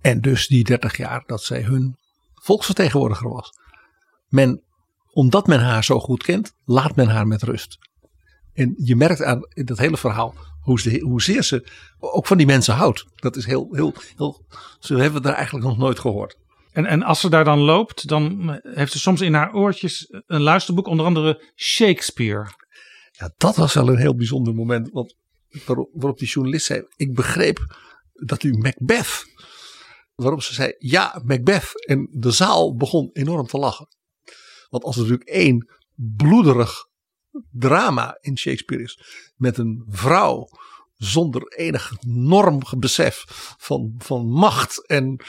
En 0.00 0.20
dus 0.20 0.46
die 0.46 0.64
30 0.64 0.96
jaar 0.96 1.22
dat 1.26 1.42
zij 1.42 1.62
hun 1.62 1.96
volksvertegenwoordiger 2.34 3.28
was. 3.28 3.50
Men, 4.28 4.62
omdat 5.12 5.46
men 5.46 5.60
haar 5.60 5.84
zo 5.84 6.00
goed 6.00 6.22
kent, 6.22 6.54
laat 6.64 6.96
men 6.96 7.08
haar 7.08 7.26
met 7.26 7.42
rust. 7.42 7.78
En 8.52 8.74
je 8.76 8.96
merkt 8.96 9.22
aan 9.22 9.46
in 9.48 9.64
dat 9.64 9.78
hele 9.78 9.96
verhaal 9.96 10.34
hoe 10.62 10.80
ze, 10.80 11.00
hoezeer 11.00 11.42
ze 11.42 11.66
ook 11.98 12.26
van 12.26 12.36
die 12.36 12.46
mensen 12.46 12.74
houdt. 12.74 13.04
Dat 13.14 13.36
is 13.36 13.46
heel, 13.46 13.68
heel, 13.72 13.94
heel. 14.16 14.46
Ze 14.78 14.94
hebben 14.94 15.22
daar 15.22 15.34
eigenlijk 15.34 15.66
nog 15.66 15.78
nooit 15.78 15.98
gehoord. 15.98 16.36
En, 16.72 16.86
en 16.86 17.02
als 17.02 17.20
ze 17.20 17.30
daar 17.30 17.44
dan 17.44 17.58
loopt, 17.58 18.08
dan 18.08 18.50
heeft 18.62 18.92
ze 18.92 18.98
soms 18.98 19.20
in 19.20 19.34
haar 19.34 19.54
oortjes 19.54 20.06
een 20.26 20.40
luisterboek, 20.40 20.86
onder 20.86 21.06
andere 21.06 21.52
Shakespeare. 21.56 22.50
Ja, 23.12 23.32
dat 23.36 23.56
was 23.56 23.74
wel 23.74 23.88
een 23.88 23.98
heel 23.98 24.14
bijzonder 24.14 24.54
moment. 24.54 24.90
Want 24.92 25.16
waarop, 25.66 25.90
waarop 25.92 26.18
die 26.18 26.28
journalist 26.28 26.66
zei: 26.66 26.86
Ik 26.96 27.14
begreep 27.14 27.76
dat 28.12 28.42
u 28.42 28.58
Macbeth. 28.58 29.24
Waarop 30.14 30.42
ze 30.42 30.54
zei: 30.54 30.74
Ja, 30.78 31.22
Macbeth. 31.24 31.86
En 31.86 32.08
de 32.10 32.30
zaal 32.30 32.76
begon 32.76 33.10
enorm 33.12 33.46
te 33.46 33.58
lachen. 33.58 33.88
Want 34.68 34.84
als 34.84 34.96
er 34.96 35.02
natuurlijk 35.02 35.28
één 35.28 35.70
bloederig 35.94 36.90
drama 37.50 38.18
in 38.20 38.38
Shakespeare 38.38 38.82
is. 38.82 38.98
Met 39.36 39.58
een 39.58 39.84
vrouw 39.88 40.48
zonder 40.96 41.52
enig 41.56 41.92
norm 42.06 42.62
besef 42.76 43.24
van, 43.58 43.94
van 43.98 44.26
macht 44.26 44.86
en, 44.86 45.24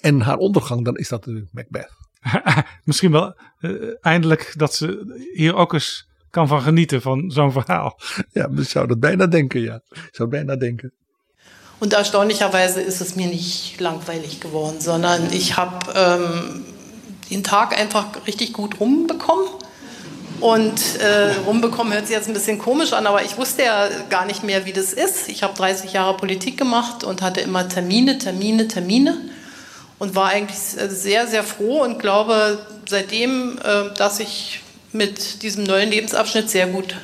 en 0.00 0.20
haar 0.20 0.36
ondergang. 0.36 0.84
Dan 0.84 0.96
is 0.96 1.08
dat 1.08 1.26
natuurlijk 1.26 1.52
Macbeth. 1.52 1.98
Misschien 2.84 3.12
wel 3.12 3.40
uh, 3.60 3.94
eindelijk 4.00 4.52
dat 4.56 4.74
ze 4.74 5.18
hier 5.34 5.54
ook 5.54 5.72
eens 5.72 6.08
kan 6.30 6.48
van 6.48 6.62
genieten 6.62 7.02
van 7.02 7.30
zo'n 7.30 7.52
verhaal. 7.52 8.00
Ja, 8.32 8.48
ik 8.56 8.68
zou 8.68 8.86
dat 8.86 9.00
bijna 9.00 9.26
denken, 9.26 9.60
ja. 9.60 9.80
Ik 9.88 10.08
zou 10.10 10.28
bijna 10.28 10.56
denken. 10.56 10.92
Und 11.78 11.92
erstaunlicherweise 11.94 12.82
ist 12.82 13.00
es 13.00 13.14
mir 13.14 13.28
nicht 13.28 13.80
langweilig 13.80 14.38
geworden, 14.40 14.80
sondern 14.80 15.32
ich 15.32 15.56
habe 15.56 15.78
ähm, 15.94 16.64
den 17.30 17.42
Tag 17.42 17.72
einfach 17.72 18.26
richtig 18.26 18.52
gut 18.52 18.80
rumbekommen. 18.80 19.48
Und 20.40 20.96
äh, 21.00 21.32
rumbekommen 21.46 21.92
hört 21.92 22.06
sich 22.06 22.16
jetzt 22.16 22.28
ein 22.28 22.34
bisschen 22.34 22.58
komisch 22.58 22.92
an, 22.92 23.06
aber 23.06 23.22
ich 23.22 23.36
wusste 23.36 23.62
ja 23.62 23.88
gar 24.08 24.24
nicht 24.24 24.42
mehr, 24.42 24.64
wie 24.64 24.72
das 24.72 24.92
ist. 24.92 25.28
Ich 25.28 25.42
habe 25.42 25.54
30 25.54 25.92
Jahre 25.92 26.16
Politik 26.16 26.56
gemacht 26.56 27.04
und 27.04 27.20
hatte 27.20 27.40
immer 27.40 27.68
Termine, 27.68 28.18
Termine, 28.18 28.66
Termine 28.66 29.18
und 29.98 30.14
war 30.14 30.30
eigentlich 30.30 30.58
sehr, 30.58 31.26
sehr 31.26 31.44
froh 31.44 31.82
und 31.82 31.98
glaube 31.98 32.66
seitdem, 32.88 33.58
äh, 33.58 33.94
dass 33.96 34.18
ich 34.18 34.60
mit 34.92 35.42
diesem 35.42 35.64
neuen 35.64 35.90
Lebensabschnitt 35.90 36.48
sehr 36.48 36.66
gut 36.66 36.96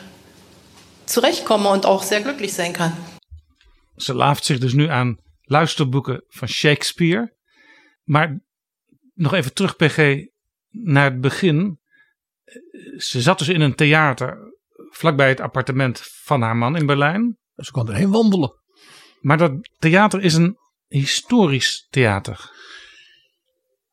zurechtkomme 1.05 1.69
und 1.69 1.87
auch 1.87 2.03
sehr 2.03 2.21
glücklich 2.21 2.55
sein 2.55 2.73
kann. 2.73 2.93
Ze 3.99 4.13
laaft 4.13 4.45
zich 4.45 4.61
dus 4.61 4.75
nu 4.75 4.89
aan 4.89 5.19
luisterboeken 5.45 6.23
van 6.29 6.49
Shakespeare. 6.49 7.33
Maar 8.05 8.41
nog 9.15 9.35
even 9.35 9.55
terug, 9.55 9.77
PG, 9.77 10.27
naar 10.71 11.05
het 11.05 11.21
begin. 11.21 11.79
Ze 12.97 13.20
zat 13.20 13.39
dus 13.39 13.49
in 13.49 13.61
een 13.61 13.74
theater 13.74 14.55
vlakbij 14.91 15.28
het 15.28 15.41
appartement 15.41 16.01
van 16.03 16.43
haar 16.43 16.57
man 16.57 16.77
in 16.77 16.87
Berlijn. 16.87 17.39
Ze 17.57 17.70
kon 17.70 17.89
erheen 17.89 18.11
wandelen. 18.11 18.61
Maar 19.20 19.39
dat 19.39 19.53
theater 19.78 20.23
is 20.23 20.35
een 20.35 20.59
historisch 20.87 21.87
theater. 21.91 22.51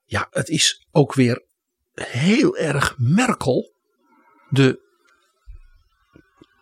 Ja, 0.06 0.27
het 0.30 0.49
is 0.49 0.88
ook 0.91 1.14
weer 1.14 1.45
heel 1.94 2.57
erg 2.57 2.95
Merkel 2.98 3.73
de, 4.49 4.81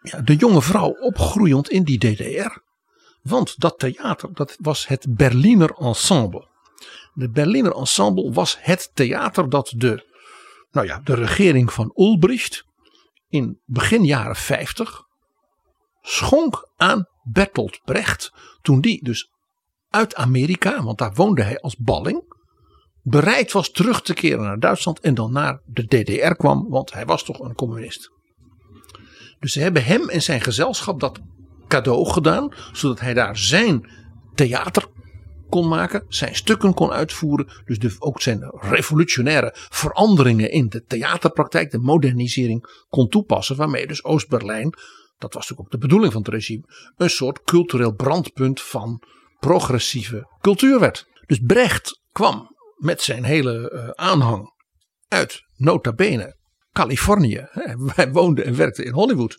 ja, 0.01 0.21
de 0.21 0.35
jonge 0.35 0.61
vrouw 0.61 0.91
opgroeiend 0.91 1.69
in 1.69 1.83
die 1.83 1.97
DDR. 1.97 2.59
Want 3.21 3.59
dat 3.59 3.79
theater, 3.79 4.33
dat 4.33 4.57
was 4.59 4.87
het 4.87 5.15
Berliner 5.15 5.71
Ensemble. 5.77 6.47
De 7.13 7.29
Berliner 7.29 7.75
Ensemble 7.75 8.31
was 8.31 8.57
het 8.59 8.91
theater 8.93 9.49
dat 9.49 9.73
de, 9.75 10.10
nou 10.71 10.87
ja, 10.87 10.99
de 11.03 11.13
regering 11.13 11.73
van 11.73 11.91
Ulbricht 11.95 12.63
in 13.27 13.59
begin 13.65 14.05
jaren 14.05 14.35
50 14.35 15.01
schonk 16.01 16.71
aan 16.75 17.07
Bertolt 17.23 17.79
Brecht 17.83 18.31
toen 18.61 18.81
die 18.81 19.03
dus 19.03 19.29
uit 19.89 20.15
Amerika, 20.15 20.83
want 20.83 20.97
daar 20.97 21.13
woonde 21.13 21.43
hij 21.43 21.59
als 21.59 21.75
balling, 21.75 22.33
bereid 23.01 23.51
was 23.51 23.71
terug 23.71 24.01
te 24.01 24.13
keren 24.13 24.43
naar 24.43 24.59
Duitsland 24.59 24.99
en 24.99 25.13
dan 25.13 25.31
naar 25.31 25.61
de 25.65 25.85
DDR 25.85 26.33
kwam, 26.33 26.69
want 26.69 26.93
hij 26.93 27.05
was 27.05 27.23
toch 27.23 27.39
een 27.39 27.55
communist. 27.55 28.11
Dus 29.39 29.51
ze 29.53 29.59
hebben 29.59 29.83
hem 29.83 30.09
en 30.09 30.21
zijn 30.21 30.41
gezelschap 30.41 30.99
dat 30.99 31.19
cadeau 31.67 32.09
gedaan, 32.09 32.53
zodat 32.71 32.99
hij 32.99 33.13
daar 33.13 33.37
zijn 33.37 33.89
theater 34.33 34.87
kon 35.51 35.67
maken, 35.67 36.05
zijn 36.07 36.35
stukken 36.35 36.73
kon 36.73 36.91
uitvoeren. 36.91 37.47
Dus 37.65 38.01
ook 38.01 38.21
zijn 38.21 38.51
revolutionaire 38.53 39.51
veranderingen 39.53 40.51
in 40.51 40.69
de 40.69 40.83
theaterpraktijk, 40.83 41.71
de 41.71 41.77
modernisering 41.77 42.85
kon 42.89 43.09
toepassen. 43.09 43.55
Waarmee 43.55 43.87
dus 43.87 44.03
Oost-Berlijn, 44.03 44.73
dat 45.17 45.33
was 45.33 45.41
natuurlijk 45.41 45.59
ook 45.59 45.71
de 45.71 45.87
bedoeling 45.87 46.13
van 46.13 46.21
het 46.21 46.31
regime, 46.31 46.63
een 46.97 47.09
soort 47.09 47.43
cultureel 47.43 47.93
brandpunt 47.93 48.61
van 48.61 49.03
progressieve 49.39 50.27
cultuur 50.41 50.79
werd. 50.79 51.07
Dus 51.25 51.39
Brecht 51.43 52.01
kwam 52.11 52.55
met 52.77 53.01
zijn 53.01 53.23
hele 53.23 53.71
uh, 53.73 53.89
aanhang 53.89 54.53
uit 55.07 55.41
nota 55.55 55.93
bene 55.93 56.35
Californië. 56.71 57.47
Hij 57.95 58.11
woonde 58.11 58.43
en 58.43 58.55
werkte 58.55 58.83
in 58.83 58.93
Hollywood. 58.93 59.37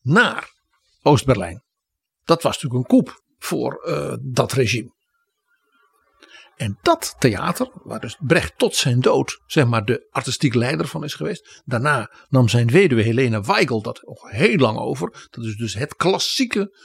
Naar 0.00 0.50
Oost-Berlijn. 1.02 1.62
Dat 2.24 2.42
was 2.42 2.52
natuurlijk 2.52 2.80
een 2.80 2.96
koep 2.98 3.22
voor 3.38 3.86
uh, 3.88 4.14
dat 4.20 4.52
regime. 4.52 4.92
En 6.60 6.78
dat 6.82 7.16
theater, 7.18 7.70
waar 7.82 8.00
dus 8.00 8.16
Brecht 8.18 8.58
tot 8.58 8.74
zijn 8.74 9.00
dood 9.00 9.42
zeg 9.46 9.66
maar 9.66 9.84
de 9.84 10.06
artistiek 10.10 10.54
leider 10.54 10.86
van 10.86 11.04
is 11.04 11.14
geweest. 11.14 11.62
Daarna 11.64 12.10
nam 12.28 12.48
zijn 12.48 12.70
weduwe 12.70 13.02
Helene 13.02 13.40
Weigel 13.40 13.82
dat 13.82 14.02
nog 14.02 14.30
heel 14.30 14.56
lang 14.56 14.78
over. 14.78 15.28
Dat 15.30 15.44
is 15.44 15.56
dus 15.56 15.74
het 15.74 15.94
klassieke 15.94 16.78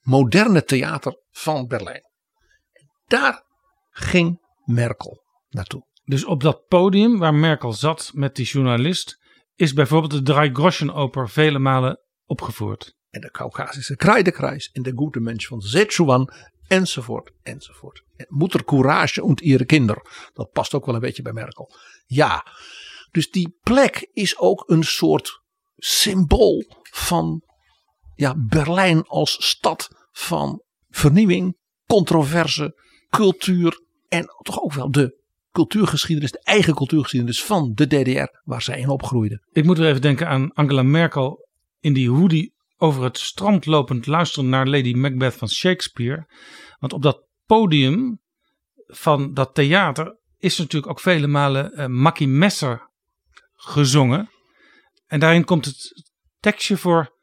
moderne 0.00 0.64
theater 0.64 1.22
van 1.30 1.66
Berlijn. 1.66 2.02
Daar 3.06 3.44
ging 3.90 4.40
Merkel 4.64 5.22
naartoe. 5.48 5.86
Dus 6.04 6.24
op 6.24 6.42
dat 6.42 6.66
podium 6.66 7.18
waar 7.18 7.34
Merkel 7.34 7.72
zat 7.72 8.10
met 8.14 8.36
die 8.36 8.46
journalist, 8.46 9.18
is 9.54 9.72
bijvoorbeeld 9.72 10.12
de 10.12 10.22
Dreigroschenoper 10.22 11.28
vele 11.28 11.58
malen 11.58 12.00
opgevoerd. 12.24 12.94
En 13.08 13.20
de 13.20 13.30
Caucasische 13.30 13.96
Kreidekreis 13.96 14.68
en 14.68 14.82
de 14.82 14.92
Goede 14.94 15.20
Mens 15.20 15.46
van 15.46 15.60
Szechuan 15.60 16.32
enzovoort 16.70 17.32
enzovoort. 17.42 18.02
Moeder 18.28 18.64
courage 18.64 19.22
und 19.22 19.40
ihre 19.40 19.64
kinder. 19.64 20.28
Dat 20.32 20.50
past 20.50 20.74
ook 20.74 20.86
wel 20.86 20.94
een 20.94 21.00
beetje 21.00 21.22
bij 21.22 21.32
Merkel. 21.32 21.70
Ja, 22.06 22.46
dus 23.10 23.30
die 23.30 23.56
plek 23.62 24.08
is 24.12 24.38
ook 24.38 24.62
een 24.66 24.84
soort 24.84 25.40
symbool 25.76 26.64
van 26.90 27.42
ja, 28.14 28.34
Berlijn 28.36 29.02
als 29.06 29.48
stad 29.48 29.88
van 30.10 30.62
vernieuwing, 30.88 31.56
controverse, 31.86 32.74
cultuur 33.08 33.80
en 34.08 34.26
toch 34.42 34.62
ook 34.62 34.72
wel 34.72 34.90
de 34.90 35.18
cultuurgeschiedenis, 35.52 36.32
de 36.32 36.42
eigen 36.42 36.74
cultuurgeschiedenis 36.74 37.44
van 37.44 37.72
de 37.74 37.86
DDR 37.86 38.40
waar 38.44 38.62
zij 38.62 38.80
in 38.80 38.88
opgroeide. 38.88 39.46
Ik 39.52 39.64
moet 39.64 39.78
er 39.78 39.86
even 39.86 40.02
denken 40.02 40.28
aan 40.28 40.52
Angela 40.52 40.82
Merkel 40.82 41.48
in 41.80 41.92
die 41.92 42.10
hoodie 42.10 42.54
over 42.80 43.02
het 43.02 43.18
strand 43.18 43.66
lopend 43.66 44.06
luisteren 44.06 44.48
naar 44.48 44.66
Lady 44.66 44.92
Macbeth 44.92 45.34
van 45.34 45.48
Shakespeare. 45.48 46.26
Want 46.78 46.92
op 46.92 47.02
dat 47.02 47.26
podium 47.46 48.20
van 48.86 49.34
dat 49.34 49.54
theater 49.54 50.18
is 50.38 50.58
natuurlijk 50.58 50.92
ook 50.92 51.00
vele 51.00 51.26
malen 51.26 51.72
uh, 51.74 51.86
Mackie 51.86 52.28
Messer 52.28 52.90
gezongen. 53.54 54.30
En 55.06 55.20
daarin 55.20 55.44
komt 55.44 55.64
het 55.64 56.04
tekstje 56.38 56.76
voor. 56.76 57.18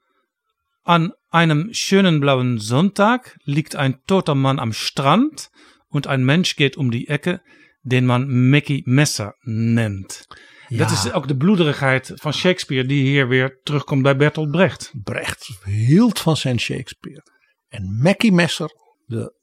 An 0.82 1.16
einem 1.30 1.74
schönen 1.74 2.20
blauen 2.20 2.60
Sonntag 2.60 3.36
liegt 3.44 3.76
ein 3.76 4.02
toter 4.06 4.36
Mann 4.36 4.60
am 4.60 4.74
Strand 4.74 5.50
und 5.88 6.08
ein 6.08 6.24
Mensch 6.24 6.56
geht 6.56 6.78
um 6.78 6.92
die 6.92 7.08
Ecke, 7.08 7.42
den 7.82 8.06
man 8.06 8.50
Mackie 8.50 8.84
Messer 8.86 9.34
nennt. 9.44 10.28
Ja. 10.68 10.78
Dat 10.78 10.92
is 10.92 11.12
ook 11.12 11.28
de 11.28 11.38
bloederigheid 11.38 12.12
van 12.16 12.34
Shakespeare 12.34 12.88
die 12.88 13.04
hier 13.04 13.28
weer 13.28 13.60
terugkomt 13.64 14.02
bij 14.02 14.16
Bertolt 14.16 14.52
Brecht. 14.52 14.92
Brecht 15.04 15.50
hield 15.64 16.20
van 16.20 16.38
zijn 16.38 16.60
Shakespeare. 16.60 17.24
En 17.68 17.98
Mackie 18.02 18.32
Messer, 18.32 18.72
de 19.06 19.34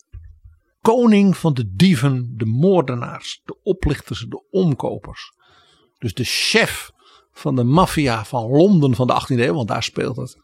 koning 0.80 1.36
van 1.36 1.55
de 1.55 1.74
dieven, 1.74 2.32
de 2.36 2.44
moordenaars, 2.44 3.40
de 3.44 3.62
oplichters, 3.62 4.26
de 4.28 4.46
omkopers. 4.51 5.32
Dus 5.98 6.14
de 6.14 6.24
chef 6.24 6.90
van 7.32 7.56
de 7.56 7.64
maffia 7.64 8.24
van 8.24 8.46
Londen 8.46 8.94
van 8.94 9.06
de 9.06 9.20
18e 9.22 9.38
eeuw, 9.38 9.55
want 9.55 9.68
daar 9.68 9.82
speelt 9.82 10.16
het, 10.16 10.36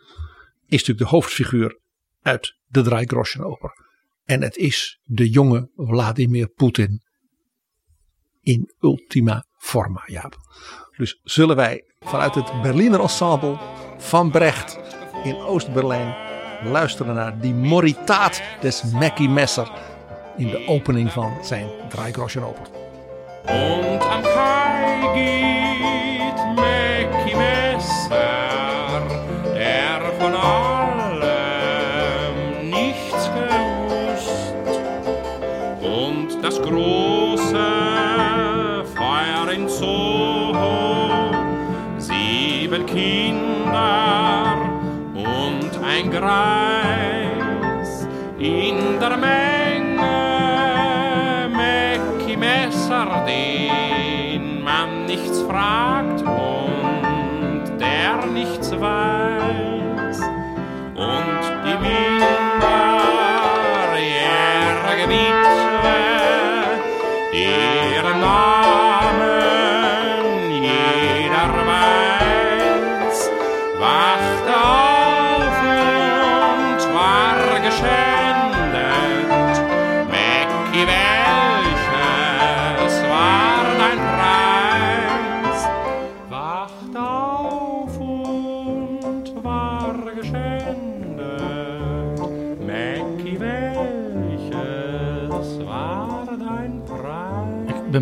is 0.66 0.78
natuurlijk 0.78 0.98
de 0.98 1.16
hoofdfiguur 1.16 1.80
uit 2.22 2.56
de 2.66 2.82
Dreigroschenoper. 2.82 3.72
En 4.24 4.42
het 4.42 4.56
is 4.56 5.00
de 5.04 5.30
jonge 5.30 5.70
Vladimir 5.76 6.48
Poetin 6.48 7.02
in 8.40 8.74
ultima 8.80 9.44
forma, 9.60 10.02
Jaap. 10.06 10.36
Dus 10.96 11.20
zullen 11.24 11.56
wij 11.56 11.84
vanuit 12.00 12.34
het 12.34 12.62
Berliner 12.62 13.00
Ensemble 13.00 13.58
van 13.98 14.30
Brecht 14.30 14.78
in 15.24 15.36
Oost-Berlijn 15.36 16.14
luisteren 16.64 17.14
naar 17.14 17.38
die 17.40 17.54
moritaat 17.54 18.42
des 18.60 18.82
Mackie 18.82 19.28
Messer 19.28 19.70
in 20.36 20.48
de 20.48 20.66
opening 20.66 21.12
van 21.12 21.44
zijn 21.44 21.68
Dreigroschenoper. 21.88 22.66
Und 23.46 24.02
Greis 46.20 48.06
in 48.38 49.00
der 49.00 49.16
Menge. 49.16 50.12
Mackie 51.48 52.36
Messer, 52.36 53.24
den 53.26 54.62
man 54.62 55.06
nichts 55.06 55.40
fragt 55.40 56.20
und 56.20 57.80
der 57.80 58.26
nichts 58.26 58.70
weiß. 58.78 59.09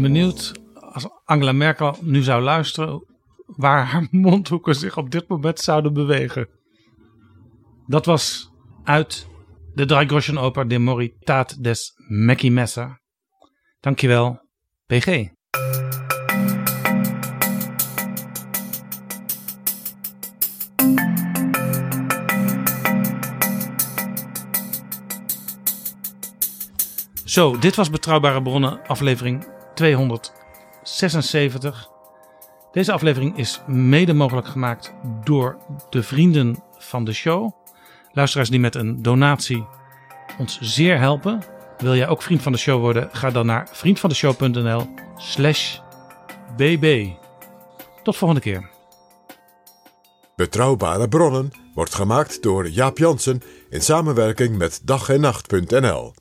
Ben 0.00 0.12
benieuwd 0.12 0.52
als 0.74 1.08
Angela 1.24 1.52
Merkel 1.52 1.96
nu 2.00 2.22
zou 2.22 2.42
luisteren 2.42 3.04
waar 3.46 3.86
haar 3.86 4.08
mondhoeken 4.26 4.74
zich 4.74 4.96
op 4.96 5.10
dit 5.10 5.28
moment 5.28 5.58
zouden 5.58 5.92
bewegen. 5.92 6.48
Dat 7.86 8.06
was 8.06 8.50
uit 8.84 9.28
de 9.74 9.84
Dreigroschenoper 9.84 10.68
de 10.68 10.78
Moritat 10.78 11.56
des 11.60 11.92
Mackie 12.08 12.50
Messer. 12.50 13.00
Dankjewel, 13.80 14.40
PG. 14.86 15.28
Zo, 27.24 27.58
dit 27.58 27.74
was 27.74 27.90
Betrouwbare 27.90 28.42
Bronnen, 28.42 28.86
aflevering 28.86 29.56
276. 29.78 31.90
Deze 32.72 32.92
aflevering 32.92 33.36
is 33.36 33.60
mede 33.66 34.12
mogelijk 34.12 34.46
gemaakt 34.46 34.94
door 35.24 35.58
de 35.90 36.02
vrienden 36.02 36.62
van 36.78 37.04
de 37.04 37.12
show. 37.12 37.52
Luisteraars 38.12 38.50
die 38.50 38.60
met 38.60 38.74
een 38.74 39.02
donatie 39.02 39.66
ons 40.38 40.58
zeer 40.60 40.98
helpen. 40.98 41.42
Wil 41.78 41.94
jij 41.94 42.08
ook 42.08 42.22
vriend 42.22 42.42
van 42.42 42.52
de 42.52 42.58
show 42.58 42.80
worden? 42.80 43.08
Ga 43.12 43.30
dan 43.30 43.46
naar 43.46 43.68
vriendvandeshow.nl 43.72 44.86
slash 45.16 45.78
bb. 46.56 47.08
Tot 48.02 48.16
volgende 48.16 48.42
keer. 48.42 48.70
Betrouwbare 50.36 51.08
bronnen 51.08 51.50
wordt 51.74 51.94
gemaakt 51.94 52.42
door 52.42 52.68
Jaap 52.68 52.98
Jansen 52.98 53.42
in 53.70 53.82
samenwerking 53.82 54.58
met 54.58 54.80
dag 54.84 55.08
en 55.08 55.20
nacht.nl. 55.20 56.12